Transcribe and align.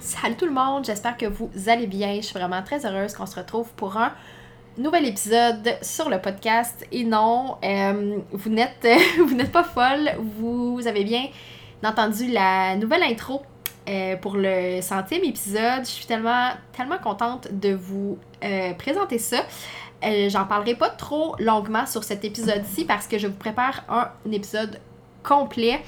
Salut 0.00 0.36
tout 0.36 0.46
le 0.46 0.52
monde, 0.52 0.84
j'espère 0.84 1.16
que 1.16 1.26
vous 1.26 1.50
allez 1.66 1.88
bien. 1.88 2.14
Je 2.16 2.20
suis 2.20 2.38
vraiment 2.38 2.62
très 2.62 2.86
heureuse 2.86 3.14
qu'on 3.14 3.26
se 3.26 3.34
retrouve 3.34 3.68
pour 3.70 3.96
un 3.96 4.12
nouvel 4.76 5.06
épisode 5.06 5.76
sur 5.82 6.08
le 6.08 6.20
podcast. 6.20 6.86
Et 6.92 7.02
non, 7.02 7.56
euh, 7.64 8.18
vous 8.30 8.48
n'êtes 8.48 8.86
vous 9.18 9.34
n'êtes 9.34 9.50
pas 9.50 9.64
folle, 9.64 10.10
vous 10.38 10.86
avez 10.86 11.02
bien 11.02 11.26
entendu 11.84 12.30
la 12.30 12.76
nouvelle 12.76 13.02
intro 13.02 13.42
euh, 13.88 14.16
pour 14.16 14.36
le 14.36 14.80
centième 14.82 15.24
épisode. 15.24 15.80
Je 15.80 15.90
suis 15.90 16.06
tellement, 16.06 16.52
tellement 16.72 16.98
contente 16.98 17.48
de 17.50 17.74
vous 17.74 18.18
euh, 18.44 18.74
présenter 18.74 19.18
ça. 19.18 19.38
J'en 20.28 20.44
parlerai 20.44 20.76
pas 20.76 20.90
trop 20.90 21.34
longuement 21.40 21.86
sur 21.86 22.04
cet 22.04 22.24
épisode-ci 22.24 22.84
parce 22.84 23.08
que 23.08 23.18
je 23.18 23.26
vous 23.26 23.34
prépare 23.34 23.82
un, 23.88 24.30
épisode 24.30 24.78
complet 25.24 25.80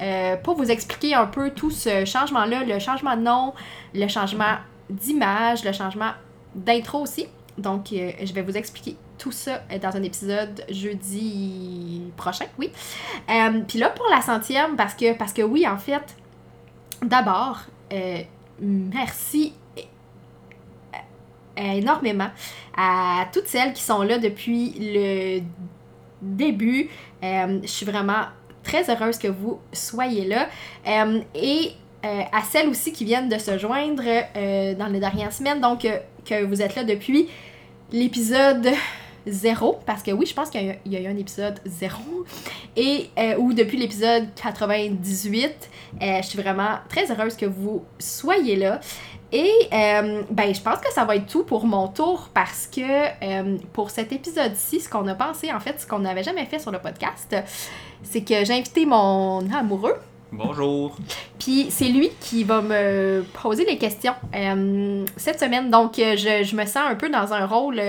euh, 0.00 0.36
pour 0.36 0.56
vous 0.56 0.70
expliquer 0.70 1.14
un 1.14 1.26
peu 1.26 1.50
tout 1.50 1.70
ce 1.70 2.04
changement-là, 2.04 2.64
le 2.64 2.78
changement 2.78 3.16
de 3.16 3.22
nom, 3.22 3.54
le 3.94 4.08
changement 4.08 4.56
d'image, 4.88 5.64
le 5.64 5.72
changement 5.72 6.12
d'intro 6.54 7.02
aussi. 7.02 7.26
Donc, 7.58 7.92
euh, 7.92 8.12
je 8.22 8.32
vais 8.32 8.42
vous 8.42 8.56
expliquer 8.56 8.96
tout 9.18 9.32
ça 9.32 9.60
dans 9.82 9.94
un 9.94 10.02
épisode 10.02 10.64
jeudi 10.70 12.02
prochain, 12.16 12.46
oui. 12.58 12.72
Puis 13.68 13.78
là, 13.78 13.90
pour 13.90 14.06
la 14.10 14.22
centième, 14.22 14.76
parce 14.76 14.94
que, 14.94 15.12
parce 15.12 15.34
que 15.34 15.42
oui, 15.42 15.68
en 15.68 15.76
fait, 15.76 16.16
d'abord, 17.02 17.60
merci 18.58 19.52
énormément 21.60 22.30
à 22.76 23.26
toutes 23.32 23.46
celles 23.46 23.72
qui 23.72 23.82
sont 23.82 24.02
là 24.02 24.18
depuis 24.18 24.74
le 24.78 25.42
début. 26.22 26.88
Euh, 27.22 27.60
je 27.62 27.68
suis 27.68 27.86
vraiment 27.86 28.24
très 28.62 28.90
heureuse 28.90 29.18
que 29.18 29.28
vous 29.28 29.58
soyez 29.72 30.26
là. 30.26 30.48
Euh, 30.86 31.20
et 31.34 31.72
euh, 32.04 32.22
à 32.32 32.42
celles 32.42 32.68
aussi 32.68 32.92
qui 32.92 33.04
viennent 33.04 33.28
de 33.28 33.38
se 33.38 33.58
joindre 33.58 34.02
dans 34.78 34.86
les 34.86 35.00
dernières 35.00 35.32
semaines, 35.32 35.60
donc 35.60 35.86
que 36.24 36.44
vous 36.44 36.62
êtes 36.62 36.74
là 36.74 36.84
depuis 36.84 37.28
l'épisode 37.92 38.68
0, 39.26 39.80
parce 39.86 40.02
que 40.02 40.10
oui, 40.10 40.26
je 40.26 40.34
pense 40.34 40.50
qu'il 40.50 40.76
y, 40.86 40.96
a 40.96 41.00
eu 41.00 41.06
un 41.06 41.16
épisode 41.16 41.60
0, 41.64 42.02
et 42.76 43.10
ou 43.38 43.52
depuis 43.52 43.78
l'épisode 43.78 44.28
98. 44.34 45.70
je 46.00 46.22
suis 46.22 46.40
vraiment 46.40 46.78
très 46.88 47.10
heureuse 47.10 47.36
que 47.36 47.46
vous 47.46 47.84
soyez 47.98 48.56
là. 48.56 48.80
Et 49.32 49.52
euh, 49.72 50.22
ben, 50.30 50.52
je 50.52 50.60
pense 50.60 50.80
que 50.80 50.92
ça 50.92 51.04
va 51.04 51.16
être 51.16 51.26
tout 51.26 51.44
pour 51.44 51.64
mon 51.64 51.88
tour 51.88 52.30
parce 52.34 52.66
que 52.66 52.80
euh, 52.80 53.58
pour 53.72 53.90
cet 53.90 54.12
épisode-ci, 54.12 54.80
ce 54.80 54.88
qu'on 54.88 55.06
a 55.06 55.14
pensé, 55.14 55.52
en 55.52 55.60
fait, 55.60 55.80
ce 55.80 55.86
qu'on 55.86 56.00
n'avait 56.00 56.24
jamais 56.24 56.46
fait 56.46 56.58
sur 56.58 56.72
le 56.72 56.80
podcast, 56.80 57.36
c'est 58.02 58.22
que 58.22 58.44
j'ai 58.44 58.54
invité 58.54 58.86
mon 58.86 59.48
amoureux. 59.52 59.96
Bonjour. 60.32 60.96
Puis 61.38 61.66
c'est 61.70 61.88
lui 61.88 62.10
qui 62.20 62.44
va 62.44 62.62
me 62.62 63.24
poser 63.42 63.64
les 63.64 63.78
questions 63.78 64.14
euh, 64.34 65.04
cette 65.16 65.40
semaine. 65.40 65.70
Donc 65.70 65.94
je, 65.96 66.44
je, 66.44 66.56
me 66.56 66.64
sens 66.66 66.84
un 66.86 66.94
peu 66.94 67.08
dans 67.08 67.32
un 67.32 67.46
rôle 67.46 67.80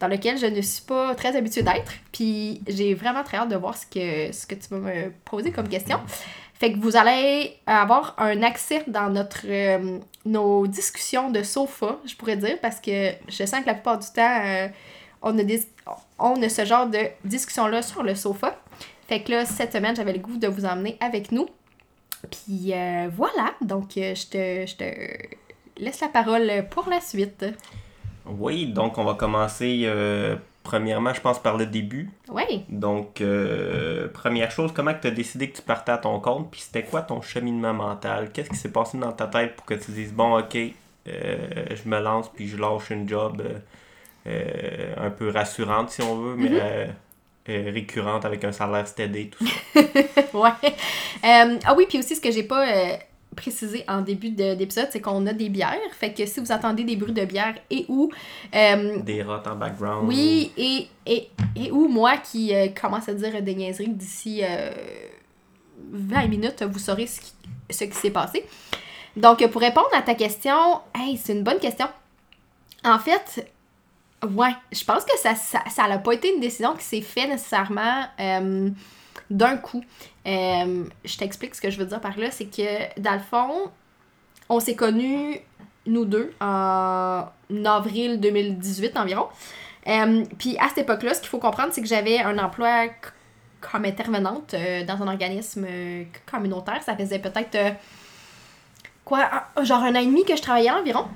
dans 0.00 0.08
lequel 0.08 0.38
je 0.38 0.46
ne 0.46 0.60
suis 0.60 0.82
pas 0.82 1.14
très 1.14 1.36
habituée 1.36 1.62
d'être. 1.62 1.92
Puis 2.12 2.60
j'ai 2.66 2.94
vraiment 2.94 3.22
très 3.22 3.36
hâte 3.36 3.50
de 3.50 3.56
voir 3.56 3.76
ce 3.76 3.86
que, 3.86 4.32
ce 4.32 4.46
que 4.46 4.54
tu 4.54 4.68
vas 4.70 4.78
me 4.78 5.12
poser 5.24 5.52
comme 5.52 5.68
question. 5.68 6.00
Fait 6.58 6.72
que 6.72 6.78
vous 6.78 6.96
allez 6.96 7.58
avoir 7.66 8.14
un 8.18 8.42
accès 8.42 8.82
dans 8.86 9.10
notre 9.10 9.42
euh, 9.44 9.98
nos 10.24 10.66
discussions 10.66 11.30
de 11.30 11.42
sofa, 11.42 11.98
je 12.06 12.16
pourrais 12.16 12.36
dire, 12.36 12.58
parce 12.62 12.80
que 12.80 13.12
je 13.28 13.44
sens 13.44 13.60
que 13.60 13.66
la 13.66 13.74
plupart 13.74 13.98
du 13.98 14.06
temps, 14.06 14.40
euh, 14.44 14.68
on, 15.20 15.38
a 15.38 15.42
des, 15.42 15.62
on 16.18 16.42
a 16.42 16.48
ce 16.48 16.64
genre 16.64 16.86
de 16.86 16.98
discussion-là 17.24 17.82
sur 17.82 18.02
le 18.02 18.14
sofa. 18.14 18.58
Fait 19.06 19.22
que 19.22 19.32
là, 19.32 19.44
cette 19.44 19.72
semaine, 19.72 19.94
j'avais 19.94 20.14
le 20.14 20.18
goût 20.18 20.38
de 20.38 20.48
vous 20.48 20.64
emmener 20.64 20.96
avec 21.00 21.30
nous. 21.30 21.46
Puis 22.30 22.72
euh, 22.72 23.08
voilà, 23.14 23.54
donc 23.60 23.90
je 23.94 24.26
te, 24.26 24.66
je 24.66 24.76
te 24.76 25.82
laisse 25.82 26.00
la 26.00 26.08
parole 26.08 26.50
pour 26.70 26.88
la 26.88 27.00
suite. 27.00 27.44
Oui, 28.26 28.66
donc 28.66 28.98
on 28.98 29.04
va 29.04 29.14
commencer 29.14 29.86
premièrement, 30.66 31.14
je 31.14 31.20
pense, 31.20 31.38
par 31.38 31.56
le 31.56 31.66
début. 31.66 32.10
Oui. 32.28 32.64
Donc, 32.68 33.20
euh, 33.20 34.08
première 34.08 34.50
chose, 34.50 34.72
comment 34.74 34.92
tu 35.00 35.06
as 35.06 35.12
décidé 35.12 35.48
que 35.48 35.56
tu 35.56 35.62
partais 35.62 35.92
à 35.92 35.98
ton 35.98 36.18
compte? 36.18 36.50
Puis 36.50 36.62
c'était 36.62 36.82
quoi 36.82 37.02
ton 37.02 37.22
cheminement 37.22 37.72
mental? 37.72 38.30
Qu'est-ce 38.32 38.50
qui 38.50 38.56
s'est 38.56 38.72
passé 38.72 38.98
dans 38.98 39.12
ta 39.12 39.28
tête 39.28 39.54
pour 39.54 39.64
que 39.64 39.74
tu 39.74 39.92
dises, 39.92 40.12
bon, 40.12 40.38
ok, 40.38 40.56
euh, 41.08 41.66
je 41.70 41.88
me 41.88 42.00
lance 42.00 42.28
puis 42.34 42.48
je 42.48 42.56
lâche 42.56 42.90
une 42.90 43.08
job 43.08 43.42
euh, 44.26 44.94
un 44.96 45.10
peu 45.10 45.30
rassurante, 45.30 45.90
si 45.90 46.02
on 46.02 46.16
veut, 46.16 46.34
mais 46.36 46.90
mm-hmm. 47.48 47.72
récurrente 47.72 48.24
avec 48.24 48.44
un 48.44 48.52
salaire 48.52 48.86
steady, 48.86 49.30
tout 49.30 49.46
ça. 49.46 49.80
ouais. 50.34 50.74
ah 51.64 51.74
oui, 51.76 51.86
puis 51.88 51.98
aussi, 51.98 52.16
ce 52.16 52.20
que 52.20 52.30
j'ai 52.30 52.42
pas 52.42 52.98
préciser 53.36 53.84
en 53.86 54.00
début 54.00 54.30
d'épisode, 54.30 54.88
c'est 54.90 55.00
qu'on 55.00 55.24
a 55.26 55.32
des 55.32 55.48
bières. 55.48 55.78
Fait 55.92 56.12
que 56.12 56.26
si 56.26 56.40
vous 56.40 56.50
entendez 56.50 56.82
des 56.82 56.96
bruits 56.96 57.12
de 57.12 57.24
bière 57.24 57.54
et 57.70 57.84
ou... 57.88 58.10
Euh, 58.54 58.98
des 59.00 59.22
rats 59.22 59.42
en 59.46 59.54
background. 59.54 60.08
Oui, 60.08 60.50
et, 60.56 60.88
et, 61.06 61.28
et 61.54 61.70
ou 61.70 61.86
moi 61.86 62.16
qui 62.16 62.54
euh, 62.54 62.68
commence 62.68 63.08
à 63.08 63.14
dire 63.14 63.40
des 63.42 63.54
niaiseries 63.54 63.88
d'ici 63.88 64.42
20 65.92 66.24
euh, 66.24 66.28
minutes, 66.28 66.64
vous 66.64 66.78
saurez 66.78 67.06
ce 67.06 67.20
qui, 67.20 67.32
ce 67.70 67.84
qui 67.84 67.94
s'est 67.94 68.10
passé. 68.10 68.44
Donc, 69.16 69.46
pour 69.50 69.60
répondre 69.60 69.90
à 69.94 70.02
ta 70.02 70.14
question, 70.14 70.80
hey, 70.94 71.16
c'est 71.16 71.34
une 71.34 71.44
bonne 71.44 71.60
question. 71.60 71.86
En 72.84 72.98
fait, 72.98 73.50
ouais, 74.22 74.54
je 74.72 74.84
pense 74.84 75.04
que 75.04 75.18
ça 75.18 75.30
n'a 75.30 75.36
ça, 75.36 75.60
ça 75.70 75.98
pas 75.98 76.12
été 76.12 76.32
une 76.32 76.40
décision 76.40 76.74
qui 76.74 76.84
s'est 76.84 77.00
faite 77.02 77.28
nécessairement 77.28 78.06
d'un 79.30 79.56
coup. 79.56 79.82
Euh, 80.26 80.84
je 81.04 81.16
t'explique 81.16 81.54
ce 81.54 81.60
que 81.60 81.70
je 81.70 81.78
veux 81.78 81.86
dire 81.86 82.00
par 82.00 82.18
là, 82.18 82.30
c'est 82.30 82.46
que 82.46 83.00
dans 83.00 83.14
le 83.14 83.20
fond, 83.20 83.70
on 84.48 84.60
s'est 84.60 84.76
connus, 84.76 85.38
nous 85.86 86.04
deux, 86.04 86.32
en 86.40 87.26
avril 87.64 88.20
2018 88.20 88.96
environ. 88.96 89.28
Euh, 89.86 90.24
puis 90.38 90.56
à 90.58 90.68
cette 90.68 90.78
époque-là, 90.78 91.14
ce 91.14 91.20
qu'il 91.20 91.28
faut 91.28 91.38
comprendre, 91.38 91.72
c'est 91.72 91.80
que 91.80 91.88
j'avais 91.88 92.18
un 92.18 92.38
emploi 92.38 92.86
comme 93.60 93.84
intervenante 93.84 94.54
euh, 94.54 94.84
dans 94.84 95.02
un 95.02 95.08
organisme 95.08 95.66
communautaire. 96.30 96.82
Ça 96.82 96.96
faisait 96.96 97.20
peut-être 97.20 97.56
quoi, 99.04 99.28
genre 99.62 99.82
un 99.82 99.94
an 99.94 100.00
et 100.00 100.06
demi 100.06 100.24
que 100.24 100.36
je 100.36 100.42
travaillais 100.42 100.70
environ. 100.70 101.06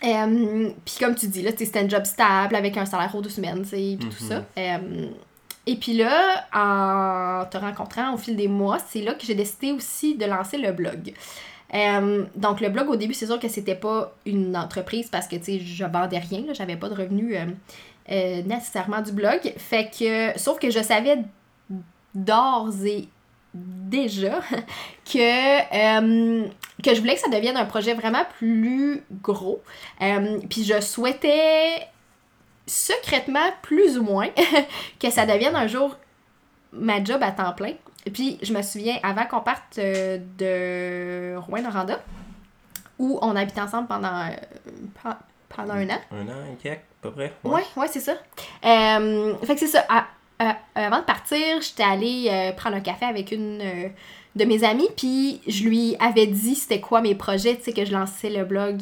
Puis 0.00 0.96
comme 1.00 1.14
tu 1.14 1.26
dis, 1.26 1.42
là, 1.42 1.50
c'était 1.56 1.80
un 1.80 1.88
job 1.88 2.04
stable 2.04 2.54
avec 2.54 2.76
un 2.76 2.86
salaire 2.86 3.14
aux 3.14 3.20
deux 3.20 3.30
semaines, 3.30 3.64
puis 3.64 3.98
tout 3.98 4.24
ça. 4.24 4.44
Mm-hmm. 4.56 5.08
Et 5.66 5.76
puis 5.76 5.94
là, 5.94 6.46
en 6.54 7.44
te 7.44 7.58
rencontrant 7.58 8.14
au 8.14 8.16
fil 8.16 8.36
des 8.36 8.48
mois, 8.48 8.78
c'est 8.78 9.02
là 9.02 9.14
que 9.14 9.26
j'ai 9.26 9.34
décidé 9.34 9.72
aussi 9.72 10.16
de 10.16 10.24
lancer 10.24 10.56
le 10.56 10.72
blog. 10.72 11.12
Donc 12.36 12.60
le 12.60 12.68
blog 12.70 12.88
au 12.88 12.96
début 12.96 13.12
c'est 13.12 13.26
sûr 13.26 13.38
que 13.38 13.48
c'était 13.48 13.74
pas 13.74 14.14
une 14.24 14.56
entreprise 14.56 15.08
parce 15.10 15.28
que 15.28 15.36
tu 15.36 15.44
sais 15.44 15.58
je 15.58 15.84
vendais 15.84 16.18
rien 16.18 16.44
j'avais 16.54 16.76
pas 16.76 16.88
de 16.88 16.94
revenus 16.94 17.36
euh, 17.36 17.44
euh, 18.10 18.42
nécessairement 18.42 19.02
du 19.02 19.12
blog 19.12 19.52
fait 19.58 19.90
que 19.90 20.38
sauf 20.38 20.58
que 20.58 20.70
je 20.70 20.82
savais 20.82 21.18
d'ores 22.14 22.86
et 22.86 23.08
déjà 23.58 24.40
que 25.04 26.42
que 26.82 26.94
je 26.94 27.00
voulais 27.00 27.14
que 27.14 27.20
ça 27.20 27.28
devienne 27.28 27.56
un 27.56 27.64
projet 27.64 27.94
vraiment 27.94 28.24
plus 28.38 29.02
gros 29.22 29.62
puis 30.50 30.64
je 30.64 30.80
souhaitais 30.80 31.86
secrètement, 32.66 33.48
plus 33.62 33.98
ou 33.98 34.02
moins, 34.02 34.28
que 35.00 35.10
ça 35.10 35.24
devienne 35.26 35.56
un 35.56 35.66
jour 35.66 35.96
ma 36.72 37.02
job 37.02 37.22
à 37.22 37.30
temps 37.32 37.52
plein. 37.54 37.72
Puis, 38.12 38.38
je 38.42 38.52
me 38.52 38.60
souviens, 38.62 38.98
avant 39.02 39.24
qu'on 39.24 39.40
parte 39.40 39.78
euh, 39.78 40.18
de 40.38 41.36
Rouen-Noranda, 41.38 41.98
où 42.98 43.18
on 43.22 43.34
habite 43.36 43.58
ensemble 43.58 43.88
pendant, 43.88 44.26
euh, 44.26 44.30
pe- 45.02 45.16
pendant 45.48 45.74
un 45.74 45.88
an. 45.88 45.98
Un 46.12 46.26
an, 46.28 46.52
un 46.52 46.54
quelques, 46.62 46.78
à 46.78 47.02
peu 47.02 47.10
près. 47.12 47.32
Ouais, 47.44 47.62
ouais, 47.76 47.88
c'est 47.88 48.00
ça. 48.00 48.12
Euh, 48.64 49.34
fait 49.44 49.54
que 49.54 49.60
c'est 49.60 49.66
ça. 49.66 49.84
À- 49.88 50.06
à- 50.38 50.58
avant 50.74 50.98
de 50.98 51.04
partir, 51.04 51.60
j'étais 51.60 51.82
allée 51.82 52.28
euh, 52.30 52.52
prendre 52.52 52.76
un 52.76 52.80
café 52.80 53.04
avec 53.06 53.32
une 53.32 53.60
euh, 53.60 53.88
de 54.36 54.44
mes 54.44 54.64
amies, 54.64 54.88
puis 54.96 55.40
je 55.46 55.64
lui 55.64 55.96
avais 56.00 56.26
dit 56.26 56.54
c'était 56.54 56.80
quoi 56.80 57.00
mes 57.00 57.14
projets, 57.14 57.56
tu 57.56 57.64
sais, 57.64 57.72
que 57.72 57.84
je 57.84 57.92
lançais 57.92 58.30
le 58.30 58.44
blog. 58.44 58.78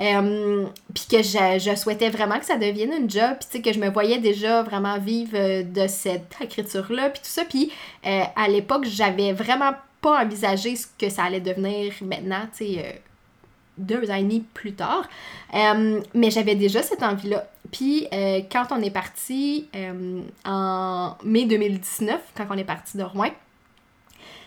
Euh, 0.00 0.66
puis 0.92 1.04
que 1.08 1.22
je, 1.22 1.76
souhaitais 1.76 2.10
vraiment 2.10 2.40
que 2.40 2.44
ça 2.44 2.56
devienne 2.56 2.92
une 2.92 3.08
job, 3.08 3.36
puis 3.38 3.48
tu 3.48 3.56
sais, 3.56 3.62
que 3.62 3.72
je 3.72 3.78
me 3.78 3.90
voyais 3.90 4.18
déjà 4.18 4.62
vraiment 4.62 4.98
vivre 4.98 5.36
euh, 5.36 5.62
de 5.62 5.86
cette 5.86 6.34
écriture-là, 6.40 7.10
puis 7.10 7.20
tout 7.20 7.28
ça. 7.28 7.44
Puis 7.44 7.70
euh, 8.06 8.22
à 8.34 8.48
l'époque, 8.48 8.86
j'avais 8.86 9.32
vraiment 9.32 9.72
pas 10.00 10.24
envisagé 10.24 10.74
ce 10.76 10.86
que 10.98 11.08
ça 11.08 11.24
allait 11.24 11.40
devenir 11.40 11.92
maintenant, 12.02 12.42
tu 12.56 12.66
sais, 12.66 12.78
euh, 12.84 12.92
deux 13.78 14.00
demi 14.00 14.40
plus 14.54 14.74
tard. 14.74 15.08
Euh, 15.54 16.00
mais 16.14 16.30
j'avais 16.30 16.54
déjà 16.54 16.82
cette 16.82 17.02
envie-là. 17.02 17.46
Puis 17.72 18.06
euh, 18.12 18.40
quand 18.50 18.66
on 18.70 18.80
est 18.82 18.90
parti 18.90 19.68
euh, 19.74 20.20
en 20.44 21.16
mai 21.24 21.44
2019, 21.44 22.20
quand 22.36 22.46
on 22.50 22.58
est 22.58 22.64
parti 22.64 22.96
de 22.96 23.02
Rouen, 23.02 23.30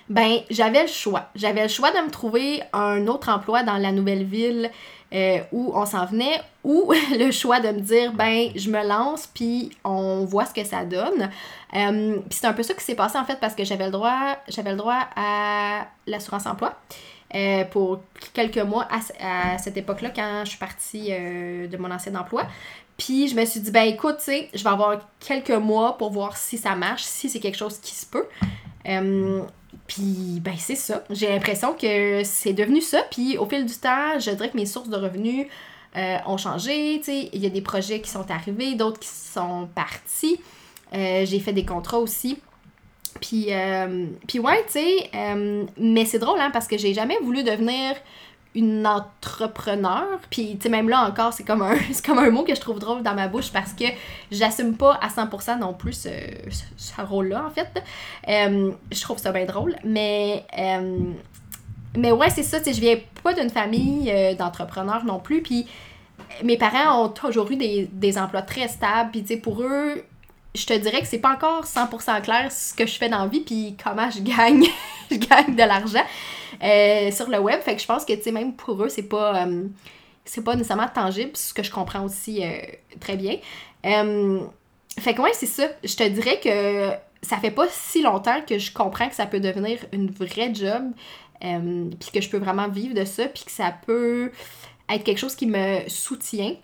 ben 0.09 0.39
j'avais 0.49 0.83
le 0.83 0.87
choix. 0.87 1.29
J'avais 1.35 1.63
le 1.63 1.67
choix 1.67 1.91
de 1.91 1.97
me 1.97 2.09
trouver 2.09 2.61
un 2.71 3.07
autre 3.07 3.29
emploi 3.29 3.63
dans 3.63 3.77
la 3.77 3.91
nouvelle 3.91 4.23
ville 4.23 4.71
où 5.53 5.71
on 5.73 5.85
s'en 5.85 6.05
venait, 6.05 6.41
ou 6.65 6.91
le 7.17 7.31
choix 7.31 7.61
de 7.61 7.69
me 7.69 7.79
dire 7.79 8.13
ben 8.13 8.49
je 8.55 8.69
me 8.69 8.85
lance 8.85 9.27
puis 9.27 9.71
on 9.85 10.25
voit 10.25 10.45
ce 10.45 10.53
que 10.53 10.63
ça 10.63 10.85
donne. 10.85 11.29
Puis 11.71 12.39
c'est 12.39 12.47
un 12.47 12.53
peu 12.53 12.63
ça 12.63 12.73
qui 12.73 12.83
s'est 12.83 12.95
passé 12.95 13.17
en 13.17 13.25
fait 13.25 13.39
parce 13.39 13.55
que 13.55 13.65
j'avais 13.65 13.85
le 13.85 13.91
droit, 13.91 14.37
j'avais 14.47 14.71
le 14.71 14.77
droit 14.77 15.07
à 15.15 15.87
l'assurance 16.05 16.45
emploi. 16.45 16.73
Euh, 17.35 17.65
pour 17.65 18.01
quelques 18.33 18.57
mois 18.57 18.87
à, 18.91 19.01
ce- 19.01 19.13
à 19.21 19.57
cette 19.57 19.77
époque-là 19.77 20.11
quand 20.15 20.41
je 20.45 20.49
suis 20.51 20.57
partie 20.59 21.07
euh, 21.11 21.67
de 21.67 21.77
mon 21.77 21.91
ancien 21.91 22.15
emploi. 22.15 22.47
Puis 22.97 23.27
je 23.27 23.35
me 23.35 23.45
suis 23.45 23.59
dit, 23.59 23.69
ben 23.71 23.83
écoute, 23.87 24.17
tu 24.19 24.23
sais, 24.25 24.49
je 24.53 24.63
vais 24.63 24.69
avoir 24.69 24.99
quelques 25.19 25.51
mois 25.51 25.97
pour 25.97 26.11
voir 26.11 26.35
si 26.37 26.57
ça 26.57 26.75
marche, 26.75 27.03
si 27.03 27.29
c'est 27.29 27.39
quelque 27.39 27.57
chose 27.57 27.77
qui 27.79 27.93
se 27.93 28.05
peut. 28.05 28.25
Euh, 28.87 29.41
puis 29.85 30.39
ben 30.41 30.55
c'est 30.57 30.75
ça. 30.75 31.03
J'ai 31.09 31.29
l'impression 31.29 31.73
que 31.73 32.21
c'est 32.23 32.53
devenu 32.53 32.81
ça. 32.81 33.03
Puis 33.11 33.37
au 33.37 33.45
fil 33.45 33.65
du 33.65 33.75
temps, 33.75 34.17
je 34.19 34.31
dirais 34.31 34.49
que 34.49 34.57
mes 34.57 34.65
sources 34.65 34.89
de 34.89 34.97
revenus 34.97 35.47
ont 36.27 36.37
changé. 36.37 37.01
Il 37.33 37.41
y 37.41 37.45
a 37.45 37.49
des 37.49 37.61
projets 37.61 38.01
qui 38.01 38.09
sont 38.09 38.29
arrivés, 38.29 38.75
d'autres 38.75 38.99
qui 38.99 39.07
sont 39.09 39.67
partis. 39.73 40.39
J'ai 40.93 41.39
fait 41.39 41.53
des 41.53 41.65
contrats 41.65 41.97
aussi. 41.99 42.39
Puis, 43.21 43.47
euh, 43.49 44.05
puis 44.27 44.39
ouais, 44.39 44.63
tu 44.67 44.73
sais, 44.73 45.09
euh, 45.15 45.65
mais 45.77 46.05
c'est 46.05 46.19
drôle, 46.19 46.39
hein, 46.39 46.49
parce 46.51 46.67
que 46.67 46.77
j'ai 46.77 46.93
jamais 46.93 47.17
voulu 47.21 47.43
devenir 47.43 47.95
une 48.55 48.87
entrepreneur. 48.87 50.05
Puis, 50.29 50.57
tu 50.57 50.63
sais, 50.63 50.69
même 50.69 50.89
là 50.89 51.07
encore, 51.07 51.33
c'est 51.33 51.43
comme, 51.43 51.61
un, 51.61 51.75
comme 52.05 52.19
un 52.19 52.29
mot 52.29 52.43
que 52.43 52.55
je 52.55 52.61
trouve 52.61 52.79
drôle 52.79 53.03
dans 53.03 53.13
ma 53.13 53.27
bouche 53.27 53.51
parce 53.51 53.73
que 53.73 53.85
j'assume 54.31 54.75
pas 54.75 54.99
à 55.01 55.09
100% 55.09 55.59
non 55.59 55.73
plus 55.73 55.93
ce, 55.93 56.09
ce, 56.77 57.01
rôle-là, 57.01 57.45
en 57.45 57.49
fait. 57.51 57.69
Euh, 58.27 58.71
je 58.91 59.01
trouve 59.01 59.17
ça 59.17 59.31
bien 59.31 59.45
drôle. 59.45 59.75
Mais, 59.83 60.45
euh, 60.57 60.99
mais 61.97 62.11
ouais, 62.11 62.29
c'est 62.29 62.43
ça, 62.43 62.59
tu 62.59 62.65
sais, 62.65 62.73
je 62.73 62.81
viens 62.81 62.97
pas 63.23 63.33
d'une 63.33 63.49
famille 63.49 64.11
d'entrepreneurs 64.37 65.05
non 65.05 65.19
plus. 65.19 65.41
Puis, 65.41 65.67
mes 66.43 66.57
parents 66.57 67.05
ont 67.05 67.09
toujours 67.09 67.49
eu 67.51 67.55
des, 67.55 67.89
des 67.91 68.17
emplois 68.17 68.41
très 68.41 68.67
stables. 68.67 69.11
Puis, 69.11 69.21
tu 69.21 69.27
sais, 69.35 69.37
pour 69.37 69.61
eux, 69.61 70.03
je 70.57 70.65
te 70.65 70.73
dirais 70.73 71.01
que 71.01 71.07
c'est 71.07 71.19
pas 71.19 71.33
encore 71.33 71.65
100% 71.65 72.21
clair 72.21 72.51
ce 72.51 72.73
que 72.73 72.85
je 72.85 72.97
fais 72.97 73.09
dans 73.09 73.19
la 73.19 73.27
vie 73.27 73.41
puis 73.41 73.75
comment 73.81 74.09
je 74.09 74.19
gagne 74.21 74.65
je 75.11 75.17
gagne 75.17 75.55
de 75.55 75.63
l'argent 75.63 76.03
euh, 76.63 77.11
sur 77.11 77.29
le 77.29 77.39
web. 77.39 77.61
Fait 77.61 77.75
que 77.75 77.81
je 77.81 77.85
pense 77.85 78.03
que 78.03 78.13
tu 78.13 78.23
sais 78.23 78.31
même 78.31 78.53
pour 78.53 78.83
eux 78.83 78.89
c'est 78.89 79.03
pas 79.03 79.45
euh, 79.45 79.67
c'est 80.25 80.43
pas 80.43 80.55
nécessairement 80.55 80.89
tangible 80.93 81.31
ce 81.35 81.53
que 81.53 81.63
je 81.63 81.71
comprends 81.71 82.03
aussi 82.03 82.43
euh, 82.43 82.57
très 82.99 83.15
bien. 83.15 83.37
Fait 83.83 85.13
que 85.13 85.21
ouais 85.21 85.33
c'est 85.33 85.45
ça. 85.45 85.67
Je 85.83 85.95
te 85.95 86.07
dirais 86.07 86.39
que 86.39 86.91
ça 87.21 87.37
fait 87.37 87.51
pas 87.51 87.67
si 87.69 88.01
longtemps 88.01 88.41
que 88.47 88.57
je 88.57 88.73
comprends 88.73 89.07
que 89.07 89.15
ça 89.15 89.27
peut 89.27 89.39
devenir 89.39 89.79
une 89.91 90.09
vraie 90.09 90.53
job 90.53 90.91
puis 91.39 92.09
que 92.11 92.19
je 92.21 92.29
peux 92.29 92.39
vraiment 92.39 92.67
vivre 92.67 92.95
de 92.95 93.05
ça 93.05 93.27
puis 93.27 93.43
que 93.45 93.51
ça 93.51 93.71
peut 93.85 94.31
être 94.89 95.03
quelque 95.03 95.19
chose 95.19 95.35
qui 95.35 95.45
me 95.45 95.87
soutient 95.87 96.55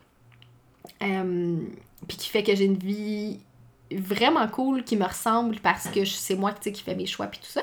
puis 0.99 2.17
qui 2.17 2.29
fait 2.29 2.43
que 2.43 2.55
j'ai 2.55 2.65
une 2.65 2.77
vie 2.77 3.39
vraiment 3.97 4.47
cool 4.47 4.83
qui 4.83 4.97
me 4.97 5.05
ressemble 5.05 5.57
parce 5.59 5.87
que 5.87 6.05
c'est 6.05 6.35
moi 6.35 6.53
tu 6.53 6.71
qui 6.71 6.83
fais 6.83 6.95
mes 6.95 7.05
choix 7.05 7.27
puis 7.27 7.39
tout 7.39 7.47
ça. 7.47 7.61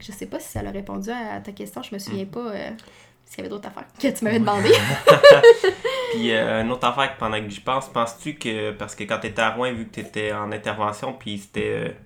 Je 0.00 0.12
sais 0.12 0.26
pas 0.26 0.38
si 0.38 0.48
ça 0.48 0.60
a 0.60 0.70
répondu 0.70 1.10
à 1.10 1.40
ta 1.40 1.52
question, 1.52 1.82
je 1.82 1.94
me 1.94 1.98
souviens 1.98 2.24
pas 2.24 2.40
euh, 2.40 2.70
s'il 3.24 3.38
y 3.38 3.40
avait 3.40 3.48
d'autres 3.48 3.68
affaires 3.68 3.84
que 4.00 4.08
tu 4.08 4.24
m'avais 4.24 4.38
demandé. 4.38 4.70
Puis 6.12 6.32
euh, 6.32 6.62
une 6.62 6.70
autre 6.70 6.86
affaire 6.86 7.14
que 7.14 7.18
pendant 7.18 7.40
que 7.40 7.48
j'y 7.48 7.60
pense, 7.60 7.88
penses-tu 7.88 8.34
que, 8.34 8.72
parce 8.72 8.94
que 8.94 9.04
quand 9.04 9.18
t'étais 9.18 9.42
à 9.42 9.50
Rouen, 9.50 9.72
vu 9.72 9.86
que 9.86 9.94
t'étais 9.94 10.32
en 10.32 10.52
intervention, 10.52 11.12
puis 11.12 11.38
c'était 11.38 11.96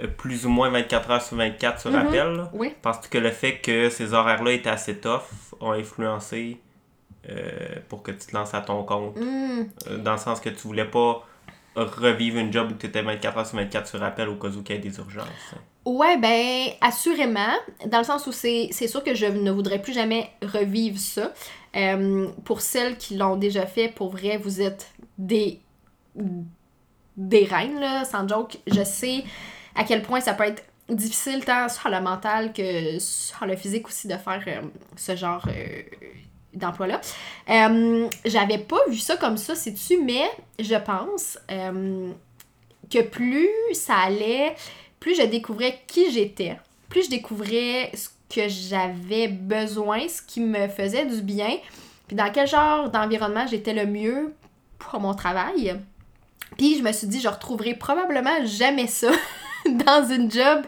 euh, 0.00 0.06
plus 0.18 0.46
ou 0.46 0.50
moins 0.50 0.68
24 0.70 1.10
heures 1.10 1.22
sur 1.22 1.36
24 1.36 1.80
sur 1.80 1.94
appel, 1.94 2.36
là, 2.36 2.50
oui. 2.52 2.74
penses-tu 2.82 3.08
que 3.08 3.18
le 3.18 3.30
fait 3.30 3.58
que 3.58 3.88
ces 3.88 4.12
horaires-là 4.12 4.52
étaient 4.52 4.70
assez 4.70 4.98
tough 4.98 5.22
ont 5.60 5.72
influencé 5.72 6.60
pour 7.88 8.04
que 8.04 8.12
tu 8.12 8.26
te 8.26 8.36
lances 8.36 8.54
à 8.54 8.60
ton 8.60 8.84
compte? 8.84 9.16
Euh, 9.88 9.98
dans 9.98 10.12
le 10.12 10.18
sens 10.18 10.40
que 10.40 10.48
tu 10.48 10.66
voulais 10.68 10.84
pas 10.84 11.26
revivre 11.76 12.38
une 12.38 12.52
job 12.52 12.70
où 12.72 12.74
tu 12.74 12.86
étais 12.86 13.02
24 13.02 13.38
heures 13.38 13.46
sur 13.46 13.56
24 13.56 13.86
sur 13.86 14.02
appel 14.02 14.28
au 14.28 14.36
cas 14.36 14.48
où 14.48 14.62
il 14.66 14.72
y 14.72 14.74
ait 14.74 14.78
des 14.78 14.96
urgences. 14.98 15.26
hein? 15.54 15.58
Ouais, 15.84 16.16
ben, 16.16 16.72
assurément, 16.80 17.54
dans 17.86 17.98
le 17.98 18.04
sens 18.04 18.26
où 18.26 18.32
c'est 18.32 18.70
sûr 18.72 19.04
que 19.04 19.14
je 19.14 19.26
ne 19.26 19.50
voudrais 19.50 19.80
plus 19.80 19.92
jamais 19.92 20.30
revivre 20.42 20.98
ça. 20.98 21.32
Euh, 21.76 22.28
pour 22.44 22.60
celles 22.60 22.96
qui 22.96 23.16
l'ont 23.16 23.36
déjà 23.36 23.66
fait, 23.66 23.88
pour 23.88 24.10
vrai, 24.10 24.36
vous 24.38 24.60
êtes 24.60 24.90
des, 25.16 25.60
des 27.16 27.44
reines, 27.44 27.78
là, 27.78 28.04
sans 28.04 28.26
joke. 28.26 28.58
Je 28.66 28.82
sais 28.82 29.22
à 29.76 29.84
quel 29.84 30.02
point 30.02 30.20
ça 30.20 30.34
peut 30.34 30.44
être 30.44 30.64
difficile, 30.88 31.44
tant 31.44 31.68
sur 31.68 31.88
le 31.88 32.00
mental 32.00 32.52
que 32.52 32.98
sur 32.98 33.46
le 33.46 33.56
physique 33.56 33.86
aussi, 33.86 34.08
de 34.08 34.16
faire 34.16 34.42
euh, 34.46 34.62
ce 34.96 35.14
genre 35.14 35.46
euh, 35.48 35.82
d'emploi-là. 36.56 37.00
Euh, 37.50 38.08
J'avais 38.24 38.58
pas 38.58 38.78
vu 38.88 38.98
ça 38.98 39.16
comme 39.16 39.36
ça, 39.36 39.54
sais-tu, 39.54 40.02
mais 40.02 40.28
je 40.58 40.74
pense 40.74 41.38
euh, 41.50 42.10
que 42.90 43.02
plus 43.02 43.48
ça 43.72 43.94
allait 43.96 44.54
plus 45.06 45.14
je 45.14 45.22
découvrais 45.22 45.78
qui 45.86 46.10
j'étais, 46.10 46.58
plus 46.88 47.04
je 47.04 47.10
découvrais 47.10 47.92
ce 47.94 48.08
que 48.28 48.48
j'avais 48.48 49.28
besoin, 49.28 50.08
ce 50.08 50.20
qui 50.20 50.40
me 50.40 50.66
faisait 50.66 51.06
du 51.06 51.22
bien, 51.22 51.58
puis 52.08 52.16
dans 52.16 52.30
quel 52.32 52.48
genre 52.48 52.90
d'environnement 52.90 53.46
j'étais 53.46 53.72
le 53.72 53.86
mieux 53.86 54.34
pour 54.78 54.98
mon 54.98 55.14
travail. 55.14 55.76
Puis 56.56 56.78
je 56.78 56.82
me 56.82 56.90
suis 56.92 57.06
dit, 57.06 57.20
je 57.20 57.28
retrouverai 57.28 57.74
probablement 57.74 58.44
jamais 58.44 58.86
ça 58.86 59.10
dans 59.66 60.08
une 60.08 60.30
job 60.30 60.64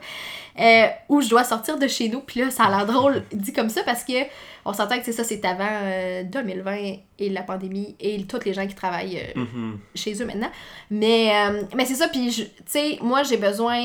euh, 0.59 0.87
où 1.09 1.21
je 1.21 1.29
dois 1.29 1.45
sortir 1.45 1.79
de 1.79 1.87
chez 1.87 2.09
nous. 2.09 2.21
Puis 2.21 2.41
là, 2.41 2.51
ça 2.51 2.65
a 2.65 2.71
l'air 2.71 2.87
drôle 2.87 3.25
dit 3.33 3.53
comme 3.53 3.71
ça 3.71 3.83
parce 3.85 4.05
que 4.05 4.25
on 4.69 4.73
s'entend 4.73 4.99
que 4.99 5.05
c'est 5.05 5.13
ça, 5.13 5.25
c'est 5.25 5.45
avant 5.45 5.65
euh, 5.69 6.23
2020 6.25 6.77
et 7.19 7.29
la 7.31 7.43
pandémie 7.43 7.97
et 8.01 8.23
tous 8.25 8.45
les 8.45 8.53
gens 8.55 8.67
qui 8.67 8.75
travaillent 8.75 9.19
euh, 9.37 9.41
Mhm. 9.41 9.79
chez 9.95 10.21
eux 10.23 10.27
maintenant. 10.27 10.51
Mais, 10.91 11.31
euh, 11.35 11.63
mais 11.75 11.85
c'est 11.87 11.95
ça, 11.95 12.09
puis 12.09 12.29
tu 12.31 12.47
sais, 12.67 12.99
moi 13.01 13.23
j'ai 13.23 13.37
besoin 13.39 13.81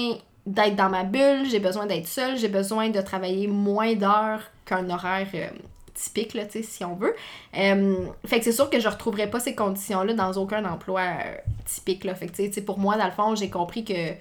d'être 0.45 0.75
dans 0.75 0.89
ma 0.89 1.03
bulle, 1.03 1.45
j'ai 1.49 1.59
besoin 1.59 1.85
d'être 1.85 2.07
seule, 2.07 2.37
j'ai 2.37 2.49
besoin 2.49 2.89
de 2.89 2.99
travailler 3.01 3.47
moins 3.47 3.93
d'heures 3.95 4.41
qu'un 4.65 4.89
horaire 4.89 5.27
euh, 5.35 5.47
typique, 5.93 6.33
là, 6.33 6.43
tu 6.45 6.53
sais, 6.53 6.63
si 6.63 6.83
on 6.83 6.95
veut. 6.95 7.15
Euh, 7.57 8.05
fait 8.25 8.39
que 8.39 8.43
c'est 8.45 8.51
sûr 8.51 8.69
que 8.69 8.79
je 8.79 8.87
retrouverai 8.89 9.29
pas 9.29 9.39
ces 9.39 9.55
conditions-là 9.55 10.13
dans 10.13 10.33
aucun 10.33 10.65
emploi 10.65 11.01
euh, 11.01 11.35
typique, 11.65 12.03
là. 12.03 12.13
Fait 12.15 12.25
que 12.27 12.31
tu 12.31 12.43
sais, 12.43 12.47
tu 12.49 12.55
sais, 12.55 12.61
pour 12.61 12.77
moi, 12.79 12.97
dans 12.97 13.05
le 13.05 13.11
fond, 13.11 13.35
j'ai 13.35 13.49
compris 13.49 13.85
que, 13.85 14.11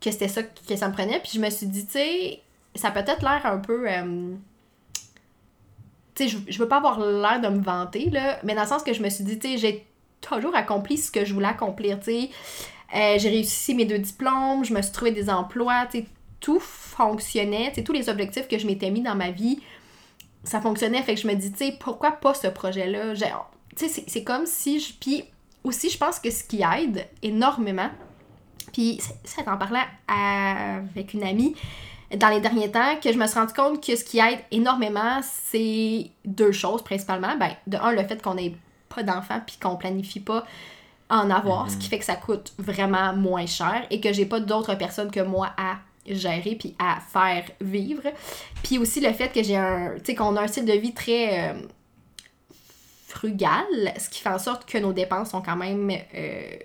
que 0.00 0.10
c'était 0.10 0.28
ça 0.28 0.42
que 0.42 0.76
ça 0.76 0.88
me 0.88 0.94
prenait, 0.94 1.18
puis 1.20 1.32
je 1.34 1.40
me 1.40 1.50
suis 1.50 1.66
dit, 1.66 1.84
tu 1.84 1.92
sais, 1.92 2.40
ça 2.76 2.88
a 2.88 2.90
peut-être 2.92 3.20
l'air 3.22 3.42
un 3.44 3.58
peu... 3.58 3.84
euh, 3.90 4.34
je, 6.28 6.38
je 6.48 6.58
veux 6.58 6.68
pas 6.68 6.78
avoir 6.78 6.98
l'air 7.00 7.40
de 7.40 7.48
me 7.48 7.62
vanter, 7.62 8.10
là, 8.10 8.38
mais 8.44 8.54
dans 8.54 8.62
le 8.62 8.68
sens 8.68 8.82
que 8.82 8.92
je 8.92 9.02
me 9.02 9.08
suis 9.10 9.24
dit, 9.24 9.38
tu 9.38 9.48
sais, 9.48 9.58
j'ai 9.58 9.86
toujours 10.20 10.54
accompli 10.54 10.96
ce 10.98 11.10
que 11.10 11.24
je 11.24 11.32
voulais 11.34 11.48
accomplir, 11.48 11.98
tu 12.00 12.04
sais. 12.06 12.30
Euh, 12.94 13.18
j'ai 13.18 13.28
réussi 13.28 13.74
mes 13.74 13.84
deux 13.84 13.98
diplômes, 13.98 14.64
je 14.64 14.74
me 14.74 14.82
suis 14.82 14.92
trouvé 14.92 15.12
des 15.12 15.30
emplois, 15.30 15.86
tu 15.90 15.98
sais, 16.00 16.06
tout 16.40 16.58
fonctionnait, 16.60 17.68
tu 17.68 17.76
sais, 17.76 17.84
tous 17.84 17.92
les 17.92 18.08
objectifs 18.08 18.48
que 18.48 18.58
je 18.58 18.66
m'étais 18.66 18.90
mis 18.90 19.02
dans 19.02 19.14
ma 19.14 19.30
vie, 19.30 19.60
ça 20.44 20.60
fonctionnait, 20.60 21.02
fait 21.02 21.14
que 21.14 21.20
je 21.20 21.28
me 21.28 21.34
dis, 21.34 21.52
tu 21.52 21.58
sais, 21.58 21.76
pourquoi 21.78 22.12
pas 22.12 22.34
ce 22.34 22.48
projet-là? 22.48 23.14
Tu 23.76 23.88
sais, 23.88 24.02
c'est- 24.06 24.24
comme 24.24 24.46
si 24.46 24.80
je... 24.80 24.92
Puis 24.98 25.24
aussi, 25.62 25.90
je 25.90 25.98
pense 25.98 26.18
que 26.18 26.30
ce 26.30 26.42
qui 26.42 26.62
aide 26.62 27.06
énormément, 27.22 27.90
puis 28.72 29.00
ça- 29.24 29.42
t'en 29.42 29.56
parlait 29.56 29.78
avec 30.08 31.14
une 31.14 31.22
amie 31.24 31.54
dans 32.16 32.28
les 32.28 32.40
derniers 32.40 32.70
temps, 32.70 32.96
que 33.02 33.12
je 33.12 33.18
me 33.18 33.26
suis 33.26 33.38
rendu 33.38 33.52
compte 33.52 33.84
que 33.84 33.94
ce 33.94 34.04
qui 34.04 34.18
aide 34.18 34.40
énormément, 34.50 35.20
c'est 35.22 36.10
deux 36.24 36.52
choses 36.52 36.82
principalement. 36.82 37.36
Ben, 37.38 37.50
de 37.66 37.76
un, 37.76 37.92
le 37.92 38.02
fait 38.06 38.20
qu'on 38.20 38.34
n'ait 38.34 38.56
pas 38.88 39.02
d'enfants 39.02 39.40
puis 39.46 39.56
qu'on 39.62 39.76
planifie 39.76 40.20
pas 40.20 40.44
en 41.08 41.30
avoir, 41.30 41.70
ce 41.70 41.76
qui 41.76 41.88
fait 41.88 41.98
que 41.98 42.04
ça 42.04 42.14
coûte 42.14 42.52
vraiment 42.58 43.12
moins 43.14 43.46
cher 43.46 43.84
et 43.90 44.00
que 44.00 44.12
j'ai 44.12 44.26
pas 44.26 44.40
d'autres 44.40 44.74
personnes 44.76 45.10
que 45.10 45.20
moi 45.20 45.50
à 45.56 45.78
gérer 46.06 46.56
puis 46.56 46.74
à 46.78 46.98
faire 47.00 47.44
vivre. 47.60 48.02
Puis 48.62 48.78
aussi 48.78 49.00
le 49.00 49.12
fait 49.12 49.28
que 49.28 49.42
j'ai 49.42 49.56
un, 49.56 49.94
tu 49.96 50.06
sais, 50.06 50.14
qu'on 50.14 50.36
a 50.36 50.42
un 50.42 50.46
style 50.46 50.64
de 50.64 50.72
vie 50.72 50.94
très 50.94 51.50
euh, 51.50 51.60
frugal, 53.08 53.64
ce 53.98 54.08
qui 54.08 54.20
fait 54.20 54.28
en 54.28 54.38
sorte 54.38 54.68
que 54.68 54.78
nos 54.78 54.92
dépenses 54.92 55.30
sont 55.30 55.42
quand 55.42 55.56
même 55.56 55.90
euh, 55.90 56.56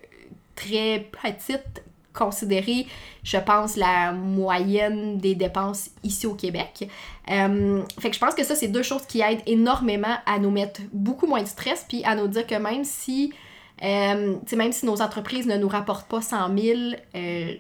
très 0.55 1.07
petites 1.11 1.83
considérer, 2.15 2.87
je 3.23 3.37
pense, 3.37 3.75
la 3.75 4.11
moyenne 4.11 5.17
des 5.17 5.35
dépenses 5.35 5.89
ici 6.03 6.25
au 6.25 6.33
Québec. 6.33 6.89
Euh, 7.31 7.81
fait 7.99 8.09
que 8.09 8.15
je 8.15 8.19
pense 8.19 8.33
que 8.33 8.43
ça, 8.43 8.55
c'est 8.55 8.67
deux 8.67 8.83
choses 8.83 9.05
qui 9.05 9.21
aident 9.21 9.43
énormément 9.45 10.15
à 10.25 10.39
nous 10.39 10.51
mettre 10.51 10.81
beaucoup 10.93 11.27
moins 11.27 11.43
de 11.43 11.47
stress, 11.47 11.85
puis 11.87 12.03
à 12.03 12.15
nous 12.15 12.27
dire 12.27 12.47
que 12.47 12.55
même 12.55 12.83
si, 12.83 13.33
euh, 13.83 14.35
même 14.55 14.71
si 14.71 14.85
nos 14.85 15.01
entreprises 15.01 15.47
ne 15.47 15.57
nous 15.57 15.69
rapportent 15.69 16.07
pas 16.07 16.21
100 16.21 16.57
000 16.57 16.79
euh, 17.15 17.53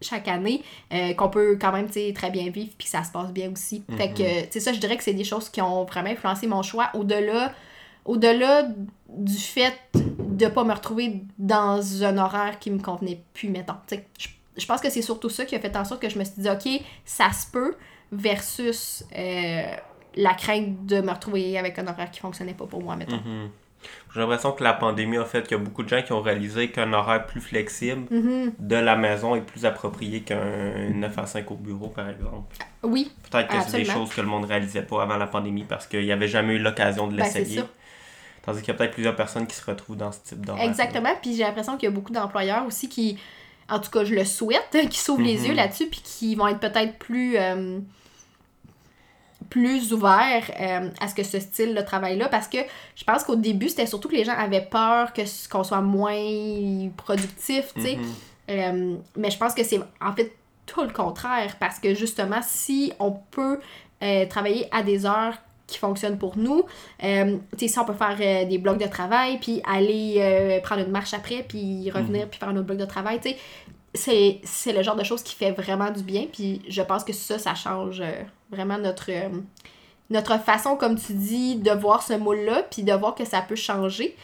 chaque 0.00 0.28
année, 0.28 0.62
euh, 0.92 1.14
qu'on 1.14 1.28
peut 1.28 1.58
quand 1.60 1.72
même 1.72 1.88
très 1.88 2.30
bien 2.30 2.50
vivre, 2.50 2.72
puis 2.78 2.88
ça 2.88 3.04
se 3.04 3.10
passe 3.10 3.32
bien 3.32 3.50
aussi. 3.52 3.84
Fait 3.96 4.10
que, 4.10 4.46
tu 4.50 4.60
ça, 4.60 4.72
je 4.72 4.78
dirais 4.78 4.96
que 4.96 5.04
c'est 5.04 5.14
des 5.14 5.24
choses 5.24 5.48
qui 5.48 5.60
ont 5.60 5.84
vraiment 5.84 6.10
influencé 6.10 6.46
mon 6.46 6.62
choix 6.62 6.90
au-delà 6.94 7.52
au-delà 8.06 8.68
du 9.08 9.36
fait 9.38 9.74
de 9.94 10.46
pas 10.48 10.64
me 10.64 10.72
retrouver 10.72 11.22
dans 11.38 12.02
un 12.04 12.18
horaire 12.18 12.58
qui 12.58 12.70
me 12.70 12.78
convenait 12.80 13.22
plus, 13.34 13.48
mettons. 13.48 13.74
Je, 13.90 14.28
je 14.56 14.66
pense 14.66 14.80
que 14.80 14.90
c'est 14.90 15.02
surtout 15.02 15.28
ça 15.28 15.44
qui 15.44 15.54
a 15.54 15.60
fait 15.60 15.74
en 15.76 15.84
sorte 15.84 16.00
que 16.02 16.08
je 16.08 16.18
me 16.18 16.24
suis 16.24 16.40
dit, 16.42 16.48
OK, 16.50 16.68
ça 17.04 17.30
se 17.32 17.46
peut, 17.50 17.74
versus 18.12 19.04
euh, 19.16 19.62
la 20.16 20.34
crainte 20.34 20.86
de 20.86 21.00
me 21.00 21.10
retrouver 21.10 21.58
avec 21.58 21.78
un 21.78 21.86
horaire 21.86 22.10
qui 22.10 22.20
fonctionnait 22.20 22.54
pas 22.54 22.66
pour 22.66 22.82
moi, 22.82 22.96
mettons. 22.96 23.16
Mhm. 23.16 23.50
J'ai 24.12 24.20
l'impression 24.20 24.50
que 24.52 24.64
la 24.64 24.72
pandémie 24.72 25.18
a 25.18 25.24
fait 25.24 25.42
qu'il 25.46 25.56
y 25.56 25.60
a 25.60 25.62
beaucoup 25.62 25.82
de 25.84 25.88
gens 25.88 26.02
qui 26.02 26.12
ont 26.12 26.22
réalisé 26.22 26.70
qu'un 26.70 26.92
horaire 26.92 27.24
plus 27.26 27.40
flexible 27.40 28.06
Mhm. 28.10 28.52
de 28.58 28.76
la 28.76 28.96
maison 28.96 29.36
est 29.36 29.42
plus 29.42 29.64
approprié 29.64 30.22
qu'un 30.22 30.90
9 30.92 31.16
à 31.18 31.26
5 31.26 31.48
au 31.50 31.54
bureau, 31.54 31.88
par 31.88 32.08
exemple. 32.08 32.56
Oui, 32.82 33.12
Peut-être 33.30 33.48
que 33.48 33.60
c'est 33.70 33.76
des 33.78 33.84
choses 33.84 34.10
que 34.12 34.20
le 34.20 34.26
monde 34.26 34.46
réalisait 34.46 34.82
pas 34.82 35.02
avant 35.02 35.16
la 35.18 35.26
pandémie 35.26 35.64
parce 35.64 35.86
qu'il 35.86 36.04
n'y 36.04 36.12
avait 36.12 36.28
jamais 36.28 36.54
eu 36.54 36.58
l'occasion 36.58 37.06
de 37.06 37.16
Ben, 37.16 37.24
l'essayer. 37.24 37.60
ça. 37.60 37.68
Tandis 38.46 38.60
qu'il 38.60 38.68
y 38.68 38.70
a 38.70 38.74
peut-être 38.74 38.92
plusieurs 38.92 39.16
personnes 39.16 39.46
qui 39.46 39.54
se 39.56 39.64
retrouvent 39.64 39.96
dans 39.96 40.12
ce 40.12 40.18
type 40.24 40.46
d'horaire. 40.46 40.64
exactement. 40.64 41.10
Puis 41.20 41.34
j'ai 41.36 41.42
l'impression 41.42 41.76
qu'il 41.76 41.84
y 41.88 41.92
a 41.92 41.94
beaucoup 41.94 42.12
d'employeurs 42.12 42.64
aussi 42.64 42.88
qui, 42.88 43.18
en 43.68 43.78
tout 43.80 43.90
cas, 43.90 44.04
je 44.04 44.14
le 44.14 44.24
souhaite, 44.24 44.70
qui 44.90 44.98
s'ouvrent 44.98 45.22
les 45.22 45.36
Mhm. 45.38 45.44
yeux 45.46 45.54
là-dessus, 45.54 45.86
puis 45.88 46.00
qui 46.02 46.34
vont 46.36 46.46
être 46.48 46.60
peut-être 46.60 46.96
plus. 46.98 47.36
euh, 47.36 47.80
plus 49.50 49.92
ouverts 49.92 50.50
euh, 50.58 50.88
à 51.00 51.06
ce 51.08 51.14
que 51.14 51.22
ce 51.22 51.38
style 51.38 51.74
de 51.74 51.80
travail-là 51.80 52.28
parce 52.28 52.48
que 52.48 52.58
je 52.96 53.04
pense 53.04 53.22
qu'au 53.22 53.36
début 53.36 53.68
c'était 53.68 53.86
surtout 53.86 54.08
que 54.08 54.14
les 54.16 54.24
gens 54.24 54.32
avaient 54.36 54.64
peur 54.68 55.12
que 55.12 55.22
qu'on 55.48 55.62
soit 55.62 55.82
moins 55.82 56.88
productif 56.96 57.72
tu 57.74 57.82
sais 57.82 57.96
Mhm. 57.96 58.14
Euh, 58.48 58.96
mais 59.16 59.30
je 59.30 59.38
pense 59.38 59.54
que 59.54 59.62
c'est 59.64 59.80
en 60.00 60.12
fait 60.14 60.32
tout 60.66 60.82
le 60.82 60.90
contraire 60.90 61.56
parce 61.60 61.78
que 61.80 61.94
justement, 61.94 62.40
si 62.42 62.92
on 63.00 63.10
peut 63.12 63.60
travailler 64.28 64.68
à 64.72 64.82
des 64.84 65.04
heures 65.06 65.34
qui 65.66 65.78
fonctionnent 65.78 66.18
pour 66.18 66.36
nous, 66.36 66.64
euh, 67.02 67.38
tu 67.52 67.66
sais, 67.66 67.68
si 67.68 67.78
on 67.78 67.84
peut 67.84 67.94
faire 67.94 68.16
euh, 68.20 68.48
des 68.48 68.58
blocs 68.58 68.78
de 68.78 68.86
travail, 68.86 69.38
puis 69.38 69.60
aller 69.68 70.16
euh, 70.18 70.60
prendre 70.60 70.82
une 70.82 70.90
marche 70.90 71.14
après, 71.14 71.44
puis 71.46 71.90
revenir, 71.90 72.28
puis 72.28 72.38
faire 72.38 72.48
un 72.48 72.56
autre 72.56 72.66
bloc 72.66 72.78
de 72.78 72.84
travail, 72.84 73.20
tu 73.20 73.30
sais, 73.30 73.36
c'est, 73.94 74.40
c'est 74.44 74.72
le 74.72 74.82
genre 74.82 74.96
de 74.96 75.04
choses 75.04 75.22
qui 75.22 75.34
fait 75.34 75.52
vraiment 75.52 75.90
du 75.90 76.02
bien, 76.02 76.26
puis 76.32 76.62
je 76.68 76.82
pense 76.82 77.02
que 77.02 77.12
ça, 77.12 77.38
ça 77.38 77.54
change 77.54 78.02
vraiment 78.50 78.78
notre, 78.78 79.10
notre 80.10 80.38
façon, 80.38 80.76
comme 80.76 80.98
tu 80.98 81.14
dis, 81.14 81.56
de 81.56 81.70
voir 81.70 82.02
ce 82.02 82.12
moule-là, 82.12 82.64
puis 82.70 82.82
de 82.82 82.92
voir 82.92 83.14
que 83.14 83.24
ça 83.24 83.40
peut 83.40 83.56
changer. 83.56 84.14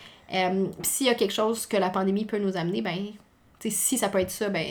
S'il 0.83 1.07
y 1.07 1.11
a 1.11 1.15
quelque 1.15 1.33
chose 1.33 1.67
que 1.67 1.77
la 1.77 1.91
pandémie 1.91 2.27
peut 2.27 2.39
nous 2.39 2.57
amener, 2.57 2.83
ben, 2.83 2.99
si 3.71 3.97
ça 3.99 4.09
peut 4.09 4.19
être 4.21 4.31
ça, 4.31 4.49
ben, 4.49 4.64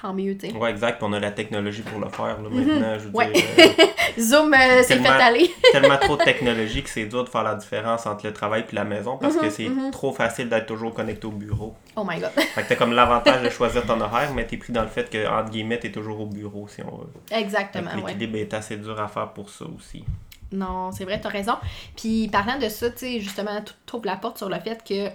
tant 0.00 0.12
mieux, 0.14 0.36
tu 0.36 0.48
sais. 0.48 0.56
Ouais, 0.56 0.70
exact. 0.70 0.98
Puis 0.98 1.06
on 1.08 1.12
a 1.12 1.20
la 1.20 1.30
technologie 1.30 1.82
pour 1.82 2.00
le 2.00 2.08
faire. 2.08 2.40
Là, 2.40 2.48
maintenant, 2.50 2.94
je 2.98 3.04
veux 3.04 3.08
Mhm. 3.10 3.14
Ouais. 3.14 3.32
dire, 3.32 3.44
euh, 3.58 3.84
Zoom, 4.20 4.54
euh, 4.54 4.56
c'est 4.82 4.96
fait 4.96 5.02
Tellement- 5.02 5.08
aller. 5.10 5.50
tellement 5.72 5.96
trop 5.98 6.16
de 6.16 6.22
technologie 6.24 6.82
que 6.82 6.88
c'est 6.88 7.06
dur 7.06 7.24
de 7.24 7.28
faire 7.28 7.42
la 7.42 7.54
différence 7.54 8.06
entre 8.06 8.26
le 8.26 8.32
travail 8.32 8.64
et 8.70 8.74
la 8.74 8.84
maison 8.84 9.16
parce 9.18 9.36
que 9.36 9.44
Mhm, 9.46 9.50
c'est 9.50 9.68
mhm. 9.68 9.90
trop 9.90 10.12
facile 10.12 10.48
d'être 10.48 10.66
toujours 10.66 10.94
connecté 10.94 11.26
au 11.26 11.30
bureau. 11.32 11.74
Oh 11.96 12.04
my 12.08 12.18
god. 12.20 12.30
Fait 12.30 12.62
que 12.62 12.68
t'as 12.68 12.76
comme 12.76 12.92
l'avantage 12.92 13.42
de 13.42 13.50
choisir 13.50 13.84
ton 13.86 14.00
horaire, 14.00 14.32
mais 14.34 14.46
t'es 14.46 14.56
pris 14.56 14.72
dans 14.72 14.82
le 14.82 14.88
fait 14.88 15.08
que, 15.10 15.28
entre 15.28 15.50
guillemets, 15.50 15.78
t'es 15.78 15.92
toujours 15.92 16.20
au 16.20 16.26
bureau 16.26 16.66
si 16.68 16.82
on 16.82 16.96
veut. 16.96 17.06
Fait 17.28 17.40
Exactement, 17.40 17.90
que 17.90 17.96
ouais. 17.96 18.02
L'équilibre 18.12 18.38
est 18.38 18.54
assez 18.54 18.76
dur 18.76 19.00
à 19.00 19.08
faire 19.08 19.28
pour 19.32 19.50
ça 19.50 19.64
aussi. 19.76 20.04
Non, 20.52 20.90
c'est 20.92 21.04
vrai, 21.04 21.20
t'as 21.20 21.28
raison. 21.28 21.54
Puis 21.96 22.28
parlant 22.28 22.58
de 22.58 22.68
ça, 22.68 22.90
tu 22.90 22.98
sais, 22.98 23.20
justement, 23.20 23.60
tu 23.64 23.72
trouves 23.86 24.04
la 24.04 24.16
porte 24.16 24.38
sur 24.38 24.48
le 24.48 24.58
fait 24.58 24.82
que, 24.82 25.08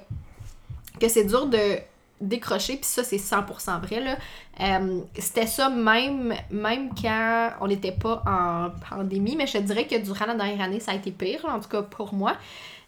que 1.00 1.10
c'est 1.10 1.26
dur 1.26 1.48
de 1.48 1.78
décrocher, 2.22 2.78
puis 2.78 2.86
ça, 2.86 3.04
c'est 3.04 3.18
100% 3.18 3.82
vrai, 3.82 4.00
là. 4.00 4.18
Euh, 4.62 5.02
C'était 5.20 5.48
ça 5.48 5.70
même, 5.70 6.34
même 6.50 6.90
quand 7.00 7.52
on 7.62 7.68
n'était 7.68 7.92
pas 7.92 8.24
en 8.26 8.70
pandémie, 8.90 9.36
mais 9.36 9.48
je 9.48 9.54
te 9.54 9.58
dirais 9.60 9.86
que 9.86 9.96
durant 9.98 10.26
la 10.26 10.36
dernière 10.36 10.62
année, 10.62 10.80
ça 10.80 10.92
a 10.92 10.96
été 10.96 11.12
pire, 11.12 11.46
là, 11.46 11.56
en 11.56 11.60
tout 11.60 11.70
cas 11.70 11.82
pour 11.82 12.14
moi. 12.14 12.36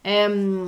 Euh, 0.06 0.68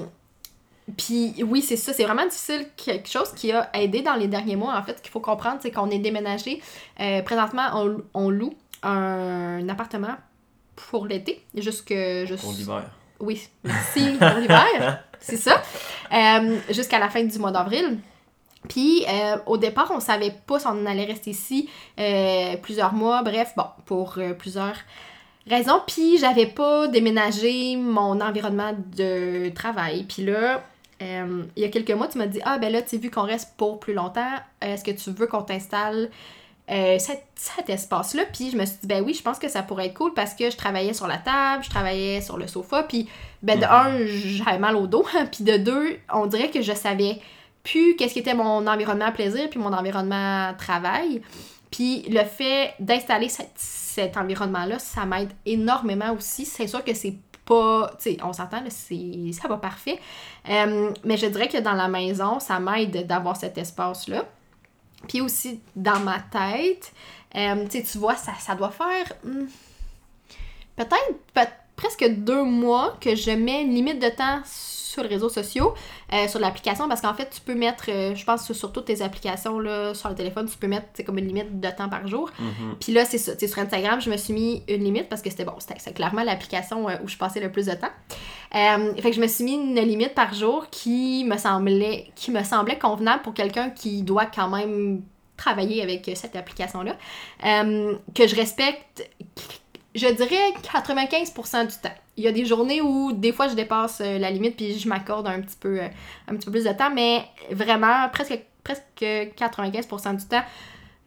puis 0.98 1.36
oui, 1.44 1.62
c'est 1.62 1.78
ça, 1.78 1.94
c'est 1.94 2.04
vraiment 2.04 2.26
difficile. 2.26 2.68
Quelque 2.76 3.08
chose 3.10 3.32
qui 3.32 3.52
a 3.52 3.70
aidé 3.74 4.02
dans 4.02 4.16
les 4.16 4.28
derniers 4.28 4.56
mois, 4.58 4.76
en 4.78 4.84
fait, 4.84 5.02
qu'il 5.02 5.12
faut 5.12 5.20
comprendre, 5.22 5.60
c'est 5.62 5.72
qu'on 5.72 5.90
est 5.90 6.00
déménagé. 6.00 6.62
Euh, 7.00 7.22
présentement, 7.22 7.68
on, 7.76 8.02
on 8.14 8.30
loue 8.30 8.54
un 8.84 9.68
appartement 9.70 10.16
pour 10.76 11.06
l'été, 11.06 11.44
jusque... 11.56 11.94
jusque 12.26 12.42
Pour 12.42 12.54
l'hiver. 12.54 12.84
oui, 13.20 13.48
merci 13.64 14.16
pour 14.18 14.38
l'hiver, 14.40 15.04
c'est 15.20 15.38
ça. 15.38 15.62
Jusqu'à 16.70 17.00
la 17.00 17.10
fin 17.10 17.24
du 17.24 17.38
mois 17.40 17.52
d'avril. 17.52 18.00
Puis 18.68 19.06
euh, 19.08 19.38
au 19.46 19.58
départ, 19.58 19.90
on 19.96 20.00
savait 20.00 20.36
pas 20.46 20.60
si 20.60 20.68
on 20.68 20.86
allait 20.86 21.06
rester 21.06 21.32
ici 21.32 21.70
euh, 22.00 22.58
plusieurs 22.58 22.94
mois, 22.94 23.24
bref, 23.24 23.54
bon, 23.56 23.66
pour 23.86 24.16
euh, 24.18 24.34
plusieurs 24.34 24.76
raisons. 25.48 25.82
Puis 25.88 26.18
j'avais 26.18 26.46
pas 26.46 26.88
déménagé 26.88 27.78
mon 27.78 28.20
environnement 28.20 28.74
de 28.98 29.50
travail. 29.50 30.04
Puis 30.04 30.26
là, 30.26 30.62
il 31.02 31.48
y 31.56 31.64
a 31.64 31.70
quelques 31.70 31.92
mois, 31.92 32.10
tu 32.10 32.18
m'as 32.18 32.28
dit 32.28 32.42
Ah, 32.44 32.58
ben 32.58 32.72
là, 32.72 32.82
tu 32.82 32.98
as 32.98 33.00
vu 33.00 33.10
qu'on 33.10 33.24
reste 33.24 33.54
pour 33.56 33.80
plus 33.80 33.94
longtemps. 33.94 34.34
Est-ce 34.60 34.84
que 34.84 34.92
tu 34.92 35.12
veux 35.12 35.28
qu'on 35.28 35.44
t'installe 35.44 36.10
cet, 36.68 37.24
cet 37.36 37.70
espace-là? 37.70 38.24
Puis 38.34 38.52
je 38.52 38.58
me 38.58 38.66
suis 38.66 38.76
dit 38.82 38.88
Ben 38.88 39.02
oui, 39.02 39.14
je 39.14 39.24
pense 39.24 39.40
que 39.40 39.48
ça 39.48 39.64
pourrait 39.64 39.86
être 39.88 39.94
cool 39.94 40.14
parce 40.14 40.34
que 40.34 40.50
je 40.52 40.58
travaillais 40.58 40.94
sur 40.94 41.08
la 41.08 41.18
table, 41.18 41.64
je 41.64 41.70
travaillais 41.70 42.20
sur 42.20 42.38
le 42.38 42.48
sofa. 42.48 42.84
Puis 42.84 43.08
ben 43.42 43.58
de 43.58 43.64
Mhm. 43.66 43.72
un, 43.72 44.06
j'avais 44.06 44.60
mal 44.60 44.76
au 44.76 44.88
dos. 44.88 45.06
Puis 45.32 45.46
de 45.46 45.56
deux, 45.56 45.98
on 46.14 46.26
dirait 46.26 46.50
que 46.50 46.62
je 46.62 46.74
savais 46.74 47.20
qu'est-ce 47.98 48.14
qui 48.14 48.20
était 48.20 48.34
mon 48.34 48.66
environnement 48.68 49.12
plaisir 49.12 49.50
puis 49.50 49.60
mon 49.60 49.74
environnement 49.74 50.54
travail. 50.58 51.22
Puis 51.72 52.04
le 52.10 52.24
fait 52.24 52.74
d'installer 52.80 53.30
cet, 53.30 54.18
environnement-là, 54.18 54.80
ça 54.80 55.06
m'aide 55.06 55.32
énormément 55.46 56.12
aussi. 56.14 56.46
C'est 56.46 56.68
sûr 56.68 56.84
que 56.84 56.94
c'est 56.94 57.16
pas. 57.46 57.92
Tu 58.02 58.12
sais, 58.12 58.18
on 58.24 58.34
s'entend, 58.34 58.64
c'est 58.70 59.32
ça 59.34 59.48
va 59.48 59.58
parfait. 59.58 60.00
Euh, 60.50 60.92
mais 61.04 61.18
je 61.18 61.28
dirais 61.28 61.48
que 61.48 61.58
dans 61.58 61.74
la 61.74 61.88
maison, 61.88 62.40
ça 62.40 62.60
m'aide 62.60 63.06
d'avoir 63.06 63.36
cet 63.36 63.58
espace-là. 63.58 64.26
Puis 65.08 65.22
aussi, 65.22 65.62
dans 65.76 66.00
ma 66.00 66.20
tête, 66.20 66.92
euh, 67.36 67.66
tu 67.70 67.98
vois, 67.98 68.16
ça, 68.16 68.34
ça 68.40 68.56
doit 68.56 68.72
faire 68.72 69.06
hmm, 69.24 69.46
peut-être 70.76 71.20
peut- 71.34 71.42
presque 71.76 72.06
deux 72.10 72.44
mois 72.44 72.98
que 73.00 73.16
je 73.16 73.32
mets 73.32 73.62
une 73.62 73.74
limite 73.74 74.02
de 74.02 74.10
temps 74.10 74.42
sur 74.46 74.79
les 75.04 75.10
réseaux 75.10 75.30
sociaux, 75.30 75.74
euh, 76.14 76.28
sur 76.28 76.40
l'application, 76.40 76.88
parce 76.88 77.02
qu'en 77.02 77.14
fait, 77.14 77.30
tu 77.30 77.42
peux 77.42 77.56
mettre, 77.56 77.86
euh, 77.90 78.16
je 78.16 78.26
pense 78.26 78.48
que 78.48 78.54
sur 78.54 78.72
toutes 78.72 78.86
tes 78.86 79.02
applications 79.02 79.60
là, 79.60 79.94
sur 79.94 80.10
le 80.10 80.16
téléphone, 80.16 80.48
tu 80.50 80.58
peux 80.58 80.68
mettre 80.68 80.88
c'est 80.94 81.04
comme 81.04 81.18
une 81.18 81.28
limite 81.28 81.60
de 81.60 81.70
temps 81.70 81.90
par 81.90 82.08
jour. 82.08 82.30
Mhm. 82.40 82.76
Puis 82.80 82.94
là, 82.94 83.06
c'est 83.06 83.18
ça. 83.18 83.38
Sur 83.38 83.60
Instagram, 83.60 84.02
je 84.02 84.10
me 84.10 84.18
suis 84.18 84.34
mis 84.34 84.64
une 84.68 84.84
limite 84.84 85.10
parce 85.10 85.22
que 85.22 85.30
c'était 85.30 85.46
bon, 85.46 85.56
c'était 85.60 85.76
c'est 85.80 85.94
clairement 85.94 86.24
l'application 86.24 86.90
euh, 86.90 86.96
où 87.04 87.08
je 87.08 87.18
passais 87.18 87.40
le 87.40 87.52
plus 87.52 87.66
de 87.66 87.74
temps. 87.74 87.88
Fait 88.52 89.12
que 89.12 89.16
je 89.16 89.22
me 89.22 89.28
suis 89.28 89.44
mis 89.44 89.54
une 89.54 89.76
limite 89.76 90.16
par 90.16 90.34
jour 90.34 90.68
qui 90.72 91.24
me 91.26 91.38
semblait, 91.38 92.12
qui 92.16 92.32
me 92.32 92.44
semblait 92.44 92.80
convenable 92.80 93.22
pour 93.22 93.34
quelqu'un 93.34 93.70
qui 93.70 94.02
doit 94.02 94.26
quand 94.26 94.50
même 94.50 95.02
travailler 95.38 95.82
avec 95.82 96.10
cette 96.16 96.36
application-là. 96.36 96.96
Que 97.42 98.28
je 98.28 98.36
respecte, 98.36 99.08
je 99.96 100.08
dirais 100.08 100.54
95% 100.62 101.68
du 101.68 101.76
temps. 101.76 101.96
Il 102.18 102.24
y 102.24 102.28
a 102.28 102.32
des 102.32 102.46
journées 102.46 102.82
où 102.82 103.12
des 103.12 103.32
fois 103.32 103.48
je 103.48 103.56
dépasse 103.56 104.02
euh, 104.02 104.20
la 104.20 104.30
limite 104.30 104.56
puis 104.56 104.78
je 104.78 104.88
m'accorde 104.88 105.28
un 105.28 105.42
petit 105.42 105.58
peu 105.60 105.80
euh, 105.80 105.88
un 106.28 106.36
petit 106.36 106.46
peu 106.46 106.52
plus 106.52 106.66
de 106.66 106.74
temps, 106.74 106.92
mais 106.94 107.24
vraiment 107.52 108.10
presque 108.10 108.40
presque 108.64 109.02
95% 109.02 110.18
du 110.18 110.26
temps, 110.26 110.44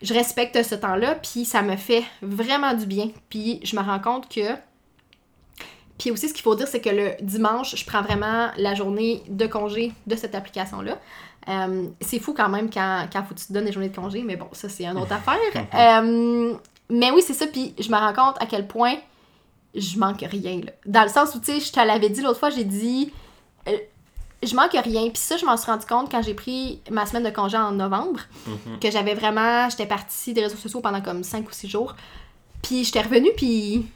je 0.01 0.15
respecte 0.15 0.61
ce 0.63 0.75
temps-là, 0.75 1.15
puis 1.15 1.45
ça 1.45 1.63
me 1.63 1.77
fait 1.77 2.03
vraiment 2.21 2.75
du 2.75 2.87
bien. 2.87 3.11
Puis 3.29 3.61
je 3.63 3.77
me 3.77 3.83
rends 3.83 4.01
compte 4.01 4.29
que. 4.29 4.57
Puis 5.99 6.11
aussi, 6.11 6.29
ce 6.29 6.35
qu'il 6.35 6.43
faut 6.43 6.57
dire, 6.57 6.67
c'est 6.67 6.81
que 6.81 6.91
le 6.91 7.11
dimanche, 7.21 7.77
je 7.77 7.87
prends 7.87 8.03
vraiment 8.03 8.51
la 8.57 8.75
journée 8.75 9.23
de 9.29 9.47
congé 9.47 9.93
de 10.07 10.17
cette 10.17 10.35
application-là. 10.35 10.99
Euh, 11.49 11.87
c'est 12.01 12.19
fou 12.19 12.35
quand 12.35 12.49
même 12.49 12.71
quand, 12.71 13.07
quand 13.13 13.23
faut 13.25 13.35
que 13.35 13.41
tu 13.41 13.47
te 13.47 13.53
donnes 13.53 13.67
des 13.67 13.73
journées 13.73 13.89
de 13.89 13.95
congé, 13.95 14.23
mais 14.23 14.37
bon, 14.37 14.49
ça, 14.53 14.69
c'est 14.69 14.85
une 14.85 14.99
autre 14.99 15.13
affaire. 15.13 15.39
Euh, 15.75 16.55
mais 16.91 17.11
oui, 17.11 17.23
c'est 17.27 17.35
ça, 17.35 17.47
puis 17.47 17.75
je 17.79 17.89
me 17.91 17.97
rends 17.97 18.13
compte 18.13 18.37
à 18.41 18.47
quel 18.47 18.67
point 18.67 18.95
je 19.75 19.99
manque 19.99 20.21
rien. 20.31 20.61
Là. 20.65 20.73
Dans 20.87 21.03
le 21.03 21.09
sens 21.09 21.35
où, 21.35 21.39
tu 21.41 21.47
sais, 21.53 21.61
je 21.61 21.73
te 21.73 21.81
l'avais 21.81 22.11
dit 22.11 22.21
l'autre 22.21 22.39
fois, 22.39 22.51
j'ai 22.51 22.65
dit. 22.65 23.13
euh, 23.69 23.77
je 24.45 24.55
manque 24.57 24.73
rien. 24.73 25.03
Puis 25.09 25.19
ça, 25.19 25.37
je 25.37 25.45
m'en 25.47 25.57
suis 25.57 25.71
rendu 25.71 25.87
compte 25.87 26.11
quand 26.11 26.21
j'ai 26.21 26.35
pris 26.35 26.81
ma 26.91 27.07
semaine 27.07 27.23
de 27.23 27.31
congé 27.31 27.57
en 27.57 27.71
novembre, 27.73 28.21
Mhm. 28.47 28.81
que 28.81 28.91
j'avais 28.91 29.15
vraiment. 29.15 29.71
J'étais 29.71 29.87
partie 29.87 30.33
des 30.35 30.43
réseaux 30.43 30.57
sociaux 30.57 30.81
pendant 30.81 31.01
comme 31.01 31.23
5 31.23 31.49
ou 31.49 31.53
6 31.53 31.69
jours. 31.69 31.95
Puis 32.63 32.85
j'étais 32.85 33.03
revenue, 33.03 33.31
puis. 33.37 33.87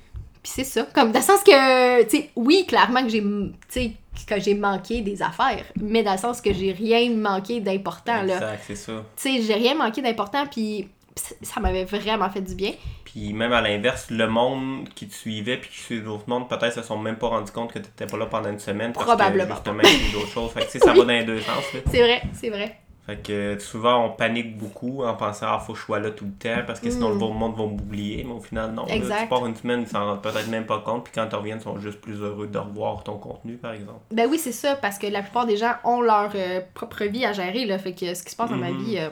Puis 0.43 0.53
c'est 0.55 0.63
ça. 0.65 0.85
Comme 0.95 1.11
dans 1.11 1.19
le 1.19 1.25
sens 1.25 1.43
que. 1.43 2.05
Tu 2.05 2.17
sais, 2.17 2.31
oui, 2.37 2.65
clairement 2.67 3.03
que 3.03 3.09
j'ai. 3.09 3.21
Tu 3.23 3.53
sais, 3.69 3.93
que 4.27 4.41
j'ai 4.41 4.55
manqué 4.55 5.03
des 5.03 5.21
affaires, 5.21 5.65
mais 5.79 6.03
dans 6.03 6.13
le 6.13 6.19
sens 6.19 6.41
que 6.41 6.51
j'ai 6.55 6.73
rien 6.73 7.11
manqué 7.11 7.61
d'important, 7.61 8.23
là. 8.23 8.35
Exact, 8.37 8.63
c'est 8.67 8.77
ça. 8.77 8.93
Tu 9.17 9.23
sais, 9.23 9.43
j'ai 9.43 9.55
rien 9.55 9.75
manqué 9.75 10.01
d'important, 10.01 10.47
puis 10.47 10.89
ça- 11.17 11.61
m'avait 11.61 11.85
vraiment 11.85 12.29
fait 12.31 12.41
du 12.43 12.55
bien. 12.55 12.73
Puis 13.05 13.33
même 13.33 13.53
à 13.53 13.61
l'inverse, 13.61 14.11
le 14.11 14.27
monde 14.29 14.89
qui 14.95 15.09
te 15.09 15.15
suivait 15.15 15.57
puis 15.57 15.71
qui 15.71 15.79
suivait 15.79 16.03
d'autres 16.05 16.29
mondes, 16.29 16.49
peut-être 16.49 16.75
se 16.75 16.83
sont 16.83 16.99
même 16.99 17.17
pas 17.17 17.29
rendu 17.29 17.51
compte 17.51 17.73
que 17.73 17.79
t'étais 17.79 18.07
pas 18.07 18.17
là 18.19 18.27
pendant 18.27 18.51
une 18.51 18.59
semaine. 18.59 18.93
Parce 18.93 19.07
Probablement 19.07 19.45
Que, 19.49 19.55
justement, 19.55 19.83
d'autres 20.13 20.29
choses. 20.33 20.51
Fait 20.53 20.67
que 20.67 20.71
tu 20.73 20.79
ça 20.79 20.93
va 20.93 20.99
dans 21.01 21.07
les 21.07 21.25
deux 21.25 21.41
sens. 21.41 21.65
C'est 21.91 22.03
vrai, 22.03 22.23
c'est 22.33 22.51
vrai. 22.51 22.79
Fait 23.07 23.23
que 23.23 23.57
souvent 23.61 24.05
on 24.05 24.11
panique 24.11 24.59
beaucoup 24.59 25.05
en 25.05 25.15
pensant 25.15 25.47
ah 25.49 25.63
faut 25.65 25.75
que 25.75 25.79
je 25.79 25.85
sois 25.85 26.01
là 26.01 26.11
tout 26.11 26.25
le 26.25 26.33
temps 26.33 26.63
parce 26.67 26.81
que 26.81 26.91
sinon 26.91 27.11
Mm. 27.15 27.19
le 27.21 27.35
monde 27.35 27.57
va 27.57 27.63
m'oublier. 27.65 28.25
Mais 28.25 28.33
au 28.33 28.41
final, 28.41 28.73
non. 28.73 28.85
là, 28.85 28.95
Exact. 28.97 29.23
tu 29.23 29.29
pars 29.29 29.47
une 29.47 29.55
semaine, 29.55 29.83
ils 29.83 29.87
s'en 29.89 30.05
rendent 30.05 30.23
peut-être 30.23 30.49
même 30.49 30.67
pas 30.67 30.81
compte. 30.81 31.05
Puis 31.05 31.13
quand 31.15 31.29
ils 31.31 31.37
reviennent, 31.37 31.59
ils 31.59 31.63
sont 31.63 31.79
juste 31.79 32.01
plus 32.01 32.17
heureux 32.21 32.49
de 32.49 32.59
revoir 32.59 33.05
ton 33.05 33.17
contenu, 33.17 33.59
par 33.59 33.75
exemple. 33.75 34.01
Ben 34.11 34.29
oui, 34.29 34.39
c'est 34.39 34.51
ça, 34.51 34.75
parce 34.75 34.99
que 34.99 35.07
la 35.07 35.23
plupart 35.23 35.47
des 35.47 35.57
gens 35.57 35.75
ont 35.85 36.01
leur 36.01 36.33
euh, 36.35 36.61
propre 36.75 37.05
vie 37.05 37.25
à 37.25 37.33
gérer, 37.33 37.65
là. 37.65 37.79
Fait 37.79 37.93
que 37.93 38.13
ce 38.13 38.25
qui 38.25 38.31
se 38.33 38.37
passe 38.37 38.51
dans 38.51 38.57
ma 38.57 38.71
Mhm. 38.73 38.83
vie, 38.85 38.99
euh, 38.99 39.09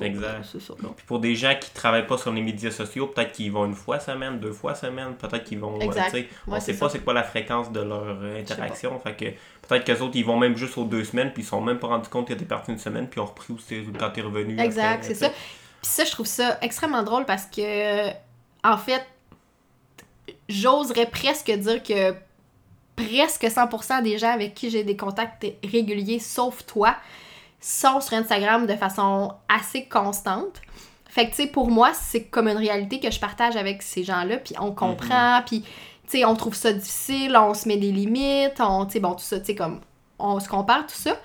Exact. 0.00 0.44
Ça, 0.44 0.74
là. 0.82 0.88
Puis 0.96 1.06
pour 1.06 1.18
des 1.20 1.34
gens 1.34 1.54
qui 1.60 1.70
travaillent 1.70 2.06
pas 2.06 2.18
sur 2.18 2.32
les 2.32 2.42
médias 2.42 2.70
sociaux, 2.70 3.06
peut-être 3.08 3.32
qu'ils 3.32 3.50
vont 3.52 3.64
une 3.66 3.74
fois 3.74 3.98
semaine, 4.00 4.38
deux 4.38 4.52
fois 4.52 4.74
semaine, 4.74 5.14
peut-être 5.14 5.44
qu'ils 5.44 5.58
vont. 5.58 5.76
euh, 5.78 5.84
Exact. 5.84 6.10
sais, 6.10 6.28
on 6.46 6.52
Ouais, 6.52 6.60
sait 6.60 6.76
pas 6.76 6.88
c'est 6.88 7.00
quoi 7.00 7.14
la 7.14 7.22
fréquence 7.24 7.72
de 7.72 7.80
leur 7.80 8.04
euh, 8.22 8.40
interaction. 8.40 8.98
Fait 9.00 9.14
que 9.14 9.24
peut-être 9.66 9.84
qu'eux 9.84 10.00
autres, 10.02 10.16
ils 10.16 10.24
vont 10.24 10.36
même 10.38 10.56
juste 10.56 10.76
aux 10.78 10.84
deux 10.84 11.04
semaines, 11.04 11.32
puis 11.32 11.42
ils 11.42 11.46
sont 11.46 11.60
même 11.60 11.78
pas 11.78 11.88
rendus 11.88 12.08
compte 12.08 12.28
que 12.28 12.34
t'es 12.34 12.44
parti 12.44 12.70
une 12.70 12.78
semaine, 12.78 13.08
puis 13.08 13.20
ont 13.20 13.26
repris 13.26 13.52
où 13.52 13.58
c'était 13.58 13.84
quand 13.98 14.10
t'es 14.10 14.22
revenu. 14.22 14.58
Exact, 14.60 15.04
c'est 15.04 15.14
ça. 15.14 15.28
Puis 15.30 15.36
ça, 15.90 16.04
je 16.04 16.10
trouve 16.10 16.26
ça 16.26 16.58
extrêmement 16.62 17.02
drôle 17.02 17.24
parce 17.24 17.46
que, 17.46 18.08
en 18.64 18.76
fait, 18.76 19.04
j'oserais 20.48 21.06
presque 21.06 21.50
dire 21.50 21.82
que 21.82 22.14
presque 22.96 23.44
100% 23.44 24.02
des 24.02 24.18
gens 24.18 24.32
avec 24.32 24.54
qui 24.54 24.70
j'ai 24.70 24.82
des 24.84 24.96
contacts 24.96 25.46
réguliers, 25.64 26.18
sauf 26.18 26.64
toi, 26.66 26.96
sont 27.60 28.00
sur 28.00 28.14
Instagram 28.16 28.66
de 28.66 28.74
façon 28.74 29.32
assez 29.48 29.84
constante. 29.86 30.60
Fait 31.08 31.24
que, 31.26 31.30
tu 31.30 31.42
sais, 31.42 31.46
pour 31.48 31.70
moi, 31.70 31.92
c'est 31.94 32.24
comme 32.24 32.48
une 32.48 32.58
réalité 32.58 33.00
que 33.00 33.10
je 33.10 33.18
partage 33.18 33.56
avec 33.56 33.82
ces 33.82 34.04
gens-là, 34.04 34.36
puis 34.36 34.54
on 34.60 34.72
comprend, 34.72 35.40
puis, 35.46 35.62
tu 35.62 35.68
sais, 36.06 36.24
on 36.24 36.34
trouve 36.36 36.54
ça 36.54 36.72
difficile, 36.72 37.36
on 37.36 37.54
se 37.54 37.66
met 37.66 37.76
des 37.78 37.90
limites, 37.90 38.60
on, 38.60 38.84
tu 38.86 38.92
sais, 38.92 39.00
bon, 39.00 39.12
tout 39.14 39.24
ça, 39.24 39.40
tu 39.40 39.46
sais, 39.46 39.54
comme, 39.54 39.80
on 40.18 40.38
se 40.38 40.48
compare, 40.48 40.86
tout 40.86 40.94
ça, 40.94 41.18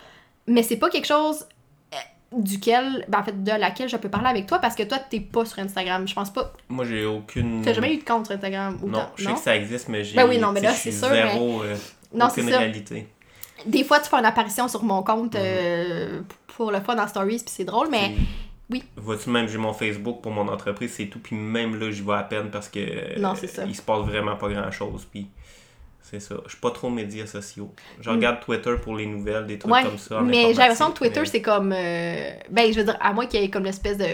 mais 0.48 0.64
c'est 0.64 0.78
pas 0.78 0.90
quelque 0.90 1.06
chose 1.06 1.46
euh, 1.94 1.98
duquel, 2.32 3.06
ben, 3.10 3.20
en 3.20 3.24
fait, 3.24 3.44
de 3.44 3.52
laquelle 3.52 3.90
je 3.90 3.98
peux 3.98 4.10
parler 4.10 4.30
avec 4.30 4.48
toi, 4.48 4.58
parce 4.60 4.74
que 4.74 4.84
toi, 4.84 4.98
t'es 5.00 5.20
pas 5.20 5.46
sur 5.46 5.60
Instagram, 5.60 6.08
je 6.08 6.14
pense 6.16 6.32
pas, 6.32 6.54
Moi, 6.70 6.86
j'ai 6.86 7.06
aucune. 7.06 7.62
t'as 7.62 7.74
jamais 7.74 7.94
eu 7.94 7.98
de 7.98 8.04
compte 8.06 8.26
sur 8.26 8.36
Instagram, 8.36 8.80
ou 8.82 8.88
Non, 8.90 9.08
je 9.18 9.26
sais 9.26 9.34
que 9.34 9.40
ça 9.40 9.56
existe, 9.56 9.90
mais 9.90 10.04
j'ai. 10.06 10.16
Ben 10.16 10.28
oui, 10.28 10.38
non, 10.40 10.54
mais 10.54 10.62
là, 10.62 10.72
c'est 10.72 10.92
sûr, 10.94 11.10
Zéro, 11.10 11.62
euh, 11.62 11.76
Non, 12.14 12.28
aucune 12.28 12.46
c'est 12.46 12.52
ça. 12.52 12.58
réalité. 12.60 13.08
Des 13.66 13.84
fois, 13.84 14.00
tu 14.00 14.10
fais 14.10 14.18
une 14.18 14.26
apparition 14.26 14.68
sur 14.68 14.84
mon 14.84 15.04
compte 15.04 15.34
Mhm. 15.36 15.42
euh, 15.44 16.22
pour 16.56 16.72
le 16.72 16.80
fun 16.82 16.98
en 16.98 17.08
stories, 17.08 17.38
puis 17.38 17.46
c'est 17.48 17.64
drôle, 17.66 17.88
mais 17.90 18.14
oui. 18.70 18.84
Vois-tu, 18.96 19.30
même 19.30 19.48
j'ai 19.48 19.58
mon 19.58 19.74
Facebook 19.74 20.22
pour 20.22 20.32
mon 20.32 20.48
entreprise, 20.48 20.94
c'est 20.96 21.08
tout. 21.08 21.20
Puis 21.20 21.36
même 21.36 21.80
là, 21.80 21.92
j'y 21.92 22.02
vais 22.02 22.14
à 22.14 22.24
peine 22.24 22.50
parce 22.52 22.70
que. 22.70 22.80
euh, 22.80 23.20
Non, 23.20 23.36
c'est 23.36 23.48
ça. 23.48 23.64
Il 23.66 23.76
se 23.76 23.82
passe 23.82 24.02
vraiment 24.06 24.36
pas 24.36 24.50
grand-chose. 24.50 25.08
Puis 25.12 25.28
c'est 26.02 26.20
ça. 26.20 26.36
Je 26.46 26.52
suis 26.52 26.60
pas 26.60 26.72
trop 26.72 26.90
médias 26.90 27.26
sociaux. 27.26 27.74
Je 28.02 28.10
Mm. 28.10 28.14
regarde 28.14 28.40
Twitter 28.42 28.76
pour 28.82 28.96
les 28.96 29.06
nouvelles, 29.06 29.46
des 29.48 29.58
trucs 29.60 29.74
ouais, 29.74 29.84
comme 29.84 29.98
ça. 29.98 30.22
mais 30.22 30.48
j'ai 30.50 30.54
l'impression 30.54 30.92
que 30.92 30.98
Twitter, 31.00 31.20
mais- 31.22 31.26
c'est 31.26 31.42
comme, 31.42 31.72
euh, 31.76 32.30
ben, 32.50 32.72
je 32.72 32.78
veux 32.80 32.86
dire, 32.86 32.98
à 33.02 33.14
moins 33.14 33.26
qu'il 33.26 33.42
y 33.42 33.44
ait 33.44 33.50
comme 33.50 33.64
l'espèce 33.64 33.98
de 33.98 34.06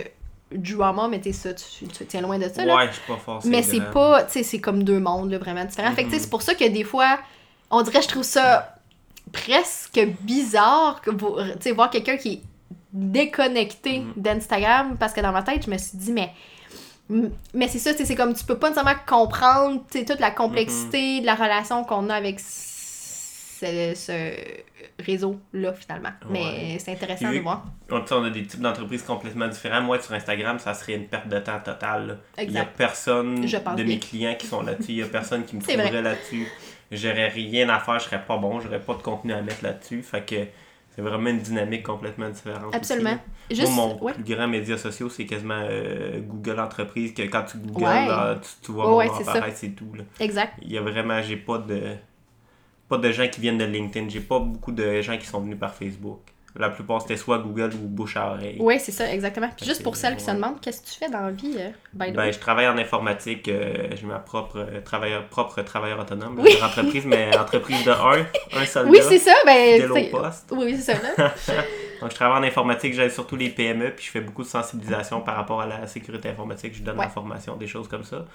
drama, 0.52 1.08
mais 1.10 1.22
sais, 1.22 1.32
ça, 1.32 1.54
tu, 1.54 1.88
tu 1.88 2.06
tiens 2.06 2.22
loin 2.22 2.40
de 2.40 2.48
ça, 2.50 2.66
là. 2.66 2.76
Ouais, 2.76 2.88
je 2.88 2.94
suis 2.94 3.02
pas 3.08 3.18
fort. 3.18 3.42
Mais 3.46 3.62
c'est 3.62 3.92
pas, 3.92 4.24
tu 4.24 4.32
sais, 4.34 4.44
c'est 4.44 4.60
comme 4.60 4.84
deux 4.84 5.00
mondes, 5.00 5.30
là, 5.32 5.38
vraiment 5.38 5.64
différents. 5.66 5.92
Fait 5.92 6.04
que, 6.04 6.08
tu 6.08 6.14
sais, 6.14 6.18
Mhm. 6.18 6.24
c'est 6.24 6.30
pour 6.30 6.42
ça 6.42 6.56
que 6.56 6.68
des 6.68 6.84
fois, 6.84 7.20
on 7.70 7.82
dirait, 7.84 8.02
je 8.02 8.08
trouve 8.08 8.24
ça 8.24 8.76
presque 9.32 10.00
bizarre, 10.22 11.02
que 11.02 11.12
vous- 11.12 11.38
tu 11.54 11.62
sais, 11.62 11.72
voir 11.72 11.90
quelqu'un 11.90 12.18
qui 12.18 12.34
est 12.34 12.42
déconnecté 12.92 14.00
Mhm. 14.00 14.14
d'Instagram, 14.18 14.98
parce 15.00 15.14
que 15.14 15.22
dans 15.22 15.32
ma 15.32 15.44
tête, 15.44 15.66
je 15.66 15.72
me 15.72 15.78
suis 15.78 15.98
dit, 15.98 16.12
mais. 16.12 16.32
Mais 17.56 17.68
c'est 17.68 17.80
ça, 17.80 17.92
c'est 17.96 18.16
comme 18.16 18.36
tu 18.36 18.46
peux 18.46 18.58
pas 18.60 18.70
nécessairement 18.70 19.00
comprendre 19.08 19.82
toute 19.92 20.20
la 20.20 20.30
complexité 20.32 21.16
Mhm. 21.16 21.22
de 21.22 21.26
la 21.26 21.36
relation 21.36 21.84
qu'on 21.84 22.08
a 22.10 22.14
avec 22.16 22.40
ce, 22.40 23.94
ce 23.96 24.32
réseau-là, 25.04 25.74
finalement. 25.74 26.12
Mais 26.30 26.78
c'est 26.80 26.92
intéressant 26.92 27.32
de 27.32 27.40
voir. 27.40 27.66
On, 27.90 28.24
a 28.24 28.30
des 28.30 28.46
types 28.46 28.62
d'entreprises 28.62 29.02
complètement 29.04 29.48
différents. 29.48 29.82
Moi, 29.82 30.00
sur 30.02 30.14
Instagram, 30.14 30.60
ça 30.60 30.74
serait 30.76 30.94
une 30.94 31.08
perte 31.08 31.28
de 31.28 31.40
temps 31.40 31.60
totale. 31.64 32.20
Il 32.42 32.52
y 32.52 32.58
a 32.60 32.66
personne 32.66 33.46
Je 33.48 33.58
de 33.58 33.84
mes 33.84 33.98
clients 34.00 34.36
qui 34.38 34.46
sont 34.48 34.62
là-dessus. 34.62 34.92
Il 34.92 34.98
y 34.98 35.04
a 35.04 35.08
personne 35.08 35.44
qui 35.46 35.56
me 35.56 35.62
trouverait 35.64 36.02
là-dessus. 36.02 36.48
J'aurais 36.92 37.28
rien 37.30 37.70
à 37.70 37.80
faire, 37.80 38.00
je 38.00 38.06
serais 38.06 38.24
pas 38.26 38.38
bon, 38.38 38.60
j'aurais 38.60 38.80
pas 38.82 38.96
de 38.96 39.02
contenu 39.02 39.34
à 39.34 39.42
mettre 39.42 39.64
là-dessus. 39.64 40.02
Fait 40.02 40.26
que 40.26 40.36
c'est 40.96 41.02
vraiment 41.02 41.30
une 41.30 41.40
dynamique 41.40 41.84
complètement 41.84 42.30
différente. 42.30 42.74
Absolument. 42.74 43.12
aussi. 43.50 43.62
Juste, 43.62 43.74
Moi, 43.74 43.86
mon 43.88 44.04
ouais. 44.04 44.14
plus 44.14 44.24
grand 44.36 44.48
média 44.48 44.78
social, 44.78 45.10
c'est 45.12 45.26
quasiment 45.26 45.62
euh, 45.70 46.20
Google 46.20 46.60
Entreprise, 46.60 47.14
que 47.14 47.22
quand 47.24 47.44
tu 47.44 47.58
Ouais. 47.76 48.08
là, 48.08 48.40
tu, 48.42 48.50
tu 48.66 48.72
vois 48.72 48.96
Ouais, 48.96 49.08
mon 49.08 49.20
apparaître, 49.20 49.58
c'est 49.58 49.70
tout. 49.70 49.92
Là. 49.96 50.04
Exact. 50.20 50.54
Il 50.62 50.72
y 50.72 50.78
a 50.78 50.82
vraiment, 50.82 51.22
j'ai 51.22 51.38
pas 51.38 51.58
de 51.60 51.96
pas 52.88 52.98
de 52.98 53.12
gens 53.12 53.28
qui 53.28 53.40
viennent 53.42 53.60
de 53.60 53.66
LinkedIn. 53.66 54.10
J'ai 54.10 54.20
pas 54.20 54.40
beaucoup 54.40 54.72
de 54.72 55.00
gens 55.02 55.16
qui 55.18 55.28
sont 55.28 55.40
venus 55.42 55.60
par 55.60 55.76
Facebook. 55.76 56.22
La 56.56 56.70
plupart, 56.72 57.02
c'était 57.02 57.16
soit 57.16 57.38
Google 57.38 57.70
ou 57.76 57.88
bouche 57.88 58.18
à 58.18 58.32
oreille. 58.32 58.58
Oui, 58.60 58.80
c'est 58.80 58.92
ça, 58.92 59.12
exactement. 59.14 59.50
Puis 59.56 59.66
juste 59.68 59.84
pour 59.84 59.96
celles 59.96 60.16
qui 60.18 60.24
se 60.24 60.32
demandent, 60.32 60.60
qu'est-ce 60.60 60.82
que 60.82 60.88
tu 60.88 60.96
fais 60.96 61.10
dans 61.10 61.22
la 61.22 61.32
vie, 61.32 61.56
euh, 61.58 61.70
by 61.94 62.12
the 62.12 62.16
Ben, 62.16 62.26
way? 62.26 62.34
je 62.34 62.40
travaille 62.40 62.68
en 62.68 62.78
informatique, 62.78 63.48
euh, 63.48 63.88
j'ai 63.96 64.06
ma 64.08 64.18
propre 64.18 64.58
euh, 64.58 64.82
travailleur, 64.82 65.26
propre 65.28 65.62
travailleur 65.62 66.00
autonome, 66.00 66.40
Oui. 66.40 66.52
entreprise, 66.64 67.06
mais 67.06 67.38
entreprise 67.38 67.84
de 67.86 67.92
un, 67.92 68.26
un 68.62 68.66
seul 68.66 68.88
Oui, 68.90 68.98
c'est 69.08 69.20
ça, 69.20 69.34
ben. 69.46 69.88
poste. 70.12 70.52
Oui, 70.52 70.76
c'est 70.76 70.96
ça, 70.96 71.16
là. 71.18 71.32
Donc, 72.02 72.10
je 72.12 72.16
travaille 72.16 72.40
en 72.44 72.48
informatique, 72.48 72.94
j'aide 72.96 73.12
surtout 73.12 73.36
les 73.36 73.50
PME, 73.50 73.92
puis 73.92 74.06
je 74.06 74.12
fais 74.12 74.22
beaucoup 74.22 74.44
de 74.44 74.48
sensibilisation 74.48 75.22
par 75.22 75.36
rapport 75.36 75.62
à 75.62 75.68
la 75.68 75.86
sécurité 75.86 76.30
informatique, 76.30 76.74
je 76.76 76.82
donne 76.82 76.98
Ouais. 76.98 77.06
la 77.06 77.10
formation, 77.12 77.58
des 77.58 77.68
choses 77.68 77.88
comme 77.88 78.04
ça. 78.04 78.26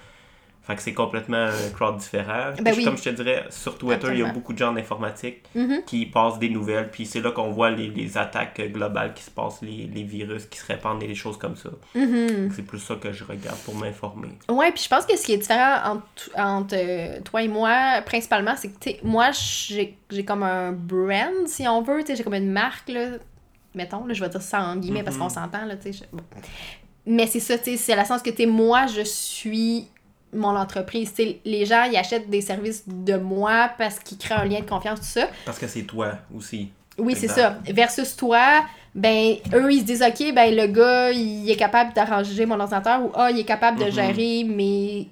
Fait 0.65 0.75
que 0.75 0.81
c'est 0.81 0.93
complètement 0.95 1.37
un 1.45 1.69
crowd 1.75 1.97
différent. 1.97 2.53
Ben 2.59 2.73
oui. 2.75 2.83
Comme 2.83 2.97
je 2.97 3.03
te 3.03 3.09
dirais, 3.09 3.45
sur 3.51 3.77
Twitter, 3.77 4.07
il 4.13 4.19
y 4.19 4.23
a 4.23 4.31
beaucoup 4.31 4.51
de 4.51 4.57
gens 4.57 4.71
en 4.71 4.77
informatique 4.77 5.43
Mhm. 5.53 5.83
qui 5.85 6.07
passent 6.07 6.39
des 6.39 6.49
nouvelles, 6.49 6.89
puis 6.89 7.05
c'est 7.05 7.21
là 7.21 7.29
qu'on 7.31 7.51
voit 7.51 7.69
les, 7.69 7.89
les 7.89 8.17
attaques 8.17 8.59
globales 8.73 9.13
qui 9.13 9.21
se 9.23 9.29
passent, 9.29 9.61
les, 9.61 9.85
les 9.93 10.01
virus 10.03 10.45
qui 10.47 10.57
se 10.57 10.65
répandent 10.65 11.03
et 11.03 11.07
des 11.07 11.13
choses 11.13 11.37
comme 11.37 11.55
ça. 11.55 11.69
Mhm. 11.93 12.51
C'est 12.55 12.63
plus 12.63 12.79
ça 12.79 12.95
que 12.95 13.11
je 13.13 13.23
regarde 13.23 13.59
pour 13.59 13.75
m'informer. 13.75 14.29
Ouais, 14.49 14.71
puis 14.71 14.81
je 14.83 14.89
pense 14.89 15.05
que 15.05 15.15
ce 15.15 15.23
qui 15.23 15.33
est 15.33 15.37
différent 15.37 15.77
entre, 15.85 16.29
entre 16.35 16.75
euh, 16.75 17.21
toi 17.21 17.43
et 17.43 17.47
moi, 17.47 18.01
principalement, 18.03 18.55
c'est 18.57 18.69
que, 18.69 19.05
moi, 19.05 19.29
j'ai 19.31 19.95
comme 20.25 20.41
un 20.43 20.71
brand, 20.71 21.47
si 21.47 21.67
on 21.67 21.83
veut, 21.83 22.03
j'ai 22.07 22.23
comme 22.23 22.33
une 22.33 22.51
marque, 22.51 22.89
là, 22.89 23.17
mettons, 23.75 24.05
là, 24.07 24.13
je 24.15 24.23
vais 24.23 24.29
dire 24.29 24.41
ça 24.41 24.61
en 24.63 24.77
guillemets 24.77 25.03
parce 25.03 25.15
Mhm. 25.17 25.21
qu'on 25.21 25.29
s'entend, 25.29 25.59
bon. 26.11 26.23
Mais 27.05 27.27
c'est 27.27 27.39
ça, 27.39 27.53
c'est 27.63 27.95
la 27.95 28.03
sens 28.03 28.23
que, 28.23 28.33
sais, 28.35 28.47
moi, 28.47 28.87
je 28.87 29.01
suis 29.01 29.87
mon 30.35 30.55
entreprise, 30.55 31.13
tu 31.15 31.23
sais, 31.23 31.39
les 31.45 31.65
gens, 31.65 31.83
ils 31.83 31.97
achètent 31.97 32.29
des 32.29 32.41
services 32.41 32.83
de 32.87 33.15
moi 33.17 33.69
parce 33.77 33.99
qu'ils 33.99 34.17
créent 34.17 34.35
un 34.35 34.45
lien 34.45 34.59
de 34.59 34.65
confiance, 34.69 34.99
tout 34.99 35.05
ça. 35.05 35.27
Parce 35.45 35.57
que 35.59 35.67
c'est 35.67 35.83
toi 35.83 36.13
aussi. 36.35 36.69
Oui, 36.97 37.15
c'est 37.17 37.27
ça. 37.27 37.57
Versus 37.65 38.15
toi, 38.15 38.63
ben, 38.93 39.35
eux, 39.53 39.71
ils 39.73 39.79
se 39.81 39.85
disent, 39.85 40.03
OK, 40.03 40.33
ben, 40.33 40.55
le 40.55 40.67
gars, 40.67 41.11
il 41.11 41.49
est 41.49 41.55
capable 41.57 41.93
d'arranger 41.93 42.45
mon 42.45 42.59
ordinateur 42.59 43.03
ou, 43.03 43.11
ah, 43.15 43.29
il 43.31 43.39
est 43.39 43.43
capable 43.43 43.79
de 43.79 43.85
Mhm. 43.85 43.91
gérer 43.91 44.43
mes 44.45 45.07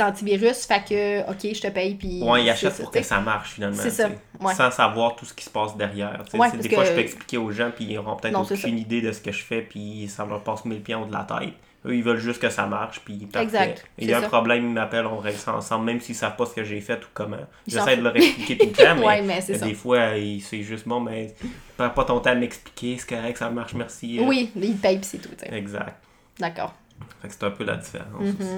antivirus, 0.00 0.66
fait 0.66 0.82
que, 0.88 1.30
OK, 1.30 1.54
je 1.54 1.60
te 1.60 1.66
paye, 1.68 1.94
puis. 1.94 2.22
Ouais, 2.22 2.44
ils 2.44 2.50
achètent 2.50 2.76
pour 2.80 2.90
que 2.90 3.02
ça 3.02 3.20
marche 3.20 3.52
finalement. 3.54 3.76
C'est 3.80 3.90
ça, 3.90 4.08
ouais. 4.40 4.54
Sans 4.54 4.70
savoir 4.70 5.16
tout 5.16 5.24
ce 5.24 5.34
qui 5.34 5.44
se 5.44 5.50
passe 5.50 5.76
derrière. 5.76 6.22
Ouais, 6.34 6.50
des 6.52 6.68
fois, 6.68 6.84
que- 6.84 6.90
je 6.90 6.94
peux 6.94 7.00
expliquer 7.00 7.38
aux 7.38 7.50
gens, 7.50 7.70
puis 7.74 7.86
ils 7.86 7.94
n'auront 7.94 8.16
peut-être 8.16 8.38
aucune 8.40 8.78
idée 8.78 9.00
de 9.00 9.10
ce 9.12 9.20
que 9.20 9.32
je 9.32 9.42
fais, 9.42 9.62
puis 9.62 10.06
ça 10.08 10.24
leur 10.24 10.42
passe 10.42 10.64
mille 10.64 10.80
pieds 10.80 10.94
en 10.94 11.02
haut 11.02 11.06
de 11.06 11.12
la 11.12 11.24
tête. 11.24 11.54
Eux, 11.86 11.96
ils 11.96 12.02
veulent 12.02 12.18
juste 12.18 12.42
que 12.42 12.50
ça 12.50 12.66
marche, 12.66 13.00
puis 13.02 13.14
parfait. 13.26 13.44
Exact, 13.46 13.86
Il 13.98 14.08
y 14.10 14.12
a 14.12 14.18
un 14.18 14.22
ça. 14.22 14.28
problème, 14.28 14.64
ils 14.66 14.72
m'appellent, 14.74 15.06
on 15.06 15.16
règle 15.16 15.38
ça 15.38 15.54
ensemble, 15.54 15.86
même 15.86 16.00
s'ils 16.00 16.14
savent 16.14 16.36
pas 16.36 16.44
ce 16.44 16.54
que 16.54 16.62
j'ai 16.62 16.80
fait 16.82 17.02
ou 17.02 17.08
comment. 17.14 17.38
J'essaie 17.66 17.96
de 17.96 18.02
leur 18.02 18.14
expliquer 18.14 18.58
tout 18.58 18.66
le 18.66 18.72
temps, 18.72 18.94
mais, 18.98 19.06
Ouais, 19.06 19.22
mais 19.22 19.40
c'est 19.40 19.54
ça. 19.56 19.64
des 19.66 19.72
fois, 19.74 20.10
c'est 20.42 20.62
juste 20.62 20.86
bon, 20.86 21.00
mais 21.00 21.34
perds 21.78 21.94
pas 21.94 22.04
ton 22.04 22.20
temps 22.20 22.30
à 22.30 22.34
m'expliquer, 22.34 22.98
c'est 22.98 23.08
correct, 23.08 23.38
ça 23.38 23.48
marche, 23.48 23.72
merci. 23.72 24.18
euh. 24.18 24.24
Oui, 24.24 24.50
ils 24.56 24.76
payent, 24.76 24.98
puis 24.98 25.06
c'est 25.06 25.18
tout. 25.18 25.30
Exact. 25.50 25.96
D'accord. 26.38 26.74
Fait 27.22 27.28
que 27.28 27.34
c'est 27.34 27.44
un 27.44 27.50
peu 27.50 27.64
la 27.64 27.76
différence 27.76 28.20
aussi. 28.20 28.48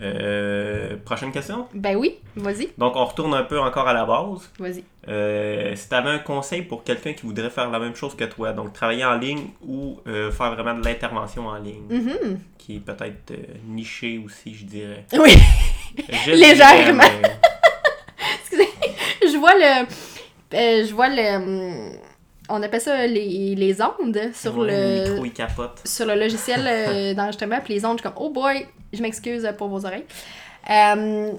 Euh, 0.00 0.96
prochaine 1.04 1.32
question? 1.32 1.66
Ben 1.74 1.96
oui, 1.96 2.16
vas-y, 2.36 2.68
Donc, 2.78 2.94
on 2.94 3.04
retourne 3.04 3.34
un 3.34 3.42
peu 3.42 3.58
encore 3.58 3.88
à 3.88 3.92
la 3.92 4.04
base. 4.04 4.48
vas-y. 4.58 4.84
Euh, 5.08 5.74
si 5.74 5.88
tu 5.88 5.94
avais 5.94 6.10
un 6.10 6.18
conseil 6.20 6.62
pour 6.62 6.84
quelqu'un 6.84 7.14
qui 7.14 7.22
voudrait 7.26 7.50
faire 7.50 7.68
la 7.70 7.78
même 7.80 7.94
chose 7.96 8.14
que 8.14 8.24
toi, 8.24 8.52
donc 8.52 8.72
travailler 8.72 9.04
en 9.04 9.16
ligne 9.18 9.48
ou 9.66 9.98
euh, 10.06 10.30
faire 10.30 10.54
vraiment 10.54 10.78
de 10.78 10.84
l'intervention 10.84 11.46
en 11.46 11.56
ligne, 11.58 11.82
Mhm. 11.90 12.38
qui 12.58 12.76
est 12.76 12.80
peut-être 12.80 13.32
niché 13.66 14.22
aussi, 14.24 14.54
je 14.54 14.64
dirais. 14.66 15.04
Oui, 15.18 15.32
Je 16.26 16.30
Légèrement. 16.32 17.02
dirais, 17.02 17.22
mais- 18.52 18.68
je 19.32 19.36
vois 19.36 19.54
le. 19.54 19.86
je 20.86 20.94
vois 20.94 21.08
le. 21.08 21.36
hum, 21.36 21.92
On 22.50 22.62
appelle 22.62 22.80
ça 22.80 23.06
les, 23.06 23.54
les 23.56 23.76
ondes 23.82 24.20
sur 24.32 24.56
Ouais, 24.58 24.66
Le 24.70 25.04
le 25.04 25.10
micro, 25.10 25.24
il 25.26 25.32
capote. 25.32 25.80
sur 25.84 26.06
le 26.06 26.14
logiciel 26.14 27.14
d'enregistrement, 27.16 27.60
puis 27.64 27.74
les 27.74 27.84
ondes, 27.84 27.98
je 27.98 28.02
suis 28.02 28.14
comme, 28.14 28.22
oh 28.24 28.30
boy, 28.30 28.66
je 28.92 29.02
m'excuse 29.02 29.48
pour 29.56 29.68
vos 29.68 29.84
oreilles. 29.84 30.04
Euh, 30.70 31.32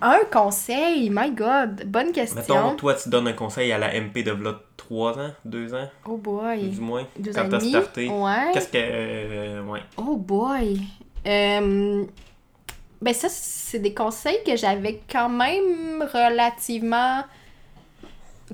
un 0.00 0.18
conseil, 0.32 1.10
my 1.10 1.30
god, 1.30 1.84
bonne 1.86 2.12
question. 2.12 2.40
Mettons, 2.40 2.74
toi, 2.76 2.94
tu 2.94 3.08
donnes 3.08 3.28
un 3.28 3.32
conseil 3.34 3.70
à 3.72 3.78
la 3.78 3.92
MP 4.00 4.22
de 4.24 4.32
v'là 4.32 4.60
3 4.76 5.18
ans, 5.18 5.30
2 5.44 5.74
ans, 5.74 5.88
Oh 6.06 6.16
boy. 6.16 6.68
du 6.70 6.80
moins, 6.80 7.06
Deux 7.18 7.32
quand 7.32 7.48
t'as 7.48 7.60
starté. 7.60 8.08
Ouais. 8.08 8.50
Qu'est-ce 8.52 8.68
que. 8.68 8.78
euh, 8.78 9.62
ouais. 9.64 9.80
Oh 9.96 10.16
boy. 10.16 10.80
Euh, 11.26 12.04
ben 13.00 13.14
ça, 13.14 13.28
c'est 13.28 13.78
des 13.78 13.94
conseils 13.94 14.38
que 14.44 14.56
j'avais 14.56 15.00
quand 15.10 15.28
même 15.28 16.02
relativement 16.12 17.22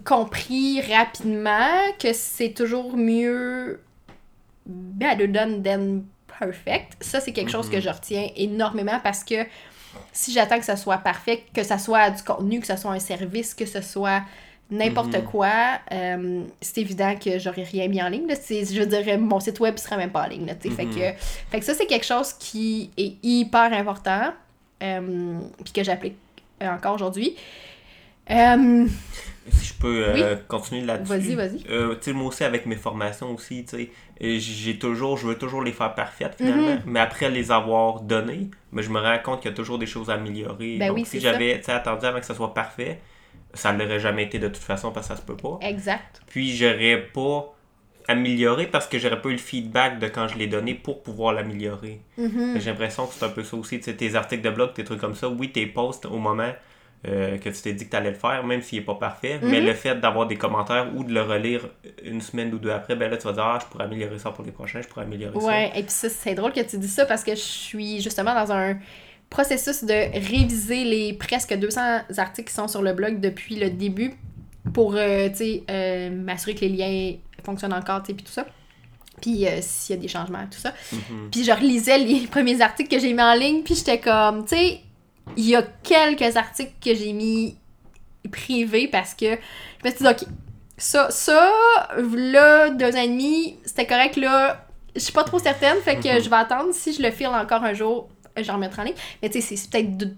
compris 0.05 0.81
rapidement, 0.83 1.71
que 1.99 2.13
c'est 2.13 2.51
toujours 2.53 2.97
mieux 2.97 3.81
better 4.67 5.29
done 5.29 5.63
than 5.63 6.03
perfect. 6.39 6.97
Ça, 7.01 7.21
c'est 7.21 7.33
quelque 7.33 7.51
chose 7.51 7.69
que 7.69 7.77
Mhm. 7.77 7.83
je 7.83 7.89
retiens 7.91 8.29
énormément 8.37 9.01
parce 9.03 9.25
que 9.25 9.47
si 10.13 10.33
j'attends 10.33 10.59
que 10.59 10.65
ça 10.65 10.77
soit 10.77 10.99
parfait, 10.99 11.45
que 11.55 11.63
ça 11.63 11.79
soit 11.79 12.11
du 12.11 12.23
contenu, 12.23 12.61
que 12.61 12.67
ça 12.67 12.77
soit 12.77 12.93
un 12.93 12.99
service, 12.99 13.55
que 13.55 13.67
ce 13.67 13.81
soit 13.81 14.23
n'importe 14.71 15.15
Mhm. 15.15 15.25
quoi, 15.25 15.79
euh, 15.93 16.43
c'est 16.61 16.83
évident 16.83 17.15
que 17.17 17.39
j'aurais 17.39 17.63
rien 17.63 17.89
mis 17.89 18.03
en 18.03 18.09
ligne. 18.09 18.27
Là. 18.29 18.35
Je 18.35 18.83
dirais, 18.85 19.17
mon 19.17 19.41
site 19.41 19.59
web 19.61 19.79
serait 19.79 19.97
même 19.97 20.11
pas 20.11 20.25
en 20.25 20.29
ligne. 20.29 20.47
Là, 20.47 20.55
fait, 20.61 20.85
Mhm. 20.85 20.95
que, 20.95 21.13
fait 21.51 21.59
que 21.59 21.65
ça, 21.65 21.73
c'est 21.75 21.87
quelque 21.87 22.05
chose 22.07 22.35
qui 22.35 22.91
est 22.99 23.15
hyper 23.23 23.73
important, 23.73 24.33
euh, 24.83 25.39
puis 25.65 25.73
que 25.73 25.83
j'applique 25.83 26.17
euh, 26.63 26.71
encore 26.71 26.95
aujourd'hui. 26.95 27.35
Euh, 28.31 28.87
Si 29.53 29.67
je 29.67 29.75
peux 29.75 30.05
euh, 30.07 30.37
continuer 30.49 30.83
là-dessus. 30.83 31.09
Vas-y, 31.09 31.35
vas-y. 31.35 31.65
Euh, 31.71 31.95
tu 31.95 31.99
sais, 32.03 32.13
moi 32.13 32.27
aussi, 32.29 32.45
avec 32.45 32.67
mes 32.67 32.77
formations 32.77 33.33
aussi, 33.35 33.65
tu 33.65 33.77
sais, 33.77 33.91
euh, 34.23 34.37
j'ai 34.39 34.79
toujours, 34.79 35.17
je 35.17 35.27
veux 35.29 35.37
toujours 35.37 35.63
les 35.63 35.73
faire 35.73 35.95
parfaites 35.95 36.35
finalement, 36.37 36.75
Mhm. 36.75 36.83
mais 36.87 37.01
après 37.01 37.31
les 37.31 37.51
avoir 37.53 38.01
données, 38.01 38.49
mais 38.73 38.83
je 38.83 38.91
me 38.91 39.01
rends 39.01 39.19
compte 39.23 39.41
qu'il 39.43 39.51
y 39.51 39.55
a 39.55 39.57
toujours 39.57 39.79
des 39.79 39.87
choses 39.87 40.11
à 40.11 40.15
améliorer. 40.15 40.77
Ben 40.79 40.89
Donc, 40.89 40.97
oui, 40.99 41.05
si 41.05 41.21
j'avais 41.21 41.63
attendu 41.69 42.07
avant 42.07 42.21
que 42.21 42.27
ça 42.27 42.35
soit 42.35 42.53
parfait, 42.55 42.99
ça 43.55 43.73
ne 43.73 43.83
l'aurait 43.83 44.01
jamais 44.01 44.25
été 44.25 44.39
de 44.39 44.49
toute 44.49 44.57
façon 44.63 44.91
parce 44.93 45.09
que 45.09 45.15
ça 45.15 45.21
se 45.21 45.25
peut 45.27 45.37
pas. 45.37 45.59
exact. 45.63 46.21
Puis 46.27 46.55
j'aurais 46.57 47.09
pas 47.15 47.55
amélioré 48.07 48.67
parce 48.67 48.87
que 48.87 48.99
j'aurais 48.99 49.21
pas 49.21 49.29
eu 49.29 49.33
le 49.33 49.39
feedback 49.39 49.99
de 49.99 50.09
quand 50.09 50.29
je 50.29 50.39
l'ai 50.39 50.47
donné 50.47 50.75
pour 50.75 51.03
pouvoir 51.03 51.33
l'améliorer. 51.35 52.01
Mhm. 52.17 52.55
J'ai 52.59 52.71
l'impression 52.71 53.07
que 53.07 53.13
c'est 53.15 53.25
un 53.25 53.29
peu 53.29 53.43
ça 53.45 53.57
aussi, 53.57 53.79
tu 53.79 53.85
sais, 53.85 53.95
tes 53.95 54.15
articles 54.15 54.43
de 54.43 54.51
blog, 54.51 54.73
tes 54.73 54.85
trucs 54.85 55.01
comme 55.01 55.15
ça, 55.15 55.29
oui, 55.29 55.51
tes 55.53 55.67
posts 55.67 56.07
au 56.07 56.17
moment 56.19 56.53
euh, 57.07 57.39
que 57.39 57.49
tu 57.51 57.63
t'es 57.63 57.73
dit 57.73 57.85
que 57.87 57.91
tu 57.91 57.97
allais 57.97 58.11
le 58.11 58.17
faire, 58.17 58.43
même 58.45 58.61
s'il 58.61 58.79
n'est 58.81 58.85
pas 58.85 58.95
parfait, 58.97 59.39
mais 59.43 59.61
Mhm. 59.61 59.67
le 59.67 59.75
fait 59.75 59.95
d'avoir 60.01 60.27
des 60.27 60.37
commentaires 60.37 60.89
ou 60.97 61.05
de 61.05 61.13
le 61.15 61.23
relire 61.23 61.69
une 62.03 62.21
semaine 62.21 62.53
ou 62.53 62.59
deux 62.59 62.71
après, 62.71 62.97
ben 62.97 63.09
là, 63.11 63.17
tu 63.17 63.25
vas 63.25 63.33
dire, 63.33 63.45
ah, 63.45 63.59
je 63.63 63.67
pourrais 63.67 63.85
améliorer 63.85 64.19
ça 64.19 64.31
pour 64.31 64.45
les 64.45 64.51
prochains, 64.51 64.81
je 64.83 64.89
pourrais 64.89 65.05
améliorer 65.05 65.39
ça. 65.39 65.47
Ouais, 65.47 65.69
et 65.77 65.83
puis 65.83 65.93
ça, 65.93 66.09
c'est 66.09 66.35
drôle 66.35 66.53
que 66.53 66.61
tu 66.61 66.77
dis 66.77 66.89
ça 66.89 67.07
parce 67.07 67.23
que 67.23 67.33
je 67.33 67.41
suis 67.41 68.01
justement 68.01 68.35
dans 68.35 68.51
un 68.53 68.79
processus 69.31 69.85
de 69.85 69.93
réviser 69.93 70.85
les 70.85 71.13
presque 71.13 71.55
200 71.55 71.81
articles 72.17 72.49
qui 72.49 72.55
sont 72.55 72.67
sur 72.69 72.83
le 72.83 72.93
blog 72.95 73.21
depuis 73.21 73.57
le 73.57 73.71
début 73.71 74.15
pour, 74.73 74.95
euh, 74.97 75.29
tu 75.29 75.37
sais, 75.37 75.63
euh, 75.71 76.11
m'assurer 76.11 76.55
que 76.55 76.61
les 76.61 76.69
liens 76.71 77.13
fonctionnent 77.45 77.75
encore, 77.75 78.03
tu 78.03 78.09
sais, 78.09 78.15
puis 78.15 78.25
tout 78.25 78.33
ça. 78.33 78.47
Puis 79.21 79.47
euh, 79.47 79.59
s'il 79.61 79.97
y 79.97 79.99
a 79.99 80.03
des 80.03 80.09
changements, 80.09 80.45
tout 80.51 80.59
ça. 80.59 80.73
Mhm. 80.93 81.31
Puis 81.31 81.45
je 81.45 81.53
relisais 81.53 81.99
les 81.99 82.27
premiers 82.31 82.61
articles 82.61 82.89
que 82.95 83.01
j'ai 83.01 83.13
mis 83.13 83.23
en 83.23 83.35
ligne, 83.35 83.63
puis 83.63 83.75
j'étais 83.75 83.99
comme, 84.01 84.45
tu 84.45 84.57
sais, 84.57 84.81
il 85.37 85.45
y 85.49 85.55
a 85.57 85.63
quelques 85.83 86.37
articles 86.37 86.73
que 86.85 86.95
j'ai 86.95 87.13
mis 87.13 87.57
privés 88.31 88.89
parce 88.89 89.15
que 89.15 89.27
je 89.85 89.89
me 89.89 89.91
suis 89.95 90.05
dit, 90.05 90.09
ok, 90.09 90.25
ça, 90.77 91.11
ça, 91.11 91.51
là, 92.15 92.71
deux 92.71 92.95
ans 92.95 93.01
et 93.03 93.09
demi, 93.09 93.57
c'était 93.65 93.87
correct, 93.87 94.17
là, 94.17 94.65
je 94.95 95.01
suis 95.01 95.13
pas 95.13 95.25
trop 95.25 95.39
certaine, 95.39 95.77
fait 95.79 95.97
que 95.97 96.17
Mhm. 96.17 96.23
je 96.23 96.29
vais 96.31 96.37
attendre. 96.37 96.73
Si 96.73 96.93
je 96.93 97.03
le 97.03 97.11
file 97.11 97.29
encore 97.29 97.63
un 97.65 97.75
jour, 97.75 98.09
je 98.37 98.51
remettrai 98.51 98.83
en 98.83 98.85
ligne. 98.87 98.95
Mais 99.23 99.29
tu 99.31 99.41
sais, 99.41 99.57
c'est- 99.57 99.71
peut-être 99.71 99.97
deux, 99.97 100.15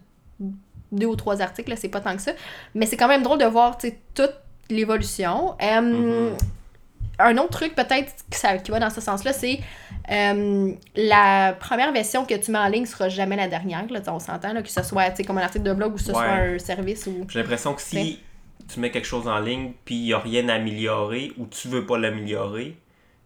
deux 0.92 1.06
ou 1.06 1.16
trois 1.16 1.40
articles, 1.42 1.70
là, 1.70 1.76
c'est 1.76 1.88
pas 1.88 2.00
tant 2.00 2.14
que 2.16 2.22
ça. 2.22 2.32
Mais 2.74 2.86
c'est 2.86 2.96
quand 2.96 3.08
même 3.08 3.22
drôle 3.22 3.38
de 3.38 3.44
voir, 3.46 3.78
tu 3.78 3.88
sais, 3.88 3.98
toute 4.14 4.34
l'évolution. 4.70 5.54
Mhm. 5.60 6.36
Un 7.22 7.36
autre 7.38 7.50
truc, 7.50 7.74
peut-être, 7.74 8.12
qui 8.62 8.70
va 8.70 8.78
dans 8.80 8.90
ce 8.90 9.00
sens-là, 9.00 9.32
c'est 9.32 9.60
euh, 10.10 10.72
la 10.96 11.54
première 11.58 11.92
version 11.92 12.24
que 12.24 12.34
tu 12.34 12.50
mets 12.50 12.58
en 12.58 12.68
ligne 12.68 12.86
sera 12.86 13.08
jamais 13.08 13.36
la 13.36 13.48
dernière. 13.48 13.84
Là, 13.90 14.00
on 14.08 14.18
s'entend, 14.18 14.60
que 14.62 14.68
ce 14.68 14.82
soit 14.82 15.10
comme 15.26 15.38
un 15.38 15.42
article 15.42 15.64
de 15.64 15.72
blog 15.72 15.92
ou 15.92 15.96
que 15.96 16.00
ce 16.02 16.08
Ouais. 16.08 16.14
soit 16.14 16.24
un 16.24 16.58
service 16.58 17.06
ou. 17.06 17.26
J'ai 17.28 17.38
l'impression 17.40 17.74
que 17.74 17.82
si 17.82 18.20
tu 18.72 18.80
mets 18.80 18.90
quelque 18.90 19.06
chose 19.06 19.26
en 19.28 19.38
ligne, 19.40 19.72
puis 19.84 19.96
il 19.96 20.04
n'y 20.04 20.12
a 20.12 20.18
rien 20.18 20.48
à 20.48 20.54
améliorer, 20.54 21.32
ou 21.38 21.46
tu 21.46 21.68
veux 21.68 21.86
pas 21.86 21.98
l'améliorer, 21.98 22.76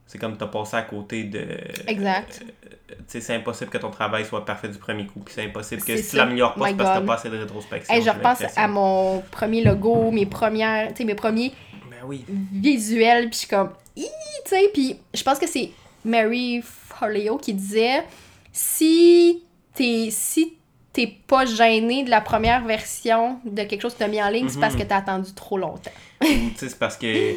c'est 0.06 0.18
comme 0.18 0.36
tu 0.36 0.44
as 0.44 0.48
passé 0.48 0.76
à 0.76 0.82
côté 0.82 1.24
de... 1.24 1.46
Exact. 1.86 2.42
Tu 2.88 2.94
sais, 3.06 3.20
c'est 3.20 3.34
impossible 3.34 3.70
que 3.70 3.78
ton 3.78 3.90
travail 3.90 4.24
soit 4.24 4.44
parfait 4.44 4.68
du 4.68 4.78
premier 4.78 5.06
coup, 5.06 5.20
puis 5.20 5.34
c'est 5.34 5.44
impossible 5.44 5.82
que 5.82 5.96
si 5.96 6.10
tu 6.10 6.16
l'améliores 6.16 6.54
pas, 6.54 6.68
c'est 6.68 6.74
parce 6.76 6.90
que 6.90 7.00
t'as 7.00 7.06
pas 7.06 7.14
assez 7.14 7.30
de 7.30 7.38
rétrospection. 7.38 7.94
Hey, 7.94 8.02
je 8.02 8.10
repense 8.10 8.42
à 8.56 8.68
mon 8.68 9.20
premier 9.30 9.64
logo, 9.64 10.10
mes 10.10 10.26
premières, 10.26 10.88
tu 10.88 10.96
sais, 10.98 11.04
mes 11.04 11.14
premiers 11.14 11.52
Ben 11.90 11.96
oui. 12.06 12.24
visuels, 12.52 13.24
puis 13.30 13.32
je 13.34 13.38
suis 13.40 13.48
comme! 13.48 13.70
Tu 13.96 14.02
sais, 14.46 14.70
puis 14.72 14.96
je 15.12 15.22
pense 15.22 15.38
que 15.38 15.46
c'est 15.46 15.70
Mary 16.04 16.60
Forleo 16.62 17.38
qui 17.38 17.54
disait, 17.54 18.04
si 18.52 19.42
t'es, 19.74 20.08
si 20.10 20.54
t'es 20.92 21.06
pas 21.26 21.44
gêné 21.44 22.04
de 22.04 22.10
la 22.10 22.20
première 22.20 22.64
version 22.64 23.40
de 23.44 23.62
quelque 23.64 23.82
chose 23.82 23.94
que 23.94 23.98
t'as 24.00 24.08
mis 24.08 24.22
en 24.22 24.28
ligne, 24.28 24.48
c'est 24.48 24.60
parce 24.60 24.74
Mhm. 24.74 24.80
que 24.82 24.86
t'as 24.86 24.98
attendu 24.98 25.32
trop 25.34 25.58
longtemps. 25.58 25.90
Ou, 26.22 26.26
tu 26.26 26.52
sais, 26.56 26.68
c'est 26.68 26.78
parce 26.78 26.96
que 26.96 27.34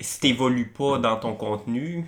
si 0.00 0.20
t'évolues 0.20 0.68
pas 0.68 0.98
dans 0.98 1.16
ton 1.16 1.34
contenu, 1.34 2.04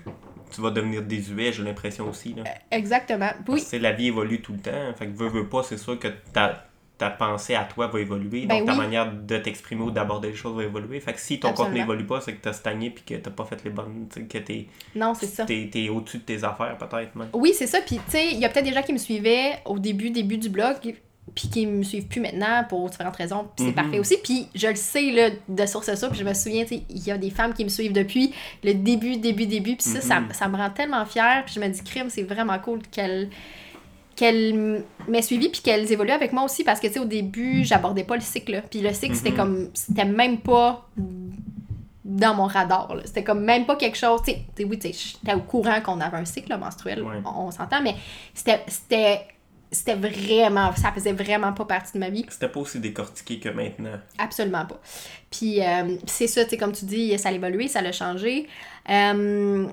tu 0.55 0.61
vas 0.61 0.71
devenir 0.71 1.01
désuet, 1.03 1.53
j'ai 1.53 1.63
l'impression 1.63 2.09
aussi. 2.11 2.35
Là. 2.35 2.45
Exactement. 2.71 3.31
Parce 3.47 3.63
Oui, 3.63 3.67
que, 3.71 3.77
la 3.77 3.93
vie 3.93 4.09
évolue 4.09 4.43
tout 4.43 4.53
le 4.53 4.59
temps. 4.59 4.93
Fait 4.99 5.07
que 5.07 5.13
veux, 5.13 5.29
veux 5.29 5.49
pas, 5.49 5.63
c'est 5.63 5.79
sûr 5.79 5.99
que 5.99 6.09
ta, 6.33 6.67
ta 7.03 7.11
pensée 7.11 7.57
à 7.57 7.65
toi 7.65 7.89
va 7.89 7.99
évoluer. 7.99 8.47
Ben 8.47 8.59
donc 8.59 8.67
ta 8.67 8.73
oui. 8.75 8.79
manière 8.79 9.13
de 9.13 9.37
t'exprimer 9.39 9.83
ou 9.83 9.91
d'aborder 9.91 10.29
les 10.29 10.35
choses 10.37 10.55
va 10.57 10.63
évoluer. 10.63 11.01
Fait 11.01 11.13
que 11.13 11.19
si 11.21 11.41
ton 11.41 11.49
Absolument. 11.49 11.71
contenu 11.75 11.83
évolue 11.83 12.07
pas, 12.07 12.21
c'est 12.21 12.33
que 12.33 12.41
t'as 12.41 12.53
stagné 12.53 12.91
puis 12.91 13.03
que 13.05 13.15
t'as 13.21 13.31
pas 13.33 13.45
fait 13.45 13.63
les 13.65 13.71
bonnes. 13.71 14.07
que 14.29 14.39
t'es, 14.39 14.67
non, 14.95 15.13
c'est 15.15 15.27
ça. 15.27 15.45
t'es, 15.45 15.69
t'es 15.73 15.89
au-dessus 15.89 16.19
de 16.19 16.23
tes 16.23 16.45
affaires 16.45 16.79
peut-être. 16.79 17.17
même. 17.17 17.29
Oui, 17.33 17.53
c'est 17.57 17.67
ça. 17.67 17.81
Puis, 17.85 17.97
tu 17.97 18.03
sais, 18.13 18.29
il 18.33 18.39
y 18.39 18.45
a 18.45 18.49
peut-être 18.49 18.67
des 18.67 18.73
gens 18.73 18.83
qui 18.83 18.93
me 18.93 18.99
suivaient 18.99 19.55
au 19.65 19.81
début, 19.81 20.11
début 20.11 20.39
du 20.39 20.49
blog, 20.49 20.77
puis 21.35 21.49
qui 21.49 21.67
me 21.67 21.83
suivent 21.83 22.07
plus 22.07 22.21
maintenant 22.21 22.65
pour 22.69 22.89
différentes 22.89 23.17
raisons. 23.17 23.49
Puis 23.57 23.65
c'est 23.65 23.71
Mhm. 23.71 23.75
parfait 23.75 23.99
aussi. 23.99 24.17
Puis 24.23 24.47
je 24.55 24.69
le 24.69 24.77
sais, 24.77 25.11
là, 25.11 25.31
de 25.49 25.67
source 25.67 25.93
ça. 25.93 26.09
Puis 26.09 26.19
je 26.21 26.25
me 26.25 26.35
souviens, 26.35 26.63
tu 26.63 26.77
sais, 26.77 26.83
il 26.89 27.03
y 27.05 27.11
a 27.11 27.19
des 27.19 27.31
femmes 27.31 27.53
qui 27.55 27.65
me 27.65 27.69
suivent 27.69 27.93
depuis 27.93 28.33
le 28.63 28.75
début, 28.75 29.17
début, 29.17 29.47
début. 29.47 29.75
Puis 29.77 29.85
ça, 29.89 30.01
ça, 30.01 30.21
Mhm. 30.21 30.33
ça 30.33 30.47
me 30.49 30.57
rend 30.57 30.71
tellement 30.71 31.05
fière. 31.05 31.43
Puis 31.47 31.55
je 31.57 31.61
me 31.61 31.69
dis, 31.69 31.83
crime, 31.83 32.07
c'est 32.11 32.23
vraiment 32.23 32.59
cool 32.61 32.81
qu'elle 32.91 33.29
qu'elle 34.23 34.85
m'ait 35.09 35.23
suivi 35.23 35.49
puis 35.49 35.61
qu'elles 35.63 35.91
évoluent 35.93 36.11
avec 36.13 36.33
moi 36.33 36.45
aussi 36.45 36.63
parce 36.65 36.79
que 36.81 36.87
tu 36.87 36.95
sais 36.95 36.99
au 37.01 37.05
début 37.05 37.65
j'abordais 37.65 38.05
pas 38.05 38.15
le 38.15 38.21
cycle 38.23 38.53
là. 38.53 38.61
puis 38.71 38.81
le 38.81 38.93
cycle 38.93 39.15
c'était 39.17 39.31
Mhm. 39.33 39.37
comme 39.37 39.69
c'était 39.75 40.05
même 40.05 40.39
pas 40.39 40.89
dans 42.05 42.35
mon 42.35 42.47
radar 42.47 42.95
c'était 43.05 43.25
comme 43.25 43.41
même 43.45 43.65
pas 43.67 43.77
quelque 43.77 43.97
chose 43.97 44.21
tu 44.27 44.33
sais 44.33 44.65
oui 44.65 44.79
tu 44.79 44.89
j'étais 44.93 45.35
au 45.35 45.41
courant 45.41 45.81
qu'on 45.81 46.01
avait 46.01 46.17
un 46.19 46.25
cycle 46.25 46.57
menstruel 46.57 47.03
Ouais. 47.03 47.17
on, 47.25 47.47
on 47.47 47.51
s'entend 47.51 47.81
mais 47.83 47.95
c'était 48.35 48.61
c'était 48.69 49.21
c'était 49.71 49.95
vraiment 49.95 50.75
ça 50.77 50.93
faisait 50.93 51.15
vraiment 51.15 51.53
pas 51.55 51.65
partie 51.65 51.95
de 51.95 51.99
ma 51.99 52.11
vie 52.11 52.27
C'était 52.29 52.49
pas 52.49 52.61
aussi 52.61 52.79
décortiqué 52.79 53.39
que 53.39 53.49
maintenant. 53.49 53.99
absolument 54.19 54.67
pas 54.67 54.81
puis 55.31 55.63
euh, 55.63 55.97
c'est 56.07 56.27
ça 56.27 56.45
tu 56.45 56.51
sais 56.51 56.57
comme 56.59 56.73
tu 56.73 56.85
dis 56.85 57.17
ça 57.19 57.31
a 57.31 57.33
évolué 57.33 57.69
ça 57.69 57.81
l'a 57.83 57.93
changé 57.93 58.47
Euh, 58.91 59.67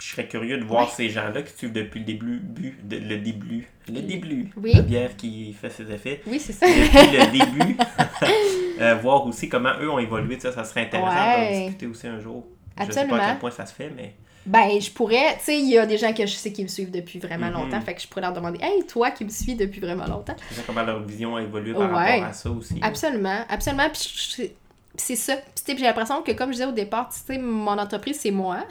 Puis 0.00 0.08
je 0.08 0.14
serais 0.14 0.26
curieux 0.28 0.56
de 0.56 0.64
voir 0.64 0.90
ces 0.90 1.10
gens-là 1.10 1.42
qui 1.42 1.52
suivent 1.54 1.74
depuis 1.74 1.98
le 2.00 2.06
début, 2.06 2.38
bu- 2.42 2.78
de- 2.82 2.96
le 2.96 3.18
début, 3.18 3.68
le 3.86 4.00
début, 4.00 4.50
Oui. 4.56 4.72
la 4.72 4.80
bière 4.80 5.14
qui 5.14 5.52
fait 5.52 5.68
ses 5.68 5.92
effets. 5.92 6.22
oui 6.26 6.40
c'est 6.40 6.54
ça 6.54 6.64
Depuis 6.66 7.18
le 7.18 7.26
début, 7.66 7.76
euh, 8.80 8.94
voir 8.94 9.26
aussi 9.26 9.50
comment 9.50 9.72
eux 9.78 9.90
ont 9.90 9.98
évolué, 9.98 10.40
sais, 10.40 10.52
ça 10.52 10.64
serait 10.64 10.84
intéressant 10.84 11.14
Ouais. 11.38 11.50
d'en 11.52 11.60
discuter 11.66 11.86
aussi 11.86 12.06
un 12.06 12.18
jour. 12.18 12.46
Je 12.78 12.84
sais 12.84 12.88
Absolument. 12.88 13.18
pas 13.18 13.24
à 13.24 13.28
quel 13.32 13.38
point 13.40 13.50
ça 13.50 13.66
se 13.66 13.74
fait, 13.74 13.92
mais 13.94 14.14
Ben, 14.46 14.80
je 14.80 14.90
pourrais, 14.90 15.34
tu 15.36 15.44
sais, 15.44 15.58
il 15.58 15.68
y 15.68 15.76
a 15.76 15.84
des 15.84 15.98
gens 15.98 16.14
que 16.14 16.24
je 16.24 16.32
sais 16.32 16.50
qui 16.50 16.62
me 16.62 16.68
suivent 16.68 16.90
depuis 16.90 17.18
vraiment 17.18 17.48
Mhm. 17.48 17.52
longtemps, 17.52 17.80
fait 17.82 17.92
que 17.94 18.00
je 18.00 18.08
pourrais 18.08 18.22
leur 18.22 18.32
demander, 18.32 18.58
hey, 18.62 18.86
toi 18.86 19.10
qui 19.10 19.26
me 19.26 19.28
suis 19.30 19.54
depuis 19.54 19.80
vraiment 19.82 20.06
longtemps. 20.06 20.34
sais 20.50 20.62
comment 20.66 20.82
leur 20.82 21.02
vision 21.02 21.36
a 21.36 21.42
évolué 21.42 21.74
par 21.74 21.92
Ouais. 21.92 22.12
rapport 22.12 22.28
à 22.28 22.32
ça 22.32 22.50
aussi. 22.50 22.78
Absolument, 22.80 23.44
absolument. 23.50 23.90
Puis 23.92 24.50
c'est 24.96 25.16
ça. 25.16 25.36
Puis 25.36 25.44
tu 25.56 25.72
sais, 25.72 25.76
j'ai 25.78 25.84
l'impression 25.84 26.22
que, 26.22 26.32
comme 26.32 26.48
je 26.48 26.54
disais 26.54 26.64
au 26.66 26.72
départ, 26.72 27.10
tu 27.10 27.18
sais, 27.20 27.38
mon 27.38 27.76
entreprise, 27.78 28.18
c'est 28.18 28.30
moi. 28.30 28.64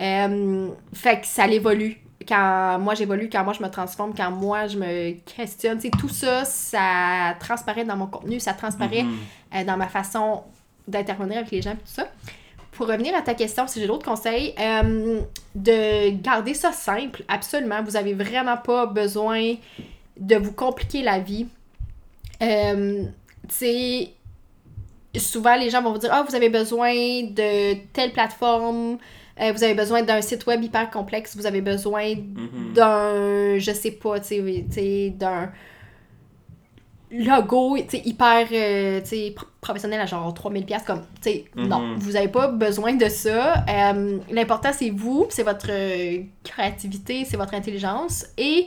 Euh, 0.00 0.68
fait 0.92 1.20
que 1.20 1.26
ça 1.26 1.46
l'évolue. 1.46 1.98
Quand 2.26 2.78
moi 2.78 2.94
j'évolue, 2.94 3.28
quand 3.30 3.42
moi 3.44 3.52
je 3.52 3.62
me 3.62 3.68
transforme, 3.70 4.12
quand 4.14 4.30
moi 4.30 4.66
je 4.66 4.76
me 4.78 5.12
questionne, 5.36 5.80
tout 5.98 6.08
ça, 6.08 6.44
ça 6.44 7.34
transparaît 7.40 7.84
dans 7.84 7.96
mon 7.96 8.06
contenu, 8.06 8.38
ça 8.38 8.52
transparaît 8.52 9.02
Mhm. 9.04 9.16
euh, 9.54 9.64
dans 9.64 9.76
ma 9.76 9.88
façon 9.88 10.42
d'intervenir 10.86 11.38
avec 11.38 11.50
les 11.50 11.62
gens 11.62 11.72
tout 11.72 11.78
ça. 11.86 12.08
Pour 12.72 12.86
revenir 12.86 13.14
à 13.16 13.22
ta 13.22 13.34
question, 13.34 13.66
si 13.66 13.80
j'ai 13.80 13.86
d'autres 13.86 14.04
conseils, 14.04 14.54
euh, 14.60 15.20
de 15.54 16.10
garder 16.22 16.54
ça 16.54 16.70
simple, 16.72 17.24
absolument. 17.28 17.82
Vous 17.82 17.96
avez 17.96 18.14
vraiment 18.14 18.56
pas 18.56 18.86
besoin 18.86 19.54
de 20.18 20.36
vous 20.36 20.52
compliquer 20.52 21.02
la 21.02 21.18
vie. 21.18 21.46
Tu 22.40 23.08
sais, 23.48 24.10
souvent, 25.16 25.56
les 25.56 25.70
gens 25.70 25.82
vont 25.82 25.92
vous 25.92 25.98
dire 25.98 26.10
Ah, 26.12 26.24
vous 26.28 26.34
avez 26.34 26.48
besoin 26.50 26.92
de 26.92 27.74
telle 27.92 28.12
plateforme, 28.12 28.98
euh, 29.40 29.52
vous 29.52 29.62
avez 29.64 29.74
besoin 29.74 30.02
d'un 30.02 30.20
site 30.20 30.46
web 30.46 30.62
hyper 30.62 30.90
complexe, 30.90 31.36
vous 31.36 31.46
avez 31.46 31.60
besoin 31.60 32.14
Mhm. 32.14 32.72
d'un, 32.74 33.58
je 33.58 33.72
sais 33.72 33.92
pas, 33.92 34.20
tu 34.20 34.42
sais, 34.70 35.10
d'un 35.10 35.50
logo, 37.10 37.78
tu 37.78 37.84
sais, 37.96 38.02
hyper, 38.04 38.46
euh, 38.52 39.00
tu 39.00 39.06
sais, 39.06 39.32
pro- 39.34 39.46
professionnel 39.62 40.00
à 40.00 40.06
genre 40.06 40.32
3000 40.34 40.66
pièces 40.66 40.82
comme, 40.82 41.00
tu 41.22 41.30
sais, 41.30 41.44
non, 41.56 41.80
Mhm. 41.80 41.94
vous 41.98 42.16
avez 42.16 42.28
pas 42.28 42.48
besoin 42.48 42.94
de 42.94 43.08
ça. 43.08 43.64
Euh, 43.68 44.18
L'important, 44.30 44.70
c'est 44.74 44.90
vous, 44.90 45.26
c'est 45.30 45.42
votre 45.42 45.70
créativité, 46.44 47.24
c'est 47.24 47.36
votre 47.38 47.54
intelligence 47.54 48.26
et 48.36 48.66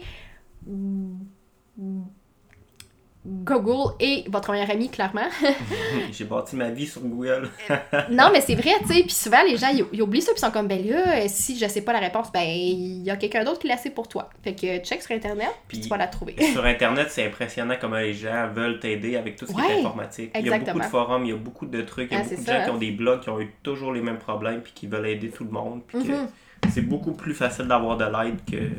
Google 3.44 3.94
est 4.00 4.30
votre 4.30 4.52
meilleur 4.52 4.70
ami, 4.70 4.90
clairement. 4.90 5.28
J'ai 6.12 6.26
bâti 6.26 6.56
ma 6.58 6.70
vie 6.70 6.86
sur 6.86 7.02
Google. 7.02 7.50
non, 8.12 8.30
mais 8.34 8.42
c'est 8.42 8.56
vrai, 8.56 8.72
tu 8.82 8.88
sais. 8.94 9.02
Puis 9.04 9.12
souvent, 9.14 9.42
les 9.48 9.56
gens, 9.58 9.70
ils, 9.94 10.02
oublient 10.02 10.22
ça, 10.22 10.32
puis 10.34 10.40
ils 10.42 10.46
sont 10.46 10.52
comme, 10.52 10.68
ben 10.68 10.86
là, 10.86 11.16
euh, 11.16 11.26
si 11.28 11.58
je 11.58 11.66
sais 11.68 11.82
pas 11.82 11.94
la 11.94 12.00
réponse, 12.00 12.30
ben 12.32 12.44
il 12.46 13.04
y 13.04 13.10
a 13.10 13.16
quelqu'un 13.16 13.44
d'autre 13.46 13.60
qui 13.60 13.68
l'a 13.70 13.78
sait 13.78 13.90
pour 13.92 14.08
toi. 14.10 14.30
Fait 14.44 14.54
que 14.54 14.80
check 14.80 15.02
sur 15.02 15.16
Internet, 15.16 15.50
puis 15.68 15.80
tu 15.80 15.88
vas 15.88 15.98
la 15.98 16.08
trouver. 16.08 16.36
sur 16.54 16.66
Internet, 16.66 17.08
c'est 17.10 17.26
impressionnant 17.26 17.76
comment 17.80 17.98
les 17.98 18.14
gens 18.14 18.50
veulent 18.54 18.80
t'aider 18.80 19.16
avec 19.16 19.38
tout 19.38 19.46
ce 19.46 19.54
qui 19.54 19.62
Ouais, 19.62 19.78
est 19.78 19.80
informatique. 19.80 20.32
Il 20.36 20.46
y 20.46 20.50
a 20.50 20.52
beaucoup 20.52 20.56
exactement. 20.62 20.84
de 20.84 20.90
forums, 20.90 21.24
il 21.26 21.30
y 21.30 21.34
a 21.34 21.38
beaucoup 21.38 21.66
de 21.66 21.82
trucs, 21.84 22.12
il 22.12 22.16
y 22.16 22.18
a 22.18 22.20
Ah, 22.22 22.24
beaucoup 22.28 22.42
de 22.42 22.46
ça, 22.46 22.58
gens 22.60 22.64
qui 22.66 22.70
ont 22.72 22.78
des 22.78 22.92
blogs 22.92 23.22
qui 23.22 23.30
ont 23.30 23.40
eu 23.40 23.50
toujours 23.64 23.94
les 23.94 24.02
mêmes 24.02 24.18
problèmes 24.20 24.62
puis 24.62 24.74
qui 24.76 24.88
veulent 24.88 25.08
aider 25.08 25.30
tout 25.30 25.46
le 25.46 25.52
monde. 25.52 25.82
Puis 25.88 26.04
que 26.04 26.12
Mhm. 26.12 26.28
c'est 26.70 26.82
beaucoup 26.82 27.14
plus 27.14 27.34
facile 27.34 27.66
d'avoir 27.68 27.96
de 27.98 28.04
l'aide 28.06 28.40
que 28.50 28.70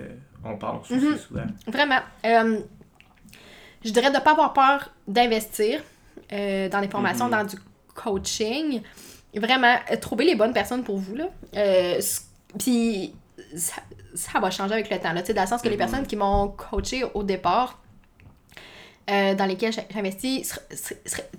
on 0.45 0.57
pense 0.59 0.91
aussi 0.91 1.07
Mhm. 1.07 1.17
souvent. 1.17 1.47
Vraiment. 1.69 2.01
Euh, 2.27 2.59
je 3.85 3.91
dirais 3.91 4.11
de 4.11 4.17
ne 4.17 4.21
pas 4.21 4.33
avoir 4.33 4.53
peur 4.53 4.91
d'investir 5.09 5.83
euh, 6.33 6.69
dans 6.69 6.81
les 6.81 6.89
formations, 6.89 7.27
Mhm. 7.27 7.31
dans 7.33 7.45
du 7.45 7.57
coaching. 7.95 8.83
Vraiment, 9.35 9.77
euh, 9.91 9.97
trouver 9.97 10.25
les 10.25 10.35
bonnes 10.35 10.53
personnes 10.53 10.83
pour 10.85 10.99
vous. 10.99 11.15
Là. 11.17 11.27
Euh, 11.57 12.01
Puis 12.59 13.15
ça, 13.57 13.77
ça 14.15 14.39
va 14.41 14.51
changer 14.51 14.75
avec 14.75 14.91
le 14.91 14.99
temps. 14.99 15.13
Là, 15.13 15.21
Tu 15.23 15.29
sais, 15.29 15.35
dans 15.35 15.43
le 15.43 15.49
sens 15.49 15.63
que 15.63 15.69
les 15.69 15.75
Mhm. 15.77 15.79
personnes 15.79 16.07
qui 16.07 16.17
m'ont 16.17 16.49
coaché 16.49 17.05
au 17.15 17.23
départ, 17.23 17.79
euh, 19.11 19.35
dans 19.35 19.47
lesquelles 19.47 19.73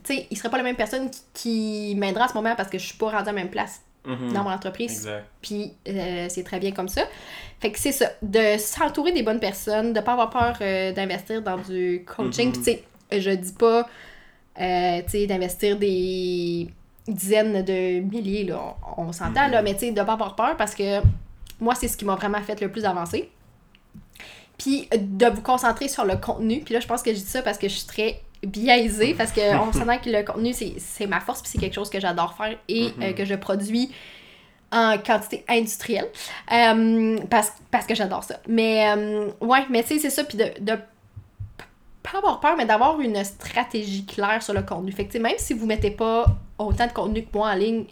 sais, 0.04 0.18
ils 0.20 0.28
ne 0.32 0.36
seraient 0.36 0.50
pas 0.50 0.58
les 0.58 0.64
mêmes 0.64 0.76
personnes 0.76 1.10
qui, 1.10 1.22
qui 1.34 1.96
m'aideraient 1.96 2.26
à 2.26 2.28
ce 2.28 2.34
moment 2.34 2.56
parce 2.56 2.70
que 2.70 2.78
je 2.78 2.86
suis 2.86 2.98
pas 2.98 3.06
rendue 3.12 3.18
à 3.30 3.32
la 3.32 3.34
même 3.34 3.50
place 3.50 3.82
Mhm. 4.06 4.34
dans 4.34 4.44
mon 4.44 4.50
entreprise. 4.52 4.92
Exact. 4.92 5.26
Puis 5.42 5.74
euh, 5.88 6.28
c'est 6.30 6.44
très 6.44 6.60
bien 6.60 6.72
comme 6.72 6.90
ça. 6.90 7.04
Fait 7.62 7.72
que 7.72 7.80
c'est 7.80 7.92
ça, 7.94 8.08
de 8.22 8.58
s'entourer 8.58 9.12
des 9.14 9.24
bonnes 9.24 9.40
personnes, 9.40 9.94
de 9.94 10.00
pas 10.02 10.12
avoir 10.14 10.30
peur 10.30 10.58
euh, 10.62 10.92
d'investir 10.92 11.42
dans 11.42 11.58
du 11.58 12.04
coaching. 12.06 12.48
Mhm. 12.48 12.52
Puis 12.54 12.62
tu 12.62 12.72
sais, 13.12 13.20
je 13.22 13.32
dis 13.32 13.54
pas, 13.54 13.88
euh, 14.60 15.02
tu 15.04 15.10
sais, 15.10 15.28
d'investir 15.28 15.78
des 15.78 16.68
dizaines 17.08 17.64
de 17.64 18.00
milliers, 18.02 18.44
là, 18.44 18.76
on, 18.98 19.04
on 19.08 19.12
s'entend, 19.14 19.46
Mhm. 19.46 19.52
là, 19.52 19.62
mais 19.62 19.74
tu 19.74 19.82
sais, 19.82 19.92
de 19.92 20.02
pas 20.04 20.14
avoir 20.14 20.36
peur 20.36 20.58
parce 20.58 20.76
que 20.76 21.00
moi, 21.62 21.74
c'est 21.76 21.88
ce 21.88 21.96
qui 21.96 22.04
m'a 22.06 22.16
vraiment 22.16 22.42
fait 22.42 22.60
le 22.60 22.70
plus 22.70 22.84
avancer. 22.86 23.30
Puis 24.58 24.88
de 24.96 25.26
vous 25.28 25.42
concentrer 25.42 25.88
sur 25.88 26.06
le 26.06 26.16
contenu. 26.18 26.62
Puis 26.62 26.74
là, 26.74 26.80
je 26.80 26.88
pense 26.88 27.02
que 27.02 27.12
je 27.14 27.20
dis 27.20 27.26
ça 27.26 27.42
parce 27.42 27.58
que 27.58 27.68
je 27.68 27.76
suis 27.76 27.88
très 27.88 28.22
biaisée, 28.46 29.14
parce 29.14 29.32
qu'on 29.32 29.72
s'entend 29.74 29.98
que 29.98 30.10
le 30.10 30.24
contenu, 30.24 30.54
c'est 30.54 31.08
ma 31.08 31.20
force, 31.20 31.42
puis 31.42 31.52
c'est 31.52 31.58
quelque 31.60 31.76
chose 31.76 31.90
que 31.90 32.00
j'adore 32.00 32.36
faire 32.36 32.58
et 32.68 32.86
Mhm. 32.98 33.04
euh, 33.04 33.14
que 33.14 33.26
je 33.26 33.36
produis 33.36 33.92
en 34.72 34.98
quantité 34.98 35.46
industrielle. 35.48 36.08
Euh, 36.52 37.18
parce, 37.30 37.54
parce 37.72 37.86
que 37.86 37.94
j'adore 37.96 38.24
ça. 38.24 38.40
Mais 38.48 38.90
euh, 38.96 39.30
ouais, 39.42 39.66
mais 39.70 39.84
tu 39.84 39.90
sais, 39.96 40.00
c'est 40.00 40.10
ça. 40.10 40.24
Puis 40.24 40.38
de, 40.38 40.76
pas 42.02 42.18
avoir 42.18 42.40
peur, 42.40 42.56
mais 42.58 42.66
d'avoir 42.66 43.00
une 43.00 43.24
stratégie 43.24 44.06
claire 44.06 44.42
sur 44.44 44.54
le 44.54 44.62
contenu. 44.64 44.92
Fait 44.92 45.06
que 45.06 45.18
même 45.20 45.38
si 45.38 45.54
vous 45.54 45.66
mettez 45.66 45.92
pas 45.92 46.26
autant 46.58 46.88
de 46.88 46.92
contenu 46.92 47.24
que 47.24 47.30
moi 47.38 47.50
en 47.52 47.56
ligne 47.56 47.86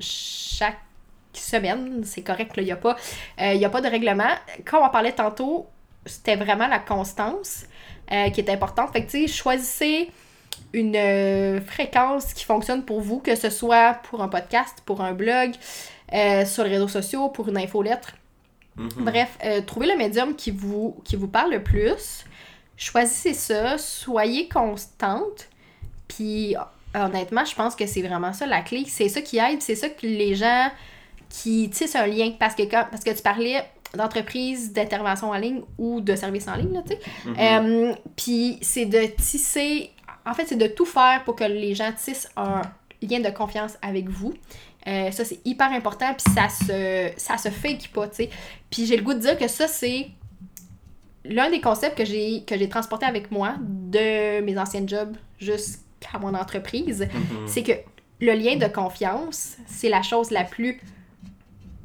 chaque 0.00 0.78
semaine, 1.32 2.02
c'est 2.04 2.22
correct, 2.22 2.52
il 2.56 2.64
n'y 2.64 2.72
a, 2.72 2.76
pas, 2.76 2.96
y 3.38 3.64
a 3.64 3.70
pas 3.70 3.80
de 3.80 3.88
règlement. 3.88 4.32
Comme 4.64 4.82
on 4.82 4.88
parlait 4.88 5.12
tantôt, 5.12 5.68
c'était 6.06 6.34
vraiment 6.36 6.66
la 6.66 6.80
constance 6.80 7.66
euh, 8.12 8.30
qui 8.30 8.40
est 8.40 8.50
importante. 8.50 8.92
Fait 8.92 9.04
que 9.04 9.10
tu 9.10 9.26
sais, 9.26 9.32
choisissez 9.32 10.10
une 10.72 10.96
euh, 10.96 11.60
fréquence 11.60 12.32
qui 12.34 12.44
fonctionne 12.44 12.84
pour 12.84 13.00
vous, 13.00 13.18
que 13.18 13.34
ce 13.34 13.50
soit 13.50 13.94
pour 14.04 14.22
un 14.22 14.28
podcast, 14.28 14.78
pour 14.84 15.00
un 15.00 15.12
blog, 15.12 15.52
euh, 16.12 16.44
sur 16.44 16.64
les 16.64 16.70
réseaux 16.70 16.88
sociaux, 16.88 17.28
pour 17.28 17.48
une 17.48 17.58
infolettre. 17.58 18.14
Mhm. 18.76 18.90
Bref, 18.98 19.38
trouvez 19.66 19.88
le 19.88 19.96
médium 19.96 20.34
qui 20.34 20.50
vous, 20.50 20.96
qui 21.04 21.16
vous 21.16 21.28
parle 21.28 21.50
le 21.50 21.62
plus. 21.62 22.24
Choisissez 22.76 23.34
ça, 23.34 23.78
soyez 23.78 24.48
constante. 24.48 25.48
Puis 26.08 26.56
honnêtement, 26.94 27.44
je 27.44 27.54
pense 27.54 27.74
que 27.74 27.86
c'est 27.86 28.02
vraiment 28.02 28.32
ça 28.32 28.46
la 28.46 28.62
clé. 28.62 28.84
C'est 28.88 29.08
ça 29.08 29.20
qui 29.20 29.38
aide, 29.38 29.60
c'est 29.60 29.74
ça 29.74 29.88
que 29.88 30.06
les 30.06 30.34
gens 30.34 30.70
qui 31.28 31.70
tissent 31.70 31.96
un 31.96 32.06
lien. 32.06 32.32
Parce 32.38 32.54
que, 32.54 32.62
quand, 32.62 32.86
parce 32.90 33.04
que 33.04 33.10
tu 33.10 33.22
parlais 33.22 33.64
d'entreprise, 33.96 34.72
d'intervention 34.72 35.30
en 35.30 35.36
ligne 35.36 35.62
ou 35.78 36.00
de 36.00 36.14
service 36.14 36.46
en 36.48 36.54
ligne, 36.54 36.80
tu 36.86 36.94
sais. 36.94 37.00
Mhm. 37.26 37.36
Euh, 37.38 37.94
Puis 38.16 38.58
c'est 38.62 38.86
de 38.86 39.06
tisser, 39.16 39.90
en 40.26 40.34
fait, 40.34 40.46
c'est 40.46 40.56
de 40.56 40.66
tout 40.66 40.86
faire 40.86 41.22
pour 41.24 41.36
que 41.36 41.44
les 41.44 41.74
gens 41.74 41.90
tissent 41.92 42.28
un 42.36 42.62
lien 43.02 43.20
de 43.20 43.30
confiance 43.30 43.76
avec 43.82 44.08
vous. 44.08 44.34
Euh, 44.86 45.10
ça, 45.10 45.24
c'est 45.24 45.40
hyper 45.44 45.70
important, 45.72 46.14
puis 46.14 46.32
ça 46.34 46.48
se, 46.48 47.10
ça 47.16 47.36
se 47.36 47.50
fake 47.50 47.90
pas, 47.92 48.08
tu 48.08 48.16
sais. 48.16 48.30
Puis 48.70 48.86
j'ai 48.86 48.96
le 48.96 49.02
goût 49.02 49.14
de 49.14 49.18
dire 49.18 49.38
que 49.38 49.48
ça, 49.48 49.66
c'est 49.66 50.08
l'un 51.24 51.50
des 51.50 51.60
concepts 51.60 51.98
que 51.98 52.04
j'ai, 52.04 52.44
que 52.46 52.56
j'ai 52.56 52.68
transporté 52.68 53.04
avec 53.06 53.30
moi 53.30 53.56
de 53.60 54.40
mes 54.40 54.58
anciens 54.58 54.86
jobs 54.86 55.16
jusqu'à 55.38 56.18
mon 56.18 56.34
entreprise. 56.34 57.00
Mhm. 57.12 57.46
C'est 57.46 57.62
que 57.62 57.72
le 58.20 58.32
lien 58.32 58.56
de 58.56 58.66
confiance, 58.66 59.56
c'est 59.66 59.88
la 59.88 60.02
chose 60.02 60.30
la 60.30 60.44
plus 60.44 60.80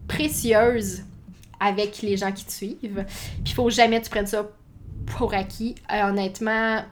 précieuse 0.07 1.03
avec 1.65 2.01
les 2.01 2.17
gens 2.17 2.31
qui 2.31 2.45
te 2.45 2.51
suivent. 2.51 3.05
Puis 3.05 3.43
il 3.47 3.53
faut 3.53 3.69
jamais 3.69 3.99
que 3.99 4.05
tu 4.05 4.09
prennes 4.11 4.27
ça 4.27 4.47
pour 5.17 5.33
acquis. 5.33 5.75
Euh, 5.91 6.09
honnêtement, 6.09 6.83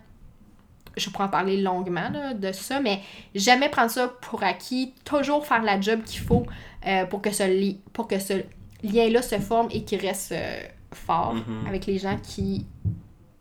je 0.95 1.09
pourrais 1.09 1.25
en 1.25 1.29
parler 1.29 1.61
longuement 1.61 2.09
là, 2.09 2.33
de 2.33 2.51
ça, 2.51 2.79
mais 2.79 2.99
jamais 3.33 3.69
prendre 3.69 3.89
ça 3.91 4.07
pour 4.21 4.43
acquis. 4.43 4.93
Toujours 5.05 5.45
faire 5.45 5.63
la 5.63 5.79
job 5.81 6.03
qu'il 6.03 6.21
faut 6.21 6.45
euh, 6.87 7.05
pour 7.05 7.21
que 7.21 7.31
ce, 7.31 7.43
li- 7.43 7.79
pour 7.93 8.07
que 8.07 8.19
ce 8.19 8.43
lien-là 8.83 9.21
se 9.21 9.39
forme 9.39 9.67
et 9.71 9.83
qu'il 9.83 9.99
reste 10.01 10.31
euh, 10.33 10.61
fort 10.93 11.33
Mhm. 11.33 11.67
avec 11.67 11.85
les 11.85 11.97
gens 11.97 12.17
qui 12.21 12.65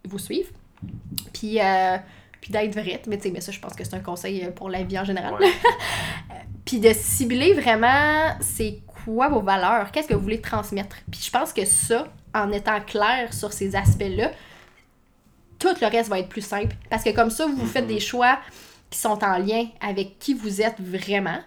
vous 0.09 0.19
suivent. 0.19 0.51
Puis, 1.33 1.59
puis 2.41 2.51
d'être 2.51 2.73
vrai. 2.75 3.01
Mais 3.07 3.17
tu 3.19 3.25
sais, 3.25 3.31
mais 3.31 3.41
ça, 3.41 3.53
je 3.53 3.61
pense 3.61 3.75
que 3.75 3.85
c'est 3.85 3.95
un 3.95 4.01
conseil 4.01 4.49
pour 4.57 4.69
la 4.71 4.83
vie 4.83 4.99
en 4.99 5.05
général. 5.05 5.35
Ouais. 5.35 5.47
Puis 6.65 6.81
de 6.81 6.93
cibler 6.93 7.53
vraiment, 7.55 8.35
c'est 8.41 8.81
quoi 9.05 9.29
vos 9.29 9.41
valeurs, 9.41 9.91
qu'est-ce 9.91 10.09
que 10.09 10.15
vous 10.15 10.21
voulez 10.23 10.41
transmettre? 10.41 10.97
Puis 11.11 11.21
je 11.25 11.31
pense 11.31 11.53
que 11.53 11.65
ça, 11.65 12.07
en 12.35 12.51
étant 12.53 12.81
clair 12.81 13.33
sur 13.33 13.53
ces 13.53 13.75
aspects-là, 13.77 14.31
tout 15.59 15.69
le 15.81 15.87
reste 15.87 16.09
va 16.09 16.19
être 16.19 16.29
plus 16.29 16.45
simple. 16.45 16.75
Parce 16.91 17.05
que 17.05 17.11
comme 17.11 17.31
ça, 17.31 17.47
vous 17.47 17.67
faites 17.67 17.85
Mhm. 17.85 17.89
des 17.95 18.01
choix 18.01 18.39
qui 18.91 18.99
sont 18.99 19.23
en 19.25 19.39
lien 19.39 19.67
avec 19.81 20.19
qui 20.19 20.35
vous 20.35 20.61
êtes 20.61 20.81
vraiment. 20.81 21.39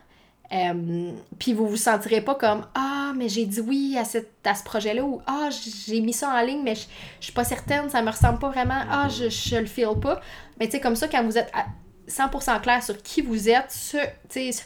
Euh, 0.54 1.12
puis 1.40 1.54
vous 1.54 1.68
vous 1.68 1.76
sentirez 1.78 2.22
pas 2.22 2.36
comme 2.36 2.66
Ah, 2.76 3.12
mais 3.16 3.28
j'ai 3.30 3.46
dit 3.46 3.60
oui 3.62 3.98
à, 4.00 4.06
cette, 4.06 4.32
à 4.46 4.54
ce 4.56 4.64
projet-là 4.64 5.04
ou 5.04 5.22
Ah, 5.26 5.50
j'ai 5.88 6.02
mis 6.02 6.14
ça 6.14 6.30
en 6.30 6.42
ligne, 6.46 6.62
mais 6.64 6.76
je, 6.76 6.86
je 7.20 7.26
suis 7.26 7.34
pas 7.34 7.44
certaine, 7.44 7.90
ça 7.90 8.02
me 8.02 8.10
ressemble 8.12 8.40
pas 8.40 8.50
vraiment. 8.50 8.80
Ah, 8.90 9.08
je, 9.10 9.28
je 9.30 9.56
le 9.58 9.66
feel 9.66 10.00
pas. 10.02 10.22
Mais 10.60 10.68
tu 10.68 10.74
sais, 10.74 10.80
comme 10.80 10.96
ça, 10.96 11.08
quand 11.08 11.24
vous 11.24 11.38
êtes 11.38 11.52
à 11.54 11.66
100% 12.08 12.62
clair 12.62 12.84
sur 12.84 13.02
qui 13.02 13.22
vous 13.22 13.50
êtes, 13.50 13.72
ce, 13.72 13.98
tu 14.30 14.52
sais, 14.52 14.64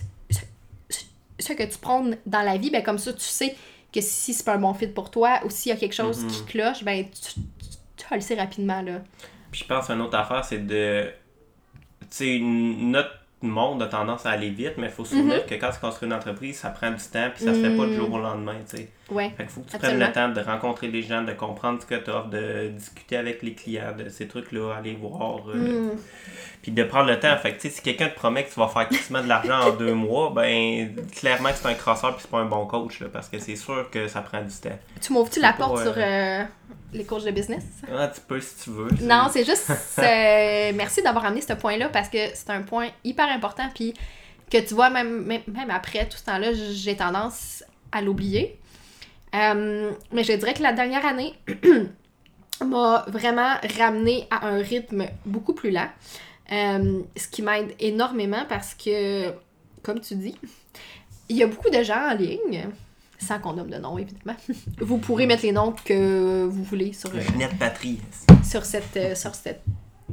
ce, 1.40 1.54
que 1.54 1.64
tu 1.64 1.78
prônes 1.78 2.18
dans 2.26 2.42
la 2.42 2.58
vie, 2.58 2.70
ben 2.70 2.84
comme 2.84 2.98
ça, 2.98 3.14
tu 3.14 3.20
sais 3.22 3.56
que 3.94 4.02
si 4.02 4.34
c'est 4.34 4.44
pas 4.46 4.54
un 4.56 4.60
bon 4.60 4.74
fit 4.74 4.88
pour 4.88 5.10
toi 5.10 5.40
ou 5.46 5.50
s'il 5.50 5.72
y 5.72 5.74
a 5.74 5.78
quelque 5.78 5.96
chose 5.96 6.20
Mhm. 6.24 6.28
qui 6.30 6.46
cloche, 6.46 6.84
ben 6.84 7.06
tu, 7.06 7.34
tu, 7.34 7.40
tu 7.98 8.06
vas 8.10 8.16
le 8.18 8.22
sais 8.22 8.36
rapidement, 8.36 8.82
là. 8.82 9.02
Puis 9.52 9.62
je 9.62 9.66
pense 9.68 9.88
qu'une 9.88 10.02
autre 10.02 10.18
affaire, 10.18 10.46
c'est 10.46 10.60
de. 10.66 11.10
Tu 12.02 12.08
sais, 12.12 12.40
notre 12.40 13.12
monde 13.42 13.82
a 13.82 13.88
tendance 13.88 14.26
à 14.26 14.32
aller 14.32 14.50
vite, 14.50 14.74
mais 14.78 14.88
il 14.88 14.92
faut 14.94 15.06
se 15.06 15.16
souvenir 15.16 15.38
Mhm. 15.38 15.46
que 15.48 15.56
quand 15.56 15.72
tu 15.72 15.80
construis 15.80 16.08
une 16.08 16.14
entreprise, 16.14 16.58
ça 16.60 16.70
prend 16.70 16.92
du 16.92 17.04
temps, 17.04 17.30
puis 17.34 17.44
ça 17.44 17.54
se 17.54 17.60
fait 17.60 17.76
pas 17.76 17.86
du 17.86 17.94
Mm. 17.94 17.96
jour 17.96 18.14
au 18.14 18.20
lendemain, 18.20 18.58
tu 18.70 18.78
sais. 18.78 18.90
Ouais. 19.12 19.32
Fait 19.38 19.44
qu'il 19.44 19.52
faut 19.52 19.62
que 19.62 19.70
tu 19.70 19.76
Absolument. 19.76 20.12
prennes 20.12 20.30
le 20.30 20.34
temps 20.36 20.42
de 20.42 20.46
rencontrer 20.46 20.88
les 20.88 21.02
gens, 21.02 21.24
de 21.24 21.34
comprendre 21.34 21.82
ce 21.82 21.86
que 21.86 21.96
tu 21.96 22.10
offres, 22.10 22.30
de 22.30 22.70
discuter 22.70 23.18
avec 23.18 23.42
les 23.42 23.54
clients, 23.54 23.96
de 23.98 24.10
ces 24.10 24.28
trucs-là, 24.28 24.74
aller 24.78 24.96
voir. 24.96 25.50
euh, 25.50 25.92
Mm. 25.94 25.98
Puis 26.62 26.72
de 26.74 26.84
prendre 26.84 27.08
le 27.10 27.20
temps. 27.20 27.36
Fait 27.38 27.54
que, 27.56 27.70
si 27.70 27.82
quelqu'un 27.82 28.10
te 28.10 28.16
promet 28.16 28.44
que 28.44 28.54
tu 28.54 28.60
vas 28.60 28.68
faire 28.68 28.88
quasiment 28.90 29.22
de 29.22 29.28
l'argent 29.28 29.60
en 29.62 29.72
deux 29.72 29.94
mois, 29.94 30.32
ben, 30.36 30.94
clairement 31.16 31.50
que 31.50 31.56
c'est 31.56 31.68
un 31.68 31.74
crosseur 31.74 32.14
puis 32.14 32.22
c'est 32.24 32.32
pas 32.32 32.40
un 32.40 32.46
bon 32.46 32.66
coach, 32.66 33.00
là, 33.00 33.08
parce 33.12 33.30
que 33.30 33.40
c'est 33.40 33.56
sûr 33.56 33.90
que 33.90 34.08
ça 34.08 34.22
prend 34.22 34.42
du 34.42 34.54
temps. 34.54 34.78
Tu 35.02 35.14
m'ouvres-tu 35.14 35.40
la 35.40 35.54
porte 35.54 35.80
euh, 35.80 35.84
sur 35.84 35.94
euh, 35.96 36.44
les 36.94 37.06
coachs 37.06 37.24
de 37.24 37.32
business? 37.32 37.64
Ah, 37.98 38.10
tu 38.10 38.20
peux 38.22 38.42
si 38.42 38.64
tu 38.64 38.72
veux. 38.72 38.90
Non, 39.02 39.28
c'est 39.32 39.46
juste. 39.46 39.70
euh, 40.00 40.72
merci 40.76 41.02
d'avoir 41.02 41.26
amené 41.26 41.40
ce 41.42 41.54
point-là 41.54 41.88
parce 41.90 42.10
que 42.10 42.18
c'est 42.34 42.50
un 42.50 42.62
point 42.62 42.90
hyper 43.06 43.30
important. 43.30 43.70
Puis 43.74 43.94
que 44.52 44.58
tu 44.58 44.74
vois, 44.74 44.90
même, 44.90 45.24
même, 45.24 45.42
même 45.48 45.70
après 45.72 46.08
tout 46.10 46.18
ce 46.18 46.26
temps-là, 46.26 46.50
j'ai 46.74 46.96
tendance 46.98 47.64
à 47.92 48.02
l'oublier. 48.02 48.59
Euh, 49.36 49.92
mais 50.12 50.24
je 50.24 50.34
dirais 50.34 50.54
que 50.54 50.64
la 50.64 50.74
dernière 50.74 51.06
année 51.06 51.34
m'a 52.66 53.06
vraiment 53.08 53.56
ramené 53.78 54.28
à 54.32 54.48
un 54.48 54.62
rythme 54.62 55.06
beaucoup 55.26 55.54
plus 55.54 55.72
lent. 55.72 55.90
Euh, 56.52 57.02
ce 57.16 57.28
qui 57.28 57.42
m'aide 57.44 57.76
énormément 57.80 58.44
parce 58.50 58.74
que, 58.74 59.32
comme 59.84 60.00
tu 60.00 60.16
dis, 60.16 60.36
il 61.30 61.38
y 61.38 61.44
a 61.44 61.48
beaucoup 61.48 61.70
de 61.70 61.84
gens 61.84 62.10
en 62.10 62.16
ligne, 62.16 62.68
sans 63.20 63.40
qu'on 63.40 63.54
nomme 63.54 63.70
de 63.70 63.78
nom, 63.78 63.98
évidemment. 63.98 64.38
Vous 64.80 64.98
pourrez 64.98 65.26
mettre 65.28 65.44
les 65.44 65.52
noms 65.52 65.74
que 65.86 66.46
vous 66.46 66.64
voulez 66.64 66.94
sur, 66.94 67.12
Ginette 67.20 67.58
Patrie. 67.60 68.00
sur 68.44 68.66
cette. 68.66 68.98
euh, 68.98 69.16
sur 69.16 69.36
cette 69.36 69.62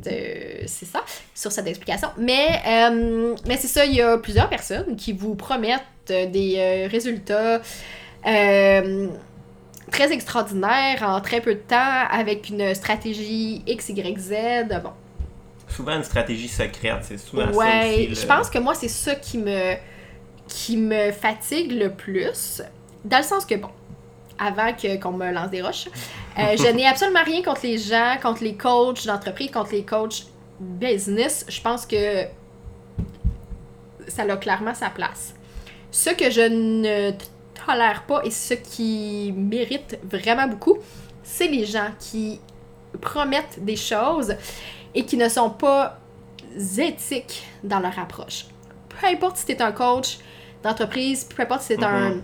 euh, 0.06 0.62
c'est 0.66 0.84
ça, 0.84 1.02
sur 1.34 1.50
cette 1.50 1.66
explication. 1.66 2.08
Mais, 2.18 2.60
euh, 2.66 3.34
mais 3.48 3.56
c'est 3.56 3.66
ça, 3.66 3.86
il 3.86 3.94
y 3.94 4.02
a 4.02 4.18
plusieurs 4.18 4.50
personnes 4.50 4.94
qui 4.96 5.14
vous 5.14 5.34
promettent 5.34 5.80
des 6.08 6.86
résultats 6.90 7.62
euh, 8.26 9.08
très 9.90 10.12
extraordinaires 10.12 11.02
en 11.06 11.20
très 11.20 11.40
peu 11.40 11.54
de 11.54 11.60
temps 11.60 12.04
avec 12.10 12.48
une 12.48 12.74
stratégie 12.74 13.62
X, 13.66 13.88
Y, 13.90 14.18
Z. 14.18 14.32
Bon, 14.82 14.90
Souvent 15.68 15.96
une 15.96 16.04
stratégie 16.04 16.48
secrète, 16.48 16.98
c'est 17.02 17.18
souvent 17.18 17.52
ça 17.52 17.58
Ouais, 17.58 18.06
le- 18.08 18.14
je 18.14 18.26
pense 18.26 18.48
que 18.50 18.58
moi, 18.58 18.74
c'est 18.74 18.88
ça 18.88 19.14
qui 19.16 19.38
me, 19.38 19.74
qui 20.48 20.76
me 20.76 21.10
fatigue 21.12 21.72
le 21.72 21.90
plus. 21.92 22.62
Dans 23.04 23.18
le 23.18 23.24
sens 23.24 23.44
que, 23.44 23.56
bon, 23.56 23.70
avant 24.38 24.72
que, 24.72 24.96
qu'on 25.00 25.12
me 25.12 25.30
lance 25.32 25.50
des 25.50 25.62
roches, 25.62 25.88
euh, 26.38 26.56
je 26.56 26.70
n'ai 26.72 26.86
absolument 26.86 27.24
rien 27.24 27.42
contre 27.42 27.60
les 27.64 27.78
gens, 27.78 28.16
contre 28.22 28.44
les 28.44 28.54
coachs 28.54 29.06
d'entreprise, 29.06 29.50
contre 29.50 29.72
les 29.72 29.84
coachs 29.84 30.24
business. 30.60 31.44
Je 31.48 31.60
pense 31.60 31.84
que 31.86 32.24
ça 34.08 34.22
a 34.22 34.36
clairement 34.36 34.74
sa 34.74 34.90
place. 34.90 35.34
Ce 35.90 36.10
que 36.10 36.30
je 36.30 36.40
ne 36.42 37.10
tolère 37.66 38.04
pas 38.06 38.22
et 38.24 38.30
ce 38.30 38.54
qui 38.54 39.32
mérite 39.36 39.98
vraiment 40.04 40.46
beaucoup, 40.46 40.78
c'est 41.22 41.48
les 41.48 41.64
gens 41.66 41.90
qui 41.98 42.40
promettent 43.00 43.58
des 43.62 43.76
choses 43.76 44.34
et 44.94 45.04
qui 45.04 45.16
ne 45.16 45.28
sont 45.28 45.50
pas 45.50 45.98
éthiques 46.78 47.42
dans 47.62 47.80
leur 47.80 47.98
approche. 47.98 48.46
Peu 48.88 49.06
importe 49.08 49.36
si 49.38 49.46
tu 49.46 49.52
es 49.52 49.62
un 49.62 49.72
coach 49.72 50.18
d'entreprise, 50.62 51.24
peu 51.24 51.42
importe 51.42 51.62
si 51.62 51.76
tu 51.76 51.80
es 51.82 51.84
un. 51.84 52.10
Mhm. 52.10 52.22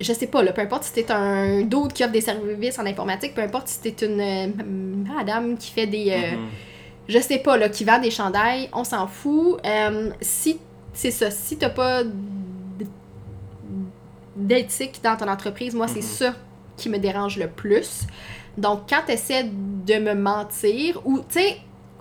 Je 0.00 0.12
sais 0.14 0.26
pas, 0.26 0.42
là, 0.42 0.52
peu 0.52 0.62
importe 0.62 0.84
si 0.84 0.92
tu 0.94 1.00
es 1.00 1.10
un 1.12 1.60
d'autre 1.62 1.92
qui 1.94 2.02
offre 2.04 2.12
des 2.12 2.22
services 2.22 2.78
en 2.78 2.86
informatique, 2.86 3.34
peu 3.34 3.42
importe 3.42 3.68
si 3.68 3.80
tu 3.80 3.88
es 4.04 4.06
une 4.06 4.20
euh, 4.20 5.14
madame 5.14 5.56
qui 5.58 5.70
fait 5.72 5.86
des. 5.86 6.10
euh, 6.10 6.36
Mhm. 6.36 6.48
je 7.08 7.18
sais 7.18 7.38
pas, 7.38 7.56
là, 7.56 7.68
qui 7.68 7.84
vend 7.84 7.98
des 7.98 8.10
chandails, 8.10 8.68
on 8.72 8.84
s'en 8.84 9.06
fout. 9.06 9.58
Euh, 9.64 10.10
si 10.20 10.58
c'est 10.92 11.10
ça, 11.10 11.30
si 11.30 11.56
t'as 11.56 11.70
pas 11.70 12.02
d'éthique 14.36 15.00
dans 15.02 15.16
ton 15.16 15.28
entreprise, 15.28 15.74
moi, 15.74 15.88
c'est 15.88 15.96
Mhm. 15.96 16.02
ça 16.02 16.34
qui 16.76 16.88
me 16.88 16.98
dérange 16.98 17.36
le 17.36 17.48
plus. 17.48 18.02
Donc, 18.56 18.82
quand 18.88 19.00
tu 19.06 19.12
essaies 19.12 19.44
de 19.50 19.94
me 19.98 20.14
mentir 20.14 21.00
ou, 21.04 21.18
tu 21.18 21.24
sais, 21.40 21.56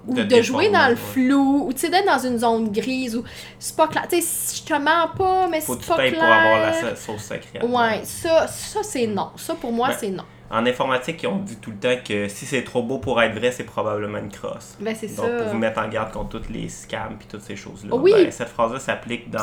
ou 0.07 0.13
De 0.13 0.41
jouer 0.41 0.69
dans 0.69 0.87
le 0.89 0.95
flou, 0.95 1.65
ou 1.67 1.73
tu 1.73 1.79
sais, 1.81 1.89
d'être 1.89 2.05
dans 2.05 2.17
une 2.17 2.39
zone 2.39 2.71
grise, 2.71 3.17
ou 3.17 3.23
c'est 3.59 3.75
pas 3.75 3.87
clair. 3.87 4.07
Tu 4.09 4.21
sais, 4.21 4.57
je 4.57 4.63
te 4.63 4.73
mens 4.73 5.09
pas, 5.15 5.47
mais 5.49 5.59
Faut 5.61 5.75
que 5.75 5.79
c'est 5.83 5.83
tu 5.83 5.89
pas 5.89 5.97
payes 5.97 6.11
clair. 6.11 6.21
pour 6.21 6.31
avoir 6.31 6.59
la 6.61 6.73
sa- 6.73 6.95
sauce 6.95 7.21
secrète. 7.23 7.61
Ouais, 7.63 7.99
ça, 8.05 8.47
ça 8.47 8.79
c'est 8.81 9.05
non. 9.07 9.29
Ça, 9.35 9.55
pour 9.55 9.71
moi, 9.73 9.89
Ben, 9.89 9.97
c'est 9.99 10.09
non. 10.09 10.23
En 10.51 10.65
informatique, 10.65 11.21
ils 11.21 11.27
ont 11.27 11.37
dit 11.37 11.57
tout 11.57 11.69
le 11.69 11.77
temps 11.77 12.01
que 12.03 12.27
si 12.27 12.45
c'est 12.47 12.63
trop 12.63 12.81
beau 12.81 12.97
pour 12.97 13.21
être 13.21 13.35
vrai, 13.37 13.51
c'est 13.51 13.63
probablement 13.65 14.17
une 14.17 14.31
crosse. 14.31 14.77
Ben, 14.79 14.95
c'est 14.95 15.15
Donc, 15.15 15.27
ça. 15.27 15.37
pour 15.43 15.47
vous 15.51 15.57
mettre 15.59 15.79
en 15.79 15.87
garde 15.87 16.11
contre 16.11 16.39
tous 16.39 16.51
les 16.51 16.67
scams 16.69 17.17
et 17.21 17.25
toutes 17.25 17.41
ces 17.43 17.55
choses-là, 17.55 17.95
Oui. 17.95 18.11
ben, 18.15 18.31
cette 18.31 18.49
phrase-là 18.49 18.79
s'applique 18.79 19.29
dans 19.29 19.39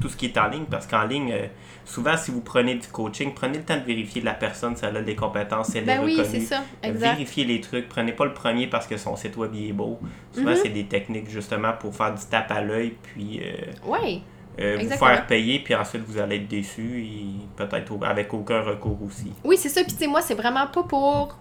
tout 0.00 0.08
ce 0.08 0.16
qui 0.16 0.26
est 0.26 0.38
en 0.38 0.46
ligne 0.48 0.64
parce 0.70 0.86
qu'en 0.86 1.04
ligne, 1.06 1.32
euh, 1.32 1.46
souvent, 1.84 2.16
si 2.16 2.30
vous 2.30 2.40
prenez 2.40 2.76
du 2.76 2.86
coaching, 2.86 3.32
prenez 3.34 3.58
le 3.58 3.64
temps 3.64 3.76
de 3.78 3.82
vérifier 3.84 4.20
de 4.20 4.26
la 4.26 4.34
personne 4.34 4.76
si 4.76 4.84
elle 4.84 4.96
a 4.96 5.02
des 5.02 5.16
compétences, 5.16 5.70
si 5.70 5.78
elle 5.78 5.86
Ben 5.86 6.00
est 6.02 6.04
oui, 6.04 6.14
c'est 6.16 6.22
reconnue. 6.22 6.44
ça. 6.44 6.62
Exact. 6.84 7.10
Vérifiez 7.14 7.44
les 7.44 7.60
trucs. 7.60 7.88
Prenez 7.88 8.12
pas 8.12 8.24
le 8.24 8.32
premier 8.34 8.68
parce 8.68 8.86
que 8.86 8.96
son 8.96 9.16
site 9.16 9.36
web 9.36 9.50
il 9.54 9.70
est 9.70 9.72
beau. 9.72 9.98
Souvent, 10.32 10.50
Mhm. 10.50 10.56
c'est 10.62 10.68
des 10.68 10.84
techniques 10.84 11.28
justement 11.30 11.72
pour 11.72 11.94
faire 11.96 12.14
du 12.14 12.24
tape 12.30 12.50
à 12.52 12.60
l'œil 12.60 12.94
puis 13.02 13.40
euh, 13.42 13.88
Ouais. 13.90 14.20
Euh, 14.60 14.76
vous 14.82 14.88
faire 14.96 15.26
payer 15.26 15.60
puis 15.60 15.74
ensuite 15.74 16.02
vous 16.06 16.18
allez 16.18 16.36
être 16.36 16.48
déçu 16.48 17.02
et 17.02 17.24
peut-être 17.56 17.92
au- 17.92 18.04
avec 18.04 18.32
aucun 18.34 18.60
recours 18.62 18.98
aussi. 19.06 19.32
Oui, 19.44 19.56
c'est 19.56 19.68
ça. 19.68 19.82
Puis, 19.82 19.92
tu 19.92 19.98
sais, 19.98 20.06
moi, 20.06 20.20
c'est 20.22 20.34
vraiment 20.34 20.66
pas 20.66 20.82
pour 20.82 21.36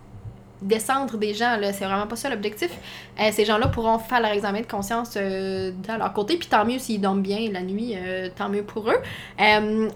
descendre 0.61 1.17
des 1.17 1.33
gens, 1.33 1.55
là. 1.57 1.71
C'est 1.73 1.85
vraiment 1.85 2.07
pas 2.07 2.15
ça 2.15 2.29
l'objectif. 2.29 2.71
Euh, 3.19 3.29
ces 3.31 3.45
gens-là 3.45 3.67
pourront 3.67 3.99
faire 3.99 4.19
leur 4.21 4.31
examen 4.31 4.61
de 4.61 4.65
conscience 4.65 5.13
euh, 5.15 5.71
de 5.71 5.97
leur 5.99 6.11
côté. 6.13 6.37
Puis, 6.37 6.47
tant 6.47 6.65
mieux 6.65 6.79
s'ils 6.79 6.99
dorment 6.99 7.21
bien 7.21 7.49
la 7.51 7.61
nuit, 7.61 7.93
euh, 7.95 8.29
tant 8.35 8.49
mieux 8.49 8.63
pour 8.63 8.89
eux. 8.89 8.97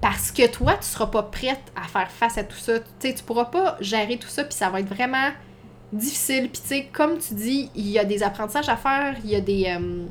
parce 0.01 0.31
que 0.31 0.51
toi, 0.51 0.73
tu 0.73 0.85
seras 0.85 1.07
pas 1.07 1.23
prête 1.23 1.71
à 1.81 1.87
faire 1.87 2.11
face 2.11 2.37
à 2.37 2.43
tout 2.43 2.57
ça. 2.57 2.79
Tu 2.79 2.85
sais, 2.99 3.13
tu 3.13 3.23
pourras 3.23 3.45
pas 3.45 3.77
gérer 3.79 4.17
tout 4.17 4.27
ça, 4.27 4.43
puis 4.43 4.53
ça 4.53 4.69
va 4.69 4.81
être 4.81 4.93
vraiment 4.93 5.29
difficile. 5.93 6.49
Puis 6.49 6.61
tu 6.61 6.67
sais, 6.67 6.89
comme 6.91 7.17
tu 7.19 7.33
dis, 7.33 7.69
il 7.75 7.87
y 7.89 7.99
a 7.99 8.05
des 8.05 8.23
apprentissages 8.23 8.69
à 8.69 8.75
faire, 8.77 9.15
il 9.23 9.29
y 9.29 9.35
a 9.35 9.41
des 9.41 9.65
euh, 9.67 10.05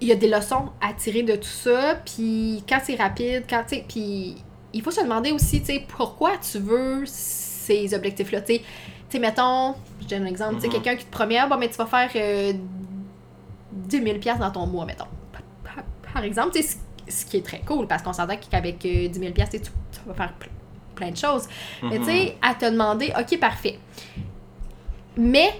il 0.00 0.08
y 0.08 0.12
a 0.12 0.16
des 0.16 0.28
leçons 0.28 0.70
à 0.80 0.92
tirer 0.92 1.22
de 1.22 1.36
tout 1.36 1.44
ça. 1.44 1.96
Puis 2.04 2.62
quand 2.68 2.78
c'est 2.84 2.96
rapide, 2.96 3.44
quand 3.48 3.64
tu 3.68 3.76
puis 3.88 4.36
il 4.72 4.82
faut 4.82 4.90
se 4.90 5.00
demander 5.00 5.30
aussi, 5.30 5.60
tu 5.60 5.66
sais, 5.66 5.84
pourquoi 5.86 6.32
tu 6.38 6.58
veux 6.58 7.04
ces 7.06 7.94
objectifs-là. 7.94 8.42
Tu 8.42 8.58
sais, 9.08 9.18
mettons, 9.20 9.74
je 10.02 10.08
donne 10.08 10.24
un 10.24 10.26
exemple, 10.26 10.56
tu 10.56 10.62
sais, 10.62 10.66
Mhm. 10.66 10.72
quelqu'un 10.74 10.96
qui 10.96 11.04
te 11.04 11.10
promet, 11.12 11.38
ah, 11.38 11.46
bon, 11.46 11.56
mais 11.56 11.68
tu 11.70 11.76
vas 11.76 11.86
faire 11.86 12.10
euh, 12.16 12.52
10 13.72 14.02
000 14.02 14.18
piastres 14.18 14.40
dans 14.40 14.50
ton 14.50 14.66
mois, 14.66 14.84
mettons. 14.84 15.06
Par, 15.62 15.84
par 16.12 16.24
exemple, 16.24 16.50
tu 16.56 16.62
sais, 16.62 16.76
ce, 17.08 17.24
qui 17.24 17.36
est 17.36 17.46
très 17.46 17.60
cool, 17.60 17.86
parce 17.86 18.02
qu'on 18.02 18.12
s'entend 18.12 18.34
qu'avec 18.36 18.84
euh, 18.84 19.08
10 19.08 19.18
000 19.18 19.32
piastres, 19.32 19.56
tu, 19.56 19.62
tu, 19.62 19.70
vas 20.06 20.14
faire 20.14 20.32
ple- 20.40 20.48
plein 20.94 21.10
de 21.10 21.16
choses. 21.16 21.44
Mais 21.82 21.98
tu 21.98 22.04
sais, 22.04 22.36
à 22.42 22.54
te 22.54 22.64
demander, 22.70 23.12
OK, 23.18 23.38
parfait. 23.38 23.78
Mais 25.16 25.50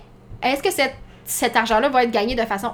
est-ce 0.43 0.63
que 0.63 0.71
cette- 0.71 0.97
cet 1.25 1.57
argent-là 1.57 1.89
va 1.89 2.05
être 2.05 2.11
gagné 2.11 2.35
de 2.35 2.43
façon 2.43 2.73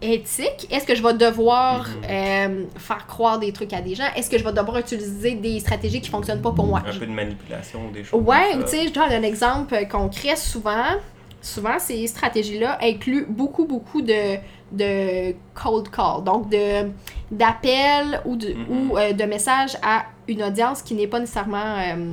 éthique? 0.00 0.66
Est-ce 0.70 0.86
que 0.86 0.94
je 0.94 1.02
vais 1.02 1.14
devoir 1.14 1.88
Mhm. 1.88 1.94
euh, 2.08 2.64
faire 2.76 3.06
croire 3.06 3.38
des 3.38 3.52
trucs 3.52 3.72
à 3.72 3.80
des 3.80 3.94
gens? 3.94 4.06
Est-ce 4.16 4.30
que 4.30 4.38
je 4.38 4.44
vais 4.44 4.52
devoir 4.52 4.78
utiliser 4.78 5.34
des 5.34 5.58
stratégies 5.60 6.00
qui 6.00 6.08
fonctionnent 6.10 6.40
pas 6.42 6.52
pour 6.52 6.66
moi? 6.66 6.82
Un 6.86 6.96
peu 6.98 7.06
de 7.06 7.10
manipulation 7.12 7.90
des 7.92 8.04
choses. 8.04 8.22
Ouais, 8.22 8.54
ou 8.56 8.62
tu 8.62 8.68
sais, 8.70 8.88
je 8.88 8.92
donne 8.92 9.12
un 9.12 9.22
exemple 9.22 9.76
concret 9.90 10.36
souvent. 10.36 10.84
Souvent, 11.40 11.78
ces 11.78 12.06
stratégies-là 12.08 12.78
incluent 12.82 13.26
beaucoup, 13.28 13.64
beaucoup 13.64 14.02
de, 14.02 14.36
de 14.72 15.34
cold 15.54 15.88
call, 15.90 16.24
donc 16.24 16.48
de 16.50 16.90
d'appels 17.30 18.20
ou, 18.24 18.36
de, 18.36 18.54
Mhm. 18.54 18.90
ou 18.90 18.98
euh, 18.98 19.12
de 19.12 19.24
messages 19.24 19.76
à 19.82 20.04
une 20.26 20.42
audience 20.42 20.82
qui 20.82 20.94
n'est 20.94 21.06
pas 21.06 21.20
nécessairement 21.20 21.76
euh, 21.78 22.12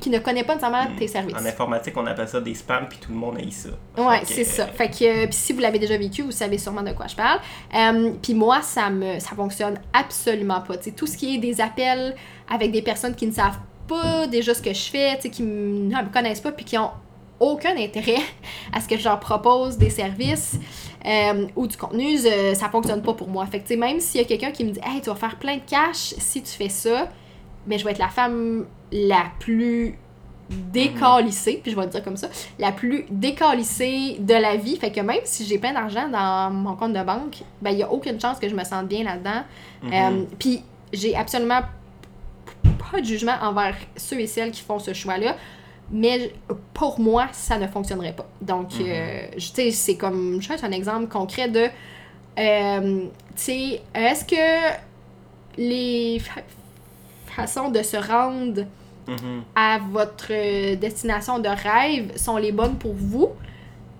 qui 0.00 0.10
ne 0.10 0.18
connaît 0.18 0.42
pas 0.42 0.54
nécessairement 0.54 0.86
tes 0.98 1.06
services. 1.06 1.36
En 1.36 1.44
informatique, 1.44 1.94
on 1.96 2.06
appelle 2.06 2.26
ça 2.26 2.40
des 2.40 2.54
spams, 2.54 2.86
puis 2.88 2.98
tout 3.00 3.12
le 3.12 3.16
monde 3.18 3.36
haït 3.38 3.52
ça. 3.52 3.68
Ouais, 3.98 4.22
c'est 4.24 4.42
ça. 4.42 4.62
euh, 4.64 4.66
Fait 4.74 4.88
que 4.88 5.04
euh, 5.04 5.26
si 5.30 5.52
vous 5.52 5.60
l'avez 5.60 5.78
déjà 5.78 5.96
vécu, 5.96 6.22
vous 6.22 6.32
savez 6.32 6.58
sûrement 6.58 6.82
de 6.82 6.90
quoi 6.92 7.06
je 7.06 7.14
parle. 7.14 7.38
Euh, 7.74 8.10
puis 8.20 8.34
moi, 8.34 8.62
ça 8.62 8.90
me 8.90 9.20
ça 9.20 9.36
fonctionne 9.36 9.78
absolument 9.92 10.60
pas. 10.62 10.76
Tu 10.78 10.84
sais, 10.84 10.90
tout 10.92 11.06
ce 11.06 11.16
qui 11.16 11.36
est 11.36 11.38
des 11.38 11.60
appels 11.60 12.16
avec 12.52 12.72
des 12.72 12.82
personnes 12.82 13.14
qui 13.14 13.26
ne 13.26 13.32
savent 13.32 13.58
pas 13.86 14.26
déjà 14.26 14.54
ce 14.54 14.62
que 14.62 14.72
je 14.72 14.90
fais, 14.90 15.18
qui 15.30 15.42
ne 15.42 15.94
me 15.94 16.12
connaissent 16.12 16.40
pas, 16.40 16.52
puis 16.52 16.64
qui 16.64 16.78
ont 16.78 16.90
aucun 17.38 17.76
intérêt 17.76 18.20
à 18.72 18.80
ce 18.80 18.88
que 18.88 18.96
je 18.96 19.04
leur 19.04 19.20
propose 19.20 19.76
des 19.76 19.90
services. 19.90 20.54
Euh, 21.04 21.46
ou 21.56 21.66
du 21.66 21.76
contenu, 21.76 22.16
euh, 22.24 22.54
ça 22.54 22.68
fonctionne 22.68 23.02
pas 23.02 23.14
pour 23.14 23.28
moi. 23.28 23.46
Fait 23.46 23.60
que, 23.60 23.74
même 23.74 24.00
s'il 24.00 24.20
y 24.20 24.24
a 24.24 24.26
quelqu'un 24.26 24.50
qui 24.50 24.64
me 24.64 24.70
dit, 24.70 24.80
hey, 24.84 25.00
tu 25.00 25.10
vas 25.10 25.16
faire 25.16 25.36
plein 25.36 25.56
de 25.56 25.62
cash 25.66 26.14
si 26.18 26.42
tu 26.42 26.50
fais 26.50 26.68
ça, 26.68 27.08
mais 27.66 27.78
je 27.78 27.84
vais 27.84 27.92
être 27.92 27.98
la 27.98 28.08
femme 28.08 28.66
la 28.92 29.24
plus 29.38 29.96
décalissée, 30.48 31.60
puis 31.62 31.72
je 31.72 31.76
vais 31.76 31.84
le 31.84 31.90
dire 31.90 32.02
comme 32.02 32.16
ça, 32.16 32.28
la 32.58 32.72
plus 32.72 33.06
décalissée 33.10 34.16
de 34.18 34.34
la 34.34 34.56
vie. 34.56 34.76
Fait 34.76 34.92
que 34.92 35.00
même 35.00 35.20
si 35.24 35.44
j'ai 35.44 35.58
plein 35.58 35.72
d'argent 35.72 36.08
dans 36.08 36.52
mon 36.52 36.76
compte 36.76 36.92
de 36.92 37.02
banque, 37.02 37.42
ben 37.60 37.70
il 37.70 37.76
n'y 37.76 37.82
a 37.82 37.90
aucune 37.90 38.20
chance 38.20 38.38
que 38.38 38.48
je 38.48 38.54
me 38.54 38.64
sente 38.64 38.88
bien 38.88 39.04
là-dedans. 39.04 39.42
Mhm. 39.82 39.92
Euh, 39.92 40.24
puis 40.38 40.62
j'ai 40.92 41.16
absolument 41.16 41.60
pas 42.90 43.00
de 43.00 43.06
jugement 43.06 43.36
envers 43.40 43.76
ceux 43.96 44.20
et 44.20 44.26
celles 44.26 44.50
qui 44.50 44.62
font 44.62 44.78
ce 44.78 44.92
choix-là. 44.92 45.36
Mais 45.92 46.32
pour 46.72 46.98
moi, 46.98 47.28
ça 47.32 47.58
ne 47.58 47.66
fonctionnerait 47.66 48.14
pas. 48.14 48.26
Donc, 48.40 48.72
Mhm. 48.74 48.86
euh, 48.86 49.26
tu 49.34 49.40
sais, 49.40 49.70
c'est 49.70 49.96
comme, 49.96 50.40
je 50.40 50.46
cherche 50.48 50.64
un 50.64 50.72
exemple 50.72 51.06
concret 51.08 51.48
de, 51.48 51.66
euh, 52.38 53.00
tu 53.36 53.42
sais, 53.42 53.82
est-ce 53.94 54.24
que 54.24 54.74
les 55.58 56.18
fa- 56.18 56.40
façons 57.26 57.70
de 57.70 57.82
se 57.82 57.96
rendre 57.96 58.64
Mhm. 59.06 59.42
à 59.54 59.78
votre 59.90 60.74
destination 60.76 61.38
de 61.38 61.48
rêve 61.48 62.16
sont 62.16 62.36
les 62.38 62.52
bonnes 62.52 62.76
pour 62.76 62.94
vous? 62.94 63.28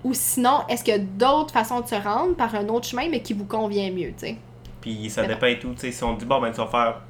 Ou 0.03 0.13
sinon, 0.13 0.61
est-ce 0.67 0.83
qu'il 0.83 0.93
y 0.93 0.97
a 0.97 0.99
d'autres 0.99 1.53
façons 1.53 1.79
de 1.81 1.87
se 1.87 1.95
rendre 1.95 2.35
par 2.35 2.53
un 2.55 2.67
autre 2.69 2.87
chemin, 2.87 3.07
mais 3.09 3.21
qui 3.21 3.33
vous 3.33 3.45
convient 3.45 3.89
mieux, 3.91 4.09
tu 4.09 4.27
sais? 4.27 4.35
Puis 4.81 5.09
ça 5.09 5.25
dépend 5.25 5.45
et 5.47 5.59
tout. 5.59 5.73
Tu 5.73 5.79
sais, 5.79 5.91
si 5.91 6.03
on 6.03 6.13
dit, 6.15 6.25
bon, 6.25 6.41
ben, 6.41 6.51
tu 6.51 6.57
vas 6.57 6.67
faire, 6.67 7.01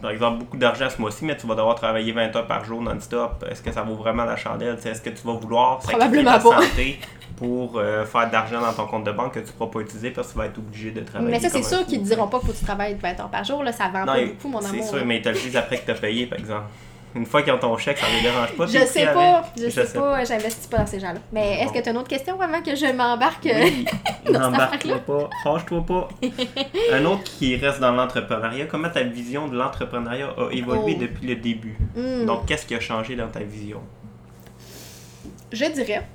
par 0.00 0.10
exemple, 0.10 0.38
beaucoup 0.38 0.56
d'argent 0.56 0.88
ce 0.88 1.00
mois-ci, 1.00 1.24
mais 1.24 1.36
tu 1.36 1.46
vas 1.46 1.54
devoir 1.54 1.74
travailler 1.74 2.12
20 2.12 2.34
heures 2.36 2.46
par 2.46 2.64
jour 2.64 2.80
non-stop, 2.82 3.44
est-ce 3.50 3.62
que 3.62 3.72
ça 3.72 3.82
vaut 3.82 3.94
vraiment 3.94 4.24
la 4.24 4.36
chandelle? 4.36 4.78
Est-ce 4.84 5.00
que 5.02 5.10
tu 5.10 5.26
vas 5.26 5.32
vouloir 5.34 5.82
sacrifier 5.82 6.24
ta 6.24 6.40
santé 6.40 6.98
pour 7.36 7.78
euh, 7.78 8.04
faire 8.04 8.28
de 8.28 8.32
l'argent 8.32 8.60
dans 8.60 8.72
ton 8.72 8.86
compte 8.86 9.04
de 9.04 9.12
banque 9.12 9.34
que 9.34 9.40
tu 9.40 9.46
ne 9.46 9.52
pourras 9.52 9.70
pas 9.70 9.80
utiliser 9.80 10.10
parce 10.10 10.28
que 10.28 10.32
tu 10.32 10.38
vas 10.38 10.46
être 10.46 10.58
obligé 10.58 10.90
de 10.90 11.00
travailler? 11.00 11.30
Mais 11.30 11.40
ça, 11.40 11.48
c'est 11.48 11.62
sûr 11.62 11.84
qu'ils 11.86 12.06
sais. 12.06 12.14
diront 12.14 12.28
pas 12.28 12.38
qu'il 12.38 12.48
faut 12.48 12.52
que 12.54 12.58
tu 12.58 12.64
travailles 12.64 12.94
20 13.00 13.20
heures 13.20 13.30
par 13.30 13.44
jour, 13.44 13.62
là, 13.62 13.72
ça 13.72 13.88
vend 13.88 14.00
Non, 14.00 14.14
pas 14.14 14.24
beaucoup, 14.26 14.48
mon 14.48 14.60
C'est 14.60 14.68
amour. 14.70 14.84
sûr, 14.86 14.96
là. 14.98 15.04
mais 15.04 15.16
ils 15.18 15.22
te 15.22 15.28
le 15.28 15.34
disent 15.36 15.56
après 15.56 15.78
que 15.78 15.84
tu 15.86 15.90
as 15.90 15.94
payé, 15.94 16.26
par 16.26 16.38
exemple. 16.38 16.64
Une 17.14 17.26
fois 17.26 17.42
qu'ils 17.42 17.52
ont 17.52 17.58
ton 17.58 17.76
chèque, 17.76 17.98
ça 17.98 18.06
ne 18.08 18.16
les 18.16 18.22
dérange 18.22 18.52
pas. 18.56 18.66
Je 18.66 18.78
sais 18.86 19.06
pas, 19.06 19.38
avec. 19.38 19.50
je 19.64 19.68
sais 19.68 19.98
pas, 19.98 20.24
j'investis 20.24 20.66
pas 20.68 20.78
dans 20.78 20.86
ces 20.86 21.00
gens-là. 21.00 21.18
Mais 21.32 21.60
est-ce 21.60 21.72
que 21.72 21.80
tu 21.80 21.88
as 21.88 21.90
une 21.92 21.98
autre 21.98 22.08
question 22.08 22.40
avant 22.40 22.62
que 22.62 22.74
je 22.76 22.86
m'embarque? 22.86 23.44
Oui, 23.52 23.84
Dans 24.26 24.32
cette 24.32 24.40
n'embarque-toi 24.42 24.98
pas, 25.00 25.30
fâche-toi 25.42 25.84
pas. 25.86 26.08
Un 26.92 27.04
autre 27.06 27.24
qui 27.24 27.56
reste 27.56 27.80
dans 27.80 27.90
l'entrepreneuriat, 27.92 28.66
comment 28.66 28.90
ta 28.90 29.02
vision 29.02 29.48
de 29.48 29.56
l'entrepreneuriat 29.56 30.28
a 30.38 30.52
évolué 30.52 30.94
Oh. 30.96 31.00
depuis 31.02 31.26
le 31.26 31.34
début? 31.36 31.76
Hmm, 31.96 32.26
Donc, 32.26 32.46
qu'est-ce 32.46 32.64
qui 32.64 32.74
a 32.76 32.80
changé 32.80 33.16
dans 33.16 33.28
ta 33.28 33.40
vision? 33.40 33.80
Je 35.52 35.64
dirais, 35.64 36.06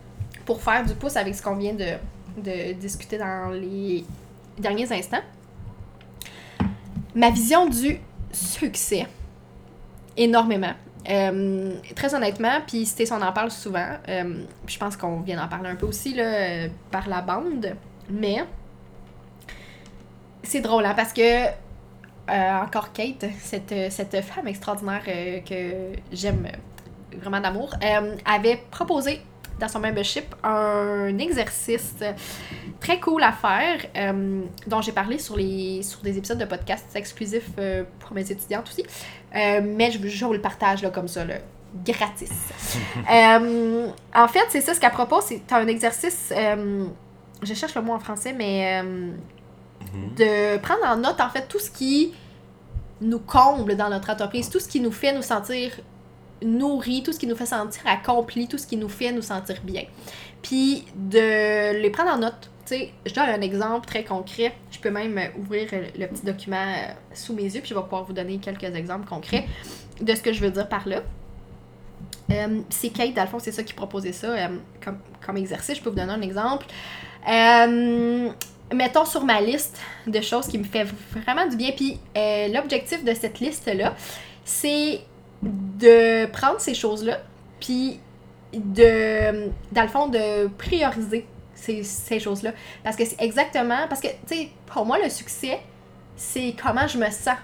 pour 0.46 0.62
faire 0.62 0.86
du 0.86 0.94
pouce 0.96 1.18
avec 1.18 1.36
ce 1.36 1.42
qu'on 1.42 1.56
vient 1.56 1.74
de, 1.74 1.98
de 2.38 2.72
discuter 2.74 3.18
dans 3.18 3.50
les 3.52 4.06
derniers 4.58 4.90
instants, 4.94 5.22
ma 7.14 7.30
vision 7.32 7.68
du 7.68 8.00
succès, 8.32 9.08
énormément. 10.18 10.74
Euh, 11.08 11.76
très 11.96 12.16
honnêtement, 12.16 12.62
puis 12.66 12.86
Stéphane 12.86 13.22
on 13.22 13.26
en 13.28 13.32
parle 13.32 13.52
souvent, 13.52 13.90
euh, 14.10 14.44
je 14.66 14.78
pense 14.80 14.98
qu'on 14.98 15.20
vient 15.20 15.38
d'en 15.38 15.48
parler 15.48 15.70
un 15.70 15.76
peu 15.76 15.86
aussi 15.86 16.16
là, 16.16 16.24
euh, 16.24 16.68
par 16.90 17.08
la 17.08 17.22
bande, 17.22 17.76
mais 18.10 18.44
c'est 20.42 20.62
drôle 20.62 20.86
hein, 20.86 20.94
parce 20.96 21.14
que 21.14 21.48
encore 22.28 22.92
Kate, 22.92 23.26
cette, 23.40 23.92
cette 23.92 24.20
femme 24.22 24.48
extraordinaire 24.48 25.04
que 25.06 25.94
j'aime 26.12 26.48
vraiment 27.22 27.40
d'amour, 27.40 27.76
avait 28.26 28.60
proposé 28.72 29.22
dans 29.60 29.68
son 29.68 29.80
membership 29.80 30.36
un 30.44 31.18
exercice 31.18 31.96
très 32.80 33.00
cool 33.00 33.24
à 33.24 33.32
faire 33.32 33.80
euh, 33.96 34.42
dont 34.68 34.82
j'ai 34.82 34.92
parlé 34.92 35.18
sur, 35.18 35.38
les, 35.38 35.82
sur 35.84 36.02
des 36.02 36.18
épisodes 36.18 36.38
de 36.38 36.46
podcast 36.46 36.86
exclusifs 36.96 37.52
euh, 37.58 37.84
pour 38.00 38.14
mes 38.14 38.30
étudiantes 38.32 38.68
aussi. 38.70 38.84
Euh, 39.36 39.62
mais 39.64 39.92
je, 39.92 40.06
je 40.08 40.26
vous 40.26 40.34
le 40.34 40.42
partage 40.42 40.82
là, 40.84 40.90
comme 40.90 41.08
ça, 41.08 41.26
là, 41.26 41.36
gratis. 41.86 42.32
En 43.08 44.28
fait, 44.28 44.46
c'est 44.50 44.62
ça 44.62 44.74
ce 44.74 44.80
qu'elle 44.80 44.92
propose. 44.92 45.26
C'est 45.26 45.52
un 45.52 45.68
exercice, 45.68 46.32
je 47.44 47.54
cherche 47.54 47.76
le 47.76 47.82
mot 47.82 47.94
en 47.94 48.00
français, 48.00 48.34
mais 48.34 48.82
euh, 48.82 49.12
de 50.16 50.58
prendre 50.58 50.86
en 50.86 50.98
note 50.98 51.20
en 51.22 51.30
fait 51.30 51.48
tout 51.48 51.60
ce 51.60 51.70
qui 51.70 52.14
nous 53.02 53.20
comble 53.20 53.76
dans 53.76 53.90
notre 53.90 54.10
entreprise, 54.10 54.50
tout 54.50 54.60
ce 54.60 54.68
qui 54.68 54.80
nous 54.80 54.92
fait 54.92 55.14
nous 55.14 55.22
sentir 55.22 55.72
nourris, 56.46 57.04
tout 57.04 57.12
ce 57.12 57.20
qui 57.20 57.28
nous 57.28 57.36
fait 57.36 57.46
sentir 57.46 57.82
accomplis, 57.86 58.48
tout 58.48 58.58
ce 58.58 58.68
qui 58.68 58.78
nous 58.78 58.90
fait 58.90 59.12
nous 59.12 59.22
sentir 59.22 59.58
bien. 59.64 59.84
Puis 60.42 60.86
de 60.96 61.82
les 61.82 61.90
prendre 61.90 62.12
en 62.12 62.18
note. 62.20 62.50
Tu 62.66 62.76
sais, 62.76 62.92
je 63.06 63.14
donne 63.14 63.30
un 63.30 63.42
exemple 63.42 63.86
très 63.86 64.04
concret. 64.04 64.54
Je 64.72 64.80
peux 64.80 64.90
même 64.90 65.20
ouvrir 65.38 65.70
le 65.72 66.06
petit 66.08 66.26
document 66.26 66.58
euh, 66.58 66.94
sous 67.14 67.34
mes 67.34 67.44
yeux, 67.44 67.62
puis 67.62 67.70
je 67.70 67.76
vais 67.76 67.82
pouvoir 67.82 68.06
vous 68.06 68.14
donner 68.14 68.38
quelques 68.38 68.64
exemples 68.76 69.08
concrets 69.08 69.46
de 70.02 70.16
ce 70.16 70.22
que 70.22 70.34
je 70.34 70.42
veux 70.42 70.50
dire 70.50 70.68
par 70.68 70.88
là. 70.88 71.02
Euh, 72.32 72.62
c'est 72.70 72.90
Kate, 72.90 73.14
dans 73.14 73.22
le 73.22 73.28
fond, 73.28 73.40
c'est 73.40 73.52
ça 73.52 73.64
qui 73.64 73.74
proposait 73.74 74.14
ça 74.14 74.28
euh, 74.28 74.48
comme, 74.84 74.98
comme 75.24 75.38
exercice. 75.38 75.78
Je 75.78 75.82
peux 75.84 75.90
vous 75.90 75.96
donner 75.96 76.14
un 76.14 76.22
exemple. 76.22 76.66
Mettons 78.74 79.06
sur 79.06 79.24
ma 79.24 79.42
liste 79.42 79.80
de 80.08 80.22
choses 80.22 80.48
qui 80.48 80.58
me 80.58 80.64
fait 80.64 80.88
vraiment 81.12 81.48
du 81.48 81.56
bien. 81.56 81.72
Puis 81.72 82.00
l'objectif 82.52 83.04
de 83.04 83.14
cette 83.14 83.40
liste-là, 83.40 83.96
c'est 84.44 85.02
de 85.46 86.26
prendre 86.28 86.60
ces 86.60 86.74
choses-là, 86.74 87.20
puis 87.60 88.00
de, 88.54 89.50
dans 89.72 89.82
le 89.84 89.88
fond, 89.88 90.08
de 90.08 90.48
prioriser 90.48 91.26
ces, 91.54 91.84
ces 91.84 92.20
choses-là. 92.20 92.52
Parce 92.84 92.96
que 92.96 93.06
c'est 93.06 93.22
exactement, 93.22 93.88
parce 93.88 94.02
que, 94.02 94.08
tu 94.08 94.36
sais, 94.36 94.50
pour 94.66 94.86
moi, 94.86 94.98
le 95.02 95.10
succès, 95.10 95.60
c'est 96.16 96.56
comment 96.62 96.88
je 96.88 96.98
me 96.98 97.10
sens 97.10 97.38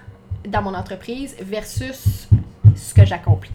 dans 0.46 0.62
mon 0.62 0.74
entreprise 0.74 1.36
versus 1.40 2.28
ce 2.74 2.94
que 2.94 3.04
j'accomplis. 3.04 3.50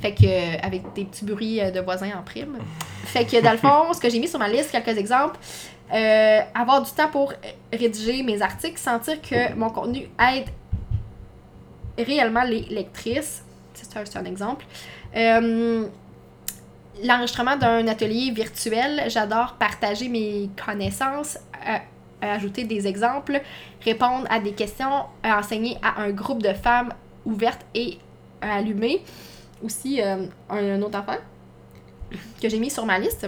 Fait 0.00 0.14
que, 0.14 0.66
avec 0.66 0.92
des 0.94 1.04
petits 1.04 1.24
bruits 1.24 1.60
euh, 1.60 1.70
de 1.70 1.80
voisins 1.80 2.10
en 2.18 2.22
prime. 2.22 2.58
Fait 3.04 3.24
que, 3.24 3.40
dans 3.40 3.52
le 3.52 3.58
fond, 3.58 3.92
ce 3.92 4.00
que 4.00 4.10
j'ai 4.10 4.18
mis 4.18 4.26
sur 4.26 4.38
ma 4.38 4.48
liste, 4.48 4.72
quelques 4.72 4.98
exemples, 4.98 5.38
euh, 5.92 6.40
avoir 6.54 6.82
du 6.82 6.90
temps 6.90 7.08
pour 7.08 7.32
rédiger 7.72 8.22
mes 8.22 8.42
articles, 8.42 8.78
sentir 8.78 9.20
que 9.22 9.54
mon 9.54 9.70
contenu 9.70 10.08
aide 10.18 10.48
réellement 11.98 12.42
les 12.42 12.62
lectrices. 12.62 13.44
C'est 13.82 14.16
un, 14.16 14.24
exemple. 14.24 14.64
Euh, 15.16 15.88
L'enregistrement 17.02 17.56
d'un 17.56 17.86
atelier 17.88 18.30
virtuel, 18.32 19.04
j'adore 19.08 19.54
partager 19.54 20.08
mes 20.08 20.50
connaissances, 20.64 21.38
euh, 21.66 21.78
ajouter 22.20 22.64
des 22.64 22.86
exemples, 22.86 23.40
répondre 23.82 24.26
à 24.28 24.38
des 24.40 24.52
questions, 24.52 25.04
enseigner 25.24 25.78
à 25.82 26.02
un 26.02 26.10
groupe 26.10 26.42
de 26.42 26.52
femmes 26.52 26.92
ouvertes 27.24 27.64
et 27.74 27.98
allumées. 28.42 29.02
Aussi, 29.64 30.02
euh, 30.02 30.26
un, 30.50 30.82
autre 30.82 30.98
enfant 30.98 31.16
que 32.40 32.48
j'ai 32.48 32.58
mis 32.58 32.70
sur 32.70 32.84
ma 32.84 32.98
liste. 32.98 33.26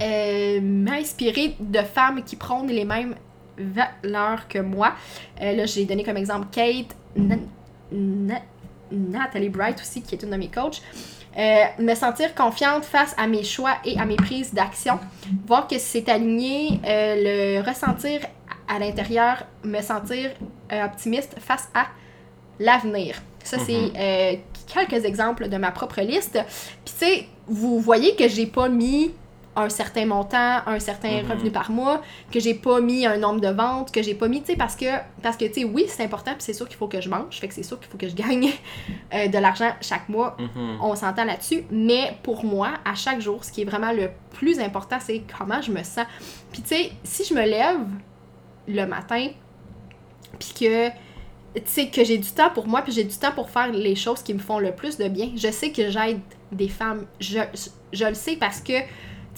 Euh, 0.00 0.60
m'inspirer 0.60 1.56
de 1.60 1.80
femmes 1.80 2.22
qui 2.24 2.36
prônent 2.36 2.68
les 2.68 2.84
mêmes 2.86 3.14
valeurs 3.58 4.48
que 4.48 4.58
moi. 4.58 4.94
Là, 5.40 5.66
j'ai 5.66 5.84
donné 5.84 6.04
comme 6.04 6.16
exemple 6.16 6.46
Kate, 6.50 6.96
Nathalie 8.90 9.48
Bright 9.48 9.80
aussi, 9.80 10.02
qui 10.02 10.14
est 10.14 10.22
une 10.22 10.30
de 10.30 10.36
mes 10.36 10.48
coachs. 10.48 10.82
Euh, 11.38 11.64
me 11.78 11.94
sentir 11.94 12.34
confiante 12.34 12.84
face 12.84 13.14
à 13.18 13.26
mes 13.26 13.44
choix 13.44 13.74
et 13.84 13.98
à 13.98 14.06
mes 14.06 14.16
prises 14.16 14.54
d'action. 14.54 14.98
Voir 15.46 15.68
que 15.68 15.78
c'est 15.78 16.08
aligné, 16.08 16.80
euh, 16.86 17.58
le 17.58 17.68
ressentir 17.68 18.20
à 18.68 18.78
l'intérieur, 18.78 19.44
me 19.62 19.80
sentir 19.82 20.30
euh, 20.72 20.84
optimiste 20.84 21.36
face 21.38 21.68
à 21.74 21.86
l'avenir. 22.58 23.16
Ça, 23.44 23.58
c'est 23.58 23.92
euh, 23.96 24.36
quelques 24.66 25.04
exemples 25.04 25.48
de 25.48 25.56
ma 25.56 25.70
propre 25.70 26.00
liste. 26.00 26.38
Puis, 26.84 26.94
tu 26.98 27.04
sais, 27.06 27.26
vous 27.46 27.78
voyez 27.78 28.16
que 28.16 28.26
j'ai 28.28 28.46
pas 28.46 28.68
mis 28.68 29.12
un 29.56 29.68
certain 29.70 30.04
montant, 30.06 30.60
un 30.66 30.78
certain 30.78 31.22
Mhm. 31.22 31.30
revenu 31.32 31.50
par 31.50 31.70
mois, 31.70 32.02
que 32.30 32.38
j'ai 32.40 32.54
pas 32.54 32.80
mis 32.80 33.06
un 33.06 33.16
nombre 33.16 33.40
de 33.40 33.48
ventes, 33.48 33.90
que 33.90 34.02
j'ai 34.02 34.14
pas 34.14 34.28
mis, 34.28 34.40
tu 34.42 34.48
sais, 34.52 34.56
parce 34.56 34.76
que, 34.76 34.84
parce 35.22 35.36
que 35.36 35.46
tu 35.46 35.54
sais, 35.54 35.64
oui, 35.64 35.86
c'est 35.88 36.04
important, 36.04 36.32
puis 36.32 36.42
c'est 36.42 36.52
sûr 36.52 36.68
qu'il 36.68 36.76
faut 36.76 36.88
que 36.88 37.00
je 37.00 37.08
mange, 37.08 37.38
fait 37.40 37.48
que 37.48 37.54
c'est 37.54 37.62
sûr 37.62 37.78
qu'il 37.80 37.88
faut 37.88 37.98
que 37.98 38.08
je 38.08 38.14
gagne 38.14 38.50
euh, 39.14 39.28
de 39.28 39.38
l'argent 39.38 39.70
chaque 39.80 40.08
mois, 40.08 40.36
Mhm. 40.38 40.78
on 40.82 40.94
s'entend 40.94 41.24
là-dessus, 41.24 41.64
mais 41.70 42.16
pour 42.22 42.44
moi, 42.44 42.74
à 42.84 42.94
chaque 42.94 43.20
jour, 43.20 43.44
ce 43.44 43.50
qui 43.52 43.62
est 43.62 43.64
vraiment 43.64 43.92
le 43.92 44.10
plus 44.32 44.60
important, 44.60 44.98
c'est 45.00 45.22
comment 45.38 45.60
je 45.62 45.72
me 45.72 45.82
sens. 45.82 46.06
Puis 46.52 46.62
tu 46.62 46.68
sais, 46.68 46.92
si 47.02 47.24
je 47.24 47.34
me 47.34 47.42
lève 47.42 47.80
le 48.68 48.84
matin, 48.84 49.28
puis 50.38 50.52
que 50.60 50.88
tu 51.54 51.62
sais 51.64 51.88
que 51.88 52.04
j'ai 52.04 52.18
du 52.18 52.28
temps 52.30 52.50
pour 52.50 52.66
moi, 52.68 52.82
puis 52.82 52.92
j'ai 52.92 53.04
du 53.04 53.16
temps 53.16 53.32
pour 53.32 53.48
faire 53.48 53.72
les 53.72 53.94
choses 53.94 54.22
qui 54.22 54.34
me 54.34 54.38
font 54.38 54.58
le 54.58 54.72
plus 54.72 54.98
de 54.98 55.08
bien, 55.08 55.30
je 55.36 55.50
sais 55.50 55.70
que 55.72 55.88
j'aide 55.90 56.20
des 56.52 56.68
femmes, 56.68 57.06
je, 57.20 57.38
je 57.92 58.04
le 58.04 58.14
sais 58.14 58.36
parce 58.36 58.60
que 58.60 58.74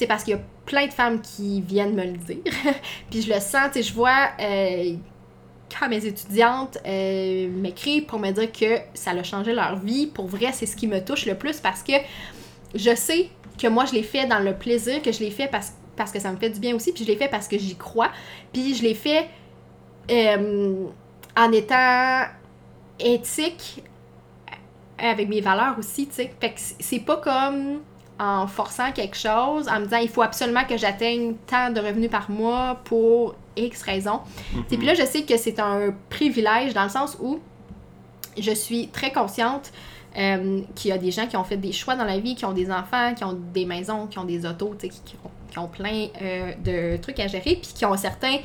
sais, 0.00 0.06
parce 0.06 0.24
qu'il 0.24 0.34
y 0.34 0.36
a 0.36 0.40
plein 0.66 0.86
de 0.86 0.92
femmes 0.92 1.20
qui 1.20 1.60
viennent 1.60 1.94
me 1.94 2.04
le 2.04 2.16
dire. 2.16 2.42
puis 3.10 3.22
je 3.22 3.32
le 3.32 3.40
sens, 3.40 3.70
tu 3.72 3.82
je 3.82 3.92
vois 3.92 4.30
euh, 4.40 4.94
quand 5.78 5.88
mes 5.88 6.04
étudiantes 6.04 6.78
euh, 6.86 7.48
m'écrivent 7.48 8.06
pour 8.06 8.18
me 8.18 8.30
dire 8.30 8.50
que 8.52 8.78
ça 8.94 9.10
a 9.10 9.22
changé 9.22 9.52
leur 9.52 9.76
vie. 9.76 10.06
Pour 10.06 10.26
vrai, 10.26 10.50
c'est 10.52 10.66
ce 10.66 10.76
qui 10.76 10.86
me 10.86 11.04
touche 11.04 11.26
le 11.26 11.36
plus 11.36 11.60
parce 11.60 11.82
que 11.82 11.94
je 12.74 12.94
sais 12.94 13.28
que 13.58 13.66
moi, 13.66 13.84
je 13.86 13.94
l'ai 13.94 14.02
fait 14.02 14.26
dans 14.26 14.38
le 14.38 14.54
plaisir, 14.54 15.02
que 15.02 15.12
je 15.12 15.20
l'ai 15.20 15.30
fait 15.30 15.48
parce 15.48 15.72
parce 15.96 16.12
que 16.12 16.20
ça 16.20 16.30
me 16.30 16.36
fait 16.36 16.50
du 16.50 16.60
bien 16.60 16.76
aussi, 16.76 16.92
puis 16.92 17.04
je 17.04 17.10
l'ai 17.10 17.16
fait 17.16 17.28
parce 17.28 17.48
que 17.48 17.58
j'y 17.58 17.74
crois, 17.74 18.10
puis 18.52 18.74
je 18.74 18.84
l'ai 18.84 18.94
fait 18.94 19.28
euh, 20.10 20.86
en 21.36 21.52
étant 21.52 22.22
éthique 23.00 23.82
avec 24.96 25.28
mes 25.28 25.40
valeurs 25.40 25.76
aussi, 25.78 26.06
tu 26.06 26.14
sais. 26.14 26.32
Fait 26.40 26.50
que 26.50 26.60
c'est 26.78 27.00
pas 27.00 27.16
comme 27.16 27.80
en 28.18 28.46
forçant 28.46 28.92
quelque 28.92 29.16
chose, 29.16 29.68
en 29.68 29.80
me 29.80 29.84
disant 29.84 29.98
il 29.98 30.08
faut 30.08 30.22
absolument 30.22 30.64
que 30.64 30.76
j'atteigne 30.76 31.34
tant 31.46 31.70
de 31.70 31.80
revenus 31.80 32.10
par 32.10 32.30
mois 32.30 32.80
pour 32.84 33.34
X 33.56 33.82
raisons. 33.82 34.20
Et 34.70 34.76
Puis 34.76 34.86
là, 34.86 34.94
je 34.94 35.04
sais 35.04 35.22
que 35.22 35.36
c'est 35.36 35.60
un 35.60 35.94
privilège 36.10 36.74
dans 36.74 36.84
le 36.84 36.88
sens 36.88 37.16
où 37.20 37.38
je 38.38 38.52
suis 38.52 38.88
très 38.88 39.12
consciente 39.12 39.72
euh, 40.16 40.62
qu'il 40.74 40.90
y 40.90 40.92
a 40.92 40.98
des 40.98 41.10
gens 41.10 41.26
qui 41.26 41.36
ont 41.36 41.44
fait 41.44 41.56
des 41.56 41.72
choix 41.72 41.94
dans 41.94 42.04
la 42.04 42.18
vie, 42.18 42.34
qui 42.34 42.44
ont 42.44 42.52
des 42.52 42.70
enfants, 42.70 43.14
qui 43.14 43.24
ont 43.24 43.38
des 43.52 43.66
maisons, 43.66 44.06
qui 44.06 44.18
ont 44.18 44.24
des 44.24 44.46
autos, 44.46 44.74
qui, 44.78 44.88
qui, 44.88 45.16
ont, 45.24 45.30
qui 45.50 45.58
ont 45.58 45.68
plein 45.68 46.08
euh, 46.22 46.52
de 46.64 46.96
trucs 47.00 47.20
à 47.20 47.26
gérer, 47.26 47.58
puis 47.60 47.72
qui 47.74 47.84
ont 47.84 47.92
un 47.92 47.98
certain, 47.98 48.36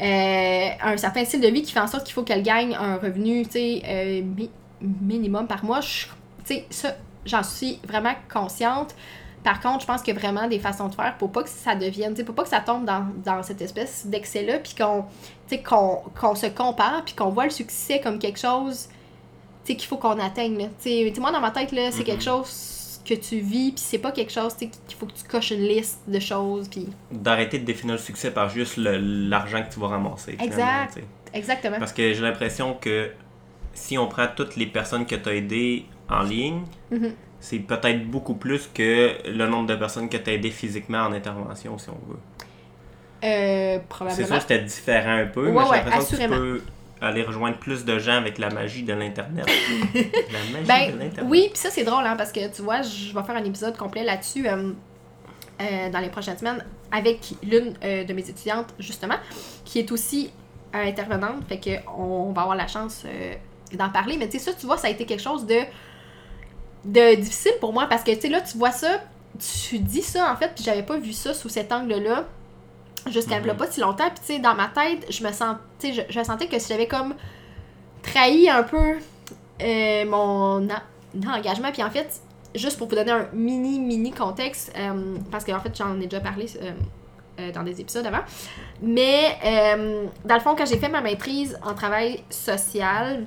euh, 0.00 0.68
un 0.82 0.96
certain 0.96 1.24
style 1.24 1.40
de 1.40 1.48
vie 1.48 1.62
qui 1.62 1.72
fait 1.72 1.80
en 1.80 1.86
sorte 1.86 2.04
qu'il 2.04 2.14
faut 2.14 2.22
qu'elles 2.22 2.42
gagnent 2.42 2.76
un 2.76 2.96
revenu 2.96 3.44
mi 3.52 4.50
minimum 4.80 5.46
par 5.46 5.64
mois. 5.64 5.80
Sais, 6.44 6.64
ça, 6.70 6.96
j'en 7.26 7.42
suis 7.42 7.78
vraiment 7.86 8.14
consciente. 8.32 8.94
Par 9.42 9.60
contre, 9.60 9.80
je 9.80 9.86
pense 9.86 10.02
qu'il 10.02 10.14
y 10.14 10.16
a 10.16 10.20
vraiment 10.20 10.48
des 10.48 10.58
façons 10.58 10.88
de 10.88 10.94
faire 10.94 11.16
pour 11.16 11.32
pas 11.32 11.42
que 11.42 11.48
ça 11.48 11.74
devienne, 11.74 12.14
pour 12.24 12.34
pas 12.34 12.42
que 12.42 12.48
ça 12.48 12.60
tombe 12.60 12.84
dans, 12.84 13.06
dans 13.24 13.42
cette 13.42 13.62
espèce 13.62 14.06
d'excès-là, 14.06 14.58
puis 14.58 14.74
qu'on 14.74 15.04
qu'on 15.64 16.02
qu'on 16.18 16.34
se 16.34 16.46
compare, 16.46 17.04
puis 17.04 17.14
qu'on 17.14 17.30
voit 17.30 17.44
le 17.44 17.50
succès 17.50 18.00
comme 18.00 18.18
quelque 18.18 18.38
chose 18.38 18.88
qu'il 19.76 19.88
faut 19.88 19.96
qu'on 19.96 20.18
atteigne. 20.18 20.70
T'sais, 20.78 21.12
moi, 21.18 21.32
dans 21.32 21.40
ma 21.40 21.50
tête, 21.50 21.72
là, 21.72 21.90
c'est 21.90 22.04
quelque 22.04 22.22
chose 22.22 23.00
que 23.04 23.14
tu 23.14 23.40
vis, 23.40 23.72
puis 23.72 23.82
c'est 23.84 23.98
pas 23.98 24.12
quelque 24.12 24.32
chose 24.32 24.54
qu'il 24.54 24.70
faut 24.98 25.06
que 25.06 25.12
tu 25.12 25.24
coches 25.24 25.50
une 25.50 25.62
liste 25.62 26.00
de 26.06 26.20
choses. 26.20 26.68
Puis... 26.68 26.88
D'arrêter 27.10 27.58
de 27.58 27.64
définir 27.64 27.94
le 27.94 28.00
succès 28.00 28.30
par 28.30 28.48
juste 28.48 28.76
l'argent 28.76 29.62
que 29.62 29.72
tu 29.72 29.80
vas 29.80 29.88
ramasser. 29.88 30.36
Exact. 30.40 31.00
Exactement. 31.32 31.78
Parce 31.78 31.92
que 31.92 32.12
j'ai 32.12 32.22
l'impression 32.22 32.74
que 32.74 33.10
si 33.72 33.96
on 33.96 34.08
prend 34.08 34.26
toutes 34.34 34.56
les 34.56 34.66
personnes 34.66 35.06
que 35.06 35.14
tu 35.14 35.28
as 35.28 35.34
aidées 35.34 35.86
en 36.10 36.22
ligne, 36.22 36.62
mm-hmm. 36.92 37.12
c'est 37.40 37.58
peut-être 37.60 38.06
beaucoup 38.06 38.34
plus 38.34 38.68
que 38.72 39.16
le 39.28 39.46
nombre 39.46 39.68
de 39.68 39.76
personnes 39.76 40.08
que 40.08 40.16
tu 40.16 40.30
as 40.30 40.34
aidées 40.34 40.50
physiquement 40.50 40.98
en 40.98 41.12
intervention, 41.12 41.78
si 41.78 41.88
on 41.90 42.10
veut. 42.10 42.18
Euh, 43.22 43.78
probablement. 43.88 44.16
C'est 44.16 44.26
sûr 44.26 44.36
que 44.36 44.42
c'était 44.42 44.64
différent 44.64 45.16
un 45.16 45.26
peu, 45.26 45.46
ouais, 45.46 45.52
mais 45.52 45.60
j'ai 45.60 45.70
ouais, 45.70 45.76
l'impression 45.84 46.16
que 46.16 46.22
tu 46.22 46.28
peux 46.28 46.62
aller 47.00 47.22
rejoindre 47.22 47.56
plus 47.56 47.84
de 47.84 47.98
gens 47.98 48.16
avec 48.16 48.38
la 48.38 48.50
magie 48.50 48.82
de 48.82 48.92
l'Internet. 48.92 49.46
la 49.94 50.00
magie 50.52 50.66
Ben, 50.66 50.92
de 50.92 50.98
l'Internet. 50.98 51.24
oui, 51.24 51.48
puis 51.50 51.58
ça, 51.58 51.70
c'est 51.70 51.84
drôle, 51.84 52.04
hein, 52.04 52.16
parce 52.16 52.32
que 52.32 52.52
tu 52.54 52.62
vois, 52.62 52.82
je 52.82 53.14
vais 53.14 53.22
faire 53.22 53.36
un 53.36 53.44
épisode 53.44 53.76
complet 53.76 54.04
là-dessus 54.04 54.46
euh, 54.46 54.72
euh, 55.60 55.90
dans 55.90 56.00
les 56.00 56.10
prochaines 56.10 56.38
semaines 56.38 56.64
avec 56.92 57.34
l'une 57.42 57.74
euh, 57.84 58.04
de 58.04 58.12
mes 58.12 58.28
étudiantes, 58.28 58.74
justement, 58.78 59.16
qui 59.64 59.78
est 59.78 59.90
aussi 59.92 60.30
intervenante. 60.72 61.44
Fait 61.48 61.60
qu'on 61.60 62.32
va 62.32 62.42
avoir 62.42 62.56
la 62.56 62.66
chance 62.66 63.04
d'en 63.72 63.90
parler. 63.90 64.16
Mais 64.16 64.28
tu 64.28 64.38
sais, 64.38 64.50
ça, 64.50 64.52
tu 64.58 64.66
vois, 64.66 64.76
ça 64.76 64.88
a 64.88 64.90
été 64.90 65.06
quelque 65.06 65.22
chose 65.22 65.46
de, 65.46 65.60
de 66.84 67.14
difficile 67.16 67.52
pour 67.60 67.72
moi 67.72 67.86
parce 67.88 68.02
que, 68.02 68.12
tu 68.12 68.20
sais, 68.22 68.28
là, 68.28 68.40
tu 68.40 68.56
vois 68.58 68.72
ça, 68.72 69.00
tu 69.68 69.78
dis 69.78 70.02
ça, 70.02 70.32
en 70.32 70.36
fait, 70.36 70.52
puis 70.54 70.64
j'avais 70.64 70.82
pas 70.82 70.96
vu 70.98 71.12
ça 71.12 71.34
sous 71.34 71.48
cet 71.48 71.72
angle-là 71.72 72.24
jusqu'à 73.10 73.40
Mhm. 73.40 73.54
pas 73.56 73.70
si 73.70 73.80
longtemps. 73.80 74.08
Puis, 74.10 74.20
tu 74.26 74.32
sais, 74.34 74.38
dans 74.38 74.54
ma 74.54 74.68
tête, 74.68 75.06
je 75.10 75.24
me 75.24 75.32
sens, 75.32 75.56
tu 75.78 75.92
je, 75.92 76.02
je 76.08 76.22
sentais 76.22 76.46
que 76.46 76.58
si 76.58 76.68
j'avais 76.68 76.86
comme 76.88 77.14
trahi 78.02 78.48
un 78.48 78.62
peu 78.62 78.96
euh, 79.62 80.04
mon 80.06 80.68
en- 80.68 81.32
engagement. 81.34 81.70
Puis, 81.72 81.82
en 81.82 81.90
fait, 81.90 82.08
juste 82.54 82.78
pour 82.78 82.88
vous 82.88 82.96
donner 82.96 83.12
un 83.12 83.28
mini, 83.32 83.78
mini 83.78 84.10
contexte, 84.10 84.72
euh, 84.76 85.16
parce 85.30 85.44
qu'en 85.44 85.60
fait, 85.60 85.76
j'en 85.76 85.98
ai 86.00 86.06
déjà 86.06 86.20
parlé 86.20 86.46
euh, 86.62 86.72
euh, 87.40 87.52
dans 87.52 87.62
des 87.62 87.80
épisodes 87.80 88.06
avant. 88.06 88.22
Mais, 88.82 89.36
euh, 89.44 90.06
dans 90.24 90.34
le 90.34 90.40
fond, 90.40 90.54
quand 90.56 90.66
j'ai 90.66 90.78
fait 90.78 90.88
ma 90.88 91.00
maîtrise 91.02 91.58
en 91.62 91.74
travail 91.74 92.22
social, 92.30 93.26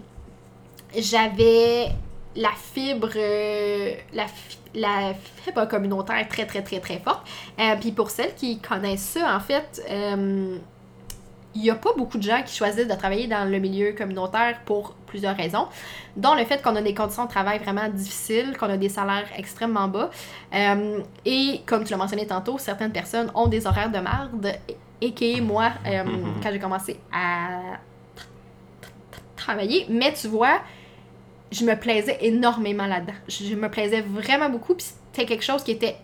j'avais 0.95 1.89
la 2.35 2.49
fibre, 2.73 3.09
euh, 3.15 3.93
la, 4.13 4.27
fi- 4.27 4.57
la 4.75 5.13
fibre 5.43 5.67
communautaire 5.67 6.27
très, 6.27 6.45
très, 6.45 6.61
très, 6.63 6.79
très 6.79 6.99
forte. 6.99 7.27
Euh, 7.59 7.75
Puis 7.79 7.91
pour 7.91 8.09
celles 8.09 8.33
qui 8.35 8.59
connaissent 8.59 9.01
ça, 9.19 9.35
en 9.35 9.39
fait, 9.39 9.81
euh, 9.89 10.57
il 11.55 11.61
n'y 11.61 11.69
a 11.69 11.75
pas 11.75 11.91
beaucoup 11.95 12.17
de 12.17 12.23
gens 12.23 12.41
qui 12.43 12.55
choisissent 12.55 12.87
de 12.87 12.95
travailler 12.95 13.27
dans 13.27 13.47
le 13.47 13.59
milieu 13.59 13.91
communautaire 13.93 14.59
pour 14.65 14.95
plusieurs 15.05 15.37
raisons, 15.37 15.67
dont 16.17 16.33
le 16.33 16.43
fait 16.45 16.59
qu'on 16.63 16.75
a 16.75 16.81
des 16.81 16.95
conditions 16.95 17.25
de 17.25 17.29
travail 17.29 17.59
vraiment 17.59 17.87
difficiles, 17.89 18.57
qu'on 18.57 18.69
a 18.71 18.77
des 18.77 18.89
salaires 18.89 19.27
extrêmement 19.37 19.87
bas. 19.87 20.09
Euh, 20.55 20.99
et 21.25 21.61
comme 21.67 21.83
tu 21.83 21.91
l'as 21.91 21.97
mentionné 21.97 22.25
tantôt, 22.25 22.57
certaines 22.57 22.91
personnes 22.91 23.31
ont 23.35 23.45
des 23.45 23.67
horaires 23.67 23.91
de 23.91 23.99
marde, 23.99 24.53
et 24.99 25.13
que 25.13 25.41
moi, 25.41 25.69
euh, 25.85 26.03
Mhm. 26.03 26.33
quand 26.41 26.49
j'ai 26.51 26.59
commencé 26.59 26.99
à 27.13 27.77
travailler. 29.35 29.85
Mais 29.89 30.13
tu 30.13 30.27
vois, 30.29 30.59
je 31.53 31.63
me 31.65 31.75
plaisais 31.75 32.17
énormément 32.21 32.87
là-dedans. 32.87 33.13
Je, 33.27 33.55
me 33.55 33.69
plaisais 33.69 34.01
vraiment 34.01 34.49
beaucoup, 34.49 34.73
puis 34.73 34.85
c'était 35.11 35.25
quelque 35.25 35.43
chose 35.43 35.63
qui 35.63 35.71
était 35.71 35.97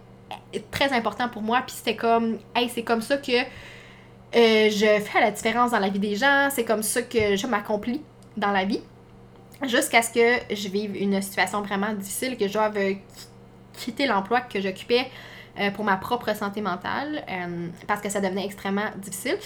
très 0.71 0.93
important 0.93 1.27
pour 1.27 1.41
moi, 1.41 1.61
puis 1.65 1.75
c'était 1.75 1.95
comme, 1.95 2.37
hey, 2.55 2.69
c'est 2.69 2.83
comme 2.83 3.01
ça 3.01 3.17
que 3.17 3.31
euh, 3.31 4.69
je 4.69 5.01
fais 5.01 5.19
la 5.19 5.31
différence 5.31 5.71
dans 5.71 5.79
la 5.79 5.89
vie 5.89 5.99
des 5.99 6.15
gens, 6.15 6.49
c'est 6.51 6.65
comme 6.65 6.83
ça 6.83 7.01
que 7.01 7.35
je 7.35 7.47
m'accomplis 7.47 8.01
dans 8.37 8.51
la 8.51 8.63
vie, 8.63 8.81
jusqu'à 9.63 10.01
ce 10.03 10.11
que 10.11 10.55
je 10.55 10.69
vive 10.69 10.95
une 10.95 11.19
situation 11.21 11.61
vraiment 11.61 11.93
difficile, 11.93 12.37
que 12.37 12.47
je 12.47 12.57
euh, 12.57 12.93
quitter 13.73 14.05
l'emploi 14.05 14.41
que 14.41 14.61
j'occupais 14.61 15.07
euh, 15.59 15.71
pour 15.71 15.85
ma 15.85 15.97
propre 15.97 16.35
santé 16.35 16.61
mentale, 16.61 17.23
euh, 17.29 17.67
parce 17.87 18.01
que 18.01 18.09
ça 18.09 18.21
devenait 18.21 18.45
extrêmement 18.45 18.89
difficile. 18.97 19.37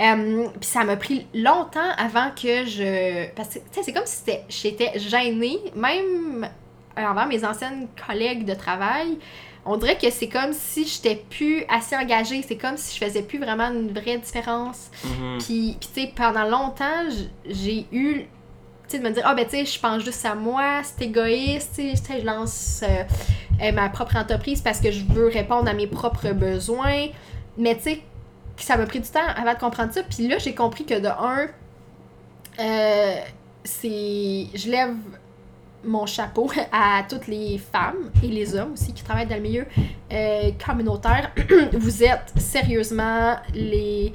Euh, 0.00 0.48
Puis 0.60 0.68
ça 0.68 0.84
m'a 0.84 0.96
pris 0.96 1.26
longtemps 1.34 1.90
avant 1.96 2.30
que 2.30 2.66
je... 2.66 3.28
Parce 3.34 3.48
que, 3.48 3.58
tu 3.58 3.64
sais, 3.72 3.82
c'est 3.82 3.92
comme 3.92 4.06
si 4.06 4.22
j'étais 4.48 4.98
gênée, 4.98 5.58
même 5.74 6.48
envers 6.96 7.26
mes 7.26 7.44
anciennes 7.44 7.88
collègues 8.06 8.44
de 8.44 8.54
travail. 8.54 9.18
On 9.64 9.76
dirait 9.76 9.96
que 9.96 10.10
c'est 10.10 10.28
comme 10.28 10.52
si 10.52 10.86
j'étais 10.86 11.22
plus 11.30 11.64
assez 11.68 11.96
engagée, 11.96 12.42
c'est 12.42 12.56
comme 12.56 12.76
si 12.76 12.98
je 12.98 13.04
faisais 13.04 13.22
plus 13.22 13.38
vraiment 13.38 13.70
une 13.70 13.92
vraie 13.92 14.18
différence. 14.18 14.90
Mhm. 15.04 15.38
Puis, 15.38 15.76
puis 15.78 15.88
tu 15.94 16.00
sais, 16.00 16.12
pendant 16.14 16.44
longtemps, 16.44 17.08
j'ai 17.46 17.86
eu, 17.92 18.22
de 18.98 19.04
me 19.04 19.10
dire, 19.10 19.22
ah 19.26 19.34
ben, 19.34 19.44
tu 19.44 19.50
sais, 19.50 19.64
je 19.64 19.78
pense 19.78 20.02
juste 20.04 20.24
à 20.24 20.34
moi, 20.34 20.82
c'est 20.82 21.04
égoïste, 21.06 21.72
tu 21.76 21.96
sais, 21.96 22.20
je 22.20 22.24
lance 22.24 22.82
euh, 22.82 23.04
euh, 23.62 23.72
ma 23.72 23.88
propre 23.88 24.16
entreprise 24.16 24.60
parce 24.60 24.80
que 24.80 24.90
je 24.90 25.04
veux 25.04 25.28
répondre 25.28 25.68
à 25.68 25.74
mes 25.74 25.86
propres 25.86 26.32
besoins. 26.32 27.06
Mais 27.58 27.76
tu 27.76 27.82
sais, 27.82 28.00
ça 28.56 28.76
m'a 28.76 28.86
pris 28.86 29.00
du 29.00 29.08
temps 29.08 29.20
avant 29.36 29.54
de 29.54 29.58
comprendre 29.58 29.92
ça. 29.92 30.02
Puis 30.02 30.28
là, 30.28 30.38
j'ai 30.38 30.54
compris 30.54 30.84
que 30.84 30.98
de 30.98 31.08
un, 31.08 31.48
euh, 32.60 33.14
c'est. 33.64 34.46
Je 34.54 34.70
lève 34.70 34.94
mon 35.84 36.06
chapeau 36.06 36.50
à 36.72 37.02
toutes 37.08 37.26
les 37.26 37.58
femmes 37.58 38.10
et 38.22 38.28
les 38.28 38.54
hommes 38.54 38.72
aussi 38.72 38.92
qui 38.92 39.02
travaillent 39.02 39.26
dans 39.26 39.36
le 39.36 39.42
milieu 39.42 39.66
communautaire. 40.64 41.32
Vous 41.72 42.04
êtes 42.04 42.32
sérieusement 42.36 43.36
les, 43.54 44.12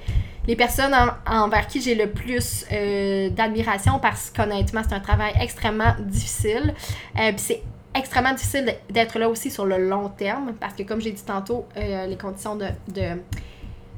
les 0.48 0.56
personnes 0.56 0.94
en- 0.94 1.44
envers 1.44 1.68
qui 1.68 1.82
j'ai 1.82 1.96
le 1.96 2.10
plus 2.10 2.66
euh, 2.72 3.30
d'admiration 3.30 4.00
parce 4.00 4.30
qu'honnêtement, 4.30 4.82
c'est 4.88 4.96
un 4.96 5.00
travail 5.00 5.34
extrêmement 5.42 5.94
difficile. 6.00 6.74
Euh, 7.20 7.32
c'est 7.38 7.62
extrêmement 7.94 8.34
difficile 8.34 8.76
d'être 8.90 9.18
là 9.20 9.28
aussi 9.30 9.52
sur 9.52 9.66
le 9.66 9.78
long 9.90 10.10
terme 10.10 10.54
parce 10.60 10.74
que, 10.74 10.84
comme 10.84 11.02
j'ai 11.02 11.12
dit 11.12 11.24
tantôt, 11.24 11.66
euh, 11.78 12.06
les 12.08 12.16
conditions 12.18 12.56
de, 12.56 12.68
de 12.94 13.20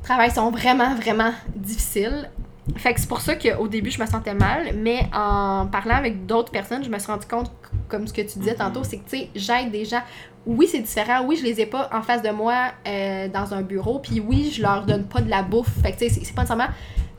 travail 0.03 0.31
sont 0.31 0.49
vraiment, 0.51 0.95
vraiment 0.95 1.31
difficiles. 1.55 2.29
Fait 2.77 2.93
que 2.93 2.99
c'est 3.01 3.09
pour 3.09 3.21
ça 3.21 3.35
qu'au 3.35 3.67
début, 3.67 3.89
je 3.89 3.99
me 3.99 4.05
sentais 4.05 4.33
mal, 4.35 4.73
mais 4.75 5.01
en 5.13 5.65
parlant 5.71 5.95
avec 5.95 6.25
d'autres 6.27 6.51
personnes, 6.51 6.83
je 6.83 6.89
me 6.89 6.99
suis 6.99 7.11
rendu 7.11 7.25
compte, 7.25 7.51
comme 7.87 8.07
ce 8.07 8.13
que 8.13 8.21
tu 8.21 8.37
disais 8.39 8.51
Mhm. 8.51 8.57
tantôt, 8.57 8.83
c'est 8.83 8.97
que, 8.99 9.09
tu 9.09 9.17
sais, 9.17 9.29
j'aide 9.35 9.71
des 9.71 9.85
gens. 9.85 10.01
Oui, 10.45 10.67
c'est 10.71 10.79
différent. 10.79 11.23
Oui, 11.25 11.35
je 11.37 11.43
les 11.43 11.61
ai 11.61 11.65
pas 11.65 11.89
en 11.93 12.01
face 12.01 12.21
de 12.21 12.29
moi 12.29 12.71
euh, 12.87 13.27
dans 13.27 13.53
un 13.53 13.61
bureau. 13.61 13.99
Puis 13.99 14.19
oui, 14.19 14.51
je 14.55 14.61
leur 14.61 14.85
donne 14.85 15.03
pas 15.05 15.21
de 15.21 15.29
la 15.29 15.43
bouffe. 15.43 15.69
Fait 15.83 15.91
que, 15.91 15.99
tu 15.99 16.09
sais, 16.09 16.21
c'est- 16.23 16.33
pas 16.33 16.41
nécessairement 16.41 16.73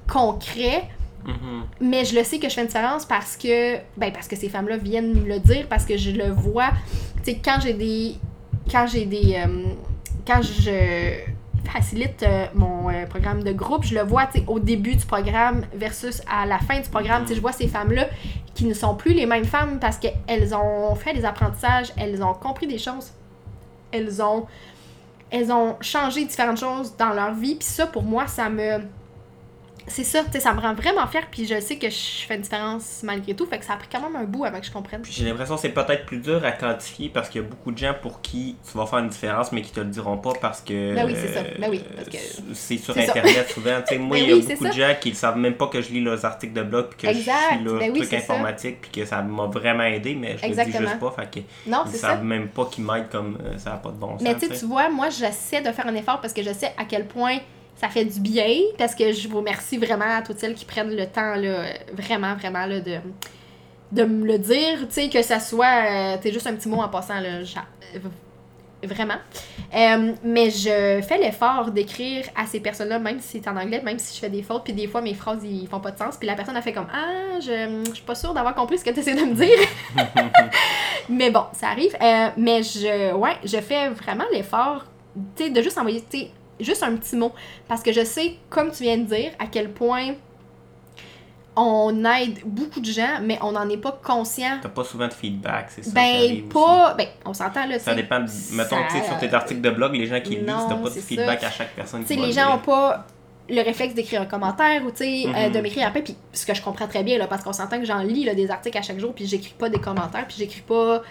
concret, 0.09 0.85
Mhm. 1.27 1.63
mais 1.81 2.05
je 2.05 2.17
le 2.17 2.25
sais 2.25 2.39
que 2.39 2.49
je 2.49 2.55
fais 2.55 2.63
une 2.63 2.67
différence 2.67 3.05
parce 3.05 3.37
que 3.37 3.77
ben 3.97 4.11
parce 4.13 4.27
que 4.27 4.37
ces 4.37 4.49
femmes-là 4.49 4.79
viennent 4.79 5.13
me 5.21 5.29
le 5.29 5.39
dire 5.39 5.67
parce 5.69 5.85
que 5.85 5.97
je 5.99 6.13
le 6.13 6.31
vois 6.31 6.71
tu 7.23 7.33
sais 7.33 7.39
quand 7.45 7.59
j'ai 7.63 7.75
des 7.75 8.15
quand 8.73 8.87
j'ai 8.87 9.05
des 9.05 9.35
euh, 9.37 9.65
quand 10.27 10.41
je 10.41 11.21
facilite 11.65 12.23
euh, 12.23 12.47
mon 12.55 12.89
euh, 12.89 13.07
programme 13.07 13.43
de 13.43 13.53
groupe. 13.53 13.85
Je 13.85 13.95
le 13.95 14.03
vois 14.03 14.29
au 14.47 14.59
début 14.59 14.97
du 14.97 15.05
programme 15.07 15.63
versus 15.75 16.23
à 16.31 16.47
la 16.47 16.59
fin 16.59 16.81
du 16.81 16.89
programme. 16.89 17.27
Je 17.29 17.41
vois 17.41 17.53
ces 17.53 17.69
femmes-là 17.69 18.07
qui 18.55 18.65
ne 18.65 18.75
sont 18.75 18.95
plus 18.95 19.13
les 19.13 19.27
mêmes 19.27 19.45
femmes 19.45 19.79
parce 19.81 19.99
qu'elles 19.99 20.55
ont 20.55 20.95
fait 20.95 21.15
des 21.15 21.25
apprentissages 21.25 21.93
elles 21.97 22.23
ont 22.23 22.35
compris 22.35 22.67
des 22.67 22.79
choses 22.79 23.13
elles 23.93 24.21
ont 24.21 24.47
elles 25.31 25.53
ont 25.53 25.77
changé 25.81 26.25
différentes 26.25 26.59
choses 26.59 26.97
dans 26.97 27.13
leur 27.13 27.33
vie. 27.35 27.55
Puis 27.55 27.69
ça 27.69 27.87
pour 27.87 28.03
moi 28.03 28.27
ça 28.27 28.51
me 28.51 28.81
c'est 29.91 30.05
ça, 30.05 30.25
tu 30.25 30.33
sais, 30.33 30.41
ça 30.41 30.55
me 30.55 30.61
rend 30.61 30.73
vraiment 30.75 31.07
fière, 31.07 31.27
puis 31.31 31.47
je 31.47 31.61
sais 31.61 31.77
que 31.77 31.91
je 31.91 32.25
fais 32.27 32.37
une 32.37 32.43
différence 32.43 33.01
malgré 33.03 33.35
tout, 33.35 33.45
fait 33.47 33.59
que 33.59 33.65
ça 33.65 33.75
a 33.75 33.77
pris 33.77 33.89
quand 33.93 34.01
même 34.01 34.17
un 34.17 34.25
bout 34.25 34.45
avant 34.45 34.61
que 34.61 34.67
je 34.67 34.71
comprenne. 34.73 35.03
J'ai 35.09 35.25
l'impression 35.25 35.57
que 35.57 35.61
c'est 35.61 35.69
peut-être 35.71 36.07
plus 36.07 36.19
dur 36.19 36.43
à 36.45 36.53
quantifier 36.53 37.09
parce 37.09 37.29
qu'il 37.29 37.43
y 37.43 37.45
a 37.45 37.49
beaucoup 37.49 37.73
de 37.73 37.79
gens 37.79 37.95
pour 38.01 38.21
qui 38.23 38.57
tu 38.71 38.77
vas 38.79 38.87
faire 38.87 39.01
une 39.01 39.09
différence, 39.09 39.53
mais 39.53 39.63
qui 39.63 39.73
te 39.73 39.81
le 39.81 39.87
diront 39.87 40.17
pas 40.19 40.33
parce 40.41 40.61
que. 40.61 40.95
Ben 40.95 41.05
oui, 41.07 41.15
c'est 41.17 41.33
ça. 41.35 41.41
Ben 41.59 41.69
oui, 41.71 41.83
parce 41.97 42.09
que- 42.09 42.17
euh, 42.17 42.53
C'est 42.55 42.79
sur 42.79 42.95
ça. 42.95 43.01
Internet 43.01 43.51
souvent. 43.51 43.81
Tu 43.87 43.95
sais, 43.95 43.99
moi, 43.99 44.17
Ben 44.17 44.23
il 44.25 44.29
y 44.29 44.33
a 44.33 44.37
oui, 44.37 44.47
beaucoup 44.49 44.65
de 44.69 44.73
gens 44.73 44.95
qui 45.01 45.11
ne 45.11 45.15
savent 45.15 45.37
même 45.39 45.55
pas 45.55 45.67
que 45.67 45.81
je 45.83 45.91
lis 45.91 46.01
leurs 46.01 46.25
articles 46.25 46.53
de 46.53 46.63
blog, 46.63 46.87
puis 46.91 47.07
que 47.09 47.17
Exact. 47.17 47.35
je 47.51 47.55
suis 47.57 47.65
leurs 47.65 47.79
Ben 47.79 47.93
oui, 47.93 48.05
ça. 48.07 48.17
informatiques, 48.17 48.81
puis 48.81 48.91
que 48.91 49.05
ça 49.05 49.21
m'a 49.23 49.47
vraiment 49.47 49.85
aidé, 49.85 50.15
mais 50.15 50.37
je 50.39 50.47
le 50.47 50.55
dis 50.55 50.61
Exactement. 50.61 50.89
juste 50.89 51.01
pas. 51.01 51.15
Fait 51.17 51.31
que 51.41 51.71
Non, 51.71 51.83
ils 51.87 51.93
savent 51.99 52.19
ça. 52.19 52.23
même 52.25 52.49
pas 52.49 52.67
qu'ils 52.67 52.85
m'aident 52.85 53.09
comme 53.11 53.39
euh, 53.45 53.59
ça 53.59 53.71
n'a 53.71 53.77
pas 53.77 53.91
de 53.91 53.97
bon 53.97 54.19
sens. 54.19 54.23
Mais 54.23 54.35
tu 54.37 54.65
vois, 54.67 54.89
moi, 54.89 55.09
j'essaie 55.11 55.61
de 55.61 55.71
faire 55.73 55.87
un 55.87 55.95
effort 55.95 56.21
parce 56.21 56.33
que 56.33 56.43
je 56.43 56.53
sais 56.53 56.73
à 56.79 56.85
quel 56.85 57.07
point 57.07 57.39
ça 57.81 57.89
fait 57.89 58.05
du 58.05 58.21
bien, 58.21 58.59
parce 58.77 58.95
que 58.95 59.11
je 59.11 59.27
vous 59.27 59.39
remercie 59.39 59.79
vraiment 59.79 60.19
à 60.19 60.21
toutes 60.21 60.39
celles 60.39 60.55
qui 60.55 60.67
prennent 60.67 60.95
le 60.95 61.07
temps, 61.07 61.35
là, 61.35 61.65
vraiment, 61.95 62.35
vraiment, 62.35 62.67
là, 62.67 62.79
de, 62.79 62.99
de 63.93 64.05
me 64.05 64.27
le 64.27 64.39
dire, 64.39 64.81
tu 64.81 64.87
sais, 64.91 65.09
que 65.09 65.23
ça 65.23 65.41
soit, 65.41 65.65
euh, 65.65 66.17
tu 66.19 66.25
sais, 66.25 66.33
juste 66.35 66.47
un 66.47 66.55
petit 66.55 66.69
mot 66.69 66.77
en 66.77 66.91
passant, 66.91 67.19
là, 67.21 67.41
vraiment. 68.83 69.15
Euh, 69.75 70.13
mais 70.23 70.51
je 70.51 71.01
fais 71.01 71.17
l'effort 71.23 71.71
d'écrire 71.71 72.27
à 72.37 72.45
ces 72.45 72.61
personnes-là, 72.61 72.99
même 72.99 73.19
si 73.19 73.41
c'est 73.41 73.49
en 73.49 73.57
anglais, 73.57 73.81
même 73.83 73.99
si 73.99 74.15
je 74.15 74.21
fais 74.21 74.29
des 74.29 74.43
fautes, 74.43 74.65
puis 74.65 74.75
des 74.75 74.87
fois 74.87 75.01
mes 75.01 75.15
phrases 75.15 75.43
ils 75.43 75.67
font 75.67 75.81
pas 75.81 75.91
de 75.91 75.99
sens, 75.99 76.19
puis 76.19 76.27
la 76.27 76.35
personne 76.35 76.57
a 76.57 76.63
fait 76.63 76.73
comme 76.73 76.89
Ah, 76.93 77.41
je, 77.41 77.83
je 77.89 77.95
suis 77.95 78.05
pas 78.05 78.15
sûre 78.15 78.35
d'avoir 78.35 78.55
compris 78.55 78.77
ce 78.77 78.85
que 78.85 78.91
tu 78.91 79.01
essaies 79.01 79.15
de 79.15 79.25
me 79.25 79.35
dire. 79.35 79.59
mais 81.09 81.31
bon, 81.31 81.45
ça 81.55 81.69
arrive. 81.69 81.97
Euh, 82.01 82.29
mais 82.37 82.63
je, 82.63 83.15
ouais, 83.15 83.37
je 83.43 83.59
fais 83.59 83.89
vraiment 83.89 84.25
l'effort, 84.33 84.85
tu 85.35 85.45
sais, 85.45 85.51
de 85.51 85.63
juste 85.63 85.79
envoyer, 85.79 86.03
tu 86.11 86.19
sais, 86.19 86.31
juste 86.63 86.83
un 86.83 86.95
petit 86.97 87.17
mot, 87.17 87.33
parce 87.69 87.83
que 87.83 87.93
je 87.93 88.05
sais, 88.05 88.37
comme 88.49 88.71
tu 88.71 88.83
viens 88.83 88.99
de 88.99 89.05
dire, 89.05 89.31
à 89.39 89.47
quel 89.47 89.71
point 89.71 90.15
on 91.57 92.05
aide 92.05 92.39
beaucoup 92.45 92.81
de 92.81 92.87
gens, 92.91 93.19
mais 93.23 93.39
on 93.43 93.53
n'en 93.53 93.69
est 93.69 93.77
pas 93.77 93.99
conscient. 94.03 94.59
T'as 94.63 94.69
pas 94.69 94.85
souvent 94.85 95.09
de 95.09 95.13
feedback, 95.13 95.67
c'est 95.71 95.83
ça. 95.85 95.91
Ben, 95.93 96.49
pas. 96.49 96.95
Ben, 96.97 97.09
on 97.27 97.35
s'entend 97.35 97.67
là, 97.67 97.79
Ça 97.79 97.95
dépend, 97.95 98.21
de- 98.21 98.31
mettons, 98.55 98.77
tu 98.89 98.99
sais, 98.99 99.05
sur 99.05 99.19
tes 99.19 99.35
articles 99.35 99.61
de 99.61 99.71
blog, 99.71 99.93
les 99.95 100.07
gens 100.07 100.21
qui 100.21 100.37
lisent, 100.37 100.47
t'as 100.47 100.77
pas 100.77 100.89
de 100.89 101.01
feedback 101.01 101.43
à 101.43 101.51
chaque 101.51 101.75
personne 101.75 102.03
Tu 102.03 102.09
qui 102.09 102.15
sais, 102.15 102.21
les 102.21 102.27
le 102.29 102.33
gens 102.33 102.47
lire. 102.47 102.55
ont 102.55 102.59
pas 102.59 103.05
le 103.49 103.63
réflexe 103.63 103.95
d'écrire 103.95 104.23
un 104.23 104.27
commentaire 104.27 104.83
ou 104.87 104.91
tu 104.93 104.99
sais, 104.99 105.25
euh, 105.27 105.49
Mhm. 105.49 105.53
de 105.53 105.61
m'écrire 105.61 105.89
après 105.89 106.03
puis 106.03 106.15
ce 106.33 106.47
que 106.47 106.55
je 106.55 106.63
comprends 106.63 106.87
très 106.87 107.03
bien 107.03 107.19
là 107.19 107.27
parce 107.27 107.43
qu'on 107.43 107.53
s'entend 107.53 107.81
que 107.81 107.85
j'en 107.85 107.99
lis 107.99 108.23
là, 108.25 108.33
des 108.37 108.49
articles 108.49 108.79
à 108.79 108.83
chaque 108.83 109.01
jour 109.01 109.13
puis 109.13 109.27
j'écris 109.27 109.55
pas 109.59 109.69
des 109.69 109.81
commentaires 109.81 110.25
puis 110.29 110.37
j'écris 110.39 110.61
pas 110.61 111.03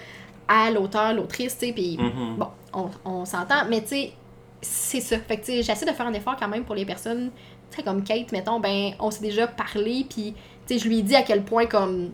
à 0.48 0.72
l'auteur 0.72 1.14
l'autrice 1.14 1.58
tu 1.60 1.66
sais 1.68 1.74
puis 1.74 1.98
Mhm. 2.00 2.38
bon 2.38 2.48
on, 2.74 2.90
on 3.04 3.26
s'entend 3.26 3.66
mais 3.70 3.82
tu 3.82 3.88
sais 3.90 4.14
c'est 4.62 5.02
ça. 5.02 5.18
Fait 5.20 5.38
que 5.38 5.46
j'essaie 5.62 5.86
de 5.86 5.92
faire 5.92 6.06
un 6.08 6.14
effort 6.14 6.36
quand 6.38 6.48
même 6.48 6.64
pour 6.66 6.76
les 6.76 6.86
personnes 6.86 7.32
tu 7.72 7.78
sais 7.78 7.84
comme 7.84 8.04
Kate 8.04 8.32
mettons 8.32 8.60
ben 8.60 8.94
on 9.00 9.12
s'est 9.12 9.22
déjà 9.22 9.46
parlé 9.48 10.06
puis 10.10 10.34
tu 10.66 10.74
sais 10.74 10.80
je 10.80 10.88
lui 10.88 11.00
ai 11.00 11.02
dit 11.04 11.16
à 11.16 11.22
quel 11.22 11.44
point 11.44 11.66
comme 11.68 12.10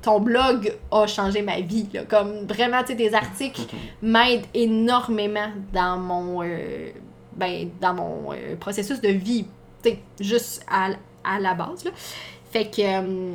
ton 0.00 0.20
blog 0.20 0.72
a 0.90 1.06
changé 1.06 1.42
ma 1.42 1.60
vie 1.60 1.88
là. 1.92 2.04
Comme 2.04 2.46
vraiment 2.46 2.80
tu 2.82 2.88
sais 2.88 2.94
des 2.94 3.12
articles 3.14 3.62
m'aide 4.02 4.44
énormément 4.54 5.48
dans 5.72 5.98
mon 5.98 6.42
euh, 6.44 6.90
ben, 7.36 7.68
dans 7.80 7.94
mon 7.94 8.32
euh, 8.32 8.56
processus 8.56 9.00
de 9.00 9.08
vie 9.08 9.46
tu 9.82 9.90
sais, 9.90 9.98
juste 10.20 10.64
à, 10.70 10.90
à 11.24 11.40
la 11.40 11.54
base 11.54 11.84
là. 11.84 11.90
fait 12.52 12.66
que 12.70 12.80
euh, 12.82 13.32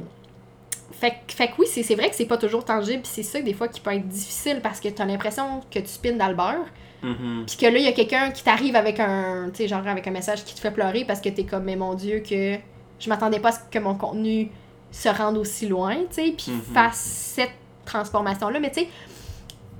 fait, 0.94 1.16
que- 1.28 1.34
fait 1.34 1.48
que 1.50 1.54
oui 1.60 1.68
c'est 1.70 1.84
c'est 1.84 1.96
vrai 1.96 2.10
que 2.10 2.16
c'est 2.16 2.26
pas 2.26 2.38
toujours 2.38 2.64
tangible 2.64 3.02
c'est 3.06 3.24
ça 3.24 3.42
des 3.42 3.54
fois 3.54 3.68
qui 3.68 3.82
peut 3.82 3.94
être 3.94 4.08
difficile 4.08 4.62
parce 4.64 4.80
que 4.80 4.88
t'as 4.88 5.06
l'impression 5.06 5.62
que 5.70 5.80
tu 5.80 5.88
spines 5.88 6.18
dans 6.18 6.28
le 6.30 6.36
beurre 6.36 6.66
Mhm. 7.04 7.44
puis 7.46 7.58
que 7.58 7.66
là 7.66 7.78
il 7.78 7.84
y 7.86 7.88
a 7.88 7.92
quelqu'un 7.92 8.32
qui 8.32 8.44
t'arrive 8.44 8.76
avec 8.76 9.00
un 9.00 9.50
tu 9.52 9.58
sais 9.64 9.68
genre 9.68 9.86
avec 9.88 10.08
un 10.08 10.12
message 10.12 10.44
qui 10.44 10.56
te 10.56 10.60
fait 10.60 10.72
pleurer 10.72 11.06
parce 11.06 11.22
que 11.22 11.30
t'es 11.30 11.44
comme 11.44 11.64
mais 11.64 11.76
mon 11.76 11.94
dieu 11.94 12.20
que 12.28 12.56
je 13.00 13.10
m'attendais 13.10 13.40
pas 13.40 13.50
à 13.50 13.52
ce 13.52 13.60
que 13.70 13.80
mon 13.80 13.94
contenu 13.96 14.50
se 14.92 15.10
rende 15.10 15.38
aussi 15.38 15.68
loin 15.68 15.96
tu 16.10 16.16
sais 16.16 16.34
puis 16.36 16.52
Mhm. 16.52 16.62
fasse 16.74 16.98
cette 17.36 17.52
transformation 17.86 18.50
là 18.50 18.60
mais 18.60 18.72
tu 18.72 18.82
sais 18.82 18.90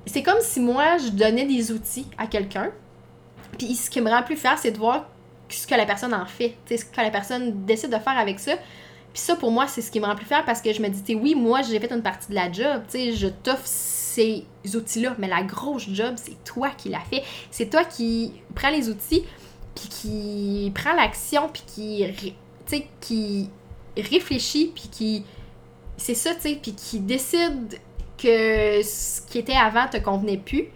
c'est 0.06 0.22
comme 0.22 0.40
si 0.40 0.60
moi 0.60 0.96
je 0.98 1.10
donnais 1.10 1.44
des 1.44 1.72
outils 1.72 2.06
à 2.16 2.26
quelqu'un 2.26 2.70
puis 3.58 3.74
ce 3.74 3.90
qui 3.90 4.00
me 4.00 4.10
rend 4.10 4.22
plus 4.22 4.36
fière 4.36 4.56
c'est 4.58 4.70
de 4.70 4.78
voir 4.78 5.06
ce 5.48 5.66
que 5.66 5.74
la 5.74 5.86
personne 5.86 6.14
en 6.14 6.26
fait 6.26 6.50
tu 6.66 6.76
sais 6.76 6.76
ce 6.76 6.84
que 6.84 7.00
la 7.00 7.10
personne 7.10 7.64
décide 7.64 7.90
de 7.90 7.98
faire 7.98 8.16
avec 8.18 8.38
ça 8.38 8.52
puis 9.18 9.24
ça 9.26 9.34
pour 9.34 9.50
moi 9.50 9.66
c'est 9.66 9.82
ce 9.82 9.90
qui 9.90 9.98
me 9.98 10.06
rend 10.06 10.14
plus 10.14 10.26
fière 10.26 10.44
parce 10.44 10.60
que 10.62 10.72
je 10.72 10.80
me 10.80 10.88
dis 10.88 11.02
tu 11.02 11.14
sais, 11.14 11.18
oui 11.18 11.34
moi 11.34 11.62
j'ai 11.62 11.80
fait 11.80 11.90
une 11.92 12.02
partie 12.02 12.28
de 12.28 12.34
la 12.36 12.52
job 12.52 12.82
tu 12.88 12.98
sais 12.98 13.12
je 13.12 13.26
t'offre 13.26 13.66
ces 13.66 14.44
outils-là 14.72 15.16
mais 15.18 15.26
la 15.26 15.42
grosse 15.42 15.88
job 15.90 16.14
c'est 16.16 16.42
toi 16.44 16.70
qui 16.70 16.88
l'as 16.88 17.00
fait 17.00 17.24
c'est 17.50 17.68
toi 17.68 17.82
qui 17.84 18.32
prends 18.54 18.70
les 18.70 18.88
outils 18.88 19.24
puis 19.74 19.88
qui 19.88 20.72
prend 20.72 20.92
l'action 20.94 21.48
puis 21.52 21.62
qui 21.66 22.04
tu 22.16 22.32
sais 22.76 22.86
qui 23.00 23.50
réfléchit 23.96 24.70
puis 24.72 24.88
qui 24.88 25.24
c'est 25.96 26.14
ça 26.14 26.32
tu 26.36 26.42
sais 26.42 26.58
puis 26.62 26.74
qui 26.74 27.00
décide 27.00 27.80
que 28.16 28.80
ce 28.84 29.20
qui 29.22 29.38
était 29.38 29.56
avant 29.56 29.88
te 29.88 29.96
convenait 29.96 30.36
plus 30.38 30.68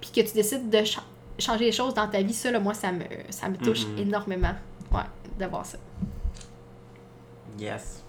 puis 0.00 0.10
que 0.14 0.26
tu 0.26 0.32
décides 0.34 0.70
de 0.70 0.82
cha- 0.82 1.04
changer 1.38 1.66
les 1.66 1.72
choses 1.72 1.94
dans 1.94 2.08
ta 2.08 2.20
vie. 2.22 2.32
Ça 2.34 2.50
là, 2.50 2.58
moi 2.58 2.74
ça 2.74 2.90
me 2.90 3.04
ça 3.30 3.48
me 3.48 3.56
touche 3.56 3.86
Mhm. 3.86 3.98
énormément 3.98 4.54
ouais 4.92 5.00
de 5.38 5.44
voir 5.46 5.64
ça 5.66 5.78
Yes. 7.58 8.02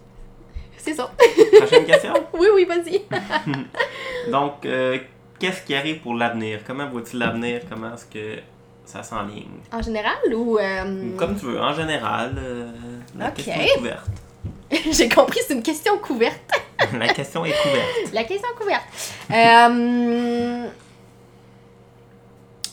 c'est 0.77 0.93
ça 0.93 1.11
Prochaine 1.59 1.85
question? 1.85 2.13
oui 2.33 2.47
oui 2.55 2.65
vas-y 2.65 3.01
Donc, 4.31 4.65
euh, 4.65 4.97
qu'est-ce 5.39 5.61
qui 5.63 5.75
arrive 5.75 5.99
pour 6.01 6.15
l'avenir? 6.15 6.59
Comment 6.65 6.89
vois-tu 6.89 7.17
l'avenir? 7.17 7.61
Comment 7.69 7.93
est-ce 7.93 8.05
que 8.05 8.39
ça 8.85 9.01
s'enligne? 9.03 9.47
en 9.71 9.81
général 9.81 10.33
ou 10.33 10.57
euh, 10.57 11.15
Comme 11.17 11.37
tu 11.37 11.45
veux, 11.45 11.59
en 11.61 11.73
général, 11.73 12.35
euh, 12.37 12.71
la 13.17 13.31
question 13.31 13.53
est 13.61 13.75
couverte. 13.77 14.07
j'ai 14.91 15.07
compris 15.09 15.39
c'est 15.47 15.53
une 15.53 15.63
question 15.63 15.97
couverte 15.99 16.39
la 16.99 17.07
question 17.13 17.45
est 17.45 17.53
couverte. 17.61 18.13
La 18.13 18.23
question 18.25 18.49
couverte. 18.59 18.83
Euh, 19.31 20.67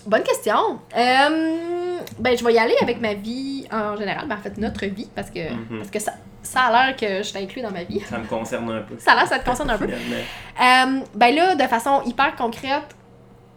Bonne 0.06 0.22
question. 0.22 0.78
Euh, 0.96 1.98
ben, 2.18 2.36
je 2.36 2.42
vais 2.44 2.54
y 2.54 2.58
aller 2.58 2.74
avec 2.80 3.00
ma 3.00 3.14
vie 3.14 3.66
en 3.70 3.96
général. 3.96 4.26
Ben, 4.26 4.36
en 4.36 4.40
fait, 4.40 4.56
notre 4.58 4.84
vie, 4.86 5.08
parce 5.14 5.30
que, 5.30 5.52
Mhm. 5.52 5.78
parce 5.78 5.90
que 5.90 5.98
ça, 6.00 6.12
ça 6.42 6.62
a 6.62 6.86
l'air 6.86 6.96
que 6.96 7.22
je 7.22 7.32
t'inclus 7.32 7.62
dans 7.62 7.70
ma 7.70 7.84
vie. 7.84 8.00
Ça 8.00 8.18
me 8.18 8.26
concerne 8.26 8.70
un 8.70 8.82
peu. 8.82 8.94
Ça 8.98 9.12
a 9.12 9.16
l'air, 9.16 9.26
ça 9.26 9.38
te 9.38 9.48
concerne 9.48 9.70
un 9.70 9.78
peu. 9.78 9.86
Euh, 9.86 11.00
ben 11.14 11.34
là, 11.34 11.54
de 11.54 11.62
façon 11.64 12.02
hyper 12.04 12.34
concrète, 12.36 12.96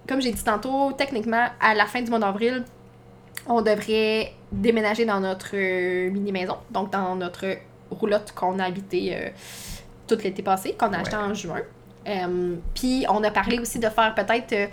comme 0.08 0.22
j'ai 0.22 0.32
dit 0.32 0.44
tantôt, 0.44 0.92
techniquement, 0.94 1.48
à 1.62 1.74
la 1.74 1.86
fin 1.86 2.02
du 2.02 2.10
mois 2.10 2.20
d'avril, 2.20 2.64
on 3.48 3.62
devrait 3.62 4.34
déménager 4.52 5.06
dans 5.06 5.20
notre 5.20 5.52
euh, 5.54 6.10
mini-maison, 6.12 6.58
donc 6.72 6.92
dans 6.92 7.16
notre 7.16 7.46
roulotte 7.90 8.32
qu'on 8.34 8.60
a 8.60 8.66
habité 8.66 9.16
euh, 9.16 9.30
tout 10.08 10.18
l'été 10.24 10.42
passé, 10.42 10.76
qu'on 10.78 10.94
a 10.94 11.00
acheté 11.00 11.16
en 11.16 11.34
juin. 11.34 11.62
Euh, 12.08 12.56
Puis 12.74 13.06
on 13.10 13.24
a 13.24 13.32
parlé 13.32 13.60
aussi 13.60 13.80
de 13.80 13.88
faire 13.88 14.14
peut-être, 14.14 14.54
euh, 14.54 14.68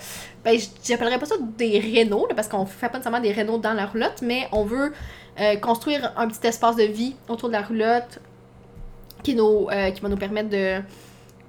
ben 0.45 0.59
j'appellerais 0.85 1.19
pas 1.19 1.27
ça 1.27 1.37
des 1.57 1.79
rénaux, 1.79 2.27
parce 2.35 2.49
qu'on 2.49 2.67
fait 2.67 2.89
pas 2.89 2.99
nécessairement 2.99 3.21
des 3.21 3.33
rénaux 3.33 3.59
dans 3.59 3.73
la 3.73 3.87
roulotte, 3.87 4.21
mais 4.23 4.49
on 4.53 4.65
veut 4.65 4.93
euh, 5.39 5.57
construire 5.57 6.12
un 6.16 6.28
petit 6.28 6.47
espace 6.47 6.76
de 6.76 6.85
vie 6.85 7.14
autour 7.28 7.49
de 7.49 7.55
la 7.55 7.62
roulotte 7.62 8.20
qui, 9.22 9.35
nous, 9.35 9.68
euh, 9.70 9.91
qui 9.91 10.01
va 10.01 10.09
nous 10.09 10.16
permettre 10.16 10.49
de, 10.49 10.81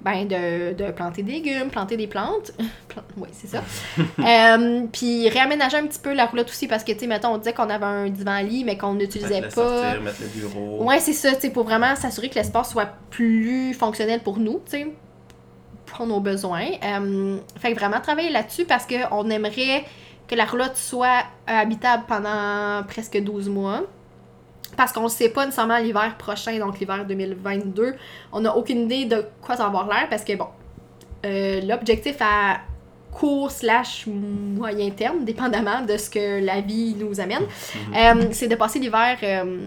ben, 0.02 0.26
de, 0.26 0.74
de 0.74 0.90
planter 0.92 1.22
des 1.22 1.32
légumes, 1.32 1.70
planter 1.70 1.96
des 1.96 2.06
plantes. 2.06 2.52
oui, 3.16 3.28
c'est 3.32 3.48
ça. 3.48 3.62
Euh, 4.18 4.86
puis 4.92 5.28
réaménager 5.28 5.76
un 5.76 5.86
petit 5.86 5.98
peu 5.98 6.12
la 6.12 6.26
roulotte 6.26 6.48
aussi 6.48 6.68
parce 6.68 6.84
que, 6.84 6.92
tu 6.92 7.00
sais, 7.00 7.06
mettons, 7.06 7.34
on 7.34 7.38
disait 7.38 7.52
qu'on 7.52 7.68
avait 7.68 7.84
un 7.84 8.08
divan-lit, 8.08 8.64
mais 8.64 8.78
qu'on 8.78 8.94
n'utilisait 8.94 9.42
pas. 9.42 9.50
sortir, 9.50 10.02
mettre 10.02 10.20
le 10.20 10.28
bureau. 10.28 10.84
Ouais, 10.84 11.00
c'est 11.00 11.12
ça, 11.12 11.34
tu 11.34 11.40
sais, 11.42 11.50
pour 11.50 11.64
vraiment 11.64 11.96
s'assurer 11.96 12.28
que 12.28 12.36
l'espace 12.36 12.70
soit 12.70 12.88
plus 13.10 13.74
fonctionnel 13.74 14.20
pour 14.20 14.38
nous, 14.38 14.62
tu 14.64 14.78
sais, 14.78 14.86
pour 15.86 16.06
nos 16.06 16.20
besoins. 16.20 16.66
Euh, 16.84 17.38
fait 17.58 17.72
que 17.72 17.78
vraiment 17.78 18.00
travailler 18.00 18.30
là-dessus 18.30 18.64
parce 18.64 18.86
qu'on 18.86 19.28
aimerait 19.30 19.84
que 20.28 20.34
la 20.34 20.44
roulotte 20.44 20.76
soit 20.76 21.24
euh, 21.48 21.52
habitable 21.62 22.04
pendant 22.08 22.82
presque 22.88 23.18
12 23.20 23.48
mois. 23.48 23.82
Parce 24.76 24.90
qu'on 24.92 25.02
ne 25.02 25.08
sait 25.08 25.28
pas 25.28 25.44
nécessairement 25.44 25.76
l'hiver 25.76 26.14
prochain, 26.16 26.58
donc 26.58 26.78
l'hiver 26.80 27.04
2022. 27.06 27.94
On 28.32 28.40
n'a 28.40 28.56
aucune 28.56 28.82
idée 28.90 29.04
de 29.04 29.24
quoi 29.42 29.54
ça 29.56 29.64
va 29.64 29.68
avoir 29.68 29.86
l'air 29.86 30.08
parce 30.08 30.24
que, 30.24 30.34
bon, 30.34 30.46
euh, 31.26 31.60
l'objectif 31.60 32.16
à 32.20 32.58
court 33.10 33.50
slash 33.50 34.06
moyen 34.06 34.88
terme, 34.90 35.24
dépendamment 35.26 35.82
de 35.82 35.98
ce 35.98 36.08
que 36.08 36.42
la 36.42 36.62
vie 36.62 36.94
nous 36.98 37.20
amène, 37.20 37.42
Mhm. 37.42 37.94
euh, 38.22 38.28
c'est 38.32 38.48
de 38.48 38.54
passer 38.54 38.78
l'hiver 38.78 39.18
euh, 39.22 39.58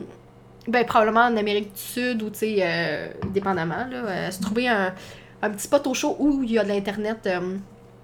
ben, 0.67 0.83
probablement 0.83 1.25
en 1.25 1.37
Amérique 1.37 1.71
du 1.73 1.79
Sud 1.79 2.23
ou, 2.23 2.31
tu 2.31 2.39
sais, 2.39 3.13
dépendamment, 3.29 3.85
là, 3.91 4.31
se 4.31 4.41
trouver 4.41 4.67
un, 4.67 4.91
un 5.43 5.49
petit 5.51 5.61
spot 5.65 5.85
au 5.85 5.93
chaud 5.93 6.15
où 6.17 6.41
il 6.41 6.53
y 6.53 6.57
a 6.57 6.63
de 6.63 6.69
l'Internet 6.69 7.29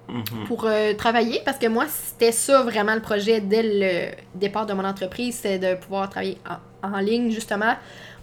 Mhm. 0.08 0.46
pour 0.46 0.64
euh, 0.64 0.94
travailler. 0.94 1.40
Parce 1.44 1.58
que 1.58 1.66
moi, 1.66 1.86
c'était 1.88 2.32
ça 2.32 2.62
vraiment 2.62 2.94
le 2.94 3.00
projet 3.00 3.40
dès 3.40 3.62
le 3.62 4.14
départ 4.34 4.66
de 4.66 4.72
mon 4.72 4.84
entreprise, 4.84 5.38
c'est 5.40 5.58
de 5.58 5.74
pouvoir 5.74 6.10
travailler 6.10 6.38
en, 6.82 6.92
en 6.92 6.98
ligne, 6.98 7.30
justement, 7.30 7.74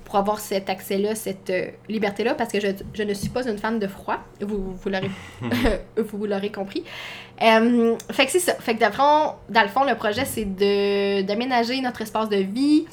pour 0.05 0.15
avoir 0.17 0.39
cet 0.39 0.69
accès-là, 0.69 1.15
cette 1.15 1.49
euh, 1.49 1.67
liberté-là, 1.87 2.33
parce 2.33 2.51
que 2.51 2.59
je, 2.59 2.67
je 2.93 3.03
ne 3.03 3.13
suis 3.13 3.29
pas 3.29 3.47
une 3.47 3.57
fan 3.57 3.79
de 3.79 3.87
froid, 3.87 4.17
vous, 4.41 4.73
vous 4.75 4.89
l'aurez 4.89 5.11
vous 5.97 6.25
l'aurez 6.25 6.51
compris. 6.51 6.83
Euh, 7.41 7.95
fait 8.11 8.25
que 8.25 8.31
c'est 8.31 8.39
ça. 8.39 8.55
Fait 8.55 8.75
que 8.75 8.79
dans 8.79 8.87
le 8.87 8.93
fond, 8.93 9.35
dans 9.49 9.61
le, 9.61 9.67
fond, 9.67 9.83
le 9.83 9.95
projet, 9.95 10.25
c'est 10.25 10.45
de 10.45 11.21
d'aménager 11.21 11.79
notre 11.81 12.01
espace 12.01 12.27
de 12.27 12.37
vie, 12.37 12.85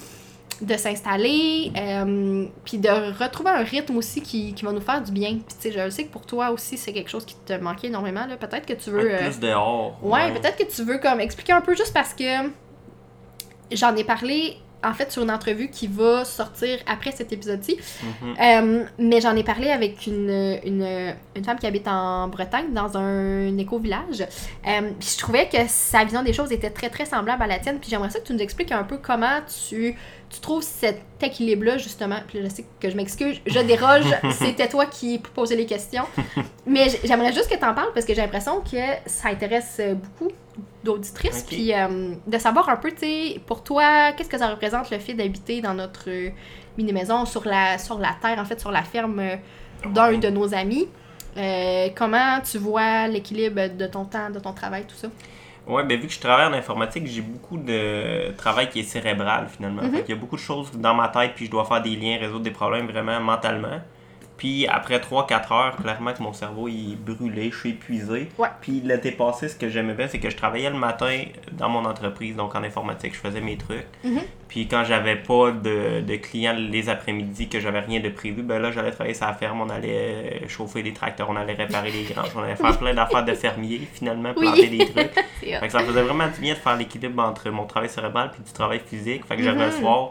de 0.63 0.75
s'installer, 0.77 1.71
euh, 1.77 2.47
puis 2.65 2.79
de 2.79 2.89
retrouver 3.23 3.51
un 3.51 3.63
rythme 3.63 3.97
aussi 3.97 4.23
qui, 4.23 4.55
qui 4.55 4.65
va 4.65 4.73
nous 4.73 4.81
faire 4.81 5.03
du 5.03 5.13
bien. 5.13 5.33
Puis 5.33 5.57
tu 5.61 5.71
sais, 5.71 5.73
je 5.73 5.91
sais 5.91 6.05
que 6.05 6.13
pour 6.13 6.25
toi 6.25 6.51
aussi, 6.51 6.79
c'est 6.79 6.93
quelque 6.93 7.11
chose 7.11 7.27
qui 7.27 7.37
te 7.45 7.53
manquait 7.53 7.89
énormément. 7.89 8.27
là. 8.27 8.37
Peut-être 8.37 8.67
que 8.67 8.73
tu 8.73 8.91
veux... 8.91 9.13
Euh, 9.13 9.19
plus 9.19 9.41
dehors. 9.41 9.99
Ouais, 10.03 10.33
peut-être 10.33 10.57
que 10.57 10.65
tu 10.75 10.83
veux 10.83 10.99
comme 10.99 11.21
expliquer 11.21 11.53
un 11.53 11.61
peu 11.61 11.75
juste 11.75 11.93
parce 11.93 12.15
que 12.15 12.49
j'en 13.73 13.95
ai 13.97 14.05
parlé 14.05 14.59
en 14.85 14.93
fait 14.95 15.11
sur 15.11 15.23
une 15.23 15.31
entrevue 15.31 15.69
qui 15.69 15.87
va 15.89 16.25
sortir 16.25 16.79
après 16.87 17.11
cet 17.11 17.33
épisode-ci. 17.33 17.79
Mhm. 18.03 18.35
Euh, 18.41 18.85
mais 18.99 19.21
j'en 19.21 19.35
ai 19.35 19.43
parlé 19.43 19.71
avec 19.71 20.07
une, 20.07 20.59
une, 20.65 21.15
une 21.35 21.45
femme 21.45 21.59
qui 21.59 21.67
habite 21.67 21.89
en 21.89 22.29
Bretagne 22.29 22.73
dans 22.73 22.97
un 22.97 23.57
éco-village. 23.59 24.23
Euh, 24.67 24.91
puis 24.99 25.09
je 25.13 25.19
trouvais 25.19 25.49
que 25.49 25.59
sa 25.67 26.05
vision 26.05 26.23
des 26.23 26.33
choses 26.33 26.53
était 26.53 26.71
très 26.71 26.89
très 26.89 27.05
semblable 27.05 27.43
à 27.43 27.47
la 27.47 27.59
tienne. 27.59 27.79
Puis 27.81 27.91
j'aimerais 27.91 28.11
ça 28.11 28.21
que 28.21 28.27
tu 28.27 28.33
nous 28.33 28.41
expliques 28.41 28.73
un 28.73 28.85
peu 28.85 28.99
comment 28.99 29.41
tu, 29.69 29.97
tu 30.37 30.41
trouves 30.43 30.63
cet 30.63 31.01
équilibre-là 31.23 31.79
justement. 31.79 32.19
Puis 32.29 32.39
là, 32.41 32.45
je 32.49 32.55
sais 32.55 32.65
que 32.81 32.91
je 32.91 32.97
m'excuse, 32.97 33.41
je 33.47 33.59
déroge, 33.61 34.05
c'était 34.33 34.69
toi 34.69 34.85
qui 34.87 35.19
posais 35.19 35.57
les 35.57 35.67
questions. 35.67 36.05
Mais 36.67 36.89
j'aimerais 37.05 37.33
juste 37.33 37.49
que 37.51 37.57
tu 37.57 37.65
en 37.65 37.75
parles 37.75 37.93
parce 37.95 38.05
que 38.05 38.15
j'ai 38.15 38.21
l'impression 38.21 38.61
que 38.61 38.77
ça 39.07 39.29
intéresse 39.29 39.81
beaucoup 39.95 40.33
d'auditrices. 40.85 41.43
Puis 41.49 41.73
euh, 41.73 42.13
de 42.27 42.39
savoir 42.39 42.69
un 42.69 42.77
peu, 42.77 42.91
tu 42.93 42.99
sais, 42.99 43.41
pour 43.47 43.63
toi, 43.65 44.13
qu'est-ce 44.13 44.29
que 44.29 44.39
ça 44.39 44.49
représente 44.49 44.91
le 44.91 44.99
fait 44.99 45.15
d'habiter 45.15 45.61
dans 45.61 45.75
notre 45.75 46.09
euh, 46.09 46.31
mini-maison 46.77 47.25
sur 47.25 47.45
la, 47.47 47.79
sur 47.79 47.99
la 47.99 48.15
terre, 48.21 48.39
en 48.39 48.45
fait, 48.45 48.61
sur 48.61 48.71
la 48.71 48.83
ferme 48.83 49.19
euh, 49.21 49.37
d'un 49.95 50.09
Ouais. 50.11 50.19
de 50.19 50.29
nos 50.29 50.55
amis. 50.55 50.87
Euh, 51.37 51.89
comment 51.95 52.41
tu 52.41 52.59
vois 52.59 53.09
l'équilibre 53.09 53.69
de 53.77 53.87
ton 53.87 54.05
temps, 54.05 54.31
de 54.31 54.39
ton 54.39 54.53
travail, 54.53 54.85
tout 54.89 54.95
ça? 54.97 55.09
Ouais, 55.67 55.83
ben 55.85 55.99
vu 55.99 56.07
que 56.07 56.13
je 56.13 56.21
travaille 56.21 56.47
en 56.47 56.53
informatique, 56.53 57.07
j'ai 57.07 57.23
beaucoup 57.23 57.57
de 57.59 58.33
travail 58.37 58.69
qui 58.71 58.81
est 58.81 58.85
cérébral 58.85 59.49
finalement. 59.49 59.83
Mhm. 59.83 59.91
Fait 59.93 60.03
qu'il 60.03 60.15
y 60.15 60.19
a 60.19 60.21
beaucoup 60.21 60.37
de 60.37 60.41
choses 60.41 60.71
dans 60.73 60.95
ma 60.95 61.09
tête, 61.09 61.33
puis 61.35 61.47
je 61.47 61.51
dois 61.51 61.65
faire 61.65 61.83
des 61.83 61.97
liens, 61.97 62.19
résoudre 62.19 62.45
des 62.45 62.53
problèmes 62.53 62.87
vraiment 62.87 63.21
mentalement. 63.21 63.81
Puis 64.37 64.67
après 64.67 64.99
3-4 64.99 65.53
heures, 65.55 65.77
clairement 65.77 66.13
que 66.13 66.23
mon 66.23 66.33
cerveau 66.35 66.69
il 66.69 66.93
est 66.93 66.97
brûlé, 66.97 67.51
je 67.51 67.59
suis 67.59 67.71
épuisé. 67.71 68.29
Ouais. 68.39 68.49
Puis 68.61 68.81
l'été 68.85 69.11
passé, 69.13 69.49
ce 69.49 69.57
que 69.57 69.69
j'aimais 69.71 69.95
bien, 69.95 70.09
c'est 70.09 70.19
que 70.19 70.29
je 70.29 70.37
travaillais 70.37 70.69
le 70.69 70.77
matin 70.77 71.23
dans 71.53 71.69
mon 71.71 71.85
entreprise, 71.87 72.37
donc 72.37 72.55
en 72.55 72.63
informatique, 72.63 73.15
je 73.15 73.21
faisais 73.21 73.41
mes 73.41 73.57
trucs. 73.57 73.87
Mhm. 74.05 74.21
Puis 74.49 74.69
quand 74.69 74.85
j'avais 74.85 75.17
pas 75.17 75.51
de, 75.53 76.03
de 76.03 76.17
clients 76.17 76.55
les 76.57 76.89
après-midi, 76.89 77.49
que 77.49 77.61
j'avais 77.61 77.81
rien 77.81 78.01
de 78.01 78.11
prévu, 78.11 78.43
ben 78.43 78.61
là 78.61 78.71
j'allais 78.71 78.91
travailler 78.91 79.15
sur 79.15 79.27
la 79.27 79.33
ferme, 79.33 79.61
on 79.63 79.71
allait 79.71 80.43
euh, 80.45 80.49
chauffer 80.49 80.83
des 80.83 80.93
tracteurs, 80.93 81.31
on 81.31 81.37
allait 81.37 81.55
réparer 81.55 81.91
les 81.91 82.05
granges, 82.05 82.29
on 82.37 82.43
allait 82.43 82.57
faire 82.57 82.79
plein 82.79 82.95
d'affaires 82.95 83.25
de 83.25 83.33
fermier, 83.35 83.81
finalement, 83.93 84.33
Oui. 84.37 84.43
planter 84.43 84.69
des 84.69 84.85
trucs. 84.87 85.15
Fait 85.41 85.61
que 85.67 85.71
ça 85.73 85.81
faisait 85.81 86.03
vraiment 86.03 86.27
du 86.29 86.41
bien 86.41 86.55
de 86.55 86.59
faire 86.59 86.77
l'équilibre 86.77 87.23
entre 87.23 87.49
mon 87.51 87.65
travail 87.65 87.89
cérébral 87.89 88.31
puis 88.33 88.43
du 88.43 88.53
travail 88.53 88.81
physique. 88.85 89.25
Fait 89.27 89.37
que 89.37 89.43
j'avais 89.43 89.67
le 89.67 89.73
Mhm. 89.73 89.81
soir, 89.81 90.11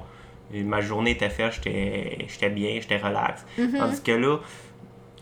ma 0.54 0.82
journée 0.82 1.12
était 1.12 1.30
faite, 1.30 1.54
j'étais 1.64 2.50
bien, 2.50 2.70
j'étais 2.82 2.98
relax. 2.98 3.46
Mhm. 3.58 3.78
Tandis 3.78 4.02
que 4.04 4.12
là, 4.12 4.38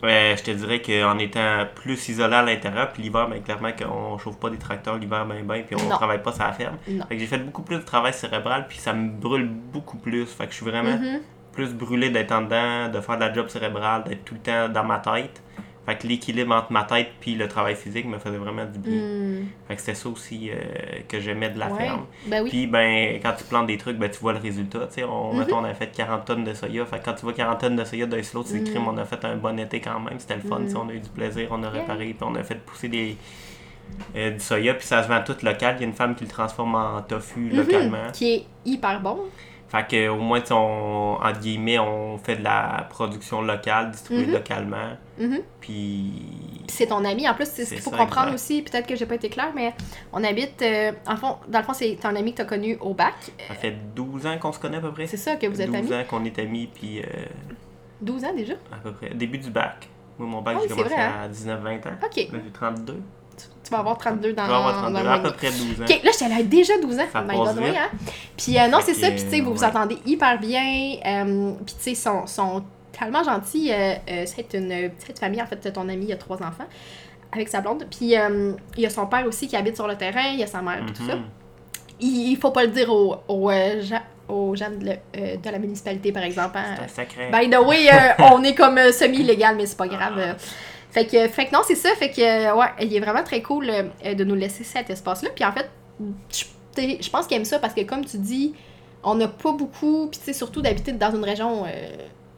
euh, 0.04 0.36
je 0.36 0.42
te 0.42 0.50
dirais 0.50 0.82
qu'en 0.82 1.18
étant 1.18 1.64
plus 1.74 2.08
isolé 2.08 2.34
à 2.34 2.42
l'intérieur, 2.42 2.92
puis 2.92 3.02
l'hiver, 3.02 3.28
ben, 3.28 3.42
clairement 3.42 3.70
qu'on 3.72 4.18
chauffe 4.18 4.38
pas 4.38 4.50
des 4.50 4.58
tracteurs 4.58 4.96
l'hiver, 4.98 5.24
ben, 5.24 5.42
ben, 5.44 5.62
puis 5.64 5.76
on 5.80 5.84
Non. 5.88 5.96
travaille 5.96 6.22
pas 6.22 6.32
sur 6.32 6.44
la 6.44 6.52
ferme. 6.52 6.76
Fait 6.84 7.14
que 7.14 7.18
j'ai 7.18 7.26
fait 7.26 7.38
beaucoup 7.38 7.62
plus 7.62 7.76
de 7.76 7.82
travail 7.84 8.12
cérébral, 8.12 8.66
puis 8.68 8.78
ça 8.78 8.92
me 8.92 9.08
brûle 9.08 9.48
beaucoup 9.48 9.96
plus. 9.96 10.26
Fait 10.26 10.44
que 10.46 10.50
je 10.52 10.56
suis 10.56 10.66
vraiment 10.66 10.96
Mhm. 10.98 11.20
plus 11.52 11.72
brûlé 11.72 12.10
d'être 12.10 12.32
en 12.32 12.42
dedans, 12.42 12.88
de 12.90 13.00
faire 13.00 13.16
de 13.16 13.20
la 13.20 13.32
job 13.32 13.48
cérébrale, 13.48 14.04
d'être 14.04 14.24
tout 14.24 14.34
le 14.34 14.40
temps 14.40 14.68
dans 14.68 14.84
ma 14.84 14.98
tête. 14.98 15.40
Fait 15.86 15.96
que 15.98 16.06
l'équilibre 16.06 16.54
entre 16.54 16.72
ma 16.72 16.84
tête 16.84 17.08
puis 17.20 17.34
le 17.34 17.46
travail 17.46 17.76
physique 17.76 18.06
me 18.06 18.18
faisait 18.18 18.38
vraiment 18.38 18.64
du 18.64 18.78
bien. 18.78 19.00
Mm. 19.02 19.46
Fait 19.68 19.74
que 19.76 19.80
c'était 19.82 19.94
ça 19.94 20.08
aussi 20.08 20.50
euh, 20.50 20.54
que 21.06 21.20
j'aimais 21.20 21.50
de 21.50 21.58
la 21.58 21.68
Ouais. 21.68 21.78
ferme. 21.84 22.06
Ben 22.26 22.42
oui. 22.42 22.48
Puis 22.48 22.66
ben 22.66 23.20
quand 23.22 23.32
tu 23.36 23.44
plantes 23.44 23.66
des 23.66 23.76
trucs, 23.76 23.98
ben 23.98 24.10
tu 24.10 24.18
vois 24.20 24.32
le 24.32 24.38
résultat. 24.38 24.88
On, 25.06 25.32
Mhm. 25.34 25.38
mettons, 25.40 25.58
on 25.58 25.64
a 25.64 25.74
fait 25.74 25.88
40 25.94 26.24
tonnes 26.24 26.44
de 26.44 26.54
soya. 26.54 26.86
Fait 26.86 27.00
que 27.00 27.04
quand 27.04 27.12
tu 27.14 27.22
vois 27.22 27.34
40 27.34 27.60
tonnes 27.60 27.76
de 27.76 27.84
soya 27.84 28.06
d'un 28.06 28.22
slot, 28.22 28.44
tu 28.44 28.54
dis 28.54 28.60
Mhm. 28.60 28.66
crime, 28.66 28.88
on 28.88 28.96
a 28.96 29.04
fait 29.04 29.22
un 29.26 29.36
bon 29.36 29.58
été 29.58 29.80
quand 29.80 30.00
même. 30.00 30.18
C'était 30.18 30.36
le 30.36 30.40
fun. 30.40 30.60
Sais, 30.66 30.76
On 30.76 30.88
a 30.88 30.92
eu 30.94 31.00
du 31.00 31.10
plaisir, 31.10 31.48
on 31.50 31.62
a 31.62 31.66
Yeah. 31.70 31.80
réparé, 31.82 32.04
puis 32.14 32.16
on 32.28 32.34
a 32.34 32.42
fait 32.42 32.54
pousser 32.64 32.88
des 32.88 33.16
euh, 34.16 34.30
du 34.30 34.40
soya, 34.40 34.72
puis 34.74 34.86
ça 34.86 35.02
se 35.02 35.08
vend 35.08 35.22
tout 35.22 35.36
local. 35.42 35.76
Il 35.78 35.82
y 35.82 35.84
a 35.84 35.86
une 35.88 35.92
femme 35.92 36.14
qui 36.14 36.24
le 36.24 36.30
transforme 36.30 36.74
en 36.74 37.02
tofu 37.02 37.40
Mhm. 37.40 37.56
localement. 37.56 38.10
Qui 38.14 38.32
est 38.34 38.46
hyper 38.64 39.00
bon. 39.00 39.18
Fait 39.68 39.86
que 39.86 40.08
au 40.08 40.16
moins, 40.16 40.40
on, 40.50 41.18
entre 41.22 41.40
guillemets, 41.40 41.78
on 41.78 42.16
fait 42.18 42.36
de 42.36 42.44
la 42.44 42.86
production 42.88 43.42
locale, 43.42 43.90
distribuée 43.90 44.26
Mhm. 44.26 44.32
localement. 44.32 44.96
Mhm. 45.18 45.40
Puis. 45.60 46.12
Puis 46.66 46.76
c'est 46.76 46.86
ton 46.86 47.04
ami. 47.04 47.28
En 47.28 47.34
plus, 47.34 47.46
c'est 47.46 47.64
ce 47.64 47.70
qu'il 47.74 47.80
faut 47.82 47.90
ça, 47.90 47.96
comprendre 47.98 48.32
exact. 48.32 48.34
aussi. 48.34 48.62
Peut-être 48.62 48.86
que 48.86 48.96
j'ai 48.96 49.06
pas 49.06 49.14
été 49.14 49.28
claire, 49.28 49.52
mais 49.54 49.72
on 50.12 50.24
habite. 50.24 50.60
euh, 50.62 50.92
en 51.06 51.16
fond, 51.16 51.36
dans 51.48 51.58
le 51.60 51.64
fond, 51.64 51.72
c'est 51.74 51.96
ton 52.00 52.14
ami 52.16 52.32
que 52.32 52.36
tu 52.36 52.42
as 52.42 52.46
connu 52.46 52.76
au 52.80 52.94
bac. 52.94 53.14
Ça 53.48 53.54
fait 53.54 53.74
12 53.94 54.26
ans 54.26 54.38
qu'on 54.38 54.52
se 54.52 54.58
connaît 54.58 54.78
à 54.78 54.80
peu 54.80 54.92
près. 54.92 55.06
C'est 55.06 55.16
ça 55.16 55.36
que 55.36 55.46
vous 55.46 55.60
êtes 55.60 55.68
12 55.70 55.76
amis. 55.76 55.94
ans 55.94 56.04
qu'on 56.08 56.24
est 56.24 56.38
amis, 56.38 56.68
puis 56.74 57.00
euh, 57.00 57.04
12 58.00 58.24
ans 58.24 58.34
déjà? 58.34 58.54
à 58.72 58.76
peu 58.82 58.92
près. 58.92 59.10
Début 59.10 59.38
du 59.38 59.50
bac. 59.50 59.88
Moi, 60.18 60.28
mon 60.28 60.42
bac, 60.42 60.56
Ah 60.56 60.60
oui, 60.62 60.66
j'ai 60.68 60.74
commencé 60.74 60.94
vrai, 60.94 61.02
hein? 61.02 61.12
à 61.24 61.28
19-20 61.28 61.88
ans. 61.88 61.92
Ok. 62.04 62.14
J'ai 62.16 62.30
32. 62.52 63.00
Tu 63.64 63.70
vas 63.70 63.78
avoir 63.78 63.96
32 63.98 64.32
dans, 64.34 64.42
avoir 64.44 64.74
dans 64.74 64.92
32. 64.92 64.98
un 65.08 65.12
À 65.12 65.18
peu 65.18 65.32
près 65.32 65.48
12 65.50 65.80
ans. 65.80 65.84
Ok, 65.84 66.00
là, 66.04 66.10
j'étais 66.12 66.28
là 66.28 66.42
déjà 66.42 66.78
12 66.80 66.98
ans. 66.98 67.02
Ça 67.12 67.22
My 67.22 67.28
passe 67.28 67.36
God, 67.38 67.58
oui, 67.58 67.64
vite. 67.70 67.76
hein? 67.78 67.90
Puis 68.36 68.58
euh, 68.58 68.68
non, 68.68 68.78
c'est 68.82 68.94
ça. 68.94 69.10
Puis 69.10 69.22
tu 69.24 69.30
sais, 69.30 69.40
vous 69.40 69.54
vous 69.54 69.60
ouais. 69.60 69.66
entendez 69.66 69.98
hyper 70.06 70.38
bien. 70.38 70.96
euh, 71.04 71.52
puis 71.64 71.74
tu 71.76 71.82
sais, 71.82 71.94
sont, 71.94 72.26
sont 72.26 72.62
tellement 72.98 73.22
gentils. 73.24 73.72
euh, 73.72 73.94
euh, 74.10 74.22
c'est 74.26 74.54
une 74.54 74.90
petite 74.90 75.18
famille. 75.18 75.40
En 75.42 75.46
fait, 75.46 75.72
ton 75.72 75.88
ami, 75.88 76.06
il 76.08 76.12
a 76.12 76.16
trois 76.16 76.36
enfants 76.38 76.66
avec 77.32 77.48
sa 77.48 77.60
blonde. 77.60 77.84
Puis 77.90 78.16
euh, 78.16 78.52
il 78.76 78.82
y 78.82 78.86
a 78.86 78.90
son 78.90 79.06
père 79.06 79.26
aussi 79.26 79.48
qui 79.48 79.56
habite 79.56 79.74
sur 79.76 79.86
le 79.88 79.96
terrain. 79.96 80.28
Il 80.32 80.38
y 80.38 80.42
a 80.42 80.46
sa 80.46 80.62
mère, 80.62 80.80
puis 80.84 80.94
tout 80.94 81.06
ça. 81.06 81.16
Mhm. 81.16 81.24
Il, 82.00 82.30
il 82.32 82.36
faut 82.36 82.50
pas 82.50 82.62
le 82.64 82.70
dire 82.70 82.90
aux, 82.92 83.16
aux, 83.28 83.50
euh, 83.50 83.82
aux 84.28 84.54
gens 84.56 84.70
de, 84.70 84.84
le- 84.86 85.36
de 85.36 85.50
la 85.50 85.58
municipalité, 85.58 86.12
par 86.12 86.22
exemple. 86.24 86.56
hein. 86.58 86.74
C'est 86.76 86.84
un 86.84 86.88
sacré. 86.88 87.30
By 87.30 87.50
the 87.50 87.58
way, 87.60 87.88
on 88.32 88.42
est 88.42 88.54
comme 88.54 88.78
semi-illégal, 88.92 89.56
mais 89.56 89.66
c'est 89.66 89.76
pas 89.76 89.88
grave. 89.88 90.14
euh. 90.18 90.32
Fait 90.90 91.06
que, 91.06 91.26
fait 91.28 91.46
que 91.46 91.52
non, 91.52 91.62
c'est 91.66 91.74
ça. 91.74 91.88
Fait 91.96 92.10
que, 92.10 92.56
ouais, 92.56 92.66
il 92.80 92.94
est 92.96 93.00
vraiment 93.00 93.22
très 93.24 93.42
cool 93.42 93.66
de 93.66 94.24
nous 94.24 94.34
laisser 94.36 94.62
cet 94.64 94.90
espace-là. 94.90 95.30
Puis 95.34 95.44
en 95.44 95.50
fait, 95.52 95.68
je 96.76 97.10
pense 97.10 97.26
qu'il 97.26 97.36
aime 97.36 97.44
ça 97.44 97.58
parce 97.58 97.74
que, 97.74 97.82
comme 97.82 98.04
tu 98.04 98.16
dis, 98.18 98.54
on 99.02 99.14
n'a 99.16 99.28
pas 99.28 99.52
beaucoup, 99.52 100.06
puis 100.08 100.18
tu 100.18 100.26
sais, 100.26 100.32
surtout 100.32 100.62
d'habiter 100.62 100.92
dans 100.92 101.10
une 101.14 101.24
région. 101.24 101.64
euh, 101.66 101.68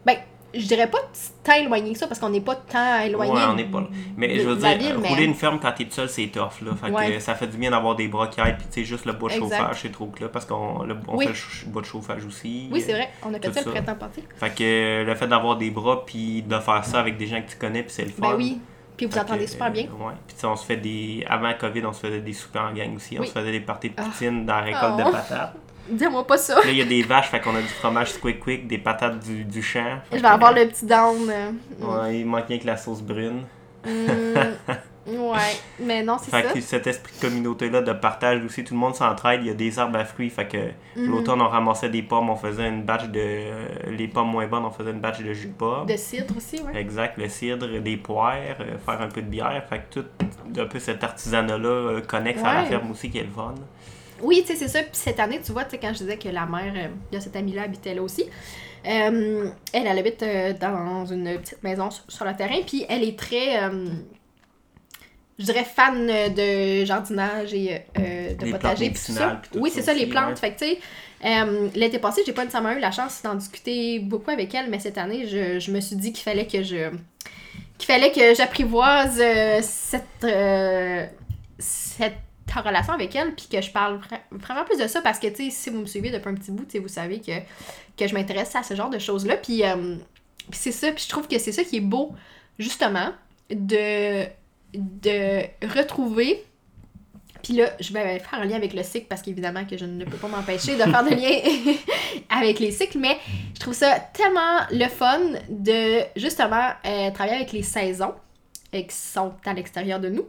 ben, 0.05 0.17
je 0.59 0.65
dirais 0.67 0.89
pas 0.89 0.99
tant 1.43 1.53
éloigné 1.53 1.93
que 1.93 1.97
ça 1.99 2.07
parce 2.07 2.19
qu'on 2.19 2.29
n'est 2.29 2.41
pas 2.41 2.55
tant 2.55 2.99
éloigné. 3.01 3.31
Ouais, 3.33 3.41
on 3.49 3.55
n'est 3.55 3.65
pas 3.65 3.81
là. 3.81 3.87
Mais 4.17 4.27
de- 4.35 4.39
je 4.41 4.47
veux 4.47 4.55
dire, 4.55 4.77
ville, 4.77 4.97
mais- 5.01 5.09
rouler 5.09 5.23
une 5.25 5.33
ferme 5.33 5.59
quand 5.59 5.71
t'es 5.71 5.85
tout 5.85 5.91
seul, 5.91 6.09
c'est 6.09 6.27
tough. 6.27 6.61
Là. 6.61 6.71
Fait 6.81 6.91
Ouais. 6.91 7.13
que 7.13 7.19
ça 7.19 7.35
fait 7.35 7.47
du 7.47 7.57
bien 7.57 7.71
d'avoir 7.71 7.95
des 7.95 8.07
bras 8.07 8.27
qui 8.27 8.39
aident. 8.41 8.57
Puis 8.57 8.67
tu 8.71 8.79
sais, 8.81 8.85
juste 8.85 9.05
le 9.05 9.13
bois 9.13 9.29
de 9.29 9.35
chauffage, 9.35 9.79
c'est 9.81 9.91
trop 9.91 10.11
là 10.19 10.27
parce 10.29 10.45
qu'on 10.45 10.83
le- 10.83 10.97
on 11.07 11.17
Oui. 11.17 11.27
fait 11.27 11.33
le 11.65 11.71
bois 11.71 11.81
de 11.81 11.87
chauffage 11.87 12.25
aussi. 12.25 12.69
Oui, 12.71 12.81
c'est 12.81 12.93
vrai. 12.93 13.09
On 13.23 13.33
a 13.33 13.39
fait 13.39 13.51
ça 13.53 13.61
le 13.65 13.71
printemps 13.71 13.95
passé. 13.95 14.23
Fait 14.37 14.49
que 14.49 14.63
euh, 14.63 15.03
le 15.05 15.15
fait 15.15 15.27
d'avoir 15.27 15.57
des 15.57 15.69
bras 15.69 16.05
puis 16.05 16.41
de 16.41 16.59
faire 16.59 16.83
ça 16.85 16.99
avec 16.99 17.17
des 17.17 17.27
gens 17.27 17.41
que 17.41 17.49
tu 17.51 17.57
connais, 17.57 17.83
puis 17.83 17.91
c'est 17.93 18.05
le 18.05 18.11
fun. 18.11 18.21
Ben 18.31 18.35
oui. 18.35 18.59
Puis 18.97 19.05
vous 19.05 19.15
entendez 19.17 19.45
que, 19.45 19.51
super 19.51 19.69
bien. 19.69 19.83
euh, 19.83 20.07
ouais. 20.07 20.13
Puis 20.27 20.37
on 20.45 20.55
se 20.55 20.65
fait 20.65 20.77
des. 20.77 21.23
Avant 21.29 21.53
Covid, 21.53 21.85
on 21.85 21.93
se 21.93 21.99
faisait 21.99 22.19
des 22.19 22.33
soupers 22.33 22.63
en 22.63 22.73
gang 22.73 22.95
aussi. 22.95 23.15
On 23.19 23.23
se 23.23 23.31
faisait 23.31 23.51
des 23.51 23.59
parties 23.59 23.89
de 23.89 23.93
Ah. 23.95 24.01
poutine 24.03 24.43
dans 24.43 24.55
la 24.55 24.61
récolte 24.61 24.93
Oh. 24.95 24.97
de 24.97 25.11
patates. 25.11 25.53
Dis-moi 25.89 26.25
pas 26.27 26.37
ça. 26.37 26.55
Là, 26.55 26.61
il 26.71 26.77
y 26.77 26.81
a 26.81 26.85
des 26.85 27.01
vaches, 27.03 27.29
fait 27.29 27.39
qu'on 27.39 27.55
a 27.55 27.61
du 27.61 27.67
fromage 27.67 28.11
squick 28.11 28.39
quick, 28.39 28.67
des 28.67 28.77
patates 28.77 29.19
du, 29.19 29.43
du 29.45 29.61
champ. 29.61 29.99
Fait 30.09 30.17
Je 30.17 30.21
que, 30.21 30.21
vais 30.27 30.33
avoir 30.33 30.53
le 30.53 30.67
petit 30.67 30.85
down. 30.85 31.29
euh, 31.29 31.51
Ouais, 31.79 32.19
il 32.19 32.25
manque 32.25 32.47
rien 32.47 32.59
que 32.59 32.65
la 32.67 32.77
sauce 32.77 33.01
brune. 33.01 33.43
mm, 33.85 33.87
ouais, 35.07 35.37
mais 35.79 36.03
non, 36.03 36.17
c'est 36.21 36.29
Fait 36.31 36.43
ça. 36.47 36.53
que 36.53 36.59
cet 36.59 36.87
esprit 36.87 37.13
de 37.15 37.21
communauté-là, 37.21 37.81
de 37.81 37.93
partage 37.93 38.43
aussi, 38.43 38.63
tout 38.65 38.73
le 38.73 38.79
monde 38.81 38.95
s'entraide, 38.95 39.39
il 39.43 39.47
y 39.47 39.49
a 39.49 39.53
des 39.53 39.79
arbres 39.79 39.97
à 39.99 40.03
fruits, 40.05 40.29
fait 40.29 40.47
que 40.47 40.57
Mhm. 40.99 41.09
l'automne 41.11 41.41
on 41.41 41.47
ramassait 41.47 41.87
des 41.89 42.01
pommes, 42.01 42.29
on 42.29 42.35
faisait 42.35 42.67
une 42.67 42.83
batch 42.83 43.05
de... 43.05 43.89
Les 43.91 44.07
pommes 44.09 44.29
moins 44.31 44.47
bonnes, 44.47 44.65
on 44.65 44.71
faisait 44.71 44.91
une 44.91 44.99
batch 44.99 45.19
de 45.21 45.31
jus 45.31 45.47
de 45.47 45.53
pomme. 45.53 45.85
De 45.85 45.95
cidre 45.95 46.35
aussi, 46.35 46.59
ouais. 46.61 46.77
Exact, 46.81 47.17
le 47.17 47.29
cidre, 47.29 47.79
des 47.79 47.95
poires, 47.97 48.33
euh, 48.59 48.77
faire 48.85 49.01
un 49.01 49.07
peu 49.07 49.21
de 49.21 49.27
bière, 49.29 49.63
fait 49.69 49.79
que 49.89 50.01
tout 50.01 50.05
un 50.59 50.65
peu 50.65 50.79
cet 50.79 51.03
artisanat-là 51.03 51.69
euh, 51.69 52.01
connexe 52.01 52.43
à 52.43 52.53
la 52.55 52.65
ferme 52.65 52.91
aussi 52.91 53.09
qui 53.09 53.19
est 53.19 53.23
le 53.23 53.29
fun. 53.29 53.55
Oui, 54.21 54.43
tu 54.45 54.47
sais, 54.47 54.55
c'est 54.55 54.67
ça. 54.67 54.79
Puis 54.79 54.89
cette 54.93 55.19
année, 55.19 55.39
tu 55.43 55.51
vois, 55.51 55.63
tu 55.65 55.71
sais, 55.71 55.77
quand 55.77 55.89
je 55.93 55.99
disais 55.99 56.17
que 56.17 56.29
la 56.29 56.45
mère 56.45 56.73
euh, 56.75 56.87
de 57.15 57.19
cette 57.19 57.35
amie-là 57.35 57.63
habitait 57.63 57.93
là 57.93 58.01
aussi, 58.01 58.23
euh, 58.87 59.49
elle, 59.73 59.87
elle 59.87 59.99
habite 59.99 60.23
euh, 60.23 60.53
dans 60.53 61.05
une 61.05 61.37
petite 61.39 61.61
maison 61.63 61.89
sur, 61.91 62.03
sur 62.07 62.25
le 62.25 62.35
terrain, 62.35 62.59
puis 62.65 62.85
elle 62.87 63.03
est 63.03 63.17
très, 63.17 63.63
euh, 63.63 63.85
je 65.39 65.45
dirais, 65.45 65.65
fan 65.65 66.07
de 66.07 66.85
jardinage 66.85 67.53
et 67.53 67.81
de 67.95 68.45
Les 68.45 68.51
potager, 68.51 68.89
puis 68.89 69.01
tout 69.05 69.11
ça. 69.11 69.41
tout 69.51 69.59
Oui, 69.59 69.71
c'est 69.73 69.81
ça, 69.81 69.93
les 69.93 70.05
plantes. 70.05 70.29
ouais. 70.29 70.35
Fait 70.35 70.51
que, 70.53 70.59
tu 70.59 70.79
sais, 71.23 71.69
l'été 71.75 71.99
passé, 71.99 72.21
j'ai 72.25 72.33
pas 72.33 72.43
nécessairement 72.43 72.71
eu 72.71 72.79
la 72.79 72.91
chance 72.91 73.21
d'en 73.23 73.35
discuter 73.35 73.99
beaucoup 73.99 74.31
avec 74.31 74.53
elle, 74.55 74.69
mais 74.69 74.79
cette 74.79 74.97
année, 74.97 75.27
je, 75.27 75.59
je 75.59 75.71
me 75.71 75.81
suis 75.81 75.95
dit 75.95 76.13
qu'il 76.13 76.23
fallait 76.23 76.47
que 76.47 76.63
je 76.63 76.89
qu'il 77.77 77.85
fallait 77.93 78.11
que 78.11 78.33
j'apprivoise 78.33 79.19
euh, 79.21 79.59
cette, 79.61 80.25
cette 82.47 82.63
relation 82.63 82.93
avec 82.93 83.15
elle, 83.15 83.33
puis 83.35 83.47
que 83.51 83.61
je 83.61 83.71
parle 83.71 83.97
vra- 83.97 84.21
vraiment 84.31 84.63
plus 84.63 84.77
de 84.77 84.87
ça, 84.87 85.01
parce 85.01 85.19
que, 85.19 85.27
tu 85.27 85.45
sais, 85.45 85.49
si 85.49 85.69
vous 85.69 85.79
me 85.79 85.85
suivez 85.85 86.09
depuis 86.09 86.29
un 86.29 86.35
petit 86.35 86.51
bout, 86.51 86.65
tu 86.65 86.79
vous 86.79 86.87
savez 86.87 87.19
que, 87.19 87.31
que 87.97 88.07
je 88.07 88.13
m'intéresse 88.13 88.55
à 88.55 88.63
ce 88.63 88.73
genre 88.75 88.89
de 88.89 88.99
choses-là, 88.99 89.37
puis, 89.37 89.63
euh, 89.63 89.95
puis 90.49 90.59
c'est 90.59 90.71
ça, 90.71 90.91
puis 90.91 91.03
je 91.03 91.09
trouve 91.09 91.27
que 91.27 91.37
c'est 91.39 91.51
ça 91.51 91.63
qui 91.63 91.77
est 91.77 91.81
beau, 91.81 92.13
justement, 92.57 93.09
de, 93.49 94.25
de 94.73 95.41
retrouver, 95.75 96.43
puis 97.43 97.53
là, 97.53 97.69
je 97.79 97.93
vais 97.93 98.19
faire 98.19 98.39
un 98.41 98.45
lien 98.45 98.55
avec 98.57 98.73
le 98.73 98.83
cycle 98.83 99.05
parce 99.07 99.21
qu'évidemment 99.21 99.63
que 99.63 99.77
je 99.77 99.85
ne 99.85 100.03
peux 100.03 100.17
pas 100.17 100.27
m'empêcher 100.27 100.75
de 100.75 100.81
faire 100.81 101.03
de 101.03 101.11
lien 101.11 101.73
avec 102.29 102.59
les 102.59 102.71
cycles, 102.71 102.97
mais 102.97 103.17
je 103.53 103.59
trouve 103.59 103.73
ça 103.73 103.99
tellement 104.13 104.65
le 104.71 104.87
fun 104.89 105.19
de 105.47 106.01
justement 106.17 106.71
euh, 106.85 107.11
travailler 107.11 107.37
avec 107.37 107.51
les 107.53 107.63
saisons 107.63 108.13
qui 108.85 108.95
sont 108.95 109.33
à 109.45 109.53
l'extérieur 109.53 109.99
de 109.99 110.09
nous. 110.09 110.25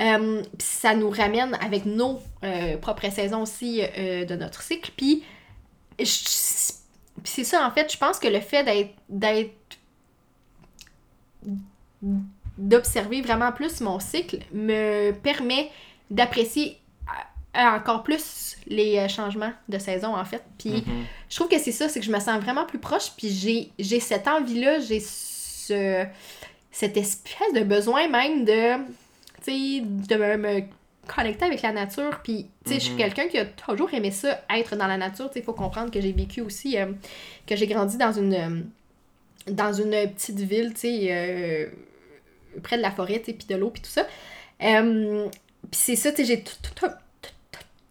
Euh, 0.00 0.42
puis 0.56 0.66
ça 0.66 0.94
nous 0.94 1.10
ramène 1.10 1.56
avec 1.60 1.84
nos 1.84 2.20
euh, 2.44 2.76
propres 2.78 3.10
saisons 3.10 3.42
aussi 3.42 3.82
euh, 3.82 4.24
de 4.24 4.34
notre 4.36 4.62
cycle. 4.62 4.90
Puis 4.96 5.22
c'est 6.04 7.44
ça, 7.44 7.66
en 7.66 7.70
fait, 7.70 7.92
je 7.92 7.98
pense 7.98 8.18
que 8.18 8.28
le 8.28 8.40
fait 8.40 8.64
d'être 8.64 8.94
d'être 9.08 9.52
d'observer 12.58 13.20
vraiment 13.22 13.52
plus 13.52 13.80
mon 13.80 13.98
cycle 14.00 14.38
me 14.52 15.12
permet 15.12 15.70
d'apprécier 16.10 16.78
euh, 17.56 17.60
encore 17.76 18.02
plus 18.02 18.56
les 18.66 19.08
changements 19.08 19.52
de 19.68 19.78
saison 19.78 20.16
en 20.16 20.24
fait. 20.24 20.42
Puis 20.58 20.70
Mhm. 20.86 21.04
je 21.28 21.36
trouve 21.36 21.48
que 21.48 21.58
c'est 21.58 21.72
ça, 21.72 21.88
c'est 21.88 22.00
que 22.00 22.06
je 22.06 22.12
me 22.12 22.20
sens 22.20 22.40
vraiment 22.40 22.64
plus 22.64 22.78
proche, 22.78 23.12
puis 23.16 23.28
j'ai, 23.28 23.70
j'ai 23.78 24.00
cette 24.00 24.26
envie-là, 24.26 24.80
j'ai 24.80 25.00
ce, 25.00 26.04
cette 26.72 26.96
espèce 26.96 27.52
de 27.54 27.60
besoin 27.62 28.08
même 28.08 28.44
de, 28.44 28.76
tu 29.44 29.78
sais, 29.78 29.80
de 29.84 30.16
me, 30.16 30.36
me 30.38 30.60
connecter 31.06 31.44
avec 31.44 31.62
la 31.62 31.72
nature, 31.72 32.20
puis, 32.22 32.46
tu 32.64 32.70
sais, 32.70 32.74
je 32.76 32.84
suis 32.84 32.92
Mhm. 32.92 32.98
quelqu'un 32.98 33.28
qui 33.28 33.38
a 33.38 33.44
toujours 33.44 33.92
aimé 33.92 34.10
ça, 34.10 34.40
être 34.56 34.76
dans 34.76 34.86
la 34.86 34.96
nature, 34.96 35.26
tu 35.28 35.34
sais, 35.34 35.40
il 35.40 35.44
faut 35.44 35.52
comprendre 35.52 35.90
que 35.90 36.00
j'ai 36.00 36.12
vécu 36.12 36.40
aussi, 36.40 36.78
euh, 36.78 36.86
que 37.46 37.56
j'ai 37.56 37.66
grandi 37.66 37.96
dans 37.98 38.12
une, 38.12 38.34
euh, 38.34 38.60
dans 39.48 39.72
une 39.72 39.90
petite 40.12 40.38
ville, 40.38 40.72
tu 40.74 40.80
sais, 40.80 41.08
euh, 41.10 41.66
près 42.62 42.76
de 42.76 42.82
la 42.82 42.90
forêt, 42.90 43.18
tu 43.18 43.26
sais, 43.26 43.32
puis 43.32 43.46
de 43.48 43.56
l'eau, 43.56 43.70
puis 43.70 43.82
tout 43.82 43.90
ça. 43.90 44.06
Euh, 44.62 45.28
puis 45.70 45.80
c'est 45.80 45.96
ça, 45.96 46.10
tu 46.12 46.24
sais, 46.24 46.24
j'ai 46.24 46.44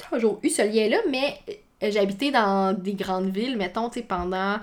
toujours 0.10 0.40
eu 0.44 0.50
ce 0.50 0.62
lien-là, 0.62 0.98
mais 1.10 1.40
j'ai 1.82 2.00
habité 2.00 2.32
dans 2.32 2.74
des 2.74 2.94
grandes 2.94 3.30
villes, 3.30 3.58
mettons, 3.58 3.90
tu 3.90 4.00
sais, 4.00 4.06
pendant, 4.06 4.58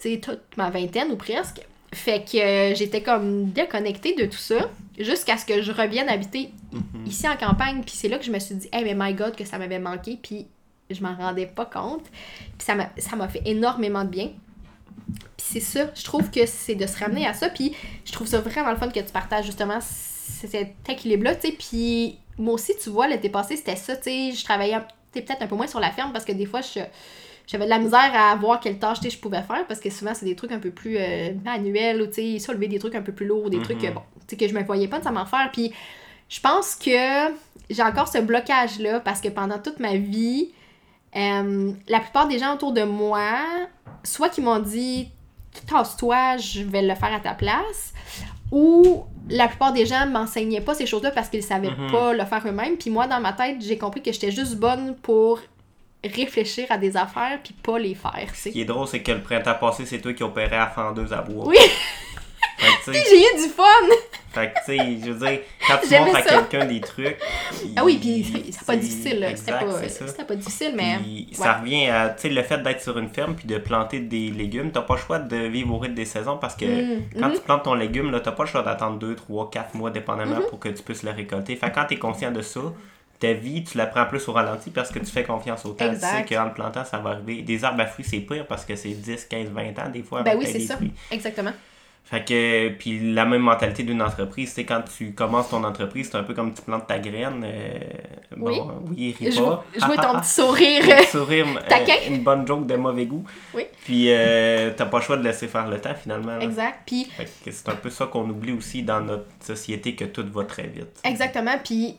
tu 0.00 0.14
sais, 0.14 0.20
toute 0.20 0.56
ma 0.56 0.70
vingtaine 0.70 1.10
ou 1.10 1.16
presque. 1.16 1.60
Fait 1.92 2.24
que 2.24 2.38
euh, 2.38 2.74
j'étais 2.74 3.02
comme 3.02 3.50
déconnectée 3.50 4.14
de 4.14 4.24
tout 4.26 4.38
ça, 4.38 4.70
jusqu'à 4.98 5.36
ce 5.36 5.44
que 5.44 5.60
je 5.62 5.72
revienne 5.72 6.08
habiter 6.08 6.50
Mhm. 6.72 7.06
ici 7.06 7.28
en 7.28 7.36
campagne. 7.36 7.82
Puis 7.82 7.94
c'est 7.96 8.08
là 8.08 8.18
que 8.18 8.24
je 8.24 8.30
me 8.30 8.38
suis 8.38 8.54
dit, 8.54 8.68
hey, 8.72 8.84
mais 8.84 8.94
my 8.96 9.12
God, 9.14 9.34
que 9.34 9.44
ça 9.44 9.58
m'avait 9.58 9.80
manqué, 9.80 10.18
puis 10.22 10.46
je 10.88 11.02
m'en 11.02 11.14
rendais 11.16 11.46
pas 11.46 11.66
compte. 11.66 12.04
Puis 12.04 12.64
ça 12.64 12.74
m'a, 12.74 12.90
ça 12.98 13.16
m'a 13.16 13.28
fait 13.28 13.42
énormément 13.44 14.04
de 14.04 14.10
bien. 14.10 14.26
Puis 15.36 15.46
c'est 15.48 15.60
ça, 15.60 15.90
je 15.94 16.04
trouve 16.04 16.30
que 16.30 16.46
c'est 16.46 16.76
de 16.76 16.86
se 16.86 16.96
ramener 16.98 17.26
à 17.26 17.34
ça. 17.34 17.48
Puis 17.48 17.74
je 18.04 18.12
trouve 18.12 18.26
ça 18.28 18.40
vraiment 18.40 18.70
le 18.70 18.76
fun 18.76 18.88
que 18.88 19.00
tu 19.00 19.12
partages 19.12 19.46
justement 19.46 19.78
cet 19.80 20.88
équilibre-là, 20.88 21.34
tu 21.34 21.48
sais. 21.48 21.52
Puis 21.58 22.18
moi 22.38 22.54
aussi, 22.54 22.72
tu 22.80 22.90
vois, 22.90 23.08
l'été 23.08 23.28
passé, 23.28 23.56
c'était 23.56 23.76
ça, 23.76 23.96
tu 23.96 24.04
sais. 24.04 24.32
Je 24.32 24.44
travaillais 24.44 24.78
peut-être 25.12 25.42
un 25.42 25.46
peu 25.48 25.56
moins 25.56 25.66
sur 25.66 25.80
la 25.80 25.90
ferme 25.90 26.12
parce 26.12 26.24
que 26.24 26.32
des 26.32 26.46
fois, 26.46 26.60
je, 26.60 26.80
j'avais 27.50 27.64
de 27.64 27.70
la 27.70 27.78
misère 27.78 28.12
à 28.14 28.34
voir 28.36 28.60
quelles 28.60 28.78
tâches, 28.78 28.98
je 29.02 29.18
pouvais 29.18 29.42
faire 29.42 29.66
parce 29.66 29.80
que 29.80 29.90
souvent, 29.90 30.12
c'est 30.14 30.26
des 30.26 30.36
trucs 30.36 30.52
un 30.52 30.58
peu 30.60 30.70
plus 30.70 30.96
euh, 30.98 31.32
manuels 31.44 32.00
ou, 32.02 32.06
tu 32.06 32.12
sais, 32.14 32.38
soulever 32.38 32.68
des 32.68 32.78
trucs 32.78 32.94
un 32.94 33.02
peu 33.02 33.12
plus 33.12 33.26
lourds, 33.26 33.50
des 33.50 33.56
Mhm. 33.58 33.64
trucs, 33.64 33.84
euh, 33.84 33.90
bon, 33.90 34.02
tu 34.20 34.24
sais, 34.28 34.36
que 34.36 34.46
je 34.48 34.54
me 34.54 34.62
voyais 34.62 34.86
pas 34.88 34.96
nécessairement 34.98 35.26
faire. 35.26 35.50
Puis 35.52 35.72
je 36.28 36.40
pense 36.40 36.76
que 36.76 37.32
j'ai 37.68 37.82
encore 37.82 38.08
ce 38.08 38.18
blocage-là 38.18 39.00
parce 39.00 39.20
que 39.20 39.28
pendant 39.28 39.58
toute 39.58 39.80
ma 39.80 39.96
vie, 39.96 40.50
euh, 41.16 41.72
la 41.88 41.98
plupart 42.00 42.28
des 42.28 42.38
gens 42.38 42.54
autour 42.54 42.72
de 42.72 42.82
moi, 42.82 43.30
soit 44.04 44.28
qui 44.28 44.40
m'ont 44.40 44.60
dit 44.60 45.08
tasse-toi, 45.66 46.36
je 46.36 46.62
vais 46.62 46.82
le 46.82 46.94
faire 46.94 47.12
à 47.12 47.18
ta 47.18 47.34
place, 47.34 47.92
ou 48.52 49.04
la 49.28 49.48
plupart 49.48 49.72
des 49.72 49.86
gens 49.86 50.06
m'enseignaient 50.06 50.60
pas 50.60 50.74
ces 50.74 50.86
choses-là 50.86 51.10
parce 51.10 51.28
qu'ils 51.28 51.42
savaient 51.42 51.70
Mhm. 51.70 51.90
pas 51.90 52.12
le 52.12 52.24
faire 52.24 52.42
eux-mêmes. 52.46 52.76
Puis 52.76 52.90
moi, 52.90 53.06
dans 53.08 53.20
ma 53.20 53.32
tête, 53.32 53.56
j'ai 53.60 53.76
compris 53.78 54.00
que 54.02 54.12
j'étais 54.12 54.30
juste 54.30 54.56
bonne 54.56 54.94
pour 55.02 55.40
réfléchir 56.04 56.66
à 56.70 56.78
des 56.78 56.96
affaires 56.96 57.38
puis 57.42 57.52
pas 57.54 57.78
les 57.78 57.94
faire, 57.94 58.28
Ce 58.34 58.48
qui 58.48 58.60
est 58.62 58.64
drôle, 58.64 58.86
c'est 58.86 59.02
que 59.02 59.12
le 59.12 59.20
printemps 59.20 59.54
passé, 59.60 59.84
c'est 59.86 59.98
toi 60.00 60.12
qui 60.14 60.22
opérais 60.22 60.56
à 60.56 60.66
fendeuse 60.68 61.12
à 61.12 61.22
bois. 61.22 61.46
Oui. 61.46 61.56
J'ai 62.86 62.92
eu 63.20 63.42
du 63.42 63.48
fun! 63.54 63.64
fait 64.32 64.52
que, 64.52 64.58
tu 64.64 64.76
sais, 64.78 64.98
je 65.04 65.10
veux 65.12 65.26
dire, 65.26 65.40
quand 65.66 65.78
tu 65.82 65.98
montres 65.98 66.16
à 66.16 66.22
quelqu'un 66.22 66.66
des 66.66 66.80
trucs. 66.80 67.16
Ah 67.76 67.84
oui, 67.84 67.98
puis 67.98 68.24
c'est- 68.52 68.64
pas 68.66 68.76
difficile, 68.76 69.18
là. 69.20 69.34
C'était 69.34 69.52
pas, 69.52 70.24
pas 70.24 70.36
difficile, 70.36 70.72
mais... 70.76 70.98
Puis 71.02 71.26
ouais. 71.30 71.34
ça 71.36 71.54
revient 71.54 71.88
à, 71.88 72.10
tu 72.10 72.22
sais, 72.22 72.28
le 72.28 72.42
fait 72.42 72.58
d'être 72.62 72.80
sur 72.82 72.96
une 72.98 73.08
ferme 73.08 73.34
puis 73.34 73.46
de 73.46 73.58
planter 73.58 74.00
des 74.00 74.30
légumes, 74.30 74.70
t'as 74.72 74.82
pas 74.82 74.94
le 74.94 75.00
choix 75.00 75.18
de 75.18 75.36
vivre 75.36 75.74
au 75.74 75.78
rythme 75.78 75.94
des 75.94 76.04
saisons 76.04 76.36
parce 76.38 76.54
que 76.54 76.64
Mm, 76.66 77.02
quand 77.18 77.28
mhm. 77.28 77.34
tu 77.34 77.40
plantes 77.40 77.62
ton 77.64 77.74
légume, 77.74 78.10
là, 78.10 78.20
t'as 78.20 78.32
pas 78.32 78.44
le 78.44 78.48
choix 78.48 78.62
d'attendre 78.62 78.98
2, 78.98 79.14
3, 79.16 79.50
4 79.50 79.74
mois 79.74 79.90
dépendamment 79.90 80.36
Mhm. 80.36 80.46
pour 80.48 80.58
que 80.60 80.68
tu 80.68 80.82
puisses 80.82 81.02
le 81.02 81.10
récolter. 81.10 81.56
Fait 81.56 81.70
que 81.70 81.74
quand 81.74 81.86
t'es 81.86 81.96
conscient 81.98 82.30
de 82.30 82.42
ça, 82.42 82.60
ta 83.20 83.32
vie, 83.34 83.62
tu 83.62 83.76
la 83.78 83.86
prends 83.86 84.06
plus 84.06 84.26
au 84.28 84.32
ralenti 84.32 84.70
parce 84.70 84.90
que 84.90 84.98
tu 84.98 85.06
fais 85.06 85.22
confiance 85.24 85.64
au 85.66 85.72
temps. 85.74 85.90
Exact. 85.92 86.22
Tu 86.26 86.28
sais 86.28 86.34
qu'en 86.34 86.46
le 86.46 86.52
plantant, 86.54 86.84
ça 86.84 86.98
va 86.98 87.10
arriver. 87.10 87.42
Des 87.42 87.64
arbres 87.64 87.82
à 87.82 87.86
fruits, 87.86 88.04
c'est 88.04 88.20
pire 88.20 88.46
parce 88.46 88.64
que 88.64 88.74
c'est 88.74 88.88
10, 88.90 89.26
15, 89.26 89.48
20 89.50 89.62
ans 89.78 89.88
des 89.92 90.02
fois. 90.02 90.22
Ben 90.22 90.36
oui, 90.38 90.46
c'est 90.50 90.60
ça. 90.60 90.76
fruits. 90.76 90.92
Exactement. 91.10 91.52
Fait 92.02 92.24
que, 92.24 92.70
puis 92.70 93.12
la 93.12 93.24
même 93.26 93.42
mentalité 93.42 93.82
d'une 93.84 94.02
entreprise, 94.02 94.50
c'est 94.54 94.64
quand 94.64 94.82
tu 94.96 95.12
commences 95.12 95.50
ton 95.50 95.62
entreprise, 95.62 96.08
c'est 96.10 96.16
un 96.16 96.24
peu 96.24 96.34
comme 96.34 96.52
tu 96.52 96.62
plantes 96.62 96.88
ta 96.88 96.98
graine. 96.98 97.42
euh, 97.44 97.78
Oui. 98.36 98.58
Bon, 98.58 98.82
oui, 98.88 99.14
ris 99.16 99.26
pas. 99.26 99.64
je 99.78 99.84
vois 99.84 99.96
ton 100.02 100.18
petit 100.18 100.28
sourire. 100.30 100.82
Petit 100.82 101.06
sourire, 101.06 101.46
euh, 101.46 101.60
Taquin. 101.68 101.92
une 102.08 102.24
bonne 102.24 102.44
joke 102.46 102.66
de 102.66 102.74
mauvais 102.74 103.06
goût. 103.06 103.24
Oui. 103.54 103.64
Puis 103.84 104.06
euh, 104.08 104.72
t'as 104.76 104.86
pas 104.86 104.98
le 104.98 105.04
choix 105.04 105.18
de 105.18 105.22
laisser 105.22 105.46
faire 105.46 105.68
le 105.68 105.78
temps 105.80 105.94
finalement. 105.94 106.36
là. 106.36 106.40
exact. 106.42 106.80
Puis 106.86 107.04
Fait 107.04 107.26
que 107.44 107.50
c'est 107.52 107.68
un 107.68 107.76
peu 107.76 107.90
ça 107.90 108.06
qu'on 108.06 108.28
oublie 108.28 108.52
aussi 108.54 108.82
dans 108.82 109.02
notre 109.02 109.26
société 109.40 109.94
que 109.94 110.06
tout 110.06 110.24
va 110.32 110.44
très 110.44 110.66
vite. 110.66 111.00
Exactement, 111.04 111.58
puis 111.62 111.96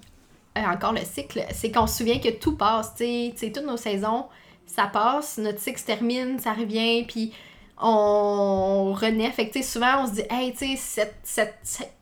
encore 0.55 0.93
le 0.93 1.01
cycle, 1.05 1.43
c'est 1.53 1.71
qu'on 1.71 1.87
se 1.87 1.97
souvient 1.99 2.19
que 2.19 2.29
tout 2.29 2.55
passe, 2.57 2.93
tu 2.95 3.31
sais, 3.35 3.51
toutes 3.51 3.65
nos 3.65 3.77
saisons, 3.77 4.25
ça 4.65 4.87
passe, 4.87 5.37
notre 5.37 5.59
cycle 5.59 5.79
se 5.79 5.85
termine, 5.85 6.39
ça 6.39 6.53
revient, 6.53 7.03
puis 7.07 7.33
on 7.77 8.93
renaît. 8.93 9.31
Fait 9.31 9.47
que, 9.47 9.53
tu 9.53 9.61
sais, 9.63 9.67
souvent, 9.73 10.03
on 10.03 10.07
se 10.07 10.13
dit, 10.13 10.23
hey, 10.29 10.51
tu 10.53 10.75
sais, 10.75 10.75
cette, 10.77 11.15
cette, 11.23 11.57
cette, 11.63 11.93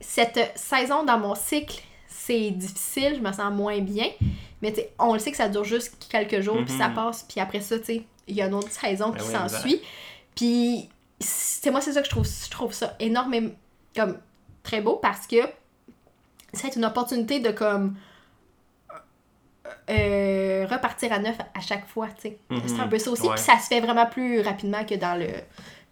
cette 0.00 0.52
saison 0.56 1.04
dans 1.04 1.18
mon 1.18 1.34
cycle, 1.34 1.80
c'est 2.08 2.50
difficile, 2.50 3.14
je 3.16 3.20
me 3.20 3.32
sens 3.32 3.52
moins 3.52 3.78
bien, 3.80 4.08
mais 4.62 4.72
tu 4.72 4.80
on 4.98 5.12
le 5.14 5.18
sait 5.18 5.30
que 5.30 5.36
ça 5.36 5.48
dure 5.48 5.64
juste 5.64 6.06
quelques 6.10 6.40
jours, 6.40 6.58
puis 6.64 6.76
ça 6.76 6.88
Mhm. 6.88 6.94
passe, 6.94 7.24
puis 7.28 7.40
après 7.40 7.60
ça, 7.60 7.78
tu 7.78 7.84
sais, 7.86 8.02
il 8.28 8.34
y 8.36 8.42
a 8.42 8.46
une 8.46 8.54
autre 8.54 8.70
saison 8.70 9.10
Ben 9.10 9.18
qui 9.20 9.26
oui, 9.28 9.32
s'ensuit. 9.32 9.80
Puis, 10.36 10.88
c'est 11.18 11.70
moi, 11.70 11.80
c'est 11.80 11.92
ça 11.92 12.00
que 12.00 12.06
je 12.06 12.10
trouve, 12.10 12.26
je 12.26 12.50
trouve 12.50 12.72
ça 12.72 12.94
énormément, 13.00 13.50
comme, 13.96 14.18
très 14.62 14.80
beau, 14.80 14.96
parce 14.96 15.26
que 15.26 15.36
c'est 16.52 16.76
une 16.76 16.84
opportunité 16.84 17.40
de 17.40 17.50
comme 17.50 17.96
euh, 19.88 20.66
repartir 20.70 21.12
à 21.12 21.18
neuf 21.18 21.36
à 21.54 21.60
chaque 21.60 21.86
fois, 21.86 22.08
tu 22.16 22.22
sais. 22.22 22.38
Mhm. 22.50 22.60
C'est 22.66 22.80
un 22.80 22.88
peu 22.88 22.98
ça 22.98 23.10
aussi, 23.10 23.28
puis 23.28 23.38
ça 23.38 23.58
se 23.58 23.66
fait 23.68 23.80
vraiment 23.80 24.06
plus 24.06 24.40
rapidement 24.40 24.84
que 24.84 24.94
dans 24.94 25.18
le 25.18 25.26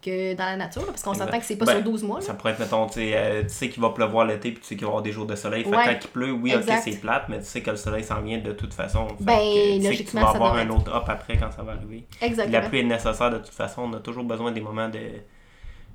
que 0.01 0.35
dans 0.35 0.45
la 0.45 0.57
nature, 0.57 0.87
parce 0.87 1.03
qu'on 1.03 1.13
s'entend 1.13 1.41
que 1.41 1.45
c'est 1.45 1.57
pas 1.57 1.65
Ben, 1.65 1.73
sur 1.75 1.83
12 1.83 2.05
mois. 2.05 2.21
là. 2.21 2.25
Ça 2.27 2.35
pourrait 2.35 2.53
être, 2.53 2.61
mettons, 2.61 2.87
tu 2.87 2.95
sais, 2.95 3.13
euh, 3.17 3.43
tu 3.43 3.49
sais 3.49 3.69
qu'il 3.69 3.83
va 3.83 3.91
pleuvoir 3.91 4.27
l'été 4.27 4.53
puis 4.53 4.61
tu 4.61 4.67
sais 4.69 4.77
qu'il 4.77 4.85
va 4.85 4.87
y 4.87 4.91
avoir 4.91 5.03
des 5.03 5.11
jours 5.11 5.27
de 5.27 5.35
soleil. 5.35 5.65
Fait 5.65 5.71
Ouais. 5.71 5.85
quand 5.87 5.99
il 6.01 6.09
pleut, 6.11 6.31
oui, 6.31 6.53
Exact. 6.53 6.77
ok, 6.77 6.83
c'est 6.85 7.01
plate, 7.01 7.25
mais 7.29 7.39
tu 7.41 7.47
sais 7.47 7.63
que 7.63 7.71
le 7.71 7.77
soleil 7.77 8.05
s'en 8.05 8.21
vient 8.21 8.39
de 8.39 8.53
toute 8.53 8.73
façon. 8.75 9.09
Fait 9.09 9.25
Ben, 9.25 9.37
que, 9.39 9.43
sais 9.43 9.79
que 9.79 9.81
tu 9.83 9.89
logiquement, 9.89 10.21
vas 10.21 10.27
ça 10.29 10.35
avoir 10.37 10.55
un 10.55 10.71
autre 10.71 10.95
up 10.95 11.03
après 11.09 11.37
quand 11.37 11.51
ça 11.51 11.63
va 11.65 11.73
arriver. 11.73 12.07
Puis 12.09 12.19
La 12.21 12.27
Exactement. 12.29 12.69
pluie 12.69 12.79
est 12.79 12.83
nécessaire 12.85 13.31
de 13.33 13.39
toute 13.39 13.49
façon. 13.49 13.83
On 13.83 13.93
a 13.95 13.99
toujours 13.99 14.23
besoin 14.23 14.53
des 14.53 14.61
moments 14.61 14.89
de, 14.89 15.01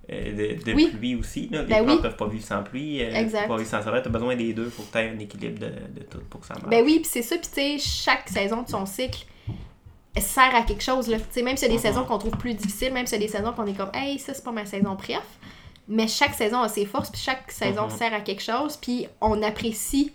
de, 0.10 0.64
de 0.64 0.74
Oui. 0.74 0.88
pluie 0.88 1.16
aussi. 1.16 1.48
Là. 1.50 1.62
Les 1.64 1.68
Ben 1.70 1.84
plantes 1.86 1.96
oui. 1.98 2.02
peuvent 2.02 2.18
pas 2.18 2.28
vivre 2.28 2.46
sans 2.46 2.62
pluie. 2.64 3.02
euh, 3.04 3.14
Exact. 3.16 3.48
Pas 3.48 3.58
vivre 3.58 3.70
sans 3.70 3.82
soleil. 3.84 4.02
Tu 4.02 4.10
as 4.10 4.12
besoin 4.12 4.36
des 4.36 4.54
deux. 4.54 4.70
faut 4.70 4.84
que 4.84 4.92
tu 4.92 4.98
aies 4.98 5.10
un 5.16 5.20
équilibre 5.20 5.60
de, 5.60 5.68
de 6.00 6.04
tout 6.10 6.20
pour 6.30 6.42
que 6.42 6.48
ça 6.48 6.56
marche. 6.56 6.68
Ben 6.70 6.84
oui, 6.84 7.00
puis 7.00 7.10
c'est 7.12 7.22
ça, 7.22 7.38
puis 7.38 7.48
tu 7.48 7.54
sais, 7.54 7.78
chaque 7.80 8.28
saison 8.30 8.62
de 8.64 8.70
son 8.70 8.86
cycle 8.86 9.26
elle 10.16 10.22
sert 10.22 10.54
à 10.54 10.62
quelque 10.62 10.84
chose, 10.84 11.08
là. 11.08 11.18
Tu 11.18 11.24
sais, 11.32 11.42
même 11.42 11.58
s'il 11.58 11.68
y 11.70 11.72
a 11.72 11.74
des 11.76 11.80
Mhm. 11.84 11.92
saisons 11.94 12.04
qu'on 12.06 12.20
trouve 12.20 12.38
plus 12.38 12.54
difficiles, 12.54 12.94
même 12.94 13.08
s'il 13.08 13.20
y 13.20 13.24
a 13.24 13.26
des 13.26 13.32
saisons 13.32 13.52
qu'on 13.52 13.66
est 13.66 13.74
comme, 13.74 13.90
hey, 13.96 14.20
ça, 14.20 14.36
c'est 14.36 14.44
pas 14.44 14.52
ma 14.52 14.64
saison, 14.64 14.94
bref. 14.94 15.24
Mais 15.88 16.08
chaque 16.08 16.36
saison 16.36 16.62
a 16.62 16.70
ses 16.70 16.86
forces, 16.86 17.10
puis 17.10 17.20
chaque 17.20 17.50
saison 17.52 17.86
Mhm. 17.86 17.90
sert 17.98 18.14
à 18.14 18.20
quelque 18.22 18.44
chose, 18.44 18.78
puis 18.78 19.08
on 19.22 19.42
apprécie, 19.42 20.12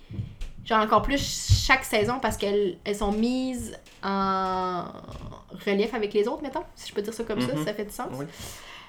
genre, 0.65 0.83
encore 0.85 1.03
plus 1.03 1.65
chaque 1.67 1.85
saison 1.85 2.21
parce 2.23 2.37
qu'elles 2.37 2.77
elles 2.85 2.95
sont 2.95 3.11
mises 3.11 3.77
en 4.05 4.85
relief 5.67 5.93
avec 5.95 6.15
les 6.15 6.29
autres, 6.29 6.43
mettons, 6.45 6.63
si 6.77 6.89
je 6.91 6.95
peux 6.95 7.03
dire 7.03 7.13
ça 7.13 7.25
comme 7.25 7.41
ça, 7.41 7.55
Mhm. 7.57 7.65
ça 7.65 7.75
fait 7.75 7.85
du 7.87 7.93
sens. 7.93 8.07
Oui. 8.15 8.27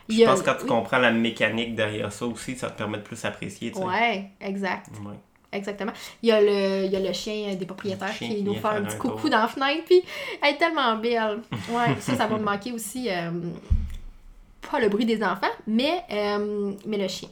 Je 0.09 0.23
pense 0.25 0.41
que 0.41 0.45
quand 0.45 0.55
tu 0.55 0.63
oui. 0.63 0.69
comprends 0.69 0.97
la 0.97 1.11
mécanique 1.11 1.75
derrière 1.75 2.11
ça 2.11 2.25
aussi, 2.25 2.55
ça 2.55 2.69
te 2.69 2.77
permet 2.77 2.97
de 2.97 3.03
plus 3.03 3.23
apprécier. 3.25 3.73
sais. 3.73 3.79
Ouais, 3.83 4.29
exact. 4.41 4.87
Ouais. 5.05 5.15
Exactement. 5.51 5.93
Il 6.21 6.29
y 6.29 6.31
a 6.31 6.41
le, 6.41 6.85
il 6.85 6.91
y 6.91 6.95
a 6.95 6.99
le 6.99 7.11
chien 7.13 7.55
des 7.55 7.65
propriétaires 7.65 8.13
chien 8.13 8.27
qui 8.29 8.43
nous 8.43 8.53
fait 8.53 8.67
un 8.67 8.83
petit 8.83 8.97
coucou 8.97 9.21
tour. 9.21 9.29
dans 9.31 9.39
la 9.39 9.47
fenêtre, 9.47 9.83
puis 9.85 10.01
elle 10.43 10.53
est 10.53 10.57
tellement 10.57 10.95
belle. 10.95 11.39
Ouais, 11.69 11.95
ça, 11.99 12.15
ça 12.15 12.27
va 12.27 12.37
me 12.37 12.43
manquer 12.43 12.71
aussi. 12.71 13.09
euh, 13.09 13.31
pas 14.69 14.79
le 14.79 14.89
bruit 14.89 15.05
des 15.05 15.23
enfants, 15.23 15.47
mais, 15.65 16.03
euh, 16.11 16.73
mais 16.85 16.97
le 16.97 17.07
chien. 17.07 17.29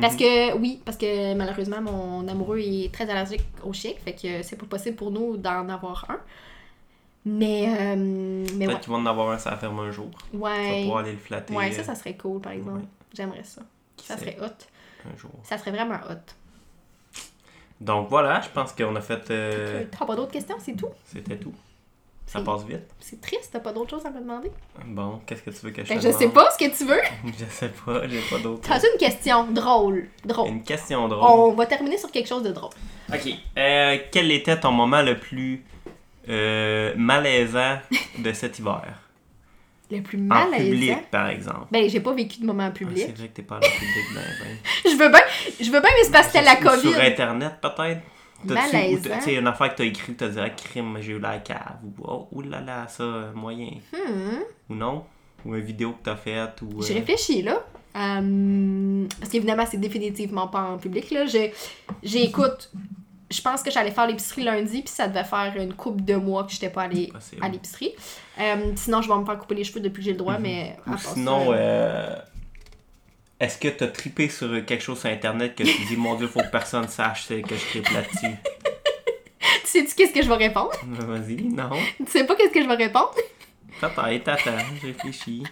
Parce 0.00 0.16
que, 0.16 0.56
oui, 0.56 0.80
parce 0.84 0.96
que 0.96 1.34
malheureusement, 1.34 1.82
mon 1.82 2.26
amoureux 2.26 2.58
est 2.60 2.90
très 2.92 3.08
allergique 3.10 3.42
aux 3.62 3.74
chiens, 3.74 3.92
fait 4.02 4.12
que 4.14 4.42
c'est 4.42 4.56
pas 4.56 4.64
possible 4.64 4.96
pour 4.96 5.10
nous 5.10 5.36
d'en 5.36 5.68
avoir 5.68 6.06
un. 6.08 6.18
Mais, 7.24 7.68
euh, 7.68 7.94
mais 7.96 8.66
Peut-être 8.66 8.74
ouais. 8.74 8.80
qu'ils 8.80 8.90
vont 8.92 8.98
en 8.98 9.06
avoir 9.06 9.30
un, 9.30 9.38
ça 9.38 9.56
ferme 9.56 9.78
un 9.80 9.90
jour. 9.92 10.10
Tu 10.32 10.36
vas 10.36 10.44
Ouais, 10.46 10.80
pouvoir 10.82 10.98
aller 10.98 11.12
le 11.12 11.18
flatter 11.18 11.54
ouais, 11.54 11.70
ça, 11.72 11.80
euh, 11.80 11.84
ça 11.84 11.94
serait 11.94 12.16
cool, 12.16 12.40
par 12.40 12.52
exemple. 12.52 12.78
ouais. 12.78 12.84
J'aimerais 13.14 13.44
ça. 13.44 13.62
qui 13.96 14.06
Ça 14.06 14.16
serait 14.18 14.36
hot. 14.40 14.46
un 15.12 15.16
jour. 15.16 15.30
Ça 15.44 15.56
serait 15.58 15.70
vraiment 15.70 15.98
hot. 16.10 16.14
Donc 17.80 18.08
voilà, 18.08 18.40
je 18.40 18.48
pense 18.48 18.72
qu'on 18.72 18.94
a 18.96 19.00
fait. 19.00 19.30
euh, 19.30 19.84
T'as 19.96 20.04
pas 20.06 20.14
d'autres 20.16 20.30
questions, 20.32 20.56
c'est 20.60 20.76
tout? 20.76 20.88
C'était 21.04 21.36
tout. 21.36 21.52
Ça 22.26 22.40
passe 22.40 22.64
vite. 22.64 22.88
C'est 22.98 23.20
triste, 23.20 23.50
t'as 23.52 23.60
pas 23.60 23.72
d'autres 23.72 23.90
choses 23.90 24.06
à 24.06 24.10
me 24.10 24.20
demander? 24.20 24.50
Bon, 24.86 25.20
qu'est-ce 25.26 25.42
que 25.42 25.50
tu 25.50 25.66
veux 25.66 25.70
que 25.72 25.84
je 25.84 25.88
Ben, 25.90 25.98
te 26.00 26.06
je 26.06 26.12
sais 26.12 26.28
pas 26.30 26.48
ce 26.50 26.56
que 26.64 26.74
tu 26.76 26.84
veux. 26.86 27.00
Je 27.38 27.44
sais 27.44 27.68
pas, 27.84 28.08
j'ai 28.08 28.20
pas 28.22 28.38
d'autres. 28.38 28.62
T'as 28.66 28.78
une 28.78 28.98
question 28.98 29.44
drôle. 29.50 30.08
Drôle. 30.24 30.48
Une 30.48 30.62
question 30.62 31.08
drôle. 31.08 31.22
On 31.24 31.52
va 31.52 31.66
terminer 31.66 31.98
sur 31.98 32.10
quelque 32.10 32.28
chose 32.28 32.42
de 32.44 32.52
drôle. 32.52 32.70
Ok. 33.12 33.28
Euh, 33.58 33.98
quel 34.10 34.30
était 34.30 34.58
ton 34.58 34.72
moment 34.72 35.02
le 35.02 35.18
plus 35.18 35.62
euh, 36.28 36.92
malaisant 36.96 37.78
de 38.18 38.32
cet 38.32 38.58
hiver? 38.58 38.98
Le 39.90 40.00
plus 40.00 40.18
En 40.18 40.22
malaisant? 40.22 40.70
public, 40.70 41.10
par 41.10 41.28
exemple. 41.28 41.66
Ben, 41.70 41.88
j'ai 41.88 42.00
pas 42.00 42.12
vécu 42.14 42.40
de 42.40 42.46
moment 42.46 42.62
en 42.64 42.68
Ah, 42.68 42.70
public. 42.70 43.04
c'est 43.06 43.16
vrai 43.18 43.28
que 43.28 43.34
t'es 43.34 43.42
pas 43.42 43.56
en 43.56 43.60
public, 43.60 44.06
ben, 44.14 44.22
ben. 44.40 44.56
Je 44.90 44.96
veux 44.96 45.08
bien, 45.10 45.20
je 45.60 45.64
veux 45.70 45.80
bien, 45.80 45.90
mais 45.96 46.04
c'est 46.04 46.12
parce 46.12 46.26
que 46.28 46.32
c'était 46.32 46.44
la 46.44 46.56
COVID. 46.56 46.92
Sur 46.92 47.00
Internet, 47.00 47.52
peut-être? 47.60 48.00
Malaisant. 48.44 49.10
Tu 49.18 49.20
sais, 49.20 49.34
une 49.36 49.46
affaire 49.46 49.70
que 49.72 49.76
t'as 49.78 49.84
écrit, 49.84 50.14
t'as 50.14 50.28
dit, 50.28 50.38
ah, 50.40 50.50
crime, 50.50 50.96
j'ai 51.00 51.12
eu 51.12 51.18
la 51.20 51.38
cave. 51.38 51.76
Ou, 51.84 51.92
oh, 52.32 52.40
là, 52.42 52.86
ça, 52.88 53.02
euh, 53.02 53.32
moyen. 53.34 53.70
Hmm. 53.92 54.38
Ou 54.70 54.74
non? 54.74 55.04
Ou 55.44 55.54
une 55.54 55.60
vidéo 55.62 55.92
que 55.92 56.04
t'as 56.04 56.16
faite, 56.16 56.60
ou... 56.62 56.80
euh, 56.80 56.84
J'ai 56.86 56.94
réfléchi, 56.94 57.42
là. 57.42 57.62
Euh, 57.94 59.06
parce 59.20 59.30
qu'évidemment, 59.30 59.64
c'est 59.70 59.76
définitivement 59.76 60.48
pas 60.48 60.62
en 60.62 60.78
public, 60.78 61.10
là. 61.10 61.26
J'écoute. 62.02 62.70
Je 63.32 63.40
pense 63.40 63.62
que 63.62 63.70
j'allais 63.70 63.90
faire 63.90 64.06
l'épicerie 64.06 64.44
lundi, 64.44 64.82
puis 64.82 64.92
ça 64.92 65.08
devait 65.08 65.24
faire 65.24 65.54
une 65.56 65.72
couple 65.72 66.02
de 66.02 66.14
mois 66.16 66.44
que 66.44 66.52
j'étais 66.52 66.68
pas 66.68 66.82
allée 66.82 67.10
à 67.40 67.48
l'épicerie. 67.48 67.94
Euh, 68.38 68.72
sinon, 68.76 69.00
je 69.00 69.08
vais 69.08 69.16
me 69.16 69.24
faire 69.24 69.38
couper 69.38 69.54
les 69.54 69.64
cheveux 69.64 69.80
depuis 69.80 70.00
que 70.00 70.04
j'ai 70.04 70.12
le 70.12 70.18
droit, 70.18 70.38
mais. 70.38 70.76
Ou 70.86 70.90
part 70.90 71.00
ça, 71.00 71.14
sinon, 71.14 71.52
euh, 71.52 71.56
euh, 71.56 72.16
est-ce 73.40 73.58
que 73.58 73.68
t'as 73.68 73.88
trippé 73.88 74.28
sur 74.28 74.64
quelque 74.66 74.82
chose 74.82 75.00
sur 75.00 75.08
Internet 75.08 75.54
que 75.54 75.62
tu 75.62 75.84
dis, 75.86 75.96
mon 75.96 76.14
Dieu, 76.14 76.26
faut 76.26 76.40
que 76.40 76.50
personne 76.50 76.88
sache 76.88 77.28
que 77.28 77.34
je 77.34 77.68
trippe 77.70 77.88
là-dessus? 77.88 78.36
Tu 79.40 79.48
sais-tu 79.64 79.94
qu'est-ce 79.94 80.12
que 80.12 80.22
je 80.22 80.28
vais 80.28 80.36
répondre? 80.36 80.72
Vas-y, 80.86 81.42
non. 81.44 81.70
Tu 82.04 82.12
sais 82.12 82.24
pas 82.24 82.36
qu'est-ce 82.36 82.52
que 82.52 82.62
je 82.62 82.68
vais 82.68 82.76
répondre? 82.76 83.14
Peut-être, 83.80 84.28
attends, 84.28 84.58
je 84.80 84.86
réfléchis. 84.88 85.42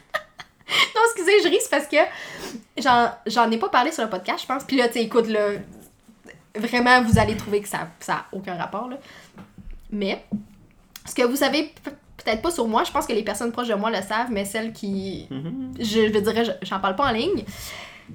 Non, 0.95 1.01
excusez, 1.07 1.43
je 1.43 1.49
ris, 1.49 1.59
c'est 1.61 1.71
parce 1.71 1.89
que 1.89 1.97
j'en, 3.27 3.51
ai 3.51 3.59
pas 3.59 3.69
parlé 3.71 3.91
sur 3.91 4.05
le 4.05 4.11
podcast, 4.11 4.43
je 4.43 4.47
pense. 4.47 4.65
Puis 4.65 4.77
là, 4.77 4.89
tu 4.89 4.99
écoute, 4.99 5.27
là, 5.27 5.55
vraiment, 6.57 7.03
vous 7.03 7.19
allez 7.19 7.37
trouver 7.37 7.61
que 7.61 7.69
ça 7.69 7.89
n'a 8.09 8.25
aucun 8.33 8.55
rapport, 8.57 8.89
là. 8.89 8.97
Mais, 9.91 10.25
ce 11.09 11.15
que 11.15 11.23
vous 11.23 11.37
savez 11.37 11.73
peut-être 12.17 12.43
pas 12.43 12.51
sur 12.51 12.69
moi, 12.69 12.85
je 12.85 12.91
pense 12.93 13.07
que 13.07 13.13
les 13.13 13.23
personnes 13.23 13.51
proches 13.53 13.69
de 13.69 13.75
moi 13.75 13.91
le 13.91 14.03
savent, 14.03 14.31
mais 14.31 14.45
celles 14.45 14.73
qui, 14.73 15.27
Mhm. 15.31 15.73
je, 15.79 15.85
je 16.13 16.19
dirais, 16.19 16.45
je- 16.45 16.53
j'en 16.67 16.79
parle 16.81 16.97
pas 16.97 17.07
en 17.09 17.13
ligne. 17.13 17.45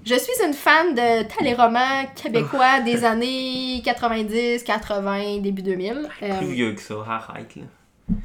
Je 0.06 0.14
suis 0.16 0.34
une 0.46 0.54
fan 0.54 0.94
de 0.94 1.24
téléromans 1.38 2.06
québécois 2.22 2.82
des 2.82 3.06
années 3.06 3.82
90, 3.84 4.64
80, 4.64 5.38
début 5.40 5.62
2000. 5.64 6.10
Euh, 6.22 6.38
Plus 6.38 6.48
vieux 6.54 6.74
que 6.74 6.82
ça, 6.82 6.96
arrête, 7.08 7.56
là. 7.56 7.64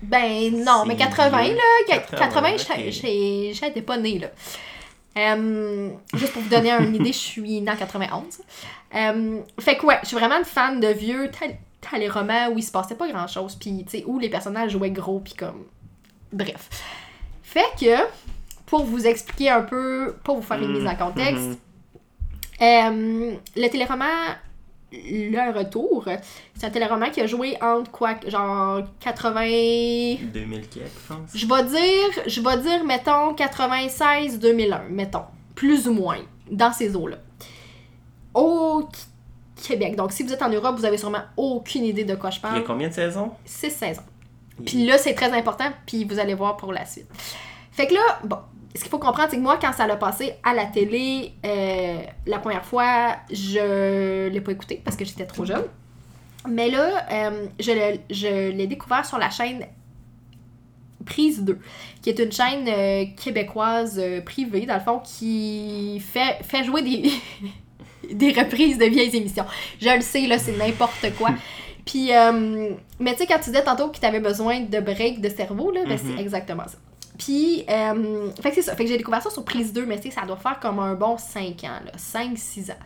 ben 0.02 0.52
non, 0.64 0.84
mais 0.84 0.94
C'est 0.94 1.04
80 1.04 1.42
vieux. 1.44 1.54
là, 1.54 1.62
80, 1.88 2.18
80, 2.18 2.56
j'étais- 2.58 2.72
ok. 2.88 2.90
j'ai- 2.90 3.52
j'étais 3.54 3.82
pas 3.82 3.96
née 3.96 4.18
là. 4.18 4.26
Juste 5.16 6.32
pour 6.32 6.42
vous 6.42 6.48
donner 6.48 6.70
une 6.72 6.94
idée, 6.94 7.12
je 7.12 7.18
suis 7.18 7.60
née 7.60 7.70
en 7.70 7.76
91. 7.76 8.40
Euh, 8.94 9.40
fait 9.58 9.76
que 9.76 9.86
ouais, 9.86 9.98
je 10.02 10.08
suis 10.08 10.16
vraiment 10.16 10.38
une 10.38 10.44
fan 10.44 10.80
de 10.80 10.88
vieux 10.88 11.30
tel- 11.30 11.56
téléromans 11.80 12.48
où 12.52 12.58
il 12.58 12.62
se 12.62 12.70
passait 12.72 12.94
pas 12.94 13.08
grand 13.08 13.26
chose, 13.26 13.56
puis 13.56 13.84
tu 13.84 13.98
sais, 13.98 14.04
où 14.06 14.18
les 14.18 14.28
personnages 14.28 14.72
jouaient 14.72 14.90
gros, 14.90 15.20
puis 15.20 15.34
comme. 15.34 15.64
Bref. 16.32 16.68
Fait 17.42 17.64
que, 17.80 17.96
pour 18.66 18.84
vous 18.84 19.06
expliquer 19.06 19.50
un 19.50 19.62
peu, 19.62 20.14
pour 20.22 20.36
vous 20.36 20.42
faire 20.42 20.62
une 20.62 20.72
mise 20.72 20.86
en 20.86 20.94
contexte, 20.94 21.42
Mhm. 21.48 21.56
euh, 22.62 23.32
le 23.56 23.68
téléroman 23.68 24.06
Le 24.92 25.56
Retour, 25.56 26.08
c'est 26.54 26.66
un 26.66 26.70
téléroman 26.70 27.10
qui 27.10 27.20
a 27.20 27.26
joué 27.26 27.56
entre 27.62 27.90
quoi, 27.90 28.16
genre 28.26 28.82
80. 28.98 29.40
2000 30.32 30.68
quelques, 30.68 30.86
je 30.88 31.14
pense. 31.14 31.30
Je 31.34 31.46
vais 31.46 31.64
dire, 31.64 32.22
je 32.26 32.40
vais 32.40 32.58
dire, 32.62 32.84
mettons, 32.84 33.34
96-2001, 33.34 34.88
mettons. 34.90 35.24
Plus 35.54 35.86
ou 35.88 35.92
moins, 35.92 36.18
dans 36.50 36.72
ces 36.72 36.96
eaux-là. 36.96 37.18
Au 38.34 38.82
Qu- 38.92 39.68
Québec. 39.68 39.94
Donc, 39.96 40.12
si 40.12 40.22
vous 40.22 40.32
êtes 40.32 40.42
en 40.42 40.48
Europe, 40.48 40.76
vous 40.78 40.84
avez 40.84 40.96
sûrement 40.98 41.22
aucune 41.36 41.84
idée 41.84 42.04
de 42.04 42.14
quoi 42.14 42.30
je 42.30 42.38
Il 42.38 42.42
y 42.42 42.46
a 42.46 42.50
parle. 42.50 42.64
combien 42.64 42.88
de 42.88 42.94
saisons? 42.94 43.30
6 43.44 43.70
saisons. 43.70 44.02
Puis 44.64 44.86
là, 44.86 44.98
c'est 44.98 45.14
très 45.14 45.32
important, 45.32 45.66
puis 45.86 46.04
vous 46.04 46.18
allez 46.18 46.34
voir 46.34 46.56
pour 46.56 46.72
la 46.72 46.84
suite. 46.86 47.06
Fait 47.72 47.86
que 47.86 47.94
là, 47.94 48.00
bon, 48.24 48.38
ce 48.74 48.80
qu'il 48.82 48.90
faut 48.90 48.98
comprendre, 48.98 49.28
c'est 49.30 49.36
que 49.36 49.42
moi, 49.42 49.58
quand 49.60 49.72
ça 49.72 49.86
l'a 49.86 49.96
passé 49.96 50.34
à 50.44 50.54
la 50.54 50.66
télé, 50.66 51.32
euh, 51.44 51.98
la 52.26 52.38
première 52.38 52.64
fois, 52.64 53.16
je 53.32 54.28
l'ai 54.28 54.40
pas 54.40 54.52
écouté 54.52 54.80
parce 54.84 54.96
que 54.96 55.04
j'étais 55.04 55.26
trop 55.26 55.44
jeune. 55.44 55.64
Mais 56.48 56.70
là, 56.70 57.04
euh, 57.10 57.46
je 57.58 57.72
l'ai- 57.72 58.00
je 58.10 58.50
l'ai 58.50 58.66
découvert 58.66 59.04
sur 59.04 59.18
la 59.18 59.28
chaîne 59.30 59.66
Prise 61.04 61.42
2, 61.42 61.58
qui 62.02 62.10
est 62.10 62.18
une 62.18 62.30
chaîne 62.30 62.68
euh, 62.68 63.04
québécoise 63.16 64.00
privée, 64.24 64.66
dans 64.66 64.74
le 64.74 64.80
fond, 64.80 65.00
qui 65.00 65.98
fait, 66.00 66.38
fait 66.42 66.62
jouer 66.62 66.82
des, 66.82 67.10
des 68.14 68.32
reprises 68.32 68.78
de 68.78 68.84
vieilles 68.84 69.16
émissions. 69.16 69.46
Je 69.80 69.88
le 69.88 70.02
sais, 70.02 70.26
là, 70.26 70.38
c'est 70.38 70.56
n'importe 70.56 71.06
quoi. 71.18 71.30
Puis, 71.86 72.10
mais 73.00 73.12
tu 73.12 73.18
sais, 73.18 73.26
quand 73.26 73.38
tu 73.38 73.50
disais 73.50 73.64
tantôt 73.64 73.88
que 73.88 73.98
tu 73.98 74.06
avais 74.06 74.20
besoin 74.20 74.60
de 74.60 74.78
break 74.80 75.20
de 75.20 75.28
cerveau, 75.30 75.72
là, 75.72 75.80
ben, 75.86 75.98
c'est 75.98 76.20
exactement 76.20 76.64
ça. 76.68 76.76
Puis, 77.20 77.64
euh, 77.68 78.30
fait 78.42 78.48
que 78.48 78.54
c'est 78.54 78.62
ça. 78.62 78.74
Fait 78.74 78.84
que 78.84 78.88
j'ai 78.90 78.96
découvert 78.96 79.22
ça 79.22 79.28
sur 79.28 79.44
prise 79.44 79.74
2, 79.74 79.84
mais 79.84 80.00
tu 80.00 80.08
sais, 80.08 80.14
ça 80.18 80.24
doit 80.26 80.38
faire 80.38 80.58
comme 80.58 80.78
un 80.78 80.94
bon 80.94 81.18
5 81.18 81.62
ans, 81.64 81.80
là, 81.84 81.92
5-6 81.98 82.70
ans. 82.70 82.78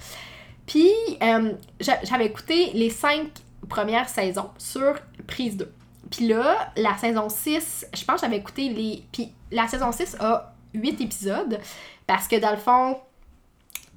Puis, 0.67 0.91
euh, 1.23 1.53
j'a- 1.79 2.03
j'avais 2.03 2.27
écouté 2.27 2.71
les 2.75 2.91
5 2.91 3.29
premières 3.69 4.09
saisons 4.09 4.51
sur 4.59 4.95
prise 5.29 5.57
2. 5.57 5.73
Puis 6.11 6.27
là, 6.27 6.73
la 6.77 6.97
saison 6.99 7.29
6, 7.29 7.87
je 7.95 8.05
pense 8.05 8.17
que 8.21 8.27
j'avais 8.27 8.39
écouté 8.39 8.71
les. 8.71 9.05
Puis 9.13 9.31
la 9.53 9.69
saison 9.69 9.93
6 9.93 10.17
a 10.19 10.53
8 10.75 11.01
épisodes, 11.01 11.61
parce 12.07 12.27
que 12.27 12.35
dans 12.41 12.51
le 12.51 12.57
fond, 12.57 12.97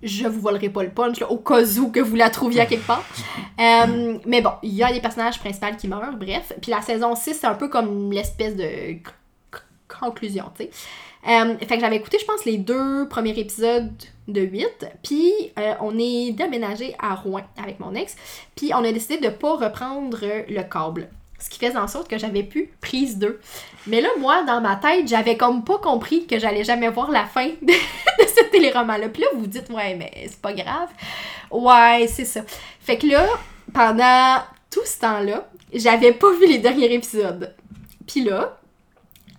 je 0.03 0.27
vous 0.27 0.39
volerai 0.39 0.69
pas 0.69 0.83
le 0.83 0.91
punch, 0.91 1.19
là, 1.19 1.31
au 1.31 1.37
cas 1.37 1.63
où 1.79 1.89
que 1.91 1.99
vous 1.99 2.15
la 2.15 2.29
trouviez 2.29 2.61
à 2.61 2.65
quelque 2.67 2.85
part. 2.85 3.03
Euh, 3.59 4.19
mais 4.27 4.41
bon, 4.41 4.51
il 4.61 4.75
y 4.75 4.83
a 4.83 4.93
des 4.93 5.01
personnages 5.01 5.39
principaux 5.39 5.75
qui 5.79 5.87
meurent, 5.87 6.15
bref. 6.15 6.53
Puis 6.61 6.69
la 6.69 6.83
saison 6.83 7.15
6, 7.15 7.33
c'est 7.41 7.47
un 7.47 7.55
peu 7.55 7.69
comme 7.69 8.11
l'espèce 8.11 8.55
de 8.55 8.97
conclusion, 9.99 10.45
tu 10.57 10.65
sais. 10.65 10.69
Euh, 11.27 11.57
fait 11.57 11.75
que 11.75 11.81
j'avais 11.81 11.97
écouté, 11.97 12.17
je 12.19 12.25
pense, 12.25 12.45
les 12.45 12.57
deux 12.57 13.07
premiers 13.09 13.37
épisodes 13.37 13.91
de 14.27 14.41
8. 14.41 14.87
Puis 15.03 15.33
euh, 15.57 15.73
on 15.81 15.97
est 15.99 16.31
déménagé 16.31 16.95
à 16.99 17.15
Rouen 17.15 17.43
avec 17.61 17.79
mon 17.79 17.95
ex. 17.95 18.15
Puis 18.55 18.71
on 18.73 18.83
a 18.83 18.91
décidé 18.91 19.17
de 19.17 19.29
pas 19.29 19.55
reprendre 19.55 20.19
le 20.21 20.63
câble. 20.63 21.09
Ce 21.39 21.49
qui 21.49 21.59
faisait 21.59 21.77
en 21.77 21.87
sorte 21.87 22.09
que 22.09 22.17
j'avais 22.17 22.43
plus 22.43 22.71
prise 22.81 23.17
2. 23.19 23.39
Mais 23.87 24.01
là, 24.01 24.09
moi, 24.19 24.43
dans 24.43 24.61
ma 24.61 24.75
tête, 24.75 25.07
j'avais 25.07 25.37
comme 25.37 25.63
pas 25.63 25.77
compris 25.77 26.25
que 26.25 26.39
j'allais 26.39 26.63
jamais 26.63 26.89
voir 26.89 27.11
la 27.11 27.25
fin 27.25 27.47
de, 27.61 27.73
ce 28.19 28.49
téléroman-là. 28.49 29.09
Puis 29.09 29.21
là, 29.21 29.27
vous 29.35 29.47
dites, 29.47 29.69
ouais, 29.69 29.95
mais 29.95 30.11
c'est 30.27 30.41
pas 30.41 30.53
grave. 30.53 30.89
Ouais, 31.51 32.07
c'est 32.07 32.25
ça. 32.25 32.41
Fait 32.79 32.97
que 32.97 33.05
là, 33.05 33.27
pendant 33.73 34.41
tout 34.71 34.85
ce 34.85 34.99
temps-là, 34.99 35.47
j'avais 35.73 36.13
pas 36.13 36.31
vu 36.33 36.47
les 36.47 36.57
derniers 36.57 36.93
épisodes. 36.93 37.53
Puis 38.07 38.23
là, 38.23 38.57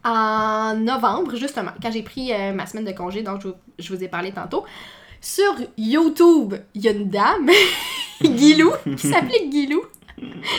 en 0.09 0.75
novembre, 0.77 1.37
justement, 1.37 1.71
quand 1.83 1.91
j'ai 1.93 2.03
pris 2.03 2.33
euh, 2.33 2.53
ma 2.53 2.67
semaine 2.67 2.85
de 2.85 2.93
congé, 2.93 3.23
dont 3.23 3.39
je, 3.41 3.49
vous- 3.49 3.55
je 3.79 3.95
vous 3.95 4.03
ai 4.03 4.09
parlé 4.09 4.33
tantôt, 4.33 4.65
sur 5.21 5.55
YouTube, 5.77 6.55
il 6.75 6.83
y 6.83 6.89
a 6.89 6.93
une 6.93 7.09
dame, 7.09 7.51
Guilou, 8.23 8.73
qui 8.97 9.09
s'appelait 9.09 9.47
Guilou. 9.49 9.83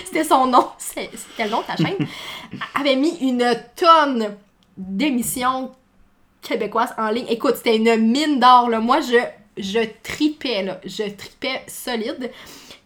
C'était 0.05 0.23
son 0.23 0.47
nom, 0.47 0.67
c'était 0.77 1.09
le 1.45 1.49
nom 1.49 1.61
de 1.61 1.65
ta 1.65 1.75
chaîne. 1.75 1.97
avait 2.75 2.95
mis 2.95 3.17
une 3.21 3.43
tonne 3.75 4.35
d'émissions 4.77 5.71
québécoises 6.41 6.93
en 6.97 7.09
ligne. 7.09 7.25
Écoute, 7.29 7.55
c'était 7.57 7.75
une 7.75 7.95
mine 7.97 8.39
d'or, 8.39 8.69
là. 8.69 8.79
Moi, 8.79 8.99
je, 9.01 9.17
je 9.61 9.79
tripais, 10.03 10.63
là. 10.63 10.79
Je 10.85 11.03
tripais 11.09 11.61
solide. 11.67 12.31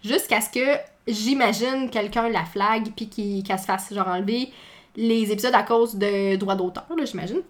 Jusqu'à 0.04 0.42
ce 0.42 0.50
que 0.50 0.78
j'imagine 1.08 1.90
quelqu'un 1.92 2.30
la 2.30 2.46
flag 2.46 2.88
puis 2.96 3.08
qu'elle 3.08 3.60
se 3.60 3.66
fasse 3.66 3.94
genre 3.94 4.08
enlever 4.08 4.50
les 4.96 5.32
épisodes 5.32 5.56
à 5.56 5.64
cause 5.64 5.96
de 5.96 6.36
droits 6.36 6.56
d'auteur, 6.56 6.86
j'imagine. 7.04 7.42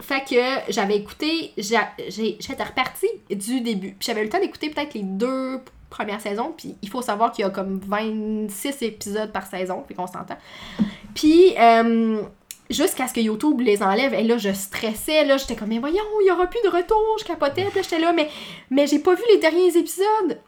Fait 0.00 0.24
que 0.28 0.72
j'avais 0.72 0.96
écouté, 0.96 1.52
j'étais 1.56 2.64
repartie 2.64 3.08
du 3.30 3.60
début. 3.60 3.94
Puis 3.98 4.06
j'avais 4.06 4.24
le 4.24 4.28
temps 4.28 4.40
d'écouter 4.40 4.70
peut-être 4.70 4.94
les 4.94 5.02
deux 5.02 5.60
premières 5.90 6.20
saisons. 6.20 6.52
Puis 6.56 6.74
il 6.82 6.88
faut 6.88 7.02
savoir 7.02 7.32
qu'il 7.32 7.44
y 7.44 7.46
a 7.46 7.50
comme 7.50 7.80
26 7.86 8.82
épisodes 8.82 9.30
par 9.30 9.46
saison, 9.46 9.84
fait 9.86 9.94
qu'on 9.94 10.06
s'entend. 10.06 10.36
Puis 11.14 11.54
euh, 11.58 12.22
jusqu'à 12.70 13.06
ce 13.06 13.14
que 13.14 13.20
YouTube 13.20 13.60
les 13.60 13.82
enlève, 13.82 14.14
et 14.14 14.24
là 14.24 14.38
je 14.38 14.52
stressais, 14.52 15.24
là 15.24 15.36
j'étais 15.36 15.54
comme, 15.54 15.68
mais 15.68 15.78
voyons, 15.78 16.02
il 16.22 16.28
y 16.28 16.30
aura 16.32 16.46
plus 16.46 16.62
de 16.64 16.68
retour, 16.68 17.16
je 17.20 17.24
capotais. 17.24 17.66
Puis 17.70 17.82
j'étais 17.84 18.00
là, 18.00 18.12
mais, 18.12 18.28
mais 18.70 18.86
j'ai 18.86 18.98
pas 18.98 19.14
vu 19.14 19.22
les 19.30 19.38
derniers 19.38 19.76
épisodes. 19.76 20.40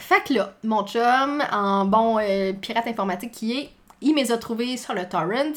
Fait 0.00 0.24
que 0.26 0.34
là, 0.34 0.54
mon 0.64 0.84
chum, 0.86 1.42
en 1.52 1.84
bon 1.84 2.18
euh, 2.18 2.52
pirate 2.54 2.88
informatique 2.88 3.30
qui 3.30 3.58
est, 3.58 3.70
il 4.02 4.12
me 4.14 4.18
les 4.20 4.32
a 4.32 4.36
trouvés 4.38 4.76
sur 4.76 4.92
le 4.94 5.08
torrent. 5.08 5.52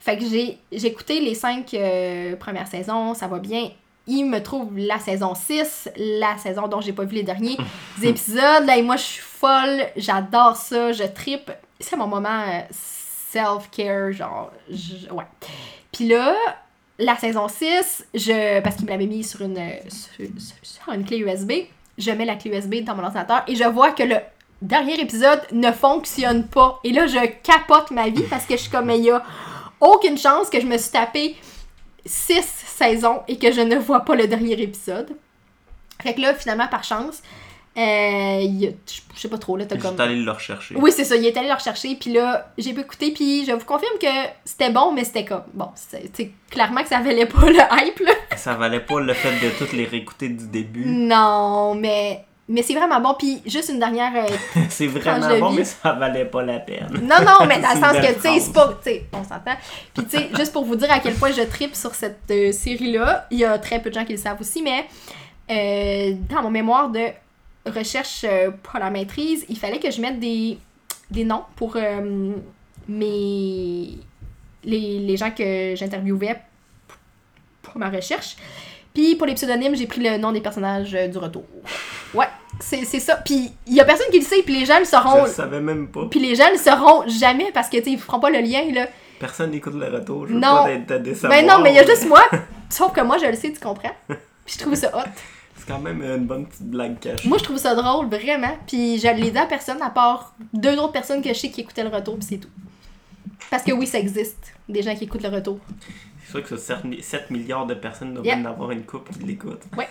Fait 0.00 0.16
que 0.16 0.24
j'ai 0.24 0.58
écouté 0.72 1.20
les 1.20 1.34
cinq 1.34 1.74
euh, 1.74 2.36
premières 2.36 2.66
saisons, 2.68 3.12
ça 3.14 3.26
va 3.26 3.38
bien. 3.38 3.70
il 4.06 4.24
me 4.24 4.42
trouve 4.42 4.76
la 4.78 4.98
saison 4.98 5.34
6, 5.34 5.90
la 5.96 6.36
saison 6.38 6.66
dont 6.68 6.80
j'ai 6.80 6.92
pas 6.94 7.04
vu 7.04 7.16
les 7.16 7.22
derniers 7.22 7.58
épisodes. 8.02 8.64
Là, 8.66 8.76
et 8.78 8.82
moi, 8.82 8.96
je 8.96 9.02
suis 9.02 9.22
folle, 9.22 9.82
j'adore 9.96 10.56
ça, 10.56 10.92
je 10.92 11.04
tripe. 11.04 11.50
C'est 11.78 11.96
mon 11.96 12.06
moment 12.06 12.40
euh, 12.48 12.60
self-care, 13.32 14.12
genre, 14.12 14.50
je- 14.70 15.10
ouais. 15.12 15.24
Puis 15.92 16.08
là, 16.08 16.34
la 16.98 17.16
saison 17.16 17.48
6, 17.48 18.06
je, 18.14 18.60
parce 18.60 18.76
qu'il 18.76 18.86
me 18.86 18.90
l'avait 18.90 19.06
mis 19.06 19.24
sur 19.24 19.42
une, 19.42 19.58
sur, 19.88 20.24
sur 20.62 20.92
une 20.92 21.04
clé 21.04 21.18
USB, 21.18 21.52
je 21.98 22.10
mets 22.10 22.24
la 22.24 22.36
clé 22.36 22.50
USB 22.56 22.82
dans 22.84 22.94
mon 22.94 23.02
ordinateur 23.04 23.42
et 23.46 23.54
je 23.54 23.64
vois 23.64 23.92
que 23.92 24.02
le 24.02 24.16
dernier 24.62 25.00
épisode 25.00 25.40
ne 25.52 25.72
fonctionne 25.72 26.46
pas. 26.46 26.80
Et 26.84 26.92
là, 26.92 27.06
je 27.06 27.26
capote 27.42 27.90
ma 27.90 28.08
vie 28.08 28.24
parce 28.28 28.46
que 28.46 28.56
je 28.56 28.62
suis 28.62 28.70
comme, 28.70 28.90
il 28.90 29.04
y 29.04 29.10
a 29.10 29.22
aucune 29.80 30.18
chance 30.18 30.50
que 30.50 30.60
je 30.60 30.66
me 30.66 30.76
suis 30.76 30.90
tapé 30.90 31.36
6 32.04 32.42
saisons 32.42 33.22
et 33.28 33.38
que 33.38 33.52
je 33.52 33.60
ne 33.60 33.76
vois 33.76 34.00
pas 34.00 34.14
le 34.14 34.26
dernier 34.26 34.60
épisode. 34.60 35.16
Fait 36.02 36.14
que 36.14 36.20
là, 36.20 36.34
finalement, 36.34 36.68
par 36.68 36.84
chance, 36.84 37.22
euh, 37.76 38.40
il 38.40 38.74
je 39.14 39.20
sais 39.20 39.28
pas 39.28 39.38
trop, 39.38 39.56
là, 39.56 39.64
t'as 39.64 39.76
comme... 39.76 40.00
allé 40.00 40.16
le 40.16 40.30
rechercher. 40.30 40.74
Oui, 40.76 40.90
c'est 40.92 41.04
ça, 41.04 41.14
il 41.16 41.24
est 41.24 41.36
allé 41.36 41.48
le 41.48 41.54
rechercher, 41.54 41.94
puis 41.94 42.12
là, 42.12 42.52
j'ai 42.58 42.72
pu 42.72 42.80
écouter, 42.80 43.12
puis 43.12 43.44
je 43.44 43.52
vous 43.52 43.64
confirme 43.64 43.98
que 44.00 44.06
c'était 44.44 44.70
bon, 44.70 44.92
mais 44.92 45.04
c'était 45.04 45.24
comme... 45.24 45.44
Bon, 45.54 45.68
c'est 45.74 46.10
c'est 46.12 46.32
clairement 46.50 46.82
que 46.82 46.88
ça 46.88 47.00
valait 47.00 47.26
pas 47.26 47.46
le 47.46 47.58
hype, 47.58 48.00
là. 48.00 48.12
Ça 48.36 48.54
valait 48.54 48.80
pas 48.80 49.00
le 49.00 49.12
fait 49.12 49.32
de 49.32 49.50
toutes 49.58 49.72
les 49.72 49.84
réécouter 49.84 50.28
du 50.30 50.48
début. 50.48 50.84
Non, 50.84 51.74
mais... 51.74 52.24
Mais 52.52 52.64
c'est 52.64 52.74
vraiment 52.74 53.00
bon, 53.00 53.14
puis 53.16 53.40
juste 53.46 53.68
une 53.68 53.78
dernière... 53.78 54.12
euh, 54.12 54.60
C'est 54.70 54.88
vraiment 54.88 55.38
bon, 55.38 55.52
mais 55.52 55.62
ça 55.62 55.92
valait 55.92 56.24
pas 56.24 56.42
la 56.42 56.58
peine. 56.58 56.88
Non, 57.00 57.18
non, 57.24 57.46
mais 57.46 57.60
dans 57.60 57.68
le 57.72 57.80
sens 57.80 57.92
que, 57.92 58.12
tu 58.12 58.20
sais, 58.22 58.40
c'est 58.40 58.52
pas... 58.52 58.76
Tu 58.82 58.90
sais, 58.90 59.04
on 59.12 59.22
s'entend. 59.22 59.54
Puis, 59.94 60.04
tu 60.06 60.18
sais, 60.18 60.28
juste 60.36 60.52
pour 60.52 60.64
vous 60.64 60.74
dire 60.74 60.90
à 60.90 60.98
quel 60.98 61.14
point 61.14 61.30
je 61.30 61.42
tripe 61.42 61.76
sur 61.76 61.94
cette 61.94 62.28
euh, 62.32 62.50
série-là, 62.50 63.28
il 63.30 63.38
y 63.38 63.44
a 63.44 63.56
très 63.60 63.80
peu 63.80 63.88
de 63.88 63.94
gens 63.94 64.04
qui 64.04 64.14
le 64.14 64.18
savent 64.18 64.40
aussi, 64.40 64.62
mais 64.62 64.84
euh, 65.48 66.16
dans 66.28 66.42
mon 66.42 66.50
mémoire 66.50 66.90
de 66.90 67.06
recherche 67.66 68.24
euh, 68.24 68.50
pour 68.64 68.80
la 68.80 68.90
maîtrise, 68.90 69.46
il 69.48 69.56
fallait 69.56 69.78
que 69.78 69.92
je 69.92 70.00
mette 70.00 70.18
des, 70.18 70.58
des 71.08 71.24
noms 71.24 71.44
pour 71.54 71.76
mes... 72.88 73.90
Les, 74.64 74.98
les 74.98 75.16
gens 75.16 75.30
que 75.30 75.74
j'interviewais 75.76 76.36
pour 77.62 77.78
ma 77.78 77.90
recherche. 77.90 78.34
Puis, 78.92 79.14
pour 79.14 79.28
les 79.28 79.34
pseudonymes, 79.34 79.76
j'ai 79.76 79.86
pris 79.86 80.02
le 80.02 80.16
nom 80.18 80.32
des 80.32 80.40
personnages 80.40 80.90
du 80.90 81.16
retour. 81.16 81.44
Ouais, 82.12 82.26
c'est 82.60 82.84
ça. 83.00 83.16
Puis, 83.16 83.50
il 83.66 83.74
y 83.74 83.80
a 83.80 83.84
personne 83.84 84.06
qui 84.10 84.18
le 84.20 84.24
sait, 84.24 84.42
puis 84.42 84.58
les 84.58 84.66
gens 84.66 84.78
le 84.78 84.84
sauront... 84.84 85.22
Je 85.22 85.28
le 85.28 85.34
savais 85.34 85.60
même 85.60 85.88
pas. 85.88 86.06
Puis 86.10 86.20
les 86.20 86.34
gens 86.34 86.50
ne 86.52 86.58
sauront 86.58 87.08
jamais 87.08 87.50
parce 87.52 87.68
que, 87.68 87.78
tu 87.78 87.90
ils 87.90 87.98
feront 87.98 88.20
pas 88.20 88.30
le 88.30 88.40
lien, 88.40 88.62
là. 88.72 88.86
Personne 89.18 89.50
n'écoute 89.50 89.74
le 89.74 89.86
retour. 89.86 90.26
Je 90.26 90.32
veux 90.34 90.38
Non. 90.40 90.64
pas. 90.86 90.98
Ben 91.28 91.46
non, 91.46 91.60
mais 91.62 91.70
il 91.70 91.76
y 91.76 91.78
a 91.78 91.86
juste 91.86 92.06
moi. 92.06 92.22
Sauf 92.70 92.92
que 92.92 93.00
moi, 93.00 93.18
je 93.18 93.26
le 93.26 93.34
sais, 93.34 93.52
tu 93.52 93.60
comprends? 93.60 93.92
Puis 94.08 94.54
je 94.54 94.58
trouve 94.58 94.74
ça 94.74 94.88
hot. 94.96 95.08
C'est 95.56 95.66
quand 95.68 95.78
même 95.78 96.02
une 96.02 96.24
bonne 96.26 96.46
petite 96.46 96.62
blague 96.62 96.98
cachée. 96.98 97.28
Moi, 97.28 97.36
je 97.38 97.44
trouve 97.44 97.58
ça 97.58 97.74
drôle, 97.74 98.06
vraiment. 98.06 98.56
Puis 98.66 98.98
je 98.98 99.08
l'ai 99.08 99.30
dit 99.30 99.38
à 99.38 99.44
personne, 99.46 99.80
à 99.82 99.90
part 99.90 100.34
deux 100.54 100.76
autres 100.78 100.92
personnes 100.92 101.20
que 101.20 101.28
je 101.28 101.34
sais 101.38 101.50
qui 101.50 101.60
écoutaient 101.60 101.84
le 101.84 101.90
retour, 101.90 102.16
puis 102.16 102.26
c'est 102.28 102.38
tout. 102.38 102.48
Parce 103.50 103.62
que 103.62 103.72
oui, 103.72 103.86
ça 103.86 103.98
existe. 103.98 104.54
Des 104.68 104.82
gens 104.82 104.94
qui 104.94 105.04
écoutent 105.04 105.22
le 105.22 105.28
retour. 105.28 105.58
C'est 106.30 106.38
sûr 106.38 106.42
que 106.42 106.56
sur 106.56 106.58
7, 106.58 107.02
7 107.02 107.30
milliards 107.30 107.66
de 107.66 107.74
personnes 107.74 108.14
doivent 108.14 108.24
Yeah. 108.26 108.36
en 108.38 108.44
avoir 108.44 108.70
une 108.70 108.84
couple 108.84 109.12
qui 109.12 109.24
l'écoute. 109.24 109.62
Puis 109.74 109.86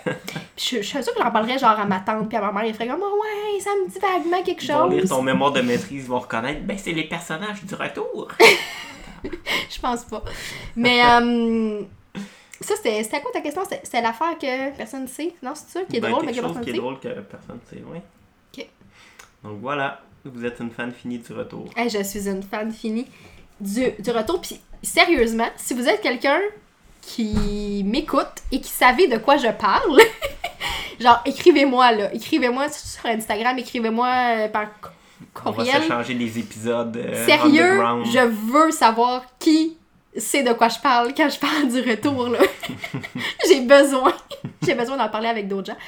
je, 0.56 0.76
je 0.78 0.82
suis 0.82 1.02
sûre 1.02 1.14
que 1.14 1.22
j'en 1.22 1.30
parlerais 1.30 1.58
genre 1.58 1.78
à 1.78 1.84
ma 1.84 2.00
tante 2.00 2.28
puis 2.28 2.38
à 2.38 2.40
ma 2.40 2.50
mère. 2.52 2.64
Ils 2.64 2.72
feraient 2.74 2.88
comme, 2.88 3.02
oh, 3.02 3.20
ouais, 3.22 3.60
ça 3.60 3.70
me 3.70 3.88
dit 3.90 3.98
vaguement 3.98 4.42
quelque 4.42 4.62
Ils 4.64 4.72
vont 4.72 4.88
lire 4.88 5.00
chose. 5.00 5.10
ton 5.10 5.22
mémoire 5.22 5.52
de 5.52 5.60
maîtrise, 5.60 6.04
ils 6.04 6.08
vont 6.08 6.18
reconnaître, 6.20 6.62
ben 6.62 6.78
c'est 6.78 6.92
les 6.92 7.04
personnages 7.04 7.62
du 7.64 7.74
retour. 7.74 8.28
Je 9.70 9.80
pense 9.80 10.04
pas. 10.04 10.22
Mais, 10.76 11.02
euh, 11.04 11.82
ça, 12.60 12.74
c'était 12.76 13.02
c'était 13.02 13.20
quoi 13.20 13.30
ta 13.32 13.40
question? 13.42 13.62
C'était 13.68 14.00
l'affaire 14.00 14.38
que 14.38 14.76
personne 14.76 15.02
ne 15.02 15.08
sait? 15.08 15.34
Non, 15.42 15.52
c'est 15.54 15.68
ça 15.78 15.84
qui 15.84 15.96
est 15.96 16.00
Ben, 16.00 16.10
drôle, 16.10 16.24
mais 16.24 16.32
que 16.32 16.36
chose 16.38 16.46
personne 16.46 16.64
qui 16.64 16.70
est 16.70 16.74
drôle 16.80 16.98
que 17.00 17.08
personne 17.20 17.58
ne 17.70 17.76
sait, 17.76 17.84
oui. 17.86 17.98
Ok. 18.56 18.66
Donc 19.44 19.60
voilà, 19.60 20.00
vous 20.24 20.44
êtes 20.44 20.58
une 20.60 20.70
fan 20.70 20.90
finie 20.92 21.18
du 21.18 21.32
retour. 21.34 21.68
Hey, 21.76 21.90
je 21.90 22.02
suis 22.02 22.28
une 22.28 22.42
fan 22.42 22.72
finie 22.72 23.06
du, 23.60 23.90
du 23.98 24.10
retour. 24.10 24.40
Puis, 24.40 24.60
sérieusement, 24.82 25.48
si 25.56 25.74
vous 25.74 25.86
êtes 25.88 26.00
quelqu'un 26.00 26.40
qui 27.02 27.82
m'écoute 27.86 28.26
et 28.52 28.60
qui 28.60 28.70
savait 28.70 29.06
de 29.08 29.18
quoi 29.18 29.36
je 29.36 29.48
parle, 29.48 30.00
genre, 31.00 31.20
écrivez-moi, 31.24 31.92
là. 31.92 32.14
Écrivez-moi 32.14 32.68
sur 32.68 33.06
Instagram, 33.06 33.58
écrivez-moi 33.58 34.08
euh, 34.08 34.48
par 34.48 34.66
co- 34.80 34.90
On 35.44 35.50
va 35.50 35.56
courriel. 35.64 35.82
s'échanger 35.82 36.14
les 36.14 36.38
épisodes 36.38 36.96
euh, 36.96 37.26
Sérieux, 37.26 37.80
je 38.04 38.26
veux 38.52 38.70
savoir 38.70 39.22
qui 39.38 39.76
sait 40.16 40.42
de 40.42 40.52
quoi 40.52 40.68
je 40.68 40.78
parle 40.78 41.14
quand 41.14 41.28
je 41.28 41.38
parle 41.38 41.68
du 41.68 41.80
retour, 41.88 42.28
là. 42.28 42.38
J'ai 43.48 43.60
besoin. 43.60 44.12
J'ai 44.62 44.74
besoin 44.74 44.96
d'en 44.96 45.08
parler 45.08 45.28
avec 45.28 45.48
d'autres 45.48 45.72
gens. 45.72 45.78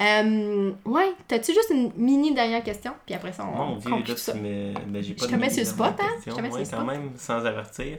Euh, 0.00 0.72
ouais, 0.84 1.12
t'as-tu 1.28 1.52
juste 1.52 1.70
une 1.70 1.90
mini 1.96 2.32
dernière 2.34 2.62
question? 2.62 2.92
Puis 3.06 3.14
après 3.14 3.32
ça, 3.32 3.44
on 3.44 3.78
Mon 3.88 4.00
dieu, 4.00 4.14
là, 4.14 4.16
ça. 4.16 4.34
me... 4.34 4.72
ben, 4.86 5.02
j'ai 5.02 5.14
pas 5.14 5.26
Je 5.26 5.30
te 5.30 5.36
mets 5.36 5.50
sur 5.50 5.60
le 5.60 5.64
spot, 5.66 5.94
hein? 6.00 6.04
Je 6.26 6.30
te 6.32 6.40
mets 6.40 6.48
sur 6.48 6.54
Ouais, 6.58 6.64
le 6.64 6.70
quand 6.70 6.76
spot. 6.82 6.86
même, 6.86 7.10
sans 7.16 7.44
avertir. 7.46 7.98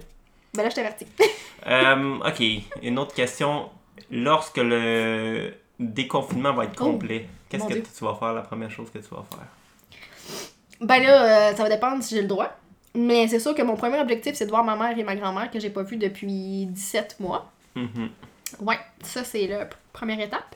Ben 0.54 0.64
là, 0.64 0.70
je 0.70 0.76
t'avertis. 0.76 1.08
Euh, 1.68 2.20
ok, 2.20 2.44
une 2.84 3.00
autre 3.00 3.16
question. 3.16 3.70
Lorsque 4.12 4.58
le 4.58 5.52
déconfinement 5.80 6.54
va 6.54 6.66
être 6.66 6.80
Oh, 6.80 6.92
complet, 6.92 7.28
qu'est-ce 7.50 7.66
que 7.66 7.74
Dieu. 7.74 7.84
tu 7.98 8.04
vas 8.06 8.14
faire, 8.14 8.34
la 8.34 8.42
première 8.44 8.70
chose 8.70 8.92
que 8.92 9.00
tu 9.00 9.08
vas 9.10 9.24
faire? 9.32 9.48
Ben 10.80 11.02
là, 11.02 11.50
euh, 11.50 11.56
ça 11.56 11.64
va 11.64 11.70
dépendre 11.70 12.04
si 12.04 12.14
j'ai 12.14 12.22
le 12.22 12.28
droit. 12.28 12.52
Mais 12.96 13.28
c'est 13.28 13.40
sûr 13.40 13.54
que 13.54 13.62
mon 13.62 13.76
premier 13.76 14.00
objectif, 14.00 14.36
c'est 14.36 14.46
de 14.46 14.50
voir 14.52 14.64
ma 14.64 14.76
mère 14.76 14.98
et 14.98 15.04
ma 15.04 15.16
grand-mère 15.16 15.52
que 15.52 15.60
j'ai 15.60 15.70
pas 15.70 15.84
vues 15.84 15.98
depuis 15.98 16.66
17 16.68 17.18
mois. 17.20 17.52
Mhm. 17.76 18.10
Ouais, 18.62 18.78
ça 19.04 19.24
c'est 19.24 19.48
la 19.48 19.68
première 19.92 20.20
étape. 20.20 20.56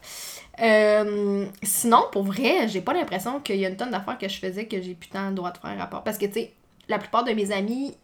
Euh, 0.61 1.45
sinon, 1.63 2.03
pour 2.11 2.23
vrai, 2.23 2.67
j'ai 2.67 2.81
pas 2.81 2.93
l'impression 2.93 3.39
qu'il 3.39 3.57
y 3.57 3.65
a 3.65 3.69
une 3.69 3.77
tonne 3.77 3.91
d'affaires 3.91 4.17
que 4.17 4.27
je 4.27 4.37
faisais 4.39 4.65
que 4.65 4.81
j'ai 4.81 4.93
putain 4.93 5.29
le 5.29 5.35
droit 5.35 5.51
de 5.51 5.57
faire 5.57 5.89
part. 5.89 6.03
Parce 6.03 6.17
que, 6.17 6.25
tu 6.25 6.33
sais, 6.33 6.53
la 6.87 6.97
plupart 6.99 7.23
de 7.23 7.31
mes 7.31 7.51
amis 7.51 7.95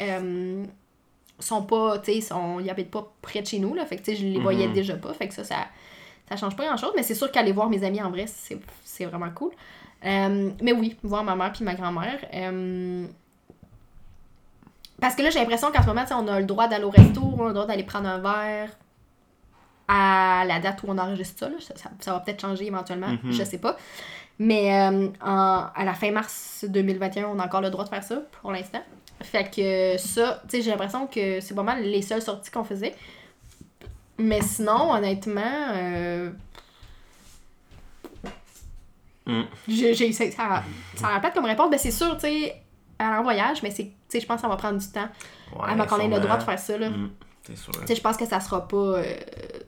euh, 0.00 0.64
sont 1.38 1.62
pas, 1.62 1.98
tu 1.98 2.12
sais, 2.14 2.20
sont- 2.20 2.60
ils 2.60 2.70
habitent 2.70 2.90
pas 2.90 3.12
près 3.20 3.40
de 3.42 3.46
chez 3.46 3.58
nous, 3.58 3.74
là. 3.74 3.84
Fait 3.86 3.96
que, 3.96 4.02
tu 4.02 4.12
sais, 4.12 4.16
je 4.16 4.26
les 4.26 4.38
voyais 4.40 4.66
Mhm. 4.68 4.72
déjà 4.74 4.96
pas. 4.96 5.12
Fait 5.14 5.28
que 5.28 5.34
ça, 5.34 5.44
ça, 5.44 5.66
ça 6.28 6.36
change 6.36 6.56
pas 6.56 6.66
grand-chose. 6.66 6.92
Mais 6.96 7.02
c'est 7.02 7.14
sûr 7.14 7.30
qu'aller 7.30 7.52
voir 7.52 7.68
mes 7.68 7.82
amis 7.84 8.02
en 8.02 8.10
vrai, 8.10 8.26
c'est 8.26 8.58
c'est 8.84 9.04
vraiment 9.06 9.30
cool. 9.30 9.52
Euh, 10.04 10.50
mais 10.60 10.72
oui, 10.72 10.96
voir 11.02 11.22
ma 11.24 11.34
mère 11.36 11.52
puis 11.52 11.64
ma 11.64 11.74
grand-mère. 11.74 12.18
Parce 15.02 15.16
que 15.16 15.22
là, 15.22 15.28
j'ai 15.30 15.40
l'impression 15.40 15.70
qu'en 15.72 15.82
ce 15.82 15.86
moment, 15.88 16.04
on 16.12 16.28
a 16.28 16.38
le 16.40 16.46
droit 16.46 16.68
d'aller 16.68 16.84
au 16.84 16.90
resto, 16.90 17.20
on 17.20 17.44
a 17.44 17.48
le 17.48 17.52
droit 17.54 17.66
d'aller 17.66 17.82
prendre 17.82 18.08
un 18.08 18.18
verre 18.18 18.70
à 19.88 20.44
la 20.46 20.60
date 20.60 20.80
où 20.84 20.86
on 20.88 20.96
enregistre 20.96 21.40
ça. 21.40 21.48
là. 21.48 21.56
Ça, 21.58 21.74
ça- 21.76 21.90
ça 22.00 22.12
va 22.12 22.20
peut-être 22.20 22.40
changer 22.40 22.66
éventuellement, 22.66 23.08
Mhm. 23.08 23.32
je 23.32 23.42
sais 23.42 23.58
pas. 23.58 23.76
Mais 24.38 24.72
euh, 24.80 25.08
en- 25.20 25.66
à 25.74 25.84
la 25.84 25.92
fin 25.94 26.10
mars 26.12 26.64
2021, 26.68 27.26
on 27.26 27.38
a 27.40 27.44
encore 27.46 27.60
le 27.60 27.70
droit 27.70 27.84
de 27.84 27.88
faire 27.90 28.02
ça 28.04 28.22
pour 28.40 28.52
l'instant. 28.52 28.80
Fait 29.22 29.44
que 29.50 29.98
ça, 29.98 30.40
tu 30.48 30.56
sais, 30.56 30.62
j'ai 30.62 30.70
l'impression 30.70 31.06
que 31.08 31.40
c'est 31.40 31.54
pas 31.54 31.62
mal 31.64 31.82
les 31.82 32.00
seules 32.02 32.22
sorties 32.22 32.50
qu'on 32.52 32.64
faisait. 32.64 32.94
Mais 34.18 34.40
sinon, 34.40 34.92
honnêtement, 34.92 35.42
euh, 35.74 36.30
Mm. 39.26 39.42
j'ai, 39.68 40.12
ça, 40.12 40.30
ça, 40.30 40.62
ça 40.96 41.08
a 41.08 41.30
comme 41.30 41.44
réponse. 41.44 41.70
Ben, 41.70 41.78
c'est 41.78 41.90
sûr, 41.92 42.14
tu 42.14 42.20
sais, 42.22 42.62
aller 42.98 43.16
en 43.18 43.22
voyage, 43.22 43.62
mais 43.62 43.70
c'est, 43.70 43.90
sais, 44.12 44.20
je 44.20 44.26
pense 44.26 44.36
que 44.36 44.42
ça 44.42 44.48
va 44.48 44.56
prendre 44.56 44.78
du 44.78 44.86
temps 44.88 45.08
Ouais, 45.56 45.68
avant 45.68 45.86
qu'on 45.86 45.98
ait 45.98 46.08
le 46.08 46.20
droit 46.20 46.36
de 46.38 46.42
faire 46.42 46.58
ça. 46.58 46.78
Là. 46.78 46.90
Mm, 46.90 47.10
sûr. 47.54 47.72
Tu 47.86 47.94
je 47.96 48.00
pense 48.00 48.16
que 48.16 48.24
ça 48.26 48.38
sera 48.40 48.66
pas 48.68 48.76
euh, 48.76 49.02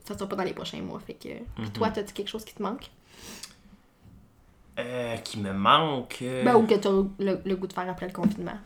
ça 0.07 0.15
sera 0.17 0.29
pas 0.29 0.37
dans 0.37 0.45
les 0.45 0.53
prochains 0.55 0.81
mois. 0.81 1.01
Fait 1.07 1.15
que 1.15 1.29
puis 1.29 1.35
Mhm. 1.59 1.71
toi, 1.73 1.91
t'as 1.91 2.03
quelque 2.05 2.29
chose 2.29 2.45
qui 2.45 2.55
te 2.55 2.63
manque? 2.63 2.91
Euh, 4.79 5.17
qui 5.19 5.39
me 5.39 5.53
manque. 5.53 6.19
euh, 6.23 6.45
Ben, 6.45 6.57
ou 6.57 6.67
que 6.67 6.75
t'as 6.75 6.91
le, 6.91 7.41
le 7.45 7.57
goût 7.57 7.67
de 7.69 7.73
faire 7.73 7.89
après 7.89 8.07
le 8.07 8.13
confinement. 8.13 8.59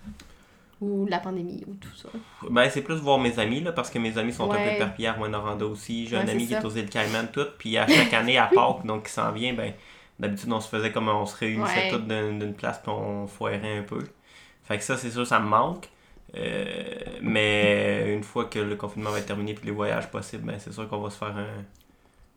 Ou 0.81 1.07
la 1.07 1.19
pandémie, 1.19 1.65
ou 1.67 1.75
tout 1.75 1.95
ça. 1.97 2.09
Ben, 2.49 2.71
c'est 2.71 2.83
plus 2.83 2.95
voir 2.95 3.19
mes 3.19 3.37
amis, 3.41 3.61
là, 3.61 3.73
parce 3.73 3.91
que 3.91 3.99
mes 3.99 4.17
amis 4.17 4.33
sont 4.33 4.51
un 4.51 4.57
peu 4.63 4.71
éparpillés 4.71 5.09
à 5.09 5.13
Rwanda 5.15 5.67
aussi. 5.67 6.07
J'ai 6.07 6.17
Ouais, 6.17 6.23
un 6.23 6.29
ami 6.29 6.47
qui 6.47 6.55
est 6.55 6.65
aux 6.65 6.71
îles 6.71 6.89
Caïmans, 6.89 7.27
tout. 7.33 7.47
Puis 7.59 7.77
à 7.77 7.87
chaque 7.87 8.13
année, 8.15 8.39
à 8.39 8.47
Pâques, 8.55 8.87
donc 8.87 9.07
qui 9.07 9.13
s'en 9.13 9.33
vient, 9.33 9.53
ben, 9.55 9.73
d'habitude, 10.21 10.53
on 10.53 10.61
se 10.61 10.69
faisait 10.69 10.93
comme 10.93 11.09
on 11.09 11.27
se 11.27 11.37
réunissait 11.37 11.93
Ouais. 11.93 11.99
d'une 11.99 12.39
d'une 12.39 12.55
place, 12.55 12.79
puis 12.81 12.91
on 12.93 13.27
foirait 13.27 13.79
un 13.79 13.83
peu. 13.83 13.99
Fait 14.69 14.79
que 14.79 14.85
ça, 14.85 14.97
c'est 14.97 15.11
sûr, 15.11 15.27
ça 15.27 15.41
me 15.41 15.49
manque. 15.49 15.89
Euh, 16.37 16.85
mais 17.23 18.13
une 18.15 18.23
fois 18.23 18.45
que 18.45 18.59
le 18.59 18.77
confinement 18.77 19.11
va 19.11 19.19
être 19.19 19.27
terminé, 19.27 19.55
puis 19.55 19.65
les 19.67 19.73
voyages 19.73 20.11
possibles, 20.11 20.45
ben, 20.45 20.59
c'est 20.59 20.73
sûr 20.73 20.87
qu'on 20.89 21.01
va 21.01 21.09
se 21.11 21.17
faire 21.17 21.35
un. 21.37 21.65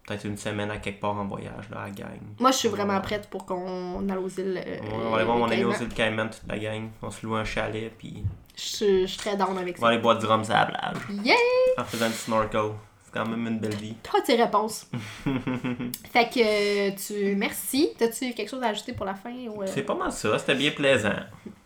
Peut-être 0.08 0.26
une 0.26 0.38
semaine 0.38 0.72
à 0.72 0.78
quelque 0.78 1.00
part 1.00 1.16
en 1.18 1.26
voyage, 1.26 1.70
là, 1.70 1.82
à 1.82 1.86
la 1.88 1.92
gang. 1.92 2.20
Moi, 2.40 2.52
je 2.52 2.58
suis 2.58 2.70
vraiment 2.70 3.00
prête 3.02 3.30
pour 3.30 3.46
qu'on 3.46 4.08
aille 4.10 4.18
aux 4.18 4.30
îles. 4.30 4.60
euh, 4.66 4.80
Ouais, 4.80 4.88
on 5.06 5.10
va 5.12 5.16
aller 5.18 5.26
voir 5.26 5.38
mon 5.38 5.50
ami 5.52 5.64
aux 5.64 5.74
îles 5.74 5.90
Caïmans, 5.90 6.30
toute 6.30 6.48
la 6.48 6.58
gang. 6.58 6.90
On 7.04 7.12
se 7.12 7.26
loue 7.26 7.36
un 7.36 7.44
chalet, 7.46 7.92
puis 7.98 8.24
Je 8.56 8.62
suis- 8.62 9.02
je 9.02 9.06
suis 9.08 9.18
très 9.18 9.38
down 9.38 9.56
avec 9.58 9.78
on 9.78 9.82
va 9.82 9.88
ça. 9.88 9.92
aller 9.94 10.02
boire 10.02 10.18
du 10.18 10.26
rhum 10.26 10.44
sur 10.44 10.54
la 10.54 10.66
plage. 10.66 10.96
Yeah! 11.24 11.36
En 11.78 11.84
faisant 11.84 12.08
du 12.08 12.14
snorkel. 12.16 12.72
C'est 13.04 13.20
quand 13.20 13.28
même 13.28 13.46
une 13.46 13.60
belle 13.60 13.76
vie. 13.76 13.94
Toi, 14.02 14.22
tes 14.22 14.36
réponses. 14.42 14.90
fait 16.14 16.30
que 16.30 16.40
euh, 16.40 16.92
tu. 16.96 17.36
Merci. 17.36 17.90
T'as-tu 18.00 18.34
quelque 18.34 18.50
chose 18.50 18.64
à 18.64 18.68
ajouter 18.70 18.94
pour 18.94 19.06
la 19.06 19.14
fin? 19.16 19.32
Ou, 19.50 19.62
euh? 19.62 19.66
C'est 19.68 19.84
pas 19.84 19.96
mal 19.96 20.12
ça, 20.14 20.40
c'était 20.40 20.56
bien 20.56 20.72
plaisant. 20.72 21.10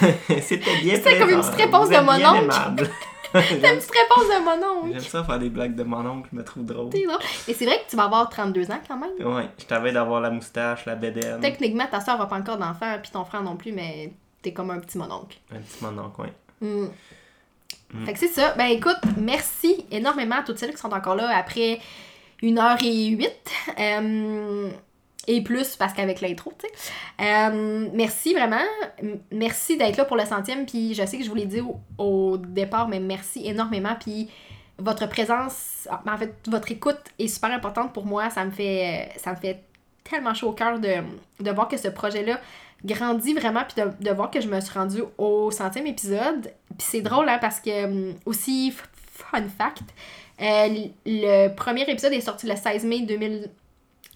c'était 0.42 0.80
bien. 0.80 0.96
C'était 0.96 1.18
comme 1.18 1.30
une 1.30 1.40
petite 1.40 1.54
réponse 1.54 1.88
de 1.88 1.96
mon 1.96 2.12
oncle. 2.12 2.90
T'as 3.34 3.40
une 3.40 3.78
petite 3.78 3.90
réponse 3.90 4.28
de 4.28 4.44
mon 4.44 4.66
oncle. 4.66 4.92
J'aime 4.92 5.00
ça 5.00 5.24
faire 5.24 5.38
des 5.40 5.50
blagues 5.50 5.74
de 5.74 5.82
mon 5.82 6.06
oncle, 6.06 6.28
je 6.32 6.36
me 6.36 6.44
trouve 6.44 6.64
drôle. 6.64 6.90
C'est 6.92 7.04
drôle. 7.04 7.18
Et 7.48 7.54
c'est 7.54 7.66
vrai 7.66 7.82
que 7.84 7.90
tu 7.90 7.96
vas 7.96 8.04
avoir 8.04 8.28
32 8.28 8.70
ans 8.70 8.80
quand 8.86 8.96
même. 8.96 9.34
Ouais, 9.34 9.48
je 9.58 9.64
t'avais 9.64 9.90
d'avoir 9.90 10.20
la 10.20 10.30
moustache, 10.30 10.86
la 10.86 10.94
bédaine. 10.94 11.40
Techniquement, 11.40 11.86
ta 11.90 12.00
soeur 12.00 12.16
va 12.16 12.26
pas 12.26 12.36
encore 12.36 12.58
d'enfant, 12.58 12.96
puis 13.02 13.10
ton 13.10 13.24
frère 13.24 13.42
non 13.42 13.56
plus, 13.56 13.72
mais 13.72 14.12
t'es 14.40 14.52
comme 14.52 14.70
un 14.70 14.78
petit 14.78 14.98
mononcle. 14.98 15.36
Un 15.52 15.58
petit 15.58 15.82
mon 15.82 15.98
oncle, 15.98 16.20
ouais. 16.20 16.32
Mm. 16.60 16.88
Mm. 17.92 18.06
Fait 18.06 18.12
que 18.12 18.18
c'est 18.18 18.28
ça. 18.28 18.54
Ben 18.56 18.66
écoute, 18.66 18.98
merci 19.16 19.84
énormément 19.90 20.36
à 20.36 20.42
toutes 20.42 20.58
celles 20.58 20.72
qui 20.72 20.80
sont 20.80 20.92
encore 20.92 21.16
là 21.16 21.36
après 21.36 21.80
une 22.42 22.58
heure 22.58 22.78
et 22.82 23.06
huit. 23.06 23.50
Euh, 23.78 24.70
et 25.26 25.42
plus 25.42 25.76
parce 25.76 25.92
qu'avec 25.92 26.20
l'intro, 26.20 26.52
tu 26.58 26.66
sais. 26.66 26.74
Euh, 27.20 27.88
merci 27.92 28.34
vraiment. 28.34 28.56
Merci 29.30 29.76
d'être 29.76 29.96
là 29.96 30.04
pour 30.04 30.16
le 30.16 30.24
centième. 30.24 30.66
Puis 30.66 30.94
je 30.94 31.04
sais 31.04 31.18
que 31.18 31.24
je 31.24 31.28
vous 31.28 31.34
l'ai 31.34 31.46
dit 31.46 31.62
au, 31.98 32.36
départ, 32.36 32.88
mais 32.88 33.00
merci 33.00 33.46
énormément. 33.46 33.96
Puis 33.98 34.28
votre 34.78 35.08
présence, 35.08 35.88
ah, 35.90 36.02
en 36.06 36.16
fait, 36.16 36.34
votre 36.48 36.70
écoute 36.70 37.00
est 37.18 37.28
super 37.28 37.52
importante 37.52 37.92
pour 37.92 38.06
moi. 38.06 38.30
Ça 38.30 38.44
me 38.44 38.50
fait, 38.50 39.10
ça 39.16 39.32
me 39.32 39.36
fait 39.36 39.62
tellement 40.02 40.34
chaud 40.34 40.48
au 40.48 40.52
cœur 40.52 40.78
de, 40.78 40.94
de 41.40 41.50
voir 41.50 41.68
que 41.68 41.76
ce 41.76 41.88
projet-là 41.88 42.40
grandit 42.84 43.34
vraiment. 43.34 43.62
Puis 43.64 43.82
de, 43.82 44.04
de 44.04 44.14
voir 44.14 44.30
que 44.30 44.40
je 44.40 44.48
me 44.48 44.60
suis 44.60 44.76
rendue 44.78 45.04
au 45.16 45.50
centième 45.50 45.86
épisode. 45.86 46.52
Puis 46.76 46.86
c'est 46.90 47.02
drôle, 47.02 47.28
hein, 47.28 47.38
parce 47.40 47.60
que 47.60 47.84
hum, 47.84 48.14
aussi, 48.26 48.72
fun 48.72 49.48
fact, 49.56 49.82
euh, 50.40 50.88
le 51.06 51.54
premier 51.54 51.88
épisode 51.88 52.12
est 52.12 52.20
sorti 52.20 52.46
le 52.46 52.56
16 52.56 52.84
mai 52.84 53.00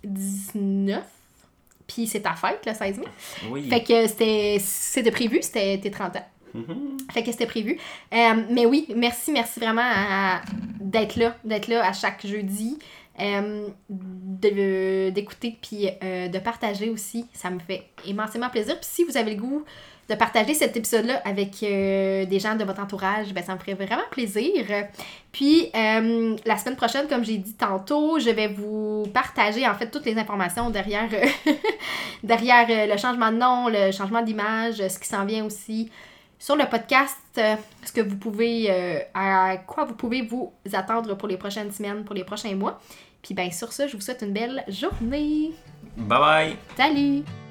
2019. 0.05 1.05
Puis 1.87 2.07
c'est 2.07 2.21
ta 2.21 2.35
fête, 2.35 2.61
le 2.67 2.75
16 2.75 2.99
mai. 2.99 3.05
Oui. 3.51 3.69
Fait 3.69 3.83
que 3.83 4.07
c'était 4.07 4.59
c'était 4.61 5.11
prévu, 5.11 5.39
c'était 5.41 5.79
tes 5.79 5.91
30 5.91 6.17
ans. 6.17 6.27
Mhm. 6.55 6.97
Fait 7.13 7.23
que 7.23 7.31
c'était 7.33 7.47
prévu. 7.47 7.79
Euh, 8.13 8.43
mais 8.51 8.67
oui, 8.67 8.89
merci, 8.95 9.33
merci 9.33 9.59
vraiment 9.61 9.83
à- 9.85 10.43
d'être 10.81 11.17
là, 11.17 11.37
d'être 11.45 11.69
là 11.69 11.87
à 11.87 11.93
chaque 11.93 12.27
jeudi, 12.27 12.79
euh, 13.21 13.69
de- 13.89 15.11
d'écouter 15.11 15.57
puis 15.63 15.89
euh, 16.03 16.29
de 16.29 16.39
partager 16.39 16.91
aussi. 16.91 17.27
Ça 17.33 17.49
me 17.51 17.59
fait 17.59 17.85
immensément 18.07 18.51
plaisir. 18.51 18.77
Puis 18.77 18.89
si 18.91 19.05
vous 19.05 19.17
avez 19.17 19.35
le 19.35 19.41
goût 19.41 19.65
de 20.09 20.15
partager 20.15 20.55
cet 20.55 20.77
épisode-là 20.77 21.21
avec 21.25 21.63
euh, 21.63 22.25
des 22.25 22.39
gens 22.39 22.55
de 22.55 22.65
votre 22.65 22.81
entourage, 22.81 23.33
ben, 23.35 23.45
ça 23.45 23.55
me 23.55 23.59
ferait 23.59 23.75
vraiment 23.75 24.03
plaisir. 24.11 24.65
Puis 25.33 25.71
euh, 25.77 26.35
la 26.47 26.57
semaine 26.57 26.77
prochaine, 26.77 27.07
comme 27.09 27.25
j'ai 27.25 27.37
dit 27.37 27.55
tantôt, 27.55 28.19
je 28.19 28.31
vais 28.31 28.49
vous 28.49 29.07
partager 29.13 29.69
en 29.69 29.75
fait 29.75 29.91
toutes 29.91 30.07
les 30.07 30.17
informations 30.17 30.71
derrière, 30.71 31.09
euh, 31.13 31.53
derrière 32.23 32.67
le 32.89 32.97
changement 32.97 33.31
de 33.31 33.37
nom, 33.37 33.69
le 33.69 33.93
changement 33.93 34.23
d'image, 34.23 34.77
ce 34.77 34.99
qui 34.99 35.09
s'en 35.09 35.27
vient 35.27 35.45
aussi 35.45 35.91
sur 36.39 36.57
le 36.57 36.65
podcast, 36.67 37.19
ce 37.35 37.93
que 37.93 38.01
vous 38.01 38.17
pouvez, 38.17 38.71
à 39.13 39.57
quoi 39.67 39.85
vous 39.85 39.95
pouvez 39.95 40.23
vous 40.23 40.53
attendre 40.73 41.17
pour 41.17 41.27
les 41.27 41.37
prochaines 41.37 41.73
semaines, 41.73 42.05
pour 42.05 42.15
les 42.15 42.25
prochains 42.25 42.55
mois. 42.55 42.81
Puis 43.23 43.35
bien 43.35 43.51
sur 43.51 43.73
ça, 43.73 43.89
je 43.89 43.97
vous 43.97 44.03
souhaite 44.03 44.23
une 44.23 44.33
belle 44.33 44.63
journée. 44.69 45.51
Bye 45.97 46.19
bye! 46.21 46.57
Salut! 46.77 47.48